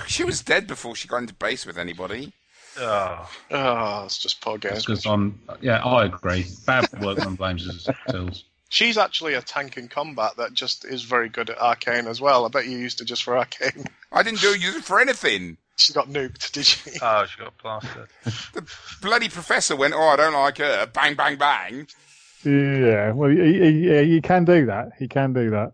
She 0.08 0.24
was 0.24 0.42
dead 0.42 0.66
before 0.66 0.96
she 0.96 1.08
got 1.08 1.18
into 1.18 1.36
base 1.36 1.64
with 1.68 1.78
anybody. 1.78 2.34
Oh, 2.80 3.30
Oh, 3.52 4.04
it's 4.06 4.18
just 4.18 4.42
poor 4.42 4.58
games. 4.58 4.86
Because 4.86 5.06
on, 5.06 5.40
yeah, 5.62 5.84
I 5.84 6.06
agree. 6.06 6.46
Bad 6.66 6.88
workman 7.02 7.36
blames 7.36 7.66
his 7.66 7.88
tools. 8.10 8.44
She's 8.70 8.98
actually 8.98 9.36
a 9.36 9.42
tank 9.42 9.78
in 9.78 9.88
combat 9.88 10.38
that 10.38 10.54
just 10.54 10.86
is 10.86 11.04
very 11.04 11.30
good 11.30 11.50
at 11.50 11.60
arcane 11.60 12.08
as 12.08 12.20
well. 12.20 12.46
I 12.46 12.50
bet 12.50 12.66
you 12.66 12.78
used 12.78 13.00
her 13.00 13.06
just 13.06 13.24
for 13.24 13.38
arcane. 13.38 13.86
I 14.12 14.24
didn't 14.24 14.42
do 14.42 14.50
use 14.50 14.76
it 14.76 14.84
for 14.84 15.00
anything. 15.00 15.58
She 15.78 15.94
got 15.94 16.10
nuked, 16.10 16.52
did 16.52 16.66
she? 16.66 16.92
oh, 17.02 17.26
she 17.30 17.40
got 17.40 17.58
plastered. 17.58 18.10
The 18.54 18.70
bloody 19.02 19.30
professor 19.30 19.76
went, 19.76 19.94
oh, 19.94 20.08
I 20.08 20.16
don't 20.16 20.34
like 20.34 20.58
her. 20.58 20.88
Bang, 20.88 21.16
bang, 21.16 21.38
bang. 21.38 21.88
Yeah, 22.44 23.12
well, 23.12 23.30
he, 23.30 23.38
he, 23.38 23.70
yeah, 23.90 24.02
you 24.02 24.22
can 24.22 24.46
do 24.46 24.66
that. 24.68 24.92
He 25.00 25.08
can 25.08 25.34
do 25.34 25.50
that. 25.52 25.74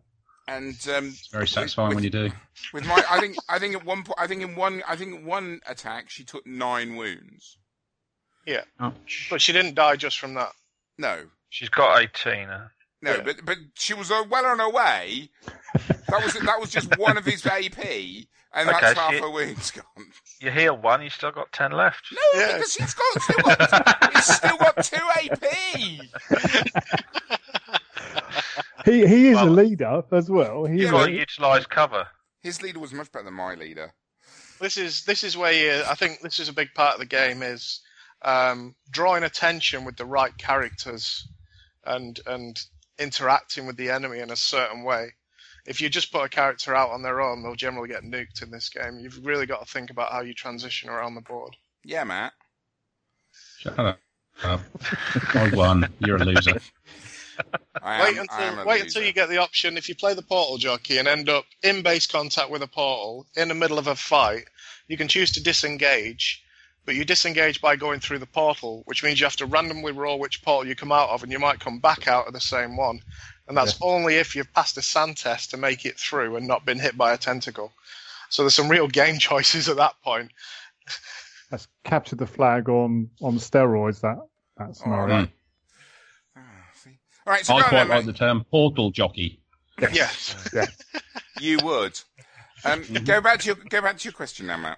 And 0.58 0.76
um, 0.96 1.08
It's 1.08 1.28
very 1.28 1.48
satisfying 1.48 1.96
when 1.96 2.04
you 2.04 2.10
do. 2.10 2.30
with 2.74 2.86
my, 2.86 3.02
I 3.10 3.20
think, 3.20 3.38
I 3.48 3.58
think 3.60 3.76
at 3.76 3.86
one 3.86 4.04
point, 4.04 4.18
I 4.20 4.28
think 4.28 4.42
in 4.42 4.56
one, 4.56 4.84
I 4.88 4.96
think 4.96 5.16
in 5.16 5.26
one 5.26 5.62
attack 5.66 6.10
she 6.10 6.24
took 6.24 6.46
nine 6.46 6.96
wounds. 6.96 7.58
Ouch. 8.80 9.28
But 9.30 9.40
she 9.42 9.54
didn't 9.54 9.76
die 9.76 9.96
just 9.96 10.20
from 10.20 10.34
that. 10.34 10.52
No, 10.98 11.24
She's 11.50 11.70
got 11.70 12.02
18. 12.02 12.50
uh, 12.50 12.68
no, 13.02 13.12
Yeah. 13.16 13.22
but 13.24 13.46
but 13.46 13.58
she 13.76 13.94
was 13.94 14.12
uh, 14.12 14.24
well 14.30 14.46
on 14.46 14.60
her 14.60 14.70
way. 14.70 15.30
That 16.10 16.24
was 16.24 16.34
that 16.34 16.60
was 16.60 16.70
just 16.70 16.98
one 16.98 17.18
of 17.18 17.24
his 17.26 17.46
AP, 17.46 17.78
and 18.54 18.68
that's 18.70 18.84
Okay, 18.84 18.94
half 19.00 19.14
she- 19.14 19.20
her 19.20 19.30
wounds 19.30 19.72
gone. 19.72 19.86
You 20.42 20.52
heal 20.52 20.76
one, 20.76 21.02
you 21.02 21.10
still 21.10 21.32
got 21.32 21.52
10 21.54 21.72
left. 21.72 22.04
No, 22.12 22.42
Yeah. 22.42 22.54
because 22.58 22.74
she's 22.74 22.94
got 22.94 23.22
still 23.22 23.38
got, 23.44 24.14
he's 24.16 24.26
still 24.26 24.58
got 24.58 24.84
two 24.84 24.98
AP. 25.16 26.62
He 28.86 29.06
he 29.08 29.30
is 29.30 29.38
a 29.40 29.46
leader 29.46 30.04
as 30.12 30.30
well. 30.30 30.66
He 30.66 30.82
You've 30.82 30.92
got 30.92 31.08
a- 31.08 31.12
to 31.12 31.18
utilise 31.18 31.66
cover. 31.66 32.08
His 32.42 32.62
leader 32.62 32.80
was 32.80 32.94
much 32.94 33.12
better 33.12 33.26
than 33.26 33.34
my 33.36 33.54
leader. 33.56 33.94
This 34.60 34.78
is 34.78 35.06
this 35.06 35.24
is 35.24 35.38
where 35.38 35.52
you, 35.52 35.84
I 35.88 35.96
think 35.96 36.22
this 36.22 36.40
is 36.40 36.50
a 36.50 36.54
big 36.54 36.74
part 36.74 36.96
of 36.96 37.00
the 37.00 37.06
game 37.06 37.42
is 37.44 37.82
um, 38.22 38.76
drawing 38.90 39.24
attention 39.24 39.86
with 39.86 39.98
the 39.98 40.06
right 40.06 40.36
characters 40.38 41.28
and 41.86 42.20
and 42.26 42.60
interacting 43.00 43.66
with 43.66 43.78
the 43.78 43.90
enemy 43.90 44.20
in 44.20 44.32
a 44.32 44.36
certain 44.36 44.84
way. 44.84 45.14
If 45.66 45.80
you 45.82 45.90
just 45.90 46.12
put 46.12 46.26
a 46.26 46.30
character 46.30 46.76
out 46.76 46.90
on 46.90 47.04
their 47.04 47.22
own, 47.22 47.44
they'll 47.44 47.56
generally 47.56 47.90
get 47.90 48.04
nuked 48.04 48.42
in 48.42 48.50
this 48.50 48.70
game. 48.70 49.00
You've 49.00 49.24
really 49.24 49.46
got 49.46 49.66
to 49.66 49.72
think 49.72 49.92
about 49.92 50.12
how 50.12 50.22
you 50.22 50.34
transition 50.34 50.90
around 50.90 51.14
the 51.16 51.22
board. 51.22 51.56
Yeah, 51.84 52.04
Matt. 52.04 52.34
Shut 53.60 53.78
up. 53.80 54.00
I 54.44 55.52
won. 55.54 55.88
You're 56.00 56.18
a 56.18 56.26
loser. 56.26 56.60
I 57.82 58.02
wait 58.02 58.18
am, 58.18 58.26
I 58.30 58.44
am 58.44 58.54
until 58.54 58.64
a 58.64 58.66
wait 58.66 58.82
until 58.84 59.04
you 59.04 59.14
get 59.14 59.30
the 59.30 59.38
option. 59.38 59.78
If 59.78 59.90
you 59.90 59.96
play 59.96 60.14
the 60.14 60.22
portal 60.22 60.58
jockey 60.58 60.98
and 60.98 61.08
end 61.08 61.30
up 61.30 61.46
in 61.64 61.82
base 61.82 62.08
contact 62.08 62.50
with 62.50 62.62
a 62.62 62.68
portal 62.68 63.26
in 63.36 63.48
the 63.48 63.56
middle 63.56 63.80
of 63.80 63.88
a 63.88 63.96
fight, 63.96 64.46
you 64.88 64.98
can 64.98 65.08
choose 65.08 65.32
to 65.34 65.44
disengage, 65.44 66.44
but 66.86 66.96
you 66.96 67.06
disengage 67.06 67.62
by 67.62 67.76
going 67.76 68.00
through 68.00 68.20
the 68.20 68.26
portal, 68.26 68.84
which 68.86 69.04
means 69.04 69.20
you 69.20 69.26
have 69.26 69.36
to 69.38 69.46
randomly 69.46 69.92
roll 69.92 70.20
which 70.20 70.44
portal 70.44 70.68
you 70.68 70.76
come 70.76 70.92
out 70.92 71.10
of, 71.10 71.24
and 71.24 71.32
you 71.32 71.40
might 71.40 71.60
come 71.60 71.80
back 71.80 72.08
out 72.08 72.28
of 72.28 72.34
the 72.34 72.42
same 72.42 72.78
one. 72.78 73.02
And 73.48 73.58
that's 73.58 73.78
only 73.82 74.16
if 74.16 74.36
you've 74.36 74.54
passed 74.54 74.78
a 74.78 74.82
san 74.82 75.14
test 75.14 75.52
to 75.52 75.58
make 75.58 75.86
it 75.86 76.00
through 76.00 76.38
and 76.38 76.48
not 76.48 76.66
been 76.66 76.80
hit 76.80 76.98
by 76.98 77.14
a 77.14 77.18
tentacle. 77.18 77.74
So 78.30 78.44
there's 78.44 78.54
some 78.54 78.70
real 78.70 78.88
game 78.88 79.18
choices 79.20 79.68
at 79.70 79.78
that 79.78 79.96
point. 80.04 80.32
that's 81.50 81.68
captured 81.84 82.20
the 82.20 82.28
flag 82.28 82.70
on 82.70 83.10
on 83.22 83.36
steroids. 83.36 84.02
That 84.02 84.18
that 84.58 84.76
scenario. 84.76 85.26
Mm. 85.26 85.32
See. 87.40 87.52
All 87.54 87.60
right, 87.60 87.64
so 87.64 87.68
I 87.68 87.70
quite 87.70 87.88
like 87.90 88.06
the 88.06 88.14
term 88.14 88.44
portal 88.52 88.92
jockey. 88.92 89.42
Yes. 89.94 90.36
You 91.40 91.58
would. 91.64 92.00
Um, 92.66 92.84
Go 93.04 93.20
back 93.20 93.40
to 93.40 93.46
your 93.48 93.56
go 93.56 93.82
back 93.82 93.98
to 93.98 94.04
your 94.04 94.14
question 94.14 94.46
now, 94.46 94.58
Matt. 94.58 94.78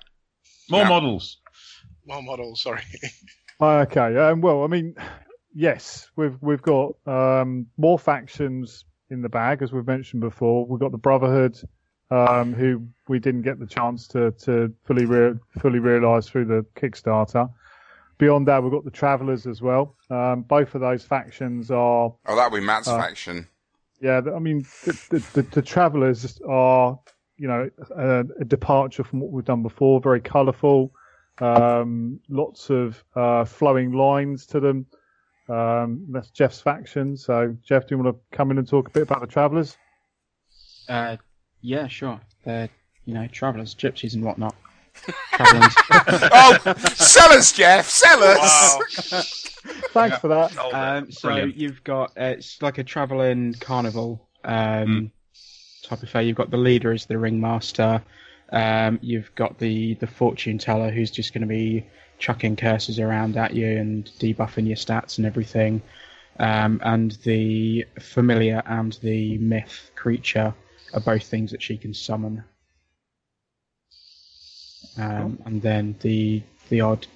More 0.70 0.84
Yeah. 0.84 0.88
models. 0.90 1.40
More 2.08 2.24
models, 2.24 2.62
sorry. 2.62 2.84
Okay. 3.60 4.16
Um, 4.18 4.40
well, 4.40 4.64
I 4.64 4.68
mean, 4.68 4.96
yes, 5.54 6.10
we've 6.16 6.38
we've 6.42 6.62
got 6.62 6.94
um, 7.06 7.66
more 7.78 8.00
factions 8.00 8.86
in 9.10 9.22
the 9.22 9.28
bag, 9.30 9.62
as 9.62 9.74
we've 9.74 9.86
mentioned 9.86 10.22
before. 10.22 10.66
We've 10.66 10.80
got 10.80 10.92
the 10.94 10.98
Brotherhood, 10.98 11.58
um, 12.12 12.54
who 12.54 12.88
we 13.10 13.20
didn't 13.20 13.42
get 13.42 13.60
the 13.60 13.68
chance 13.68 14.08
to 14.10 14.32
to 14.44 14.74
fully 14.86 15.06
re- 15.06 15.36
fully 15.60 15.80
realise 15.80 16.30
through 16.30 16.46
the 16.46 16.66
Kickstarter. 16.78 17.50
Beyond 18.18 18.48
that, 18.48 18.62
we've 18.64 18.72
got 18.72 18.86
the 18.86 18.92
Travellers 18.92 19.48
as 19.48 19.62
well. 19.62 19.96
Um, 20.10 20.42
both 20.44 20.76
of 20.76 20.82
those 20.82 21.04
factions 21.04 21.72
are 21.72 22.14
Oh, 22.26 22.36
that'll 22.36 22.58
be 22.58 22.64
Matt's 22.66 22.88
Uh, 22.88 22.98
faction. 22.98 23.48
yeah, 24.00 24.22
I 24.36 24.40
mean, 24.40 24.66
the, 24.86 24.94
the, 25.10 25.20
the, 25.34 25.42
the 25.50 25.62
Travellers 25.62 26.40
are, 26.48 27.00
you 27.38 27.48
know, 27.48 27.70
a, 27.96 28.20
a 28.40 28.46
departure 28.46 29.04
from 29.04 29.20
what 29.20 29.32
we've 29.32 29.46
done 29.46 29.64
before. 29.64 30.00
Very 30.00 30.22
colourful, 30.22 30.94
um, 31.40 32.20
lots 32.30 32.70
of 32.70 33.04
uh, 33.16 33.46
flowing 33.46 33.94
lines 33.94 34.46
to 34.48 34.60
them. 34.60 34.86
Um, 35.50 36.06
that's 36.10 36.30
Jeff's 36.30 36.62
faction. 36.62 37.18
So, 37.18 37.58
Jeff, 37.66 37.88
do 37.88 37.96
you 37.96 38.02
want 38.04 38.16
to 38.16 38.38
come 38.38 38.52
in 38.52 38.58
and 38.60 38.68
talk 38.68 38.88
a 38.88 38.92
bit 38.92 39.04
about 39.04 39.22
the 39.22 39.28
Travellers? 39.28 39.76
Uh, 40.88 41.18
yeah, 41.62 41.88
sure. 41.88 42.20
They're, 42.46 42.70
you 43.06 43.14
know, 43.14 43.28
travellers, 43.28 43.74
gypsies 43.76 44.14
and 44.14 44.24
whatnot. 44.24 44.56
Travelling. 45.34 45.70
oh, 46.32 46.74
sell 46.94 47.32
us, 47.32 47.52
Jeff. 47.52 47.90
Sell 47.90 48.24
us. 48.24 49.12
Wow. 49.12 49.22
Thanks 49.92 50.18
for 50.20 50.28
that. 50.30 50.52
Sold. 50.52 50.74
Um, 50.74 51.12
so 51.12 51.30
Brilliant. 51.30 51.56
you've 51.56 51.84
got 51.84 52.12
uh, 52.12 52.36
it's 52.38 52.62
like 52.62 52.78
a 52.78 52.84
travelling 52.84 53.54
carnival 53.56 54.28
um, 54.44 55.12
type 55.84 56.04
of 56.04 56.10
fair. 56.10 56.22
You've 56.22 56.38
got 56.38 56.52
the 56.52 56.58
leader 56.58 56.92
as 56.92 57.06
the 57.06 57.18
ringmaster. 57.18 58.02
Um, 58.52 59.00
you've 59.02 59.34
got 59.36 59.58
the 59.58 59.96
the 59.96 60.08
fortune 60.08 60.58
teller 60.58 60.92
who's 60.92 61.12
just 61.12 61.34
going 61.34 61.42
to 61.42 61.48
be 61.48 61.86
chucking 62.20 62.56
curses 62.56 63.00
around 63.00 63.36
at 63.38 63.54
you 63.54 63.78
and 63.78 64.06
debuffing 64.20 64.68
your 64.68 64.78
stats 64.78 65.18
and 65.18 65.26
everything. 65.26 65.82
Um, 66.40 66.82
and 66.84 67.12
the 67.24 67.86
familiar 68.00 68.64
and 68.66 68.94
the 69.02 69.38
myth 69.38 69.92
creature 69.96 70.54
are 70.94 71.00
both 71.00 71.24
things 71.24 71.52
that 71.52 71.62
she 71.62 71.78
can 71.78 71.94
summon. 71.94 72.44
Um, 74.98 75.40
and 75.46 75.62
then 75.62 75.96
the 76.02 76.42
the 76.70 76.82
odd 76.82 77.08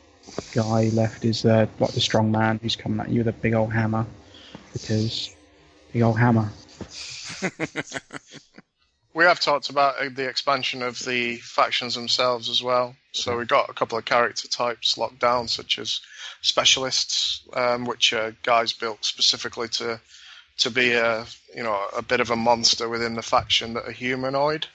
guy 0.53 0.89
left 0.93 1.25
is 1.25 1.45
uh, 1.45 1.67
like 1.79 1.91
the 1.91 2.01
strong 2.01 2.31
man 2.31 2.59
who's 2.61 2.75
coming 2.75 2.99
at 2.99 3.09
you 3.09 3.19
with 3.19 3.27
a 3.27 3.33
big 3.33 3.53
old 3.53 3.71
hammer 3.71 4.05
because 4.73 5.35
big 5.93 6.01
old 6.01 6.17
hammer. 6.17 6.49
We 9.17 9.23
have 9.23 9.39
talked 9.39 9.71
about 9.71 9.97
uh, 9.97 10.09
the 10.13 10.29
expansion 10.29 10.83
of 10.83 10.99
the 10.99 11.37
factions 11.37 11.95
themselves 11.95 12.49
as 12.49 12.61
well. 12.61 12.95
So 13.13 13.35
we've 13.35 13.47
got 13.47 13.67
a 13.67 13.73
couple 13.73 13.97
of 13.97 14.05
character 14.05 14.47
types 14.47 14.95
locked 14.95 15.17
down, 15.17 15.47
such 15.47 15.79
as 15.79 16.01
specialists, 16.41 17.41
um, 17.53 17.85
which 17.85 18.13
are 18.13 18.35
guys 18.43 18.73
built 18.73 19.03
specifically 19.03 19.69
to 19.69 19.99
to 20.57 20.71
be 20.71 20.93
a 20.93 21.25
you 21.55 21.63
know 21.63 21.79
a 21.95 22.01
bit 22.01 22.19
of 22.19 22.31
a 22.31 22.35
monster 22.35 22.89
within 22.89 23.15
the 23.15 23.21
faction 23.21 23.73
that 23.73 23.87
are 23.87 23.91
humanoid. 23.91 24.67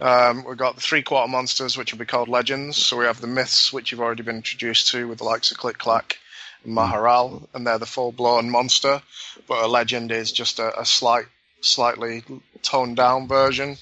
Um, 0.00 0.44
we've 0.44 0.56
got 0.56 0.74
the 0.74 0.80
three 0.80 1.02
quarter 1.02 1.28
monsters, 1.30 1.76
which 1.76 1.92
will 1.92 1.98
be 1.98 2.06
called 2.06 2.28
legends. 2.28 2.76
So 2.76 2.96
we 2.96 3.04
have 3.04 3.20
the 3.20 3.26
myths, 3.26 3.72
which 3.72 3.90
you've 3.90 4.00
already 4.00 4.22
been 4.22 4.36
introduced 4.36 4.88
to 4.92 5.08
with 5.08 5.18
the 5.18 5.24
likes 5.24 5.50
of 5.50 5.58
Click 5.58 5.78
Clack 5.78 6.18
Maharal, 6.66 7.46
and 7.54 7.66
they're 7.66 7.78
the 7.78 7.86
full 7.86 8.12
blown 8.12 8.50
monster. 8.50 9.02
But 9.46 9.64
a 9.64 9.66
legend 9.66 10.10
is 10.12 10.32
just 10.32 10.58
a, 10.58 10.78
a 10.78 10.84
slight 10.84 11.26
slightly 11.60 12.22
toned 12.62 12.96
down 12.96 13.28
version, 13.28 13.76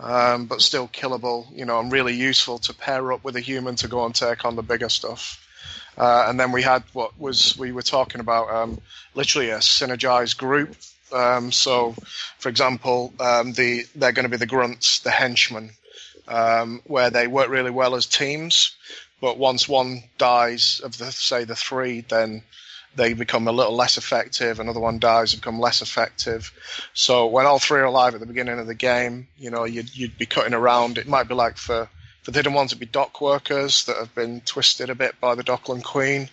um, 0.00 0.46
but 0.46 0.60
still 0.60 0.88
killable, 0.88 1.46
you 1.56 1.64
know, 1.64 1.80
and 1.80 1.92
really 1.92 2.14
useful 2.14 2.58
to 2.58 2.74
pair 2.74 3.12
up 3.12 3.24
with 3.24 3.36
a 3.36 3.40
human 3.40 3.76
to 3.76 3.88
go 3.88 4.04
and 4.04 4.14
take 4.14 4.44
on 4.44 4.56
the 4.56 4.62
bigger 4.62 4.88
stuff. 4.88 5.40
Uh, 5.96 6.26
and 6.28 6.40
then 6.40 6.50
we 6.50 6.62
had 6.62 6.82
what 6.92 7.18
was 7.18 7.56
we 7.56 7.72
were 7.72 7.82
talking 7.82 8.20
about, 8.20 8.50
um, 8.50 8.80
literally 9.14 9.50
a 9.50 9.58
synergized 9.58 10.36
group. 10.36 10.74
Um, 11.12 11.52
so, 11.52 11.94
for 12.38 12.48
example, 12.48 13.12
um, 13.20 13.52
the 13.52 13.86
they're 13.94 14.12
going 14.12 14.24
to 14.24 14.30
be 14.30 14.36
the 14.36 14.46
grunts, 14.46 15.00
the 15.00 15.10
henchmen, 15.10 15.70
um, 16.28 16.80
where 16.84 17.10
they 17.10 17.26
work 17.26 17.48
really 17.48 17.70
well 17.70 17.94
as 17.94 18.06
teams. 18.06 18.76
But 19.20 19.38
once 19.38 19.68
one 19.68 20.02
dies 20.18 20.80
of 20.84 20.98
the 20.98 21.10
say 21.12 21.44
the 21.44 21.56
three, 21.56 22.02
then 22.02 22.42
they 22.96 23.12
become 23.14 23.48
a 23.48 23.52
little 23.52 23.74
less 23.74 23.96
effective. 23.96 24.60
Another 24.60 24.80
one 24.80 24.98
dies, 24.98 25.34
become 25.34 25.58
less 25.58 25.82
effective. 25.82 26.52
So 26.94 27.26
when 27.26 27.46
all 27.46 27.58
three 27.58 27.80
are 27.80 27.84
alive 27.84 28.14
at 28.14 28.20
the 28.20 28.26
beginning 28.26 28.58
of 28.58 28.66
the 28.66 28.74
game, 28.74 29.28
you 29.38 29.50
know, 29.50 29.64
you'd, 29.64 29.94
you'd 29.96 30.18
be 30.18 30.26
cutting 30.26 30.54
around. 30.54 30.98
It 30.98 31.08
might 31.08 31.28
be 31.28 31.34
like 31.34 31.56
for, 31.56 31.88
for 32.22 32.30
the 32.30 32.38
hidden 32.38 32.52
ones, 32.52 32.72
it'd 32.72 32.80
be 32.80 32.86
dock 32.86 33.20
workers 33.20 33.84
that 33.86 33.96
have 33.96 34.14
been 34.14 34.40
twisted 34.42 34.90
a 34.90 34.94
bit 34.94 35.20
by 35.20 35.34
the 35.34 35.42
Dockland 35.42 35.84
Queen. 35.84 36.28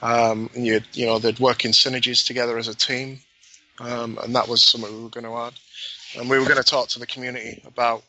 Um, 0.00 0.50
and 0.54 0.66
you'd, 0.66 0.86
you 0.92 1.06
know, 1.06 1.18
they'd 1.18 1.40
work 1.40 1.64
in 1.64 1.72
synergies 1.72 2.24
together 2.24 2.56
as 2.56 2.68
a 2.68 2.74
team. 2.74 3.20
Um, 3.78 4.18
and 4.22 4.34
that 4.34 4.48
was 4.48 4.62
something 4.62 4.94
we 4.94 5.02
were 5.02 5.08
going 5.08 5.24
to 5.24 5.36
add. 5.36 5.54
And 6.18 6.30
we 6.30 6.38
were 6.38 6.44
going 6.44 6.56
to 6.56 6.64
talk 6.64 6.88
to 6.90 6.98
the 6.98 7.06
community 7.06 7.62
about 7.66 8.02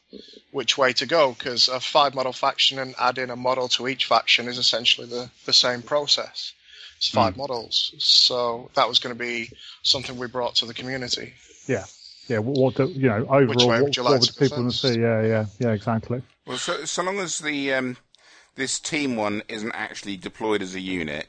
which 0.51 0.78
way 0.78 0.93
to 0.93 1.05
go 1.05 1.34
because 1.34 1.68
a 1.68 1.80
five 1.80 2.15
model 2.15 2.32
faction 2.32 2.80
and 2.80 2.95
adding 2.99 3.30
a 3.30 3.36
model 3.36 3.68
to 3.70 3.88
each 3.88 4.05
faction 4.05 4.47
is 4.47 4.57
essentially 4.57 5.07
the, 5.07 5.30
the 5.45 5.53
same 5.53 5.82
process. 5.82 6.53
It's 6.97 7.09
five 7.09 7.38
models, 7.38 7.93
so 7.99 8.72
that 8.74 8.89
was 8.89 8.97
going 8.97 9.15
to 9.15 9.20
be 9.20 9.51
something 9.84 10.18
we 10.18 10.26
brought 10.28 10.55
to 10.55 10.65
the 10.65 10.74
community. 10.74 11.34
Yeah, 11.68 11.86
yeah. 12.28 12.39
What, 12.39 12.57
what 12.57 12.76
the, 12.76 12.88
you 12.88 13.07
know, 13.07 13.28
overall, 13.30 13.68
way 13.68 13.76
what, 13.76 13.84
would 13.84 13.97
you 13.97 14.03
what 14.03 14.13
like 14.13 14.22
would 14.22 14.30
to 14.30 14.39
people 14.39 14.57
want 14.57 14.72
to 14.72 14.78
see? 14.78 14.99
Yeah, 14.99 15.22
yeah, 15.22 15.45
yeah. 15.59 15.72
Exactly. 15.74 16.24
Well, 16.47 16.57
so, 16.57 16.86
so 16.86 17.03
long 17.03 17.20
as 17.20 17.38
the 17.38 17.74
um, 17.74 17.97
this 18.55 18.80
team 18.80 19.15
one 19.15 19.43
isn't 19.47 19.74
actually 19.74 20.18
deployed 20.18 20.63
as 20.63 20.74
a 20.74 20.80
unit, 20.80 21.28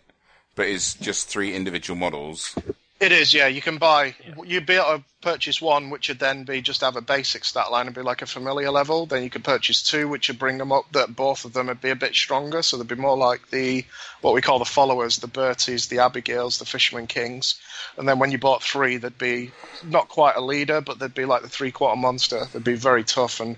but 0.54 0.68
is 0.68 0.94
just 0.94 1.28
three 1.28 1.54
individual 1.54 1.98
models. 1.98 2.56
It 3.00 3.12
is, 3.12 3.32
yeah. 3.32 3.46
You 3.46 3.62
can 3.62 3.78
buy. 3.78 4.16
You'd 4.44 4.66
be 4.66 4.74
able 4.74 4.98
to 4.98 5.04
purchase 5.20 5.62
one, 5.62 5.90
which 5.90 6.08
would 6.08 6.18
then 6.18 6.42
be 6.42 6.60
just 6.60 6.80
have 6.80 6.96
a 6.96 7.00
basic 7.00 7.44
stat 7.44 7.70
line 7.70 7.86
and 7.86 7.94
be 7.94 8.02
like 8.02 8.22
a 8.22 8.26
familiar 8.26 8.72
level. 8.72 9.06
Then 9.06 9.22
you 9.22 9.30
could 9.30 9.44
purchase 9.44 9.84
two, 9.84 10.08
which 10.08 10.26
would 10.26 10.38
bring 10.40 10.58
them 10.58 10.72
up. 10.72 10.90
That 10.92 11.14
both 11.14 11.44
of 11.44 11.52
them 11.52 11.68
would 11.68 11.80
be 11.80 11.90
a 11.90 11.96
bit 11.96 12.16
stronger, 12.16 12.60
so 12.60 12.76
they'd 12.76 12.88
be 12.88 12.96
more 12.96 13.16
like 13.16 13.50
the 13.50 13.84
what 14.20 14.34
we 14.34 14.40
call 14.40 14.58
the 14.58 14.64
followers, 14.64 15.18
the 15.18 15.28
Berties, 15.28 15.86
the 15.86 16.00
Abigails, 16.00 16.58
the 16.58 16.64
Fisherman 16.64 17.06
Kings. 17.06 17.60
And 17.96 18.08
then 18.08 18.18
when 18.18 18.32
you 18.32 18.38
bought 18.38 18.64
three, 18.64 18.96
they'd 18.96 19.16
be 19.16 19.52
not 19.84 20.08
quite 20.08 20.34
a 20.34 20.40
leader, 20.40 20.80
but 20.80 20.98
they'd 20.98 21.14
be 21.14 21.24
like 21.24 21.42
the 21.42 21.48
three 21.48 21.70
quarter 21.70 21.96
monster. 21.96 22.46
They'd 22.52 22.64
be 22.64 22.74
very 22.74 23.04
tough 23.04 23.38
and 23.38 23.56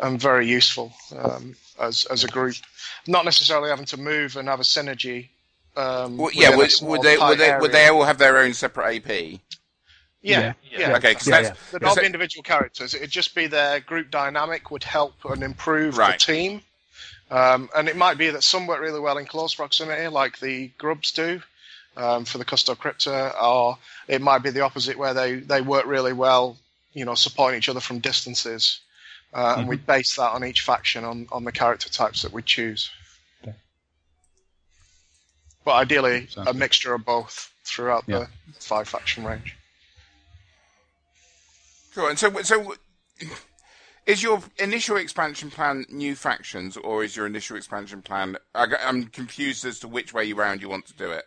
and 0.00 0.20
very 0.20 0.46
useful 0.46 0.92
um, 1.16 1.56
as 1.80 2.04
as 2.04 2.22
a 2.22 2.28
group. 2.28 2.54
Not 3.08 3.24
necessarily 3.24 3.70
having 3.70 3.86
to 3.86 3.96
move 3.96 4.36
and 4.36 4.48
have 4.48 4.60
a 4.60 4.64
synergy. 4.64 5.30
Um, 5.76 6.16
Well, 6.16 6.30
yeah, 6.32 6.56
would, 6.56 6.72
would 6.82 7.02
they 7.02 7.18
would 7.18 7.38
they 7.38 7.56
would 7.58 7.72
they 7.72 7.88
all 7.88 8.04
have 8.04 8.18
their 8.18 8.38
own 8.38 8.54
separate 8.54 9.06
AP? 9.06 9.40
Yeah, 10.22 10.54
Yeah. 10.62 10.78
yeah. 10.78 10.96
Okay, 10.96 11.12
because 11.12 11.28
Yeah, 11.28 11.42
that's 11.42 11.60
They'd 11.70 11.80
because 11.80 11.98
all 11.98 12.04
individual 12.04 12.42
characters. 12.42 12.94
It'd 12.94 13.10
just 13.10 13.34
be 13.34 13.46
their 13.46 13.80
group 13.80 14.10
dynamic 14.10 14.70
would 14.70 14.82
help 14.84 15.14
and 15.24 15.42
improve 15.42 15.98
Right. 15.98 16.18
the 16.18 16.24
team. 16.32 16.62
Um, 17.30 17.68
and 17.74 17.88
it 17.88 17.96
might 17.96 18.18
be 18.18 18.30
that 18.30 18.42
some 18.42 18.66
work 18.66 18.80
really 18.80 19.00
well 19.00 19.18
in 19.18 19.26
close 19.26 19.54
proximity, 19.54 20.06
like 20.08 20.38
the 20.38 20.68
grubs 20.78 21.12
do 21.12 21.42
um, 21.96 22.24
for 22.24 22.38
the 22.38 22.44
Custo 22.44 22.76
Crypta, 22.76 23.34
or 23.42 23.78
it 24.08 24.20
might 24.22 24.42
be 24.42 24.50
the 24.50 24.60
opposite, 24.60 24.96
where 24.96 25.12
they, 25.14 25.36
they 25.36 25.60
work 25.60 25.86
really 25.86 26.12
well, 26.12 26.56
you 26.92 27.04
know, 27.04 27.14
supporting 27.14 27.58
each 27.58 27.68
other 27.68 27.80
from 27.80 27.98
distances. 27.98 28.80
Uh, 29.34 29.56
And 29.58 29.68
we'd 29.68 29.86
base 29.86 30.16
that 30.16 30.32
on 30.32 30.44
each 30.44 30.62
faction 30.62 31.04
on, 31.04 31.26
on 31.32 31.44
the 31.44 31.52
character 31.52 31.88
types 31.88 32.22
that 32.22 32.32
we 32.32 32.42
choose. 32.42 32.90
Okay. 35.66 35.72
But 35.72 35.74
ideally, 35.80 36.26
Sounds 36.28 36.48
a 36.48 36.52
good. 36.52 36.58
mixture 36.58 36.94
of 36.94 37.04
both 37.04 37.52
throughout 37.64 38.04
Yeah. 38.06 38.18
the 38.20 38.28
five 38.60 38.88
faction 38.88 39.24
range. 39.24 39.56
Sure. 41.92 42.08
And 42.10 42.18
so, 42.18 42.42
so 42.42 42.74
is 44.06 44.22
your 44.22 44.42
initial 44.58 44.96
expansion 44.96 45.50
plan 45.50 45.86
new 45.88 46.14
factions, 46.14 46.76
or 46.76 47.02
is 47.02 47.16
your 47.16 47.26
initial 47.26 47.56
expansion 47.56 48.02
plan? 48.02 48.36
I, 48.54 48.66
am 48.80 49.06
confused 49.06 49.64
as 49.64 49.80
to 49.80 49.88
which 49.88 50.12
way 50.12 50.32
round 50.32 50.60
you 50.62 50.68
want 50.68 50.86
to 50.86 50.94
do 50.94 51.10
it. 51.10 51.24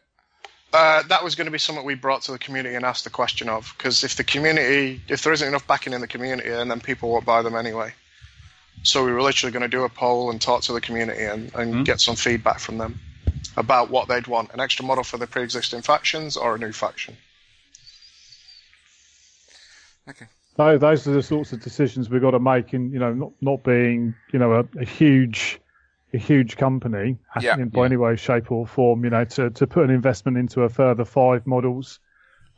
Uh, 0.71 1.01
that 1.03 1.23
was 1.23 1.33
going 1.33 1.45
to 1.45 1.51
be 1.51 1.57
something 1.57 1.83
we 1.83 1.95
brought 1.95 2.21
to 2.21 2.31
the 2.31 2.37
community 2.37 2.75
and 2.75 2.85
asked 2.85 3.03
the 3.03 3.09
question 3.09 3.49
of 3.49 3.73
because 3.77 4.03
if 4.03 4.15
the 4.15 4.23
community, 4.23 5.01
if 5.09 5.23
there 5.23 5.33
isn't 5.33 5.47
enough 5.47 5.65
backing 5.65 5.93
in 5.93 5.99
the 6.01 6.07
community, 6.07 6.49
and 6.49 6.69
then 6.69 6.79
people 6.79 7.09
won't 7.09 7.25
buy 7.25 7.41
them 7.41 7.55
anyway. 7.55 7.91
So 8.83 9.03
we 9.03 9.11
were 9.11 9.23
literally 9.23 9.51
going 9.51 9.63
to 9.63 9.67
do 9.67 9.83
a 9.83 9.89
poll 9.89 10.29
and 10.29 10.39
talk 10.39 10.61
to 10.63 10.73
the 10.73 10.79
community 10.79 11.23
and, 11.25 11.53
and 11.55 11.85
get 11.85 11.99
some 11.99 12.15
feedback 12.15 12.59
from 12.59 12.77
them 12.77 12.99
about 13.57 13.89
what 13.89 14.07
they'd 14.07 14.27
want: 14.27 14.53
an 14.53 14.59
extra 14.59 14.85
model 14.85 15.03
for 15.03 15.17
the 15.17 15.27
pre-existing 15.27 15.81
factions 15.81 16.37
or 16.37 16.55
a 16.55 16.57
new 16.57 16.71
faction. 16.71 17.17
Okay. 20.09 20.25
So 20.57 20.77
those 20.77 21.07
are 21.07 21.11
the 21.11 21.23
sorts 21.23 21.53
of 21.53 21.61
decisions 21.61 22.09
we've 22.09 22.21
got 22.21 22.31
to 22.31 22.39
make 22.39 22.73
in, 22.73 22.91
you 22.91 22.99
know, 22.99 23.13
not, 23.13 23.31
not 23.39 23.63
being, 23.63 24.15
you 24.33 24.39
know, 24.39 24.53
a, 24.53 24.65
a 24.77 24.83
huge, 24.83 25.59
a 26.13 26.17
huge 26.17 26.57
company 26.57 27.17
Yeah. 27.39 27.55
in 27.57 27.69
by 27.69 27.85
any 27.85 27.95
way, 27.95 28.15
shape 28.17 28.51
or 28.51 28.67
form, 28.67 29.03
you 29.05 29.09
know, 29.09 29.23
to, 29.23 29.51
to 29.51 29.67
put 29.67 29.85
an 29.85 29.91
investment 29.91 30.37
into 30.37 30.63
a 30.63 30.69
further 30.69 31.05
five 31.05 31.47
models. 31.47 31.99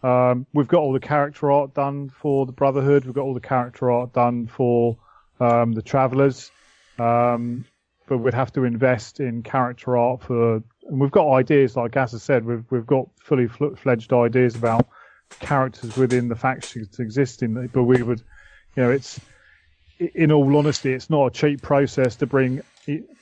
Um, 0.02 0.48
we've 0.52 0.68
got 0.68 0.80
all 0.80 0.94
the 0.94 1.00
character 1.00 1.52
art 1.52 1.76
done 1.76 2.10
for 2.10 2.48
the 2.48 2.54
Brotherhood. 2.54 3.06
We've 3.06 3.14
got 3.14 3.22
all 3.22 3.36
the 3.36 3.40
character 3.40 3.92
art 3.92 4.14
done 4.14 4.48
for 4.48 4.98
um, 5.40 5.74
the 5.74 5.84
Travelers. 5.84 6.50
Um, 6.98 7.66
but 8.08 8.18
we'd 8.18 8.34
have 8.34 8.52
to 8.54 8.64
invest 8.64 9.20
in 9.20 9.44
character 9.44 9.96
art 9.96 10.24
for, 10.24 10.64
and 10.92 11.00
we've 11.00 11.10
got 11.10 11.32
ideas, 11.32 11.78
like 11.78 11.94
Gaz 11.94 12.12
has 12.12 12.22
said, 12.22 12.46
we've, 12.46 12.66
we've 12.70 12.86
got 12.86 13.08
fully 13.24 13.48
fl- 13.48 13.76
fledged 13.76 14.12
ideas 14.12 14.56
about 14.56 14.88
characters 15.40 15.96
within 15.96 16.28
the 16.28 16.36
factions 16.36 17.00
existing, 17.00 17.70
but 17.72 17.84
we 17.84 18.04
would, 18.04 18.22
you 18.76 18.84
know, 18.84 18.92
it's 18.92 19.18
in 20.00 20.34
all 20.34 20.58
honesty, 20.58 20.92
it's 20.92 21.10
not 21.10 21.28
a 21.28 21.32
cheap 21.32 21.62
process 21.62 22.18
to 22.18 22.28
bring 22.28 22.62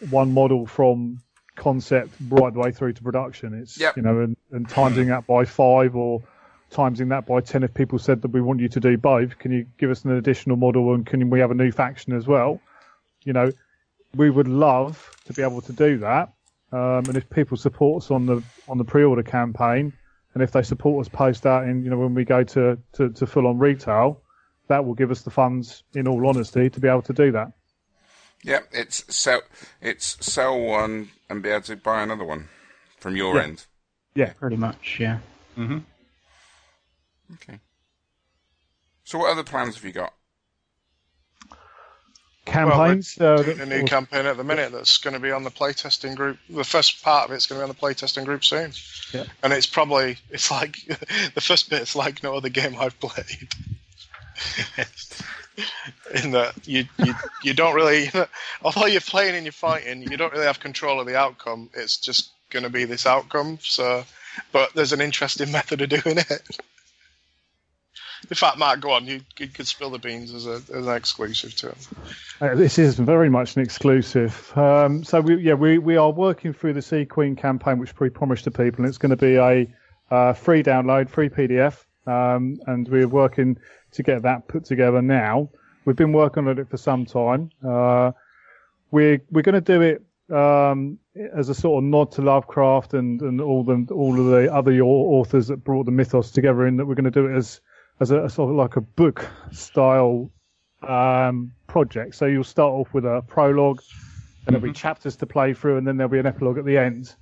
one 0.10 0.34
model 0.34 0.66
from 0.66 1.22
concept 1.56 2.12
right 2.30 2.52
the 2.52 2.60
way 2.60 2.72
through 2.72 2.94
to 2.94 3.04
production. 3.04 3.54
It's 3.54 3.80
Yep. 3.80 3.98
you 3.98 4.02
know, 4.02 4.20
and, 4.22 4.36
and 4.52 4.68
timesing 4.68 5.08
that 5.08 5.28
by 5.28 5.46
five 5.46 5.96
or 5.96 6.24
timesing 6.72 7.10
that 7.10 7.28
by 7.28 7.42
ten. 7.42 7.62
If 7.64 7.74
people 7.76 8.00
said 8.00 8.24
that 8.24 8.30
we 8.30 8.42
want 8.42 8.62
you 8.62 8.70
to 8.70 8.80
do 8.80 8.98
both, 8.98 9.38
can 9.38 9.52
you 9.52 9.68
give 9.78 9.92
us 9.92 10.06
an 10.06 10.12
additional 10.12 10.56
model 10.58 10.96
and 10.96 11.06
can 11.06 11.30
we 11.30 11.40
have 11.40 11.52
a 11.52 11.56
new 11.56 11.72
faction 11.72 12.14
as 12.14 12.26
well? 12.26 12.60
You 13.26 13.34
know, 13.34 13.52
we 14.16 14.32
would 14.32 14.48
love 14.48 15.12
to 15.26 15.34
be 15.34 15.44
able 15.44 15.62
to 15.62 15.74
do 15.74 16.00
that. 16.00 16.34
Um, 16.72 17.06
and 17.08 17.18
if 17.18 17.30
people 17.30 17.58
support 17.58 18.04
us 18.04 18.12
on 18.12 18.26
the 18.26 18.44
on 18.68 18.78
the 18.78 18.84
pre-order 18.84 19.24
campaign, 19.24 19.92
and 20.34 20.44
if 20.44 20.52
they 20.52 20.62
support 20.62 21.06
us 21.06 21.10
post 21.10 21.44
that 21.44 21.64
in, 21.64 21.84
you 21.84 21.90
know, 21.90 21.98
when 21.98 22.14
we 22.14 22.24
go 22.24 22.44
to, 22.44 22.78
to, 22.94 23.10
to 23.10 23.26
full 23.26 23.48
on 23.48 23.58
retail, 23.58 24.22
that 24.68 24.86
will 24.86 24.94
give 24.94 25.10
us 25.10 25.24
the 25.24 25.32
funds, 25.32 25.84
in 25.96 26.08
all 26.08 26.28
honesty, 26.28 26.70
to 26.70 26.80
be 26.80 26.88
able 26.88 27.02
to 27.02 27.14
do 27.14 27.32
that. 27.32 27.52
Yeah, 28.44 28.60
it's 28.72 29.04
sell 29.14 29.42
it's 29.82 30.18
sell 30.26 30.60
one 30.60 31.10
and 31.30 31.42
be 31.42 31.50
able 31.50 31.62
to 31.64 31.76
buy 31.76 32.04
another 32.04 32.24
one 32.24 32.48
from 33.00 33.16
your 33.16 33.36
Yeah. 33.36 33.44
end. 33.44 33.66
Yeah. 34.16 34.34
Pretty 34.34 34.56
much, 34.56 34.98
yeah. 35.00 35.20
Mm-hmm. 35.58 35.80
Okay. 37.34 37.60
So 39.04 39.18
what 39.18 39.32
other 39.32 39.44
plans 39.44 39.76
have 39.76 39.84
you 39.84 39.92
got? 39.92 40.14
Campaigns. 42.46 43.20
uh, 43.20 43.42
Doing 43.44 43.60
a 43.60 43.66
new 43.66 43.84
campaign 43.84 44.26
at 44.26 44.38
the 44.38 44.44
minute 44.44 44.72
that's 44.72 44.98
going 44.98 45.14
to 45.14 45.20
be 45.20 45.32
on 45.32 45.44
the 45.44 45.52
playtesting 45.52 46.16
group. 46.16 46.38
The 46.50 46.64
first 46.64 47.04
part 47.04 47.30
of 47.30 47.36
it's 47.36 47.46
going 47.46 47.60
to 47.60 47.66
be 47.66 47.70
on 47.70 47.76
the 47.76 47.80
playtesting 47.80 48.26
group 48.26 48.44
soon. 48.44 48.72
Yeah. 49.14 49.26
And 49.44 49.54
it's 49.54 49.68
probably 49.68 50.18
it's 50.30 50.50
like 50.50 50.78
the 51.36 51.42
first 51.42 51.70
bit. 51.70 51.80
bit's 51.80 51.96
like 51.96 52.24
no 52.24 52.36
other 52.36 52.50
game 52.50 52.76
I've 52.80 53.00
played. 53.00 53.50
In 56.24 56.32
that 56.32 56.54
you, 56.66 56.86
you 57.04 57.14
you 57.44 57.54
don't 57.54 57.76
really 57.76 58.10
although 58.64 58.86
you're 58.86 59.02
playing 59.02 59.36
and 59.36 59.44
you're 59.44 59.52
fighting, 59.52 60.04
you 60.04 60.16
don't 60.16 60.32
really 60.32 60.46
have 60.46 60.60
control 60.60 61.02
of 61.02 61.06
the 61.06 61.18
outcome. 61.18 61.70
It's 61.74 61.98
just 61.98 62.32
going 62.50 62.64
to 62.64 62.70
be 62.70 62.86
this 62.86 63.06
outcome. 63.06 63.60
So, 63.62 64.06
but 64.54 64.74
there's 64.74 64.94
an 64.94 65.02
interesting 65.02 65.52
method 65.52 65.82
of 65.82 65.90
doing 65.90 66.18
it. 66.18 66.42
In 68.30 68.36
fact, 68.36 68.58
Mark, 68.58 68.82
go 68.82 68.92
on. 68.92 69.06
You, 69.06 69.22
you 69.38 69.48
could 69.48 69.68
spill 69.68 69.90
the 69.90 70.00
beans 70.00 70.34
as, 70.34 70.46
a, 70.46 70.62
as 70.76 70.88
an 70.88 70.96
exclusive 70.96 71.56
to 71.56 71.70
it. 71.70 71.88
Uh, 72.42 72.56
this 72.56 72.78
is 72.78 72.96
very 72.96 73.30
much 73.30 73.56
an 73.56 73.62
exclusive. 73.62 74.52
Um, 74.58 75.04
so 75.04 75.22
we, 75.22 75.38
yeah, 75.38 75.54
we, 75.54 75.78
we 75.78 75.96
are 75.96 76.12
working 76.12 76.54
through 76.54 76.74
the 76.74 76.82
Sea 76.82 77.06
Queen 77.06 77.36
campaign, 77.36 77.80
which 77.80 77.98
we 78.00 78.10
promised 78.10 78.44
to 78.46 78.52
people, 78.52 78.84
and 78.84 78.88
it's 78.88 78.98
going 78.98 79.12
to 79.12 79.18
be 79.18 79.36
a 79.36 79.68
uh, 80.12 80.34
free 80.34 80.64
download, 80.64 81.10
free 81.10 81.30
PDF, 81.30 81.86
um, 82.08 82.60
and 82.68 82.88
we're 82.88 83.08
working 83.08 83.58
to 83.92 84.04
get 84.04 84.22
that 84.24 84.48
put 84.48 84.66
together 84.66 85.02
now. 85.02 85.50
We've 85.86 85.96
been 85.96 86.14
working 86.14 86.48
on 86.48 86.60
it 86.60 86.70
for 86.70 86.78
some 86.78 87.06
time. 87.06 87.52
Uh, 87.66 88.12
we're 88.92 89.22
we're 89.32 89.42
going 89.42 89.56
to 89.56 89.62
do 89.62 89.82
it 89.82 90.04
um, 90.36 91.00
as 91.34 91.50
a 91.50 91.56
sort 91.56 91.84
of 91.84 91.90
nod 91.90 92.12
to 92.14 92.22
Lovecraft 92.22 92.94
and, 92.94 93.22
and 93.22 93.42
all 93.42 93.64
the 93.64 93.88
all 93.92 94.20
of 94.20 94.26
the 94.28 94.54
other 94.54 94.72
authors 94.82 95.48
that 95.48 95.64
brought 95.64 95.86
the 95.86 95.92
mythos 95.92 96.32
together. 96.32 96.68
In 96.68 96.78
that 96.78 96.86
we're 96.86 96.96
going 96.96 97.06
to 97.06 97.12
do 97.12 97.28
it 97.28 97.36
as 97.36 97.62
as 98.00 98.12
a, 98.12 98.30
sort 98.30 98.52
of 98.52 98.56
like 98.56 98.76
a 98.76 98.82
book 98.82 99.28
style 99.52 100.30
um, 100.88 101.52
project. 101.68 102.16
So 102.16 102.26
you'll 102.26 102.44
start 102.44 102.72
off 102.72 102.94
with 102.94 103.06
a 103.06 103.24
prologue, 103.28 103.82
and 104.46 104.56
there'll 104.56 104.68
be 104.68 104.74
chapters 104.74 105.16
to 105.18 105.26
play 105.26 105.54
through, 105.54 105.78
and 105.78 105.88
then 105.88 105.98
there'll 105.98 106.12
be 106.12 106.20
an 106.20 106.26
epilogue 106.26 106.58
at 106.58 106.66
the 106.66 106.78
end. 106.78 107.14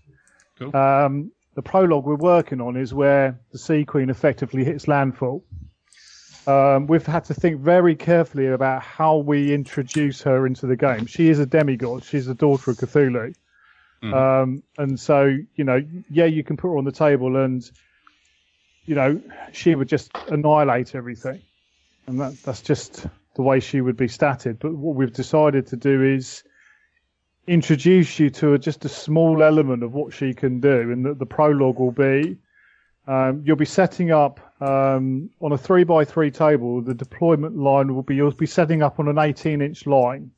Cool. 0.59 0.75
Um, 0.75 1.31
the 1.55 1.61
prologue 1.61 2.05
we're 2.05 2.15
working 2.15 2.61
on 2.61 2.77
is 2.77 2.93
where 2.93 3.39
the 3.51 3.57
Sea 3.57 3.83
Queen 3.83 4.09
effectively 4.09 4.63
hits 4.63 4.87
landfall. 4.87 5.43
Um, 6.45 6.87
we've 6.87 7.05
had 7.05 7.25
to 7.25 7.33
think 7.33 7.59
very 7.59 7.95
carefully 7.95 8.47
about 8.47 8.81
how 8.81 9.17
we 9.17 9.53
introduce 9.53 10.21
her 10.21 10.47
into 10.47 10.65
the 10.65 10.77
game. 10.77 11.05
She 11.05 11.29
is 11.29 11.39
a 11.39 11.45
demigod. 11.45 12.05
She's 12.05 12.27
the 12.27 12.35
daughter 12.35 12.71
of 12.71 12.77
Cthulhu. 12.77 13.33
Um, 14.13 14.63
and 14.77 14.97
so, 14.99 15.35
you 15.55 15.63
know, 15.63 15.83
yeah, 16.09 16.25
you 16.25 16.43
can 16.43 16.55
put 16.55 16.69
her 16.69 16.77
on 16.77 16.85
the 16.85 16.91
table 16.91 17.35
and, 17.35 17.69
you 18.87 18.95
know, 18.95 19.21
she 19.51 19.75
would 19.75 19.87
just 19.87 20.11
annihilate 20.29 20.95
everything. 20.95 21.41
And 22.07 22.19
that, 22.19 22.41
that's 22.43 22.61
just 22.61 23.05
the 23.35 23.43
way 23.43 23.59
she 23.59 23.81
would 23.81 23.97
be 23.97 24.07
statted. 24.07 24.57
But 24.59 24.73
what 24.73 24.95
we've 24.95 25.13
decided 25.13 25.67
to 25.67 25.75
do 25.75 26.01
is 26.01 26.43
introduce 27.45 28.17
you 28.17 28.31
to 28.31 28.53
a, 28.53 28.57
just 28.57 28.85
a 28.85 28.89
small 28.89 29.43
element 29.43 29.83
of 29.83 29.93
what 29.93 30.13
she 30.13 30.33
can 30.33 30.59
do. 30.59 30.91
And 30.91 31.05
that 31.05 31.19
the 31.19 31.25
prologue 31.25 31.77
will 31.77 31.91
be 31.91 32.37
um, 33.07 33.41
you'll 33.45 33.55
be 33.55 33.65
setting 33.65 34.11
up 34.11 34.39
um, 34.61 35.29
on 35.39 35.53
a 35.53 35.57
three 35.57 35.85
by 35.85 36.03
three 36.03 36.29
table. 36.29 36.81
The 36.81 36.93
deployment 36.93 37.57
line 37.57 37.95
will 37.95 38.03
be 38.03 38.15
you'll 38.15 38.31
be 38.31 38.45
setting 38.45 38.83
up 38.83 38.99
on 38.99 39.07
an 39.07 39.17
18 39.17 39.61
inch 39.61 39.87
line. 39.87 40.31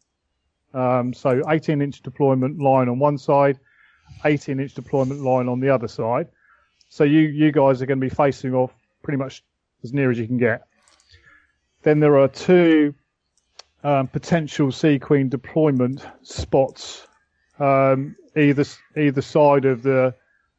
Um, 0.74 1.14
so 1.14 1.42
18 1.50 1.82
inch 1.82 2.04
deployment 2.04 2.60
line 2.60 2.88
on 2.90 3.00
one 3.00 3.18
side, 3.18 3.60
18 4.24 4.60
inch 4.60 4.76
deployment 4.76 5.22
line 5.22 5.48
on 5.48 5.60
the 5.60 5.70
other 5.70 5.88
side. 5.88 6.28
So 6.90 7.04
you 7.04 7.22
you 7.22 7.52
guys 7.52 7.82
are 7.82 7.86
going 7.86 8.00
to 8.00 8.06
be 8.06 8.14
facing 8.14 8.54
off 8.54 8.74
pretty 9.04 9.18
much 9.18 9.44
as 9.84 9.94
near 9.94 10.12
as 10.12 10.20
you 10.20 10.28
can 10.28 10.38
get. 10.38 10.64
Then 11.84 12.00
there 12.00 12.18
are 12.18 12.28
two 12.28 12.94
um, 13.84 14.08
potential 14.08 14.72
Sea 14.72 15.00
Queen 15.00 15.30
deployment 15.30 16.06
spots 16.24 17.08
um, 17.60 18.16
either 18.36 18.66
either 18.98 19.22
side 19.22 19.66
of 19.66 19.84
the 19.84 20.14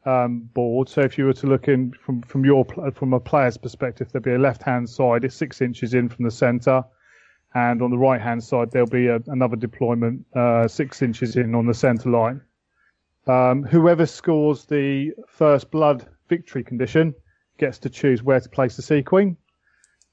um, 0.06 0.48
board. 0.54 0.88
So 0.88 1.02
if 1.02 1.18
you 1.18 1.26
were 1.26 1.32
to 1.34 1.46
look 1.46 1.68
in 1.68 1.92
from 1.92 2.22
from 2.22 2.44
your 2.44 2.64
from 2.94 3.12
a 3.12 3.20
player's 3.20 3.56
perspective, 3.56 4.10
there'd 4.12 4.24
be 4.24 4.32
a 4.32 4.38
left 4.38 4.62
hand 4.62 4.88
side, 4.88 5.24
it's 5.24 5.34
six 5.34 5.60
inches 5.60 5.94
in 5.94 6.08
from 6.08 6.24
the 6.24 6.30
centre, 6.30 6.84
and 7.54 7.82
on 7.82 7.90
the 7.90 7.98
right 7.98 8.20
hand 8.20 8.42
side 8.42 8.70
there'll 8.70 8.88
be 8.88 9.08
a, 9.08 9.20
another 9.26 9.56
deployment 9.56 10.24
uh, 10.36 10.68
six 10.68 11.02
inches 11.02 11.36
in 11.36 11.54
on 11.54 11.66
the 11.66 11.74
centre 11.74 12.10
line. 12.10 12.40
Um, 13.26 13.62
whoever 13.62 14.06
scores 14.06 14.64
the 14.64 15.12
first 15.28 15.70
blood 15.70 16.06
victory 16.30 16.64
condition 16.64 17.14
gets 17.58 17.76
to 17.80 17.90
choose 17.90 18.22
where 18.22 18.40
to 18.40 18.48
place 18.48 18.76
the 18.76 18.82
Sea 18.82 19.02
Queen, 19.02 19.36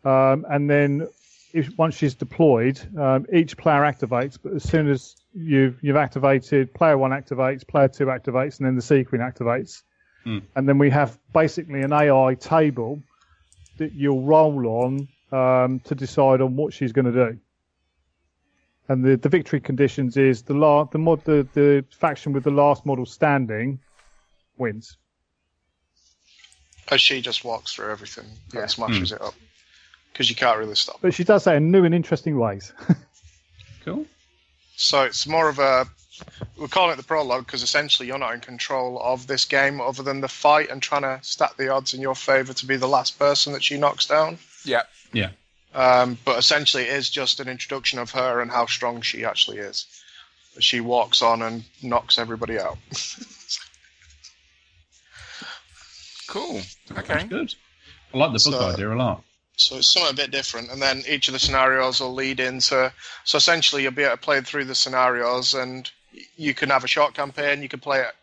um, 0.03 0.45
and 0.49 0.69
then 0.69 1.07
if, 1.53 1.69
once 1.77 1.95
she's 1.95 2.15
deployed, 2.15 2.79
um, 2.99 3.25
each 3.33 3.55
player 3.57 3.81
activates. 3.81 4.37
But 4.41 4.53
as 4.53 4.63
soon 4.63 4.89
as 4.89 5.15
you've 5.33 5.81
you've 5.81 5.95
activated, 5.95 6.73
player 6.73 6.97
one 6.97 7.11
activates, 7.11 7.65
player 7.65 7.87
two 7.87 8.07
activates, 8.07 8.57
and 8.57 8.67
then 8.67 8.75
the 8.75 8.81
Sea 8.81 9.03
Queen 9.03 9.21
activates. 9.21 9.83
Hmm. 10.23 10.39
And 10.55 10.67
then 10.67 10.77
we 10.77 10.89
have 10.89 11.17
basically 11.33 11.81
an 11.81 11.93
AI 11.93 12.35
table 12.35 13.01
that 13.77 13.93
you'll 13.93 14.23
roll 14.23 14.67
on 14.67 15.07
um, 15.31 15.79
to 15.81 15.95
decide 15.95 16.41
on 16.41 16.55
what 16.55 16.73
she's 16.73 16.91
going 16.91 17.05
to 17.05 17.31
do. 17.31 17.39
And 18.89 19.03
the, 19.03 19.17
the 19.17 19.29
victory 19.29 19.59
conditions 19.59 20.15
is 20.17 20.43
the 20.43 20.53
la- 20.53 20.85
the 20.85 20.97
mod 20.97 21.23
the, 21.25 21.47
the 21.53 21.85
faction 21.91 22.33
with 22.33 22.43
the 22.43 22.51
last 22.51 22.85
model 22.85 23.05
standing 23.05 23.79
wins. 24.57 24.97
As 26.89 27.01
she 27.01 27.21
just 27.21 27.43
walks 27.43 27.73
through 27.73 27.91
everything 27.91 28.25
and 28.53 28.69
smashes 28.69 29.11
it 29.11 29.21
up. 29.21 29.33
Because 30.11 30.29
you 30.29 30.35
can't 30.35 30.57
really 30.57 30.75
stop. 30.75 30.99
But 31.01 31.13
she 31.13 31.23
does 31.23 31.43
that 31.43 31.55
in 31.55 31.69
new 31.71 31.83
and 31.83 31.93
interesting 31.93 32.39
ways. 32.39 32.73
Cool. 33.87 34.05
So 34.75 35.03
it's 35.03 35.25
more 35.25 35.47
of 35.47 35.59
a. 35.59 35.85
We're 36.57 36.67
calling 36.67 36.91
it 36.91 36.97
the 36.97 37.03
prologue 37.03 37.45
because 37.45 37.63
essentially 37.63 38.09
you're 38.09 38.17
not 38.17 38.33
in 38.33 38.41
control 38.41 38.99
of 39.01 39.27
this 39.27 39.45
game 39.45 39.79
other 39.79 40.03
than 40.03 40.19
the 40.19 40.27
fight 40.27 40.69
and 40.69 40.81
trying 40.81 41.03
to 41.03 41.19
stack 41.21 41.55
the 41.55 41.69
odds 41.69 41.93
in 41.93 42.01
your 42.01 42.15
favour 42.15 42.51
to 42.51 42.65
be 42.65 42.75
the 42.75 42.87
last 42.87 43.17
person 43.17 43.53
that 43.53 43.63
she 43.63 43.77
knocks 43.77 44.05
down. 44.05 44.39
Yeah. 44.65 44.81
Yeah. 45.13 45.29
Um, 45.73 46.17
but 46.25 46.37
essentially, 46.37 46.83
it 46.83 46.95
is 46.95 47.09
just 47.09 47.39
an 47.39 47.47
introduction 47.47 47.97
of 47.97 48.11
her 48.11 48.41
and 48.41 48.51
how 48.51 48.65
strong 48.65 48.99
she 48.99 49.23
actually 49.23 49.59
is. 49.59 49.85
She 50.59 50.81
walks 50.81 51.21
on 51.21 51.41
and 51.41 51.63
knocks 51.81 52.17
everybody 52.19 52.59
out. 52.59 52.77
Cool. 56.27 56.61
Okay. 56.97 57.23
good. 57.25 57.53
I 58.13 58.17
like 58.17 58.29
the 58.31 58.49
book 58.49 58.59
So- 58.61 58.69
idea 58.73 58.93
a 58.93 58.95
lot. 58.95 59.23
So 59.59 59.77
it's 59.77 59.91
something 59.91 60.11
a 60.11 60.15
bit 60.15 60.29
different, 60.29 60.69
and 60.69 60.79
then 60.79 61.01
each 61.07 61.27
of 61.29 61.33
the 61.33 61.39
scenarios 61.39 61.99
will 61.99 62.13
lead 62.13 62.39
into. 62.39 62.93
So 63.23 63.37
essentially, 63.37 63.81
you'll 63.81 63.91
be 63.91 64.03
able 64.03 64.15
to 64.15 64.21
play 64.21 64.39
through 64.41 64.65
the 64.65 64.75
scenarios, 64.75 65.55
and 65.55 65.89
you 66.35 66.53
can 66.53 66.69
have 66.69 66.83
a 66.83 66.87
short 66.87 67.15
campaign. 67.15 67.63
You 67.63 67.67
can 67.69 67.79
play 67.79 68.01
it 68.01 68.15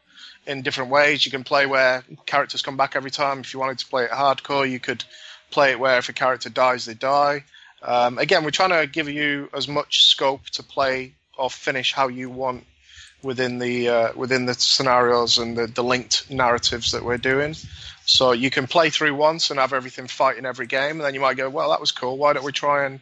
in 0.47 0.62
different 0.62 0.90
ways. 0.90 1.24
You 1.26 1.32
can 1.32 1.43
play 1.43 1.66
where 1.66 2.05
characters 2.26 2.62
come 2.62 2.76
back 2.76 2.94
every 2.94 3.10
time. 3.10 3.40
If 3.40 3.52
you 3.52 3.59
wanted 3.59 3.81
to 3.81 3.86
play 3.86 4.05
it 4.05 4.12
hardcore, 4.12 4.70
you 4.70 4.78
could 4.78 5.02
play 5.51 5.72
it 5.72 5.81
where 5.81 5.98
if 5.98 6.09
a 6.09 6.12
character 6.12 6.51
dies, 6.51 6.85
they 6.85 6.94
die. 6.94 7.43
Um, 7.82 8.18
again, 8.18 8.44
we're 8.44 8.51
trying 8.51 8.70
to 8.70 8.86
give 8.86 9.09
you 9.09 9.51
as 9.52 9.66
much 9.66 10.05
scope 10.05 10.47
to 10.51 10.62
play 10.62 11.14
or 11.36 11.51
finish 11.51 11.93
how 11.93 12.06
you 12.06 12.31
want 12.31 12.64
within 13.24 13.59
the 13.59 13.88
uh, 13.88 14.12
within 14.14 14.46
the 14.46 14.55
scenarios 14.55 15.38
and 15.38 15.56
the, 15.56 15.66
the 15.66 15.82
linked 15.82 16.30
narratives 16.30 16.92
that 16.92 17.05
we're 17.05 17.18
doing. 17.18 17.55
So 18.06 18.32
you 18.32 18.51
can 18.51 18.66
play 18.66 18.90
through 18.90 19.14
once 19.14 19.51
and 19.51 19.59
have 19.59 19.72
everything 19.72 20.06
fight 20.09 20.36
in 20.36 20.44
every 20.44 20.66
game, 20.66 20.90
and 20.92 21.01
then 21.01 21.14
you 21.14 21.20
might 21.20 21.38
go, 21.38 21.48
well, 21.48 21.70
that 21.70 21.80
was 21.80 21.90
cool. 21.90 22.18
Why 22.18 22.34
don't 22.34 22.44
we 22.44 22.52
try 22.52 22.84
and 22.84 23.01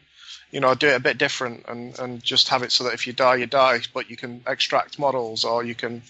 you 0.53 0.61
know 0.61 0.74
do 0.74 0.86
it 0.89 0.94
a 0.97 1.01
bit 1.01 1.19
different 1.19 1.65
and, 1.66 1.99
and 1.99 2.23
just 2.23 2.49
have 2.51 2.62
it 2.62 2.70
so 2.73 2.85
that 2.85 2.94
if 2.94 3.07
you 3.07 3.12
die, 3.12 3.36
you 3.36 3.47
die, 3.47 3.81
but 3.93 4.09
you 4.09 4.16
can 4.16 4.43
extract 4.47 4.99
models 4.99 5.44
or 5.44 5.65
you 5.65 5.74
can, 5.74 6.03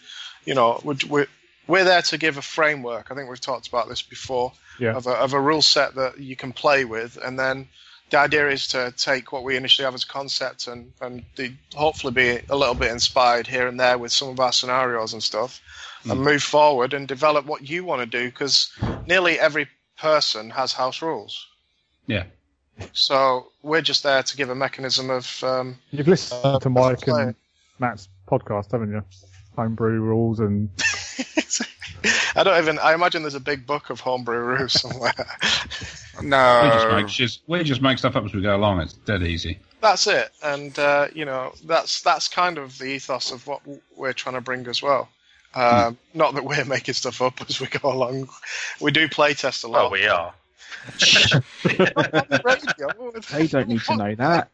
you 0.45 0.55
know, 0.55 0.81
we're, 0.85 0.97
we're, 1.09 1.27
we're 1.67 1.85
there 1.85 2.03
to 2.03 2.19
give 2.19 2.37
a 2.37 2.43
framework. 2.43 3.11
I 3.11 3.15
think 3.15 3.31
we've 3.31 3.41
talked 3.41 3.69
about 3.69 3.89
this 3.89 4.03
before 4.03 4.53
Yeah. 4.79 4.95
of 4.97 5.07
a, 5.07 5.13
of 5.13 5.33
a 5.33 5.41
rule 5.41 5.63
set 5.63 5.95
that 5.95 6.19
you 6.19 6.37
can 6.37 6.53
play 6.53 6.85
with, 6.85 7.17
and 7.17 7.39
then 7.39 7.69
the 8.13 8.19
idea 8.19 8.49
is 8.51 8.69
to 8.69 8.93
take 8.97 9.33
what 9.33 9.43
we 9.43 9.57
initially 9.57 9.85
have 9.85 9.95
as 9.95 10.05
a 10.05 10.07
concept 10.07 10.69
and 10.69 10.93
and 11.01 11.25
the, 11.37 11.53
hopefully 11.75 12.13
be 12.13 12.41
a 12.51 12.57
little 12.57 12.75
bit 12.75 12.91
inspired 12.93 13.47
here 13.47 13.67
and 13.67 13.81
there 13.81 13.97
with 13.99 14.13
some 14.13 14.29
of 14.29 14.39
our 14.39 14.53
scenarios 14.53 15.15
and 15.15 15.23
stuff, 15.23 15.61
and 16.09 16.21
move 16.21 16.43
forward 16.43 16.93
and 16.95 17.09
develop 17.09 17.47
what 17.47 17.69
you 17.69 17.85
want 17.85 18.01
to 18.01 18.07
do 18.07 18.27
because 18.27 18.71
nearly 19.07 19.41
every 19.41 19.67
person 19.99 20.51
has 20.51 20.73
house 20.75 21.01
rules. 21.01 21.47
Yeah. 22.07 22.25
So 22.93 23.49
we're 23.63 23.83
just 23.83 24.03
there 24.03 24.23
to 24.23 24.37
give 24.37 24.51
a 24.51 24.55
mechanism 24.55 25.09
of 25.11 25.43
um, 25.43 25.79
You've 25.91 26.09
listened 26.09 26.41
Uh, 26.45 26.59
to 26.61 26.71
Mike 26.71 27.07
and 27.09 27.35
Matt's 27.79 28.09
podcast, 28.29 28.73
haven't 28.73 28.91
you? 28.91 29.03
Homebrew 29.57 30.01
rules 30.01 30.39
and 30.41 30.69
I 32.35 32.43
don't 32.43 32.61
even. 32.63 32.79
I 32.79 32.95
imagine 32.95 33.23
there's 33.23 33.35
a 33.35 33.41
big 33.41 33.67
book 33.67 33.91
of 33.91 34.01
homebrew 34.01 34.39
rules 34.39 34.81
somewhere. 34.81 35.13
We 36.21 36.29
just 36.29 36.29
No. 36.89 36.97
make 36.97 37.07
just 37.09 37.43
we 37.47 37.63
just 37.65 37.81
make 37.83 37.99
stuff 37.99 38.17
up 38.17 38.25
as 38.25 38.35
we 38.35 38.43
go 38.43 38.55
along. 38.57 38.81
It's 38.81 38.93
dead 38.93 39.23
easy. 39.23 39.59
that's 39.81 40.07
it, 40.07 40.31
and 40.43 40.79
uh, 40.79 41.09
you 41.15 41.25
know 41.25 41.53
that's 41.65 42.03
that's 42.03 42.29
kind 42.29 42.59
of 42.59 42.77
the 42.79 42.85
ethos 42.87 43.31
of 43.33 43.47
what 43.47 43.61
we're 43.97 44.13
trying 44.13 44.35
to 44.35 44.41
bring 44.41 44.67
as 44.67 44.83
well. 44.83 45.09
Um, 45.55 45.99
Not 46.15 46.35
that 46.35 46.45
we're 46.45 46.65
making 46.65 46.95
stuff 46.95 47.21
up 47.21 47.41
as 47.49 47.61
we 47.61 47.67
go 47.67 47.93
along. 47.93 48.29
We 48.81 48.91
do 48.91 49.09
play 49.09 49.35
test 49.35 49.65
a 49.65 49.69
Well, 49.69 49.85
lot. 49.85 49.93
we 49.93 50.07
are. 50.07 50.35
They 51.65 53.47
don't 53.47 53.69
need 53.69 53.83
to 53.83 53.97
know 53.97 54.15
that. 54.17 54.51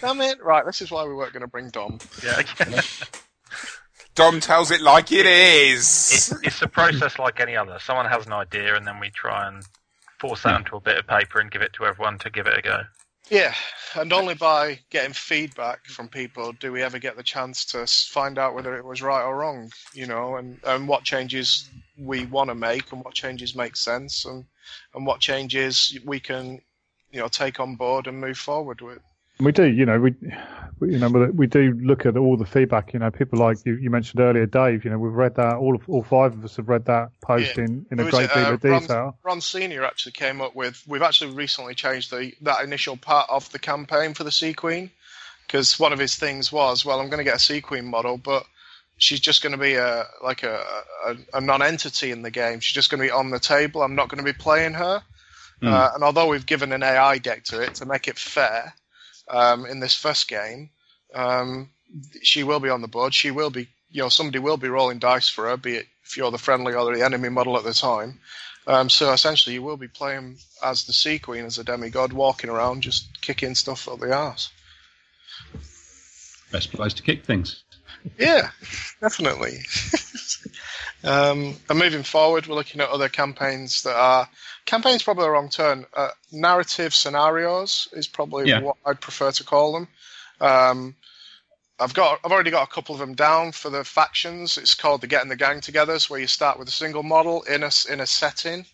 Damn 0.00 0.20
it! 0.20 0.42
Right, 0.42 0.64
this 0.66 0.82
is 0.82 0.90
why 0.90 1.04
we 1.06 1.14
weren't 1.14 1.32
going 1.32 1.42
to 1.42 1.46
bring 1.46 1.70
Dom. 1.70 1.98
Yeah. 2.22 2.42
Dom 4.14 4.40
tells 4.40 4.70
it 4.70 4.80
like 4.80 5.10
it 5.12 5.26
is. 5.26 5.80
it's, 6.12 6.32
it's 6.44 6.62
a 6.62 6.68
process 6.68 7.18
like 7.18 7.40
any 7.40 7.56
other. 7.56 7.78
Someone 7.80 8.06
has 8.06 8.26
an 8.26 8.32
idea, 8.32 8.76
and 8.76 8.86
then 8.86 9.00
we 9.00 9.10
try 9.10 9.48
and 9.48 9.64
force 10.26 10.42
hmm. 10.42 10.48
that 10.48 10.54
onto 10.56 10.76
a 10.76 10.80
bit 10.80 10.98
of 10.98 11.06
paper 11.06 11.40
and 11.40 11.50
give 11.50 11.62
it 11.62 11.72
to 11.74 11.84
everyone 11.84 12.18
to 12.18 12.30
give 12.30 12.46
it 12.46 12.58
a 12.58 12.62
go. 12.62 12.80
Yeah, 13.30 13.54
and 13.94 14.12
only 14.12 14.34
by 14.34 14.80
getting 14.90 15.14
feedback 15.14 15.86
from 15.86 16.08
people 16.08 16.52
do 16.52 16.72
we 16.72 16.82
ever 16.82 16.98
get 16.98 17.16
the 17.16 17.22
chance 17.22 17.64
to 17.66 17.86
find 17.86 18.38
out 18.38 18.54
whether 18.54 18.76
it 18.76 18.84
was 18.84 19.00
right 19.00 19.22
or 19.22 19.38
wrong, 19.38 19.72
you 19.94 20.06
know, 20.06 20.36
and, 20.36 20.60
and 20.64 20.86
what 20.86 21.04
changes 21.04 21.70
we 21.96 22.26
want 22.26 22.50
to 22.50 22.54
make 22.54 22.92
and 22.92 23.02
what 23.02 23.14
changes 23.14 23.54
make 23.54 23.76
sense 23.76 24.26
and, 24.26 24.44
and 24.94 25.06
what 25.06 25.20
changes 25.20 25.98
we 26.04 26.20
can, 26.20 26.60
you 27.12 27.20
know, 27.20 27.28
take 27.28 27.60
on 27.60 27.76
board 27.76 28.08
and 28.08 28.20
move 28.20 28.36
forward 28.36 28.82
with. 28.82 29.00
We 29.44 29.52
do, 29.52 29.64
you 29.66 29.86
know, 29.86 29.98
we, 30.00 30.14
we 30.80 30.92
you 30.92 30.98
know, 30.98 31.08
we- 31.08 31.30
we 31.30 31.46
do 31.46 31.72
look 31.82 32.04
at 32.06 32.16
all 32.16 32.36
the 32.36 32.44
feedback. 32.46 32.92
You 32.92 32.98
know, 33.00 33.10
people 33.10 33.38
like 33.38 33.58
you, 33.64 33.74
you 33.76 33.90
mentioned 33.90 34.20
earlier, 34.20 34.46
Dave. 34.46 34.84
You 34.84 34.90
know, 34.90 34.98
we've 34.98 35.12
read 35.12 35.34
that. 35.36 35.54
All 35.56 35.74
of 35.74 35.88
all 35.88 36.02
five 36.02 36.32
of 36.32 36.44
us 36.44 36.56
have 36.56 36.68
read 36.68 36.84
that 36.86 37.10
post 37.20 37.56
Yeah. 37.56 37.64
in, 37.64 37.86
in 37.90 38.00
a 38.00 38.10
great 38.10 38.30
it? 38.30 38.34
deal 38.34 38.46
Uh, 38.46 38.52
of 38.54 38.60
detail. 38.60 39.18
Ron 39.22 39.40
Senior 39.40 39.84
actually 39.84 40.12
came 40.12 40.40
up 40.40 40.54
with. 40.56 40.82
We've 40.86 41.02
actually 41.02 41.34
recently 41.34 41.74
changed 41.74 42.10
the 42.10 42.32
that 42.42 42.64
initial 42.64 42.96
part 42.96 43.28
of 43.30 43.50
the 43.52 43.58
campaign 43.58 44.14
for 44.14 44.24
the 44.24 44.32
Sea 44.32 44.52
Queen 44.54 44.90
because 45.46 45.78
one 45.78 45.92
of 45.92 45.98
his 45.98 46.16
things 46.16 46.50
was, 46.50 46.84
well, 46.84 47.00
I'm 47.00 47.08
going 47.08 47.18
to 47.18 47.24
get 47.24 47.36
a 47.36 47.40
Sea 47.40 47.60
Queen 47.60 47.84
model, 47.86 48.16
but 48.16 48.44
she's 48.96 49.20
just 49.20 49.42
going 49.42 49.52
to 49.52 49.58
be 49.58 49.74
a 49.74 50.04
like 50.22 50.42
a, 50.42 50.62
a, 51.06 51.16
a 51.34 51.40
non-entity 51.40 52.10
in 52.10 52.22
the 52.22 52.30
game. 52.30 52.60
She's 52.60 52.74
just 52.74 52.90
going 52.90 53.00
to 53.00 53.06
be 53.06 53.10
on 53.10 53.30
the 53.30 53.38
table. 53.40 53.82
I'm 53.82 53.94
not 53.94 54.08
going 54.08 54.24
to 54.24 54.32
be 54.32 54.36
playing 54.36 54.74
her. 54.74 55.02
Hmm. 55.60 55.68
Uh, 55.68 55.90
and 55.94 56.02
although 56.04 56.28
we've 56.28 56.46
given 56.46 56.72
an 56.72 56.82
AI 56.82 57.18
deck 57.18 57.44
to 57.44 57.60
it 57.60 57.74
to 57.76 57.86
make 57.86 58.08
it 58.08 58.18
fair 58.18 58.74
um, 59.28 59.66
in 59.66 59.80
this 59.80 59.94
first 59.94 60.28
game, 60.28 60.70
um, 61.14 61.70
she 62.22 62.42
will 62.42 62.60
be 62.60 62.68
on 62.68 62.82
the 62.82 62.88
board. 62.88 63.14
She 63.14 63.30
will 63.30 63.50
be, 63.50 63.68
you 63.90 64.02
know, 64.02 64.08
somebody 64.08 64.38
will 64.38 64.56
be 64.56 64.68
rolling 64.68 64.98
dice 64.98 65.28
for 65.28 65.48
her, 65.48 65.56
be 65.56 65.76
it 65.76 65.86
if 66.04 66.16
you're 66.16 66.30
the 66.30 66.38
friendly 66.38 66.74
or 66.74 66.94
the 66.94 67.04
enemy 67.04 67.28
model 67.28 67.56
at 67.56 67.64
the 67.64 67.72
time. 67.72 68.20
Um, 68.66 68.88
so 68.88 69.12
essentially, 69.12 69.54
you 69.54 69.62
will 69.62 69.76
be 69.76 69.88
playing 69.88 70.38
as 70.62 70.84
the 70.84 70.92
Sea 70.92 71.18
Queen, 71.18 71.44
as 71.44 71.58
a 71.58 71.64
demigod, 71.64 72.12
walking 72.12 72.50
around 72.50 72.82
just 72.82 73.20
kicking 73.20 73.54
stuff 73.54 73.88
up 73.88 74.00
the 74.00 74.14
arse. 74.14 74.50
Best 76.50 76.72
place 76.72 76.94
to 76.94 77.02
kick 77.02 77.24
things. 77.24 77.62
Yeah, 78.18 78.50
definitely. 79.00 79.58
um, 81.04 81.56
and 81.68 81.78
moving 81.78 82.02
forward, 82.02 82.46
we're 82.46 82.54
looking 82.54 82.80
at 82.80 82.88
other 82.88 83.08
campaigns 83.08 83.82
that 83.82 83.96
are 83.96 84.28
campaigns. 84.64 85.02
Probably 85.02 85.24
the 85.24 85.30
wrong 85.30 85.48
term. 85.48 85.86
Uh, 85.94 86.10
narrative 86.32 86.94
scenarios 86.94 87.88
is 87.92 88.06
probably 88.06 88.48
Yeah. 88.48 88.60
what 88.60 88.76
I'd 88.84 89.00
prefer 89.00 89.30
to 89.32 89.44
call 89.44 89.72
them. 89.72 89.88
Um, 90.40 90.96
I've 91.78 91.94
got, 91.94 92.20
I've 92.24 92.30
already 92.30 92.52
got 92.52 92.68
a 92.68 92.72
couple 92.72 92.94
of 92.94 93.00
them 93.00 93.14
down 93.14 93.52
for 93.52 93.68
the 93.68 93.82
factions. 93.84 94.58
It's 94.58 94.74
called 94.74 95.00
the 95.00 95.06
Getting 95.08 95.28
the 95.28 95.36
Gang 95.36 95.60
Together, 95.60 95.98
where 96.08 96.20
you 96.20 96.28
start 96.28 96.58
with 96.58 96.68
a 96.68 96.72
single 96.72 97.02
model 97.02 97.42
in 97.42 97.62
a 97.64 97.70
in 97.90 98.00
a 98.00 98.06
setting, 98.06 98.64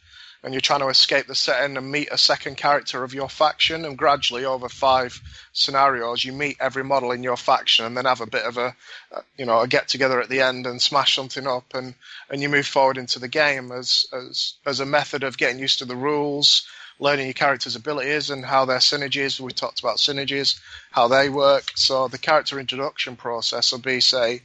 and 0.43 0.55
you're 0.55 0.61
trying 0.61 0.81
to 0.81 0.89
escape 0.89 1.27
the 1.27 1.35
setting 1.35 1.77
and 1.77 1.91
meet 1.91 2.09
a 2.11 2.19
second 2.19 2.57
character 2.57 3.05
of 3.05 3.13
your 3.13 3.29
faction. 3.29 3.85
And 3.85 3.99
gradually, 3.99 4.45
over 4.45 4.69
five 4.69 5.21
scenarios, 5.53 6.25
you 6.25 6.33
meet 6.33 6.57
every 6.61 6.85
model 6.85 7.13
in 7.13 7.23
your 7.23 7.37
faction, 7.37 7.85
and 7.85 7.97
then 7.97 8.07
have 8.07 8.21
a 8.21 8.27
bit 8.27 8.45
of 8.45 8.57
a, 8.57 8.75
uh, 9.15 9.21
you 9.37 9.45
know, 9.45 9.61
a 9.61 9.69
get 9.69 9.89
together 9.89 10.21
at 10.21 10.29
the 10.29 10.41
end 10.41 10.67
and 10.67 10.81
smash 10.81 11.15
something 11.15 11.47
up, 11.47 11.75
and 11.75 11.95
and 12.31 12.43
you 12.43 12.49
move 12.49 12.67
forward 12.67 12.97
into 12.97 13.19
the 13.19 13.29
game 13.29 13.73
as 13.73 14.07
as 14.13 14.55
as 14.67 14.81
a 14.81 14.87
method 14.87 15.23
of 15.23 15.39
getting 15.39 15.59
used 15.59 15.79
to 15.79 15.85
the 15.85 15.97
rules. 15.97 16.67
Learning 17.03 17.29
your 17.29 17.33
character's 17.33 17.77
abilities 17.77 18.29
and 18.29 18.45
how 18.45 18.67
their 18.67 18.79
synergies. 18.79 19.41
We 19.41 19.53
talked 19.53 19.81
about 19.81 19.97
synergies, 19.97 20.61
how 20.91 21.09
they 21.09 21.31
work. 21.31 21.73
So 21.75 22.09
the 22.09 22.19
character 22.19 22.61
introduction 22.61 23.17
process 23.17 23.73
will 23.73 23.79
be, 23.79 24.01
say, 24.01 24.43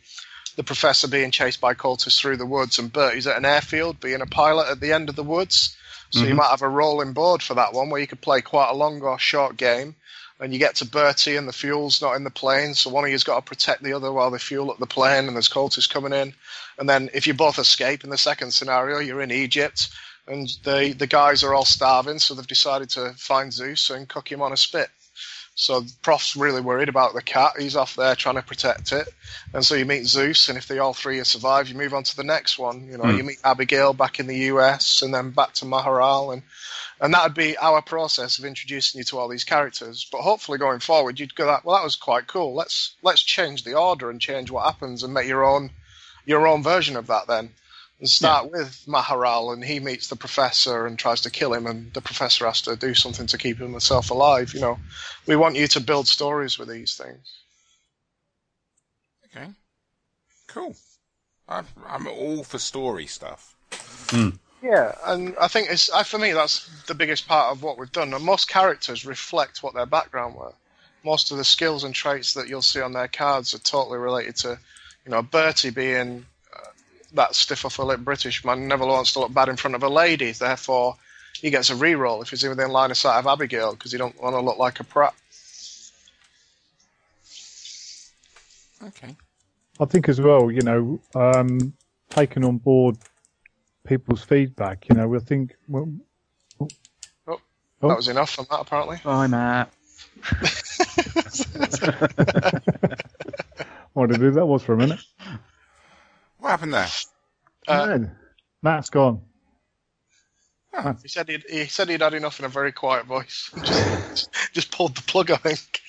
the 0.56 0.64
professor 0.64 1.08
being 1.08 1.32
chased 1.32 1.62
by 1.62 1.74
cultists 1.74 2.20
through 2.20 2.38
the 2.38 2.46
woods, 2.46 2.80
and 2.80 2.92
Bertie's 2.92 3.28
at 3.28 3.38
an 3.38 3.46
airfield 3.46 4.00
being 4.00 4.22
a 4.22 4.26
pilot 4.26 4.70
at 4.70 4.80
the 4.80 4.94
end 4.94 5.10
of 5.10 5.16
the 5.16 5.24
woods. 5.24 5.76
So 6.12 6.22
you 6.22 6.34
mhm. 6.34 6.38
might 6.38 6.50
have 6.50 6.62
a 6.62 6.70
rolling 6.70 7.14
board 7.14 7.42
for 7.42 7.56
that 7.56 7.74
one 7.74 7.90
where 7.90 8.00
you 8.00 8.08
could 8.08 8.22
play 8.22 8.42
quite 8.42 8.70
a 8.70 8.76
long 8.76 9.02
or 9.02 9.20
short 9.20 9.58
game. 9.58 9.96
And 10.40 10.52
you 10.52 10.60
get 10.60 10.76
to 10.76 10.86
Bertie 10.86 11.38
and 11.38 11.48
the 11.48 11.54
fuel's 11.54 12.02
not 12.02 12.16
in 12.16 12.26
the 12.26 12.30
plane, 12.30 12.74
so 12.74 12.90
one 12.90 13.06
of 13.06 13.10
you's 13.10 13.24
got 13.24 13.36
to 13.36 13.42
protect 13.42 13.84
the 13.84 13.94
other 13.94 14.12
while 14.12 14.32
they 14.32 14.38
fuel 14.38 14.70
up 14.70 14.80
the 14.80 14.86
plane 14.86 15.28
and 15.28 15.36
there's 15.36 15.48
cultists 15.48 15.90
coming 15.90 16.12
in. 16.12 16.34
And 16.78 16.90
then 16.90 17.10
if 17.14 17.26
you 17.26 17.34
both 17.34 17.58
escape 17.58 18.04
in 18.04 18.10
the 18.10 18.18
second 18.18 18.54
scenario, 18.54 19.00
you're 19.00 19.22
in 19.22 19.32
Egypt 19.32 19.90
and 20.28 20.50
the, 20.64 20.94
the 20.98 21.08
guys 21.08 21.44
are 21.44 21.54
all 21.54 21.66
starving, 21.66 22.20
so 22.20 22.34
they've 22.34 22.48
decided 22.48 22.90
to 22.92 23.14
find 23.18 23.54
Zeus 23.54 23.90
and 23.90 24.10
cook 24.10 24.32
him 24.32 24.42
on 24.42 24.52
a 24.52 24.58
spit. 24.58 24.90
So 25.58 25.86
prof's 26.02 26.36
really 26.36 26.60
worried 26.60 26.90
about 26.90 27.14
the 27.14 27.22
cat. 27.22 27.54
He's 27.58 27.78
off 27.78 27.96
there 27.96 28.14
trying 28.16 28.36
to 28.36 28.42
protect 28.42 28.92
it. 28.92 29.08
And 29.54 29.66
so 29.66 29.76
you 29.76 29.86
meet 29.86 30.06
Zeus, 30.06 30.50
and 30.50 30.58
if 30.58 30.68
they 30.68 30.80
all 30.80 30.94
three 30.94 31.24
survive, 31.24 31.70
you 31.70 31.76
move 31.76 31.94
on 31.94 32.04
to 32.04 32.16
the 32.16 32.26
next 32.26 32.60
one. 32.60 32.88
You 32.88 32.98
know, 32.98 33.06
hmm. 33.06 33.18
you 33.18 33.24
meet 33.24 33.40
Abigail 33.42 33.94
back 33.94 34.20
in 34.20 34.28
the 34.28 34.38
US, 34.52 35.02
and 35.02 35.14
then 35.14 35.32
back 35.32 35.54
to 35.54 35.66
Maharal, 35.66 36.34
and 36.34 36.44
and 37.00 37.14
that 37.14 37.24
would 37.24 37.34
be 37.34 37.58
our 37.58 37.82
process 37.82 38.38
of 38.38 38.44
introducing 38.44 39.00
you 39.00 39.06
to 39.06 39.18
all 39.18 39.30
these 39.30 39.46
characters. 39.46 40.06
But 40.12 40.22
hopefully, 40.22 40.58
going 40.58 40.82
forward, 40.82 41.22
you'd 41.22 41.36
go 41.36 41.46
that 41.46 41.64
well, 41.64 41.78
that 41.78 41.86
was 41.86 41.96
quite 41.96 42.28
cool. 42.28 42.54
Let's 42.54 42.94
let's 43.02 43.24
change 43.24 43.64
the 43.64 43.76
order 43.76 44.10
and 44.10 44.20
change 44.20 44.52
what 44.52 44.66
happens, 44.66 45.04
and 45.04 45.14
make 45.14 45.28
your 45.28 45.46
own 45.46 45.70
your 46.26 46.48
own 46.48 46.64
version 46.64 46.98
of 46.98 47.08
that 47.08 47.28
then. 47.28 47.54
And 48.00 48.10
start 48.10 48.52
with 48.52 48.84
Maharal, 48.88 49.54
and 49.54 49.64
he 49.64 49.80
meets 49.80 50.10
the 50.10 50.18
professor 50.18 50.86
and 50.86 51.00
tries 51.00 51.22
to 51.22 51.32
kill 51.32 51.54
him, 51.54 51.66
and 51.66 51.94
the 51.94 52.02
professor 52.02 52.46
has 52.46 52.62
to 52.64 52.76
do 52.76 52.94
something 52.94 53.28
to 53.28 53.38
keep 53.38 53.58
himself 53.58 54.12
alive. 54.12 54.54
You 54.54 54.60
know, 54.60 54.80
we 55.28 55.38
want 55.38 55.56
you 55.56 55.68
to 55.68 55.80
build 55.80 56.08
stories 56.08 56.60
with 56.60 56.68
these 56.68 56.96
things. 56.96 57.40
Okay. 59.26 59.48
Cool. 60.48 60.76
I'm, 61.48 61.68
I'm 61.88 62.08
all 62.08 62.44
for 62.44 62.60
story 62.60 63.08
stuff. 63.08 63.56
Hmm. 64.10 64.30
Yeah, 64.62 64.96
and 65.06 65.36
I 65.40 65.48
think 65.48 65.70
it's 65.70 65.90
for 66.08 66.18
me 66.18 66.32
that's 66.32 66.68
the 66.88 66.96
biggest 66.96 67.28
part 67.28 67.52
of 67.52 67.62
what 67.62 67.78
we've 67.78 67.92
done. 67.92 68.14
And 68.14 68.24
most 68.24 68.50
characters 68.50 69.06
reflect 69.06 69.62
what 69.62 69.74
their 69.74 69.86
background 69.86 70.36
were. 70.36 70.54
Most 71.04 71.32
of 71.32 71.38
the 71.38 71.44
skills 71.44 71.84
and 71.84 71.94
traits 71.94 72.34
that 72.34 72.48
you'll 72.48 72.64
see 72.64 72.82
on 72.82 72.92
their 72.92 73.08
cards 73.08 73.54
are 73.54 73.60
totally 73.60 74.00
related 74.00 74.36
to, 74.38 74.58
you 75.06 75.12
know, 75.12 75.22
Bertie 75.22 75.70
being 75.70 76.26
that 77.16 77.36
stiff 77.36 77.66
upper 77.66 77.84
lip 77.84 78.00
British 78.02 78.44
man 78.46 78.68
never 78.68 78.86
wants 78.86 79.14
to 79.14 79.20
look 79.20 79.34
bad 79.34 79.50
in 79.50 79.58
front 79.58 79.76
of 79.76 79.84
a 79.84 79.90
lady. 79.90 80.32
Therefore, 80.32 80.96
he 81.34 81.50
gets 81.50 81.70
a 81.70 81.76
re-roll 81.76 82.22
if 82.22 82.30
he's 82.30 82.44
within 82.44 82.70
line 82.72 82.92
of 82.92 82.98
sight 82.98 83.20
of 83.20 83.28
Abigail 83.28 83.74
because 83.74 83.92
he 83.92 83.98
don't 83.98 84.20
want 84.22 84.36
to 84.36 84.42
look 84.42 84.58
like 84.58 84.80
a 84.80 84.84
prat. 84.84 85.14
Okay. 88.84 89.16
I 89.80 89.86
think 89.86 90.08
as 90.10 90.22
well, 90.22 90.52
you 90.52 90.62
know, 90.62 91.00
um, 91.16 91.74
taking 92.10 92.46
on 92.46 92.58
board 92.58 92.98
people's 93.86 94.24
feedback, 94.24 94.88
you 94.90 94.96
know, 94.96 95.08
we 95.08 95.20
think, 95.20 95.56
well, 95.68 95.92
Oh, 96.60 96.68
Oh. 97.28 97.40
that 97.90 97.98
was 97.98 98.08
enough 98.08 98.40
on 98.40 98.46
that 98.50 98.62
apparently. 98.62 98.98
Bye, 99.04 99.28
Matt. 99.28 99.70
what 103.94 104.10
did 104.10 104.34
that 104.36 104.46
was 104.46 104.64
for 104.64 104.74
a 104.74 104.78
minute. 104.78 105.00
What 106.46 106.52
happened 106.52 106.76
there? 106.76 106.88
Uh, 107.68 107.88
Man, 107.88 108.16
Matt's 108.62 108.92
gone. 108.92 109.20
He 111.02 111.08
said 111.08 111.28
he'd, 111.28 111.44
he 111.50 111.66
said 111.66 111.90
he'd 111.90 112.02
had 112.02 112.14
enough 112.14 112.38
in 112.38 112.46
a 112.46 112.50
very 112.50 112.72
quiet 112.72 113.08
voice. 113.08 113.50
just, 113.64 114.30
just 114.54 114.72
pulled 114.72 114.96
the 114.96 115.02
plug, 115.02 115.32
I 115.32 115.38
think. 115.38 115.82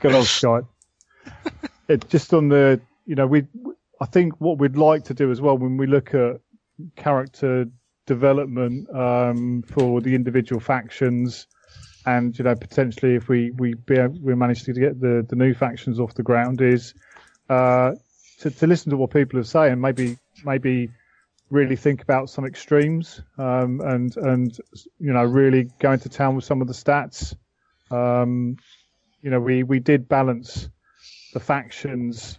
Good 0.00 0.14
old 0.14 0.24
Skype. 0.24 0.66
it 1.88 2.08
just 2.08 2.34
on 2.34 2.48
the, 2.48 2.80
you 3.06 3.14
know, 3.14 3.28
we, 3.28 3.46
I 4.00 4.06
think 4.06 4.34
what 4.40 4.58
we'd 4.58 4.76
like 4.76 5.04
to 5.04 5.14
do 5.14 5.30
as 5.30 5.40
well 5.40 5.56
when 5.56 5.76
we 5.76 5.86
look 5.86 6.12
at 6.12 6.40
character 6.96 7.66
development 8.06 8.92
um, 8.92 9.62
for 9.62 10.00
the 10.00 10.16
individual 10.16 10.60
factions, 10.60 11.46
and 12.04 12.36
you 12.36 12.44
know, 12.44 12.56
potentially 12.56 13.14
if 13.14 13.28
we 13.28 13.52
we 13.52 13.74
be 13.74 13.96
able, 13.96 14.18
we 14.20 14.34
manage 14.34 14.64
to 14.64 14.72
get 14.72 15.00
the 15.00 15.24
the 15.28 15.36
new 15.36 15.54
factions 15.54 16.00
off 16.00 16.14
the 16.14 16.24
ground, 16.24 16.60
is 16.60 16.94
uh, 17.48 17.92
to 18.40 18.50
to 18.50 18.66
listen 18.66 18.90
to 18.90 18.96
what 18.96 19.10
people 19.10 19.38
are 19.38 19.44
saying, 19.44 19.80
maybe 19.80 20.18
maybe 20.44 20.90
really 21.50 21.76
think 21.76 22.02
about 22.02 22.28
some 22.28 22.44
extremes 22.44 23.20
um, 23.38 23.80
and 23.80 24.16
and 24.16 24.58
you 24.98 25.12
know 25.12 25.24
really 25.24 25.70
go 25.78 25.92
into 25.92 26.08
town 26.08 26.34
with 26.36 26.44
some 26.44 26.60
of 26.60 26.66
the 26.66 26.74
stats. 26.74 27.34
Um, 27.90 28.56
you 29.26 29.30
know, 29.30 29.40
we, 29.40 29.64
we 29.64 29.80
did 29.80 30.08
balance 30.08 30.68
the 31.32 31.40
factions. 31.40 32.38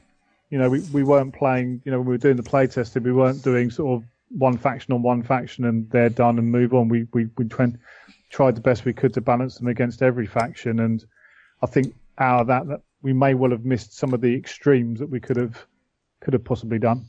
You 0.50 0.58
know, 0.58 0.70
we, 0.70 0.80
we 0.94 1.04
weren't 1.04 1.34
playing, 1.34 1.82
you 1.84 1.92
know, 1.92 1.98
when 1.98 2.08
we 2.08 2.14
were 2.14 2.18
doing 2.18 2.38
the 2.38 2.44
play 2.44 2.66
testing, 2.68 3.04
we 3.04 3.12
weren't 3.12 3.44
doing 3.44 3.70
sort 3.70 4.02
of 4.02 4.08
one 4.30 4.58
faction 4.58 4.94
on 4.94 5.02
one 5.02 5.22
faction 5.22 5.66
and 5.66 5.90
they're 5.90 6.08
done 6.08 6.40
and 6.40 6.50
move 6.50 6.74
on. 6.74 6.88
We, 6.88 7.06
we, 7.12 7.28
we 7.38 7.46
tried 8.30 8.56
the 8.56 8.62
best 8.62 8.86
we 8.86 8.94
could 8.94 9.14
to 9.16 9.22
balance 9.22 9.58
them 9.58 9.68
against 9.68 10.02
every 10.02 10.28
faction. 10.28 10.80
And 10.80 11.04
I 11.62 11.66
think 11.66 11.94
out 12.18 12.42
of 12.42 12.48
that, 12.48 12.68
that 12.68 12.82
we 13.02 13.12
may 13.12 13.34
well 13.34 13.52
have 13.52 13.66
missed 13.66 13.98
some 13.98 14.14
of 14.14 14.22
the 14.22 14.34
extremes 14.34 15.00
that 15.00 15.10
we 15.10 15.20
could 15.20 15.36
have, 15.36 15.66
could 16.28 16.34
have 16.34 16.44
possibly 16.44 16.78
done. 16.78 17.08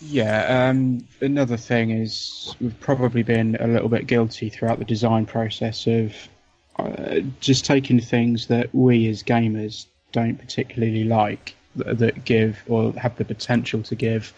Yeah, 0.00 0.68
um, 0.68 1.04
another 1.20 1.56
thing 1.56 1.90
is 1.90 2.54
we've 2.60 2.78
probably 2.78 3.24
been 3.24 3.56
a 3.58 3.66
little 3.66 3.88
bit 3.88 4.06
guilty 4.06 4.50
throughout 4.50 4.78
the 4.78 4.84
design 4.84 5.26
process 5.26 5.88
of 5.88 6.14
uh, 6.78 7.22
just 7.40 7.64
taking 7.64 7.98
things 7.98 8.46
that 8.46 8.72
we 8.72 9.08
as 9.08 9.24
gamers 9.24 9.86
don't 10.12 10.36
particularly 10.36 11.02
like, 11.02 11.56
that, 11.74 11.98
that 11.98 12.24
give 12.24 12.62
or 12.68 12.92
have 12.92 13.16
the 13.16 13.24
potential 13.24 13.82
to 13.82 13.96
give 13.96 14.32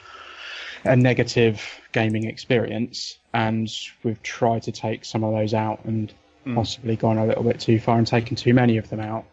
a 0.85 0.97
negative 0.97 1.63
gaming 1.93 2.25
experience, 2.25 3.19
and 3.35 3.69
we've 4.05 4.23
tried 4.23 4.63
to 4.63 4.73
take 4.73 5.05
some 5.05 5.23
of 5.23 5.35
those 5.35 5.53
out 5.53 5.85
and 5.85 6.15
possibly 6.55 6.97
gone 6.97 7.19
a 7.19 7.27
little 7.27 7.43
bit 7.43 7.61
too 7.61 7.79
far 7.79 7.99
and 7.99 8.07
taken 8.07 8.37
too 8.37 8.55
many 8.55 8.79
of 8.79 8.89
them 8.89 9.01
out. 9.01 9.27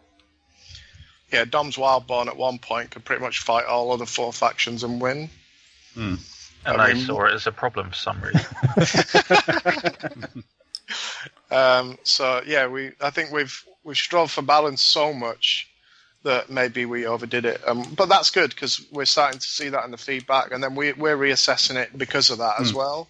Yeah, 1.32 1.44
Dom's 1.44 1.76
Wildborn 1.76 2.28
at 2.28 2.36
one 2.36 2.58
point 2.58 2.90
could 2.90 3.04
pretty 3.04 3.22
much 3.22 3.40
fight 3.40 3.64
all 3.66 3.90
other 3.92 4.06
four 4.06 4.32
factions 4.32 4.84
and 4.84 5.00
win. 5.00 5.28
And 5.96 6.18
I 6.64 6.88
they 6.88 6.94
mean- 6.94 7.06
saw 7.06 7.24
it 7.26 7.32
as 7.34 7.46
a 7.46 7.52
problem 7.52 7.90
for 7.90 7.96
some 7.96 8.20
reason. 8.20 8.44
Um, 11.50 11.98
so 12.02 12.42
yeah, 12.46 12.66
we 12.66 12.92
I 13.00 13.10
think 13.10 13.30
we've 13.30 13.64
we've 13.84 13.96
strove 13.96 14.30
for 14.30 14.42
balance 14.42 14.82
so 14.82 15.12
much 15.12 15.68
that 16.24 16.50
maybe 16.50 16.86
we 16.86 17.06
overdid 17.06 17.44
it. 17.44 17.60
Um, 17.66 17.94
but 17.96 18.08
that's 18.08 18.30
good 18.30 18.50
because 18.50 18.84
we're 18.90 19.04
starting 19.04 19.38
to 19.38 19.46
see 19.46 19.68
that 19.68 19.84
in 19.84 19.92
the 19.92 19.96
feedback, 19.96 20.50
and 20.50 20.62
then 20.62 20.74
we 20.74 20.92
we're 20.92 21.16
reassessing 21.16 21.76
it 21.76 21.96
because 21.96 22.30
of 22.30 22.38
that 22.38 22.60
as 22.60 22.74
well. 22.74 23.08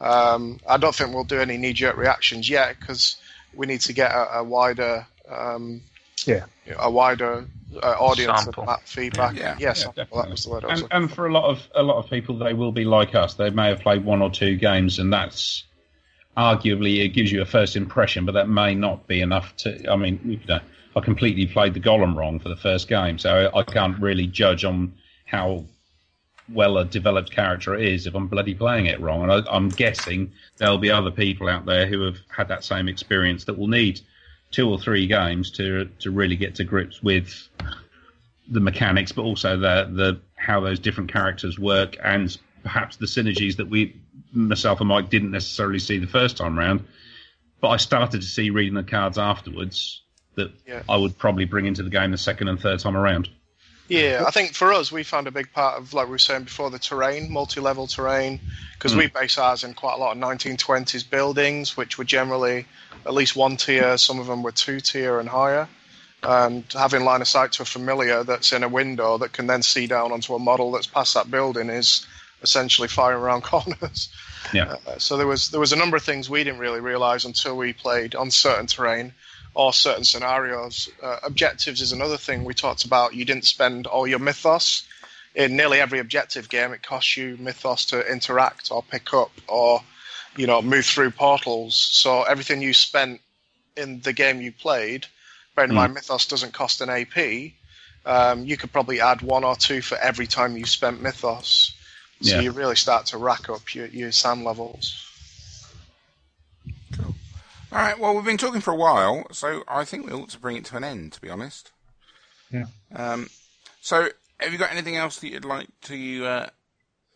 Um, 0.00 0.58
I 0.66 0.78
don't 0.78 0.94
think 0.94 1.14
we'll 1.14 1.24
do 1.24 1.40
any 1.40 1.58
knee 1.58 1.74
jerk 1.74 1.96
reactions 1.96 2.48
yet 2.48 2.78
because 2.80 3.16
we 3.54 3.66
need 3.66 3.80
to 3.82 3.92
get 3.92 4.10
a, 4.10 4.38
a 4.38 4.44
wider 4.44 5.06
um, 5.30 5.82
Yeah. 6.26 6.44
a 6.78 6.90
wider 6.90 7.46
uh, 7.82 7.86
audience 7.98 8.42
Sample. 8.42 8.62
of 8.64 8.68
that 8.68 8.88
feedback. 8.88 9.36
Yeah. 9.36 9.56
yes, 9.58 9.84
Yeah, 9.84 9.92
that 9.96 10.10
was 10.12 10.44
the 10.44 10.50
word 10.50 10.64
I 10.64 10.68
was 10.68 10.72
And, 10.72 10.82
looking 10.82 10.96
and 10.96 11.12
for 11.12 11.26
a 11.26 11.32
lot 11.32 11.44
of 11.44 11.68
a 11.74 11.82
lot 11.82 11.98
of 12.02 12.10
people, 12.10 12.38
they 12.38 12.54
will 12.54 12.72
be 12.72 12.84
like 12.84 13.14
us. 13.14 13.34
They 13.34 13.50
may 13.50 13.68
have 13.68 13.80
played 13.80 14.04
one 14.04 14.22
or 14.22 14.30
two 14.30 14.56
games, 14.56 14.98
and 14.98 15.12
that's 15.12 15.64
arguably 16.36 17.04
it 17.04 17.08
gives 17.08 17.32
you 17.32 17.42
a 17.42 17.46
first 17.46 17.76
impression, 17.76 18.24
but 18.26 18.32
that 18.32 18.48
may 18.48 18.74
not 18.74 19.06
be 19.06 19.20
enough 19.20 19.56
to. 19.58 19.90
I 19.90 19.96
mean, 19.96 20.20
you 20.24 20.40
know, 20.48 20.60
I 20.94 21.00
completely 21.00 21.46
played 21.46 21.74
the 21.74 21.80
Golem 21.80 22.16
wrong 22.16 22.38
for 22.38 22.48
the 22.48 22.56
first 22.56 22.88
game, 22.88 23.18
so 23.18 23.50
I 23.54 23.62
can't 23.62 24.00
really 24.00 24.26
judge 24.26 24.64
on 24.64 24.94
how 25.26 25.64
well 26.48 26.78
a 26.78 26.84
developed 26.84 27.32
character 27.32 27.74
it 27.74 27.84
is 27.86 28.06
if 28.06 28.14
I'm 28.14 28.28
bloody 28.28 28.54
playing 28.54 28.86
it 28.86 29.00
wrong. 29.00 29.22
And 29.22 29.32
I, 29.32 29.42
I'm 29.50 29.68
guessing 29.68 30.32
there'll 30.58 30.78
be 30.78 30.90
other 30.90 31.10
people 31.10 31.48
out 31.48 31.66
there 31.66 31.86
who 31.86 32.02
have 32.02 32.18
had 32.28 32.48
that 32.48 32.64
same 32.64 32.88
experience 32.88 33.44
that 33.44 33.58
will 33.58 33.66
need 33.66 34.00
two 34.56 34.70
or 34.70 34.78
three 34.78 35.06
games 35.06 35.50
to 35.50 35.84
to 35.98 36.10
really 36.10 36.34
get 36.34 36.54
to 36.54 36.64
grips 36.64 37.02
with 37.02 37.48
the 38.48 38.60
mechanics, 38.60 39.12
but 39.12 39.22
also 39.22 39.58
the 39.58 39.90
the 39.92 40.20
how 40.34 40.60
those 40.60 40.78
different 40.78 41.12
characters 41.12 41.58
work, 41.58 41.96
and 42.02 42.38
perhaps 42.62 42.96
the 42.96 43.04
synergies 43.04 43.56
that 43.56 43.68
we, 43.68 44.00
myself 44.32 44.80
and 44.80 44.88
Mike, 44.88 45.10
didn't 45.10 45.30
necessarily 45.30 45.78
see 45.78 45.98
the 45.98 46.06
first 46.06 46.38
time 46.38 46.58
round. 46.58 46.84
But 47.60 47.68
I 47.68 47.76
started 47.76 48.22
to 48.22 48.26
see 48.26 48.48
reading 48.48 48.74
the 48.74 48.82
cards 48.82 49.18
afterwards 49.18 50.02
that 50.36 50.52
Yeah. 50.66 50.82
I 50.88 50.96
would 50.96 51.18
probably 51.18 51.44
bring 51.44 51.66
into 51.66 51.82
the 51.82 51.90
game 51.90 52.10
the 52.10 52.18
second 52.18 52.48
and 52.48 52.58
third 52.58 52.78
time 52.80 52.96
around. 52.96 53.28
Yeah, 53.88 54.24
I 54.26 54.30
think 54.36 54.54
for 54.54 54.72
us, 54.72 54.90
we 54.90 55.02
found 55.02 55.26
a 55.26 55.30
big 55.30 55.52
part 55.52 55.78
of, 55.78 55.94
like 55.94 56.06
we 56.06 56.12
were 56.12 56.18
saying 56.18 56.44
before, 56.44 56.70
the 56.70 56.78
terrain, 56.78 57.30
multi-level 57.30 57.86
terrain, 57.86 58.40
because 58.74 58.92
Hmm. 58.92 58.98
we 58.98 59.06
base 59.08 59.38
ours 59.38 59.64
in 59.64 59.74
quite 59.74 59.94
a 59.94 59.98
lot 59.98 60.12
of 60.16 60.18
1920s 60.22 61.08
buildings, 61.08 61.76
which 61.76 61.98
were 61.98 62.04
generally 62.04 62.66
at 63.04 63.14
least 63.14 63.36
one 63.36 63.56
tier. 63.56 63.96
Some 63.98 64.18
of 64.18 64.26
them 64.26 64.42
were 64.42 64.52
two 64.52 64.80
tier 64.80 65.20
and 65.20 65.28
higher. 65.28 65.68
And 66.22 66.64
having 66.72 67.04
line 67.04 67.20
of 67.20 67.28
sight 67.28 67.52
to 67.52 67.62
a 67.62 67.66
familiar 67.66 68.24
that's 68.24 68.52
in 68.52 68.64
a 68.64 68.68
window 68.68 69.16
that 69.18 69.32
can 69.32 69.46
then 69.46 69.62
see 69.62 69.86
down 69.86 70.10
onto 70.10 70.34
a 70.34 70.38
model 70.40 70.72
that's 70.72 70.86
past 70.86 71.14
that 71.14 71.30
building 71.30 71.68
is 71.70 72.04
essentially 72.42 72.88
firing 72.88 73.20
around 73.22 73.42
corners. 73.44 74.08
Yeah. 74.52 74.76
Uh, 74.86 74.98
so 74.98 75.16
there 75.16 75.26
was 75.26 75.50
there 75.50 75.60
was 75.60 75.72
a 75.72 75.76
number 75.76 75.96
of 75.96 76.02
things 76.02 76.28
we 76.28 76.42
didn't 76.42 76.58
really 76.58 76.80
realize 76.80 77.24
until 77.24 77.56
we 77.56 77.72
played 77.72 78.14
on 78.16 78.30
certain 78.30 78.66
terrain 78.66 79.12
or 79.56 79.72
certain 79.72 80.04
scenarios. 80.04 80.90
Uh, 81.02 81.16
objectives 81.22 81.80
is 81.80 81.90
another 81.90 82.18
thing 82.18 82.44
we 82.44 82.52
talked 82.52 82.84
about. 82.84 83.14
You 83.14 83.24
didn't 83.24 83.46
spend 83.46 83.86
all 83.86 84.06
your 84.06 84.18
mythos 84.18 84.86
in 85.34 85.56
nearly 85.56 85.80
every 85.80 85.98
objective 85.98 86.50
game. 86.50 86.72
It 86.74 86.82
costs 86.82 87.16
you 87.16 87.38
mythos 87.40 87.86
to 87.86 88.06
interact 88.06 88.70
or 88.70 88.82
pick 88.82 89.14
up 89.14 89.30
or 89.48 89.80
you 90.36 90.46
know 90.46 90.60
move 90.60 90.84
through 90.84 91.12
portals. 91.12 91.88
So 91.90 92.22
everything 92.24 92.60
you 92.60 92.74
spent 92.74 93.22
in 93.78 94.00
the 94.02 94.12
game 94.12 94.42
you 94.42 94.52
played, 94.52 95.06
bearing 95.54 95.70
in 95.70 95.74
Mm. 95.74 95.80
mind 95.80 95.94
mythos 95.94 96.26
doesn't 96.26 96.52
cost 96.52 96.82
an 96.82 96.90
AP. 96.90 97.54
Um, 98.04 98.44
you 98.44 98.58
could 98.58 98.72
probably 98.72 99.00
add 99.00 99.22
one 99.22 99.42
or 99.42 99.56
two 99.56 99.80
for 99.80 99.96
every 99.96 100.26
time 100.26 100.58
you 100.58 100.66
spent 100.66 101.00
mythos. 101.00 101.72
So 102.20 102.30
Yeah. 102.32 102.40
you 102.42 102.50
really 102.52 102.76
start 102.76 103.06
to 103.06 103.16
rack 103.16 103.48
up 103.48 103.74
your, 103.74 103.86
your 103.86 104.12
san 104.12 104.44
levels. 104.44 105.06
All 107.72 107.78
right. 107.78 107.98
Well, 107.98 108.14
we've 108.14 108.24
been 108.24 108.38
talking 108.38 108.60
for 108.60 108.72
a 108.72 108.76
while, 108.76 109.26
so 109.32 109.64
I 109.66 109.84
think 109.84 110.06
we 110.06 110.12
ought 110.12 110.30
to 110.30 110.38
bring 110.38 110.56
it 110.56 110.64
to 110.66 110.76
an 110.76 110.84
end. 110.84 111.12
To 111.12 111.20
be 111.20 111.30
honest. 111.30 111.72
Yeah. 112.50 112.66
Um. 112.94 113.28
So, 113.80 114.08
have 114.38 114.52
you 114.52 114.58
got 114.58 114.72
anything 114.72 114.96
else 114.96 115.18
that 115.20 115.28
you'd 115.28 115.44
like 115.44 115.68
to 115.82 116.24
uh, 116.24 116.46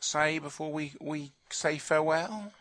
say 0.01 0.39
before 0.39 0.73
we 0.73 0.93
we 1.01 1.33
say 1.51 1.79
farewell? 1.79 2.53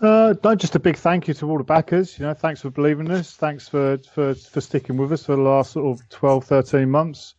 Uh, 0.00 0.54
just 0.54 0.76
a 0.76 0.78
big 0.78 0.96
thank 0.96 1.26
you 1.26 1.34
to 1.34 1.50
all 1.50 1.58
the 1.58 1.64
backers. 1.64 2.18
You 2.18 2.26
know, 2.26 2.34
thanks 2.34 2.60
for 2.60 2.70
believing 2.70 3.10
us. 3.10 3.34
Thanks 3.34 3.68
for, 3.68 3.98
for, 4.14 4.34
for 4.34 4.60
sticking 4.60 4.96
with 4.96 5.12
us 5.12 5.26
for 5.26 5.34
the 5.34 5.42
last 5.42 5.72
sort 5.72 5.98
of 5.98 6.08
12, 6.10 6.44
13 6.44 6.88
months. 6.88 7.34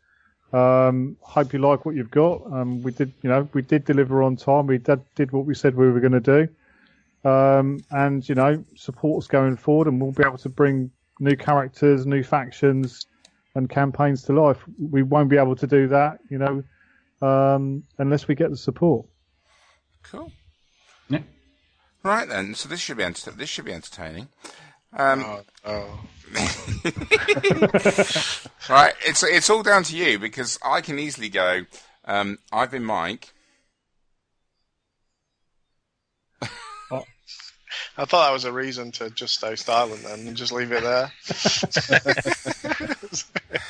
Um, 0.52 1.16
hope 1.22 1.54
you 1.54 1.60
like 1.60 1.86
what 1.86 1.96
you've 1.96 2.12
got. 2.12 2.42
Um, 2.52 2.84
we 2.84 2.92
did, 2.92 3.14
you 3.22 3.30
know, 3.30 3.48
we 3.54 3.62
did 3.62 3.86
deliver 3.86 4.24
on 4.24 4.36
time. 4.36 4.68
We 4.68 4.78
did, 4.80 5.02
did 5.16 5.32
what 5.32 5.46
we 5.46 5.56
said 5.56 5.76
we 5.76 5.90
were 5.90 6.02
going 6.02 6.12
to 6.12 6.20
do. 6.20 6.50
Um, 7.26 7.80
and 7.92 8.28
you 8.28 8.36
know, 8.36 8.64
support 8.76 9.24
us 9.24 9.28
going 9.28 9.58
forward, 9.58 9.88
and 9.88 10.02
we'll 10.02 10.12
be 10.12 10.24
able 10.26 10.38
to 10.40 10.50
bring 10.50 10.92
new 11.20 11.36
characters, 11.36 12.06
new 12.06 12.24
factions, 12.24 13.06
and 13.56 13.70
campaigns 13.70 14.24
to 14.24 14.34
life. 14.34 14.58
We 14.80 15.04
won't 15.04 15.30
be 15.30 15.38
able 15.38 15.56
to 15.58 15.68
do 15.68 15.88
that, 15.90 16.20
you 16.30 16.38
know, 16.38 16.64
um, 17.28 17.84
unless 17.98 18.28
we 18.28 18.36
get 18.36 18.52
the 18.52 18.58
support. 18.58 19.06
Cool. 20.04 20.32
Yeah. 21.10 21.20
Right 22.04 22.28
then. 22.30 22.56
So 22.56 22.70
this 22.70 22.80
should 22.80 22.98
be 22.98 23.04
enter- 23.04 23.32
this 23.32 23.50
should 23.50 23.66
be 23.66 23.74
entertaining. 23.74 24.30
Um, 24.94 25.24
Oh, 25.26 25.42
oh. 25.66 26.00
Right, 28.70 28.94
it's 29.06 29.24
it's 29.24 29.50
all 29.50 29.64
down 29.64 29.84
to 29.84 29.96
you 29.96 30.20
because 30.20 30.60
I 30.64 30.82
can 30.82 31.00
easily 31.00 31.30
go. 31.30 31.66
Um, 32.06 32.38
I've 32.52 32.72
been 32.72 32.86
Mike. 32.86 33.34
I 38.00 38.06
thought 38.06 38.28
that 38.28 38.34
was 38.34 38.46
a 38.46 38.54
reason 38.54 38.94
to 38.94 39.10
just 39.10 39.36
stay 39.36 39.58
silent 39.58 40.04
then 40.04 40.26
and 40.26 40.38
just 40.38 40.54
leave 40.54 40.72
it 40.72 40.84
there. 40.84 41.12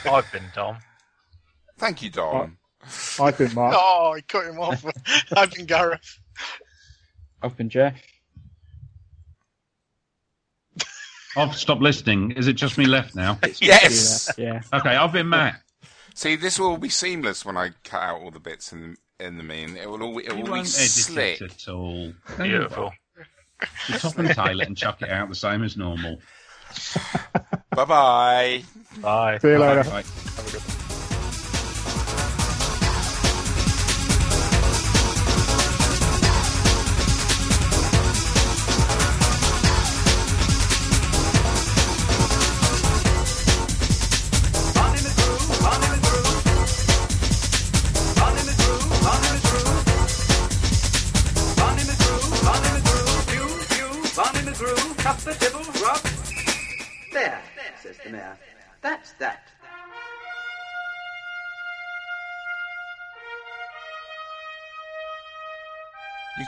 I've 0.13 0.31
been 0.31 0.43
Dom. 0.53 0.77
Thank 1.79 2.03
you, 2.03 2.11
Dom. 2.11 2.59
I've 3.19 3.39
been 3.39 3.55
Mark. 3.55 3.73
oh, 3.77 4.13
he 4.15 4.21
cut 4.21 4.45
him 4.45 4.59
off. 4.59 4.85
I've 5.35 5.51
been 5.51 5.65
Gareth. 5.65 6.19
I've 7.41 7.57
been 7.57 7.69
Jeff. 7.69 7.95
I've 11.35 11.55
stopped 11.55 11.81
listening. 11.81 12.33
Is 12.33 12.47
it 12.47 12.53
just 12.53 12.77
me 12.77 12.85
left 12.85 13.15
now? 13.15 13.39
Yes. 13.59 14.31
Yeah. 14.37 14.61
Okay, 14.71 14.95
I've 14.95 15.11
been 15.11 15.29
Matt. 15.29 15.59
See, 16.13 16.35
this 16.35 16.59
will 16.59 16.77
be 16.77 16.89
seamless 16.89 17.43
when 17.43 17.57
I 17.57 17.71
cut 17.83 18.01
out 18.01 18.21
all 18.21 18.29
the 18.29 18.39
bits 18.39 18.71
in 18.73 18.95
the 19.19 19.25
in 19.25 19.37
the 19.37 19.43
mean. 19.43 19.75
It 19.75 19.89
will 19.89 20.03
all 20.03 20.19
it 20.19 20.29
will 20.29 20.43
be 20.43 20.51
won't 20.51 20.67
edit 20.67 20.67
slick. 20.67 21.41
it 21.41 21.51
at 21.51 21.67
all. 21.67 22.13
Beautiful. 22.37 22.91
You 23.87 23.97
top 23.97 24.17
and 24.17 24.29
tail 24.29 24.61
it 24.61 24.67
and 24.67 24.77
chuck 24.77 25.01
it 25.01 25.09
out 25.09 25.29
the 25.29 25.35
same 25.35 25.63
as 25.63 25.75
normal. 25.75 26.19
Bye 27.71 27.85
bye. 27.85 28.63
Bye. 29.01 29.37
See 29.39 29.49
you 29.49 29.57
later. 29.57 29.89
Right. 29.89 30.05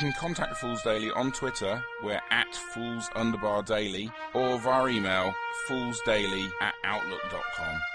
Can 0.01 0.11
contact 0.13 0.57
Fools 0.57 0.81
Daily 0.81 1.11
on 1.11 1.31
Twitter. 1.31 1.83
We're 2.01 2.21
at 2.31 2.55
Fools 2.55 3.07
Underbar 3.09 3.63
Daily 3.63 4.09
or 4.33 4.57
via 4.57 4.87
email 4.87 5.31
foolsdaily 5.67 6.51
at 6.59 6.73
outlook.com. 6.83 7.90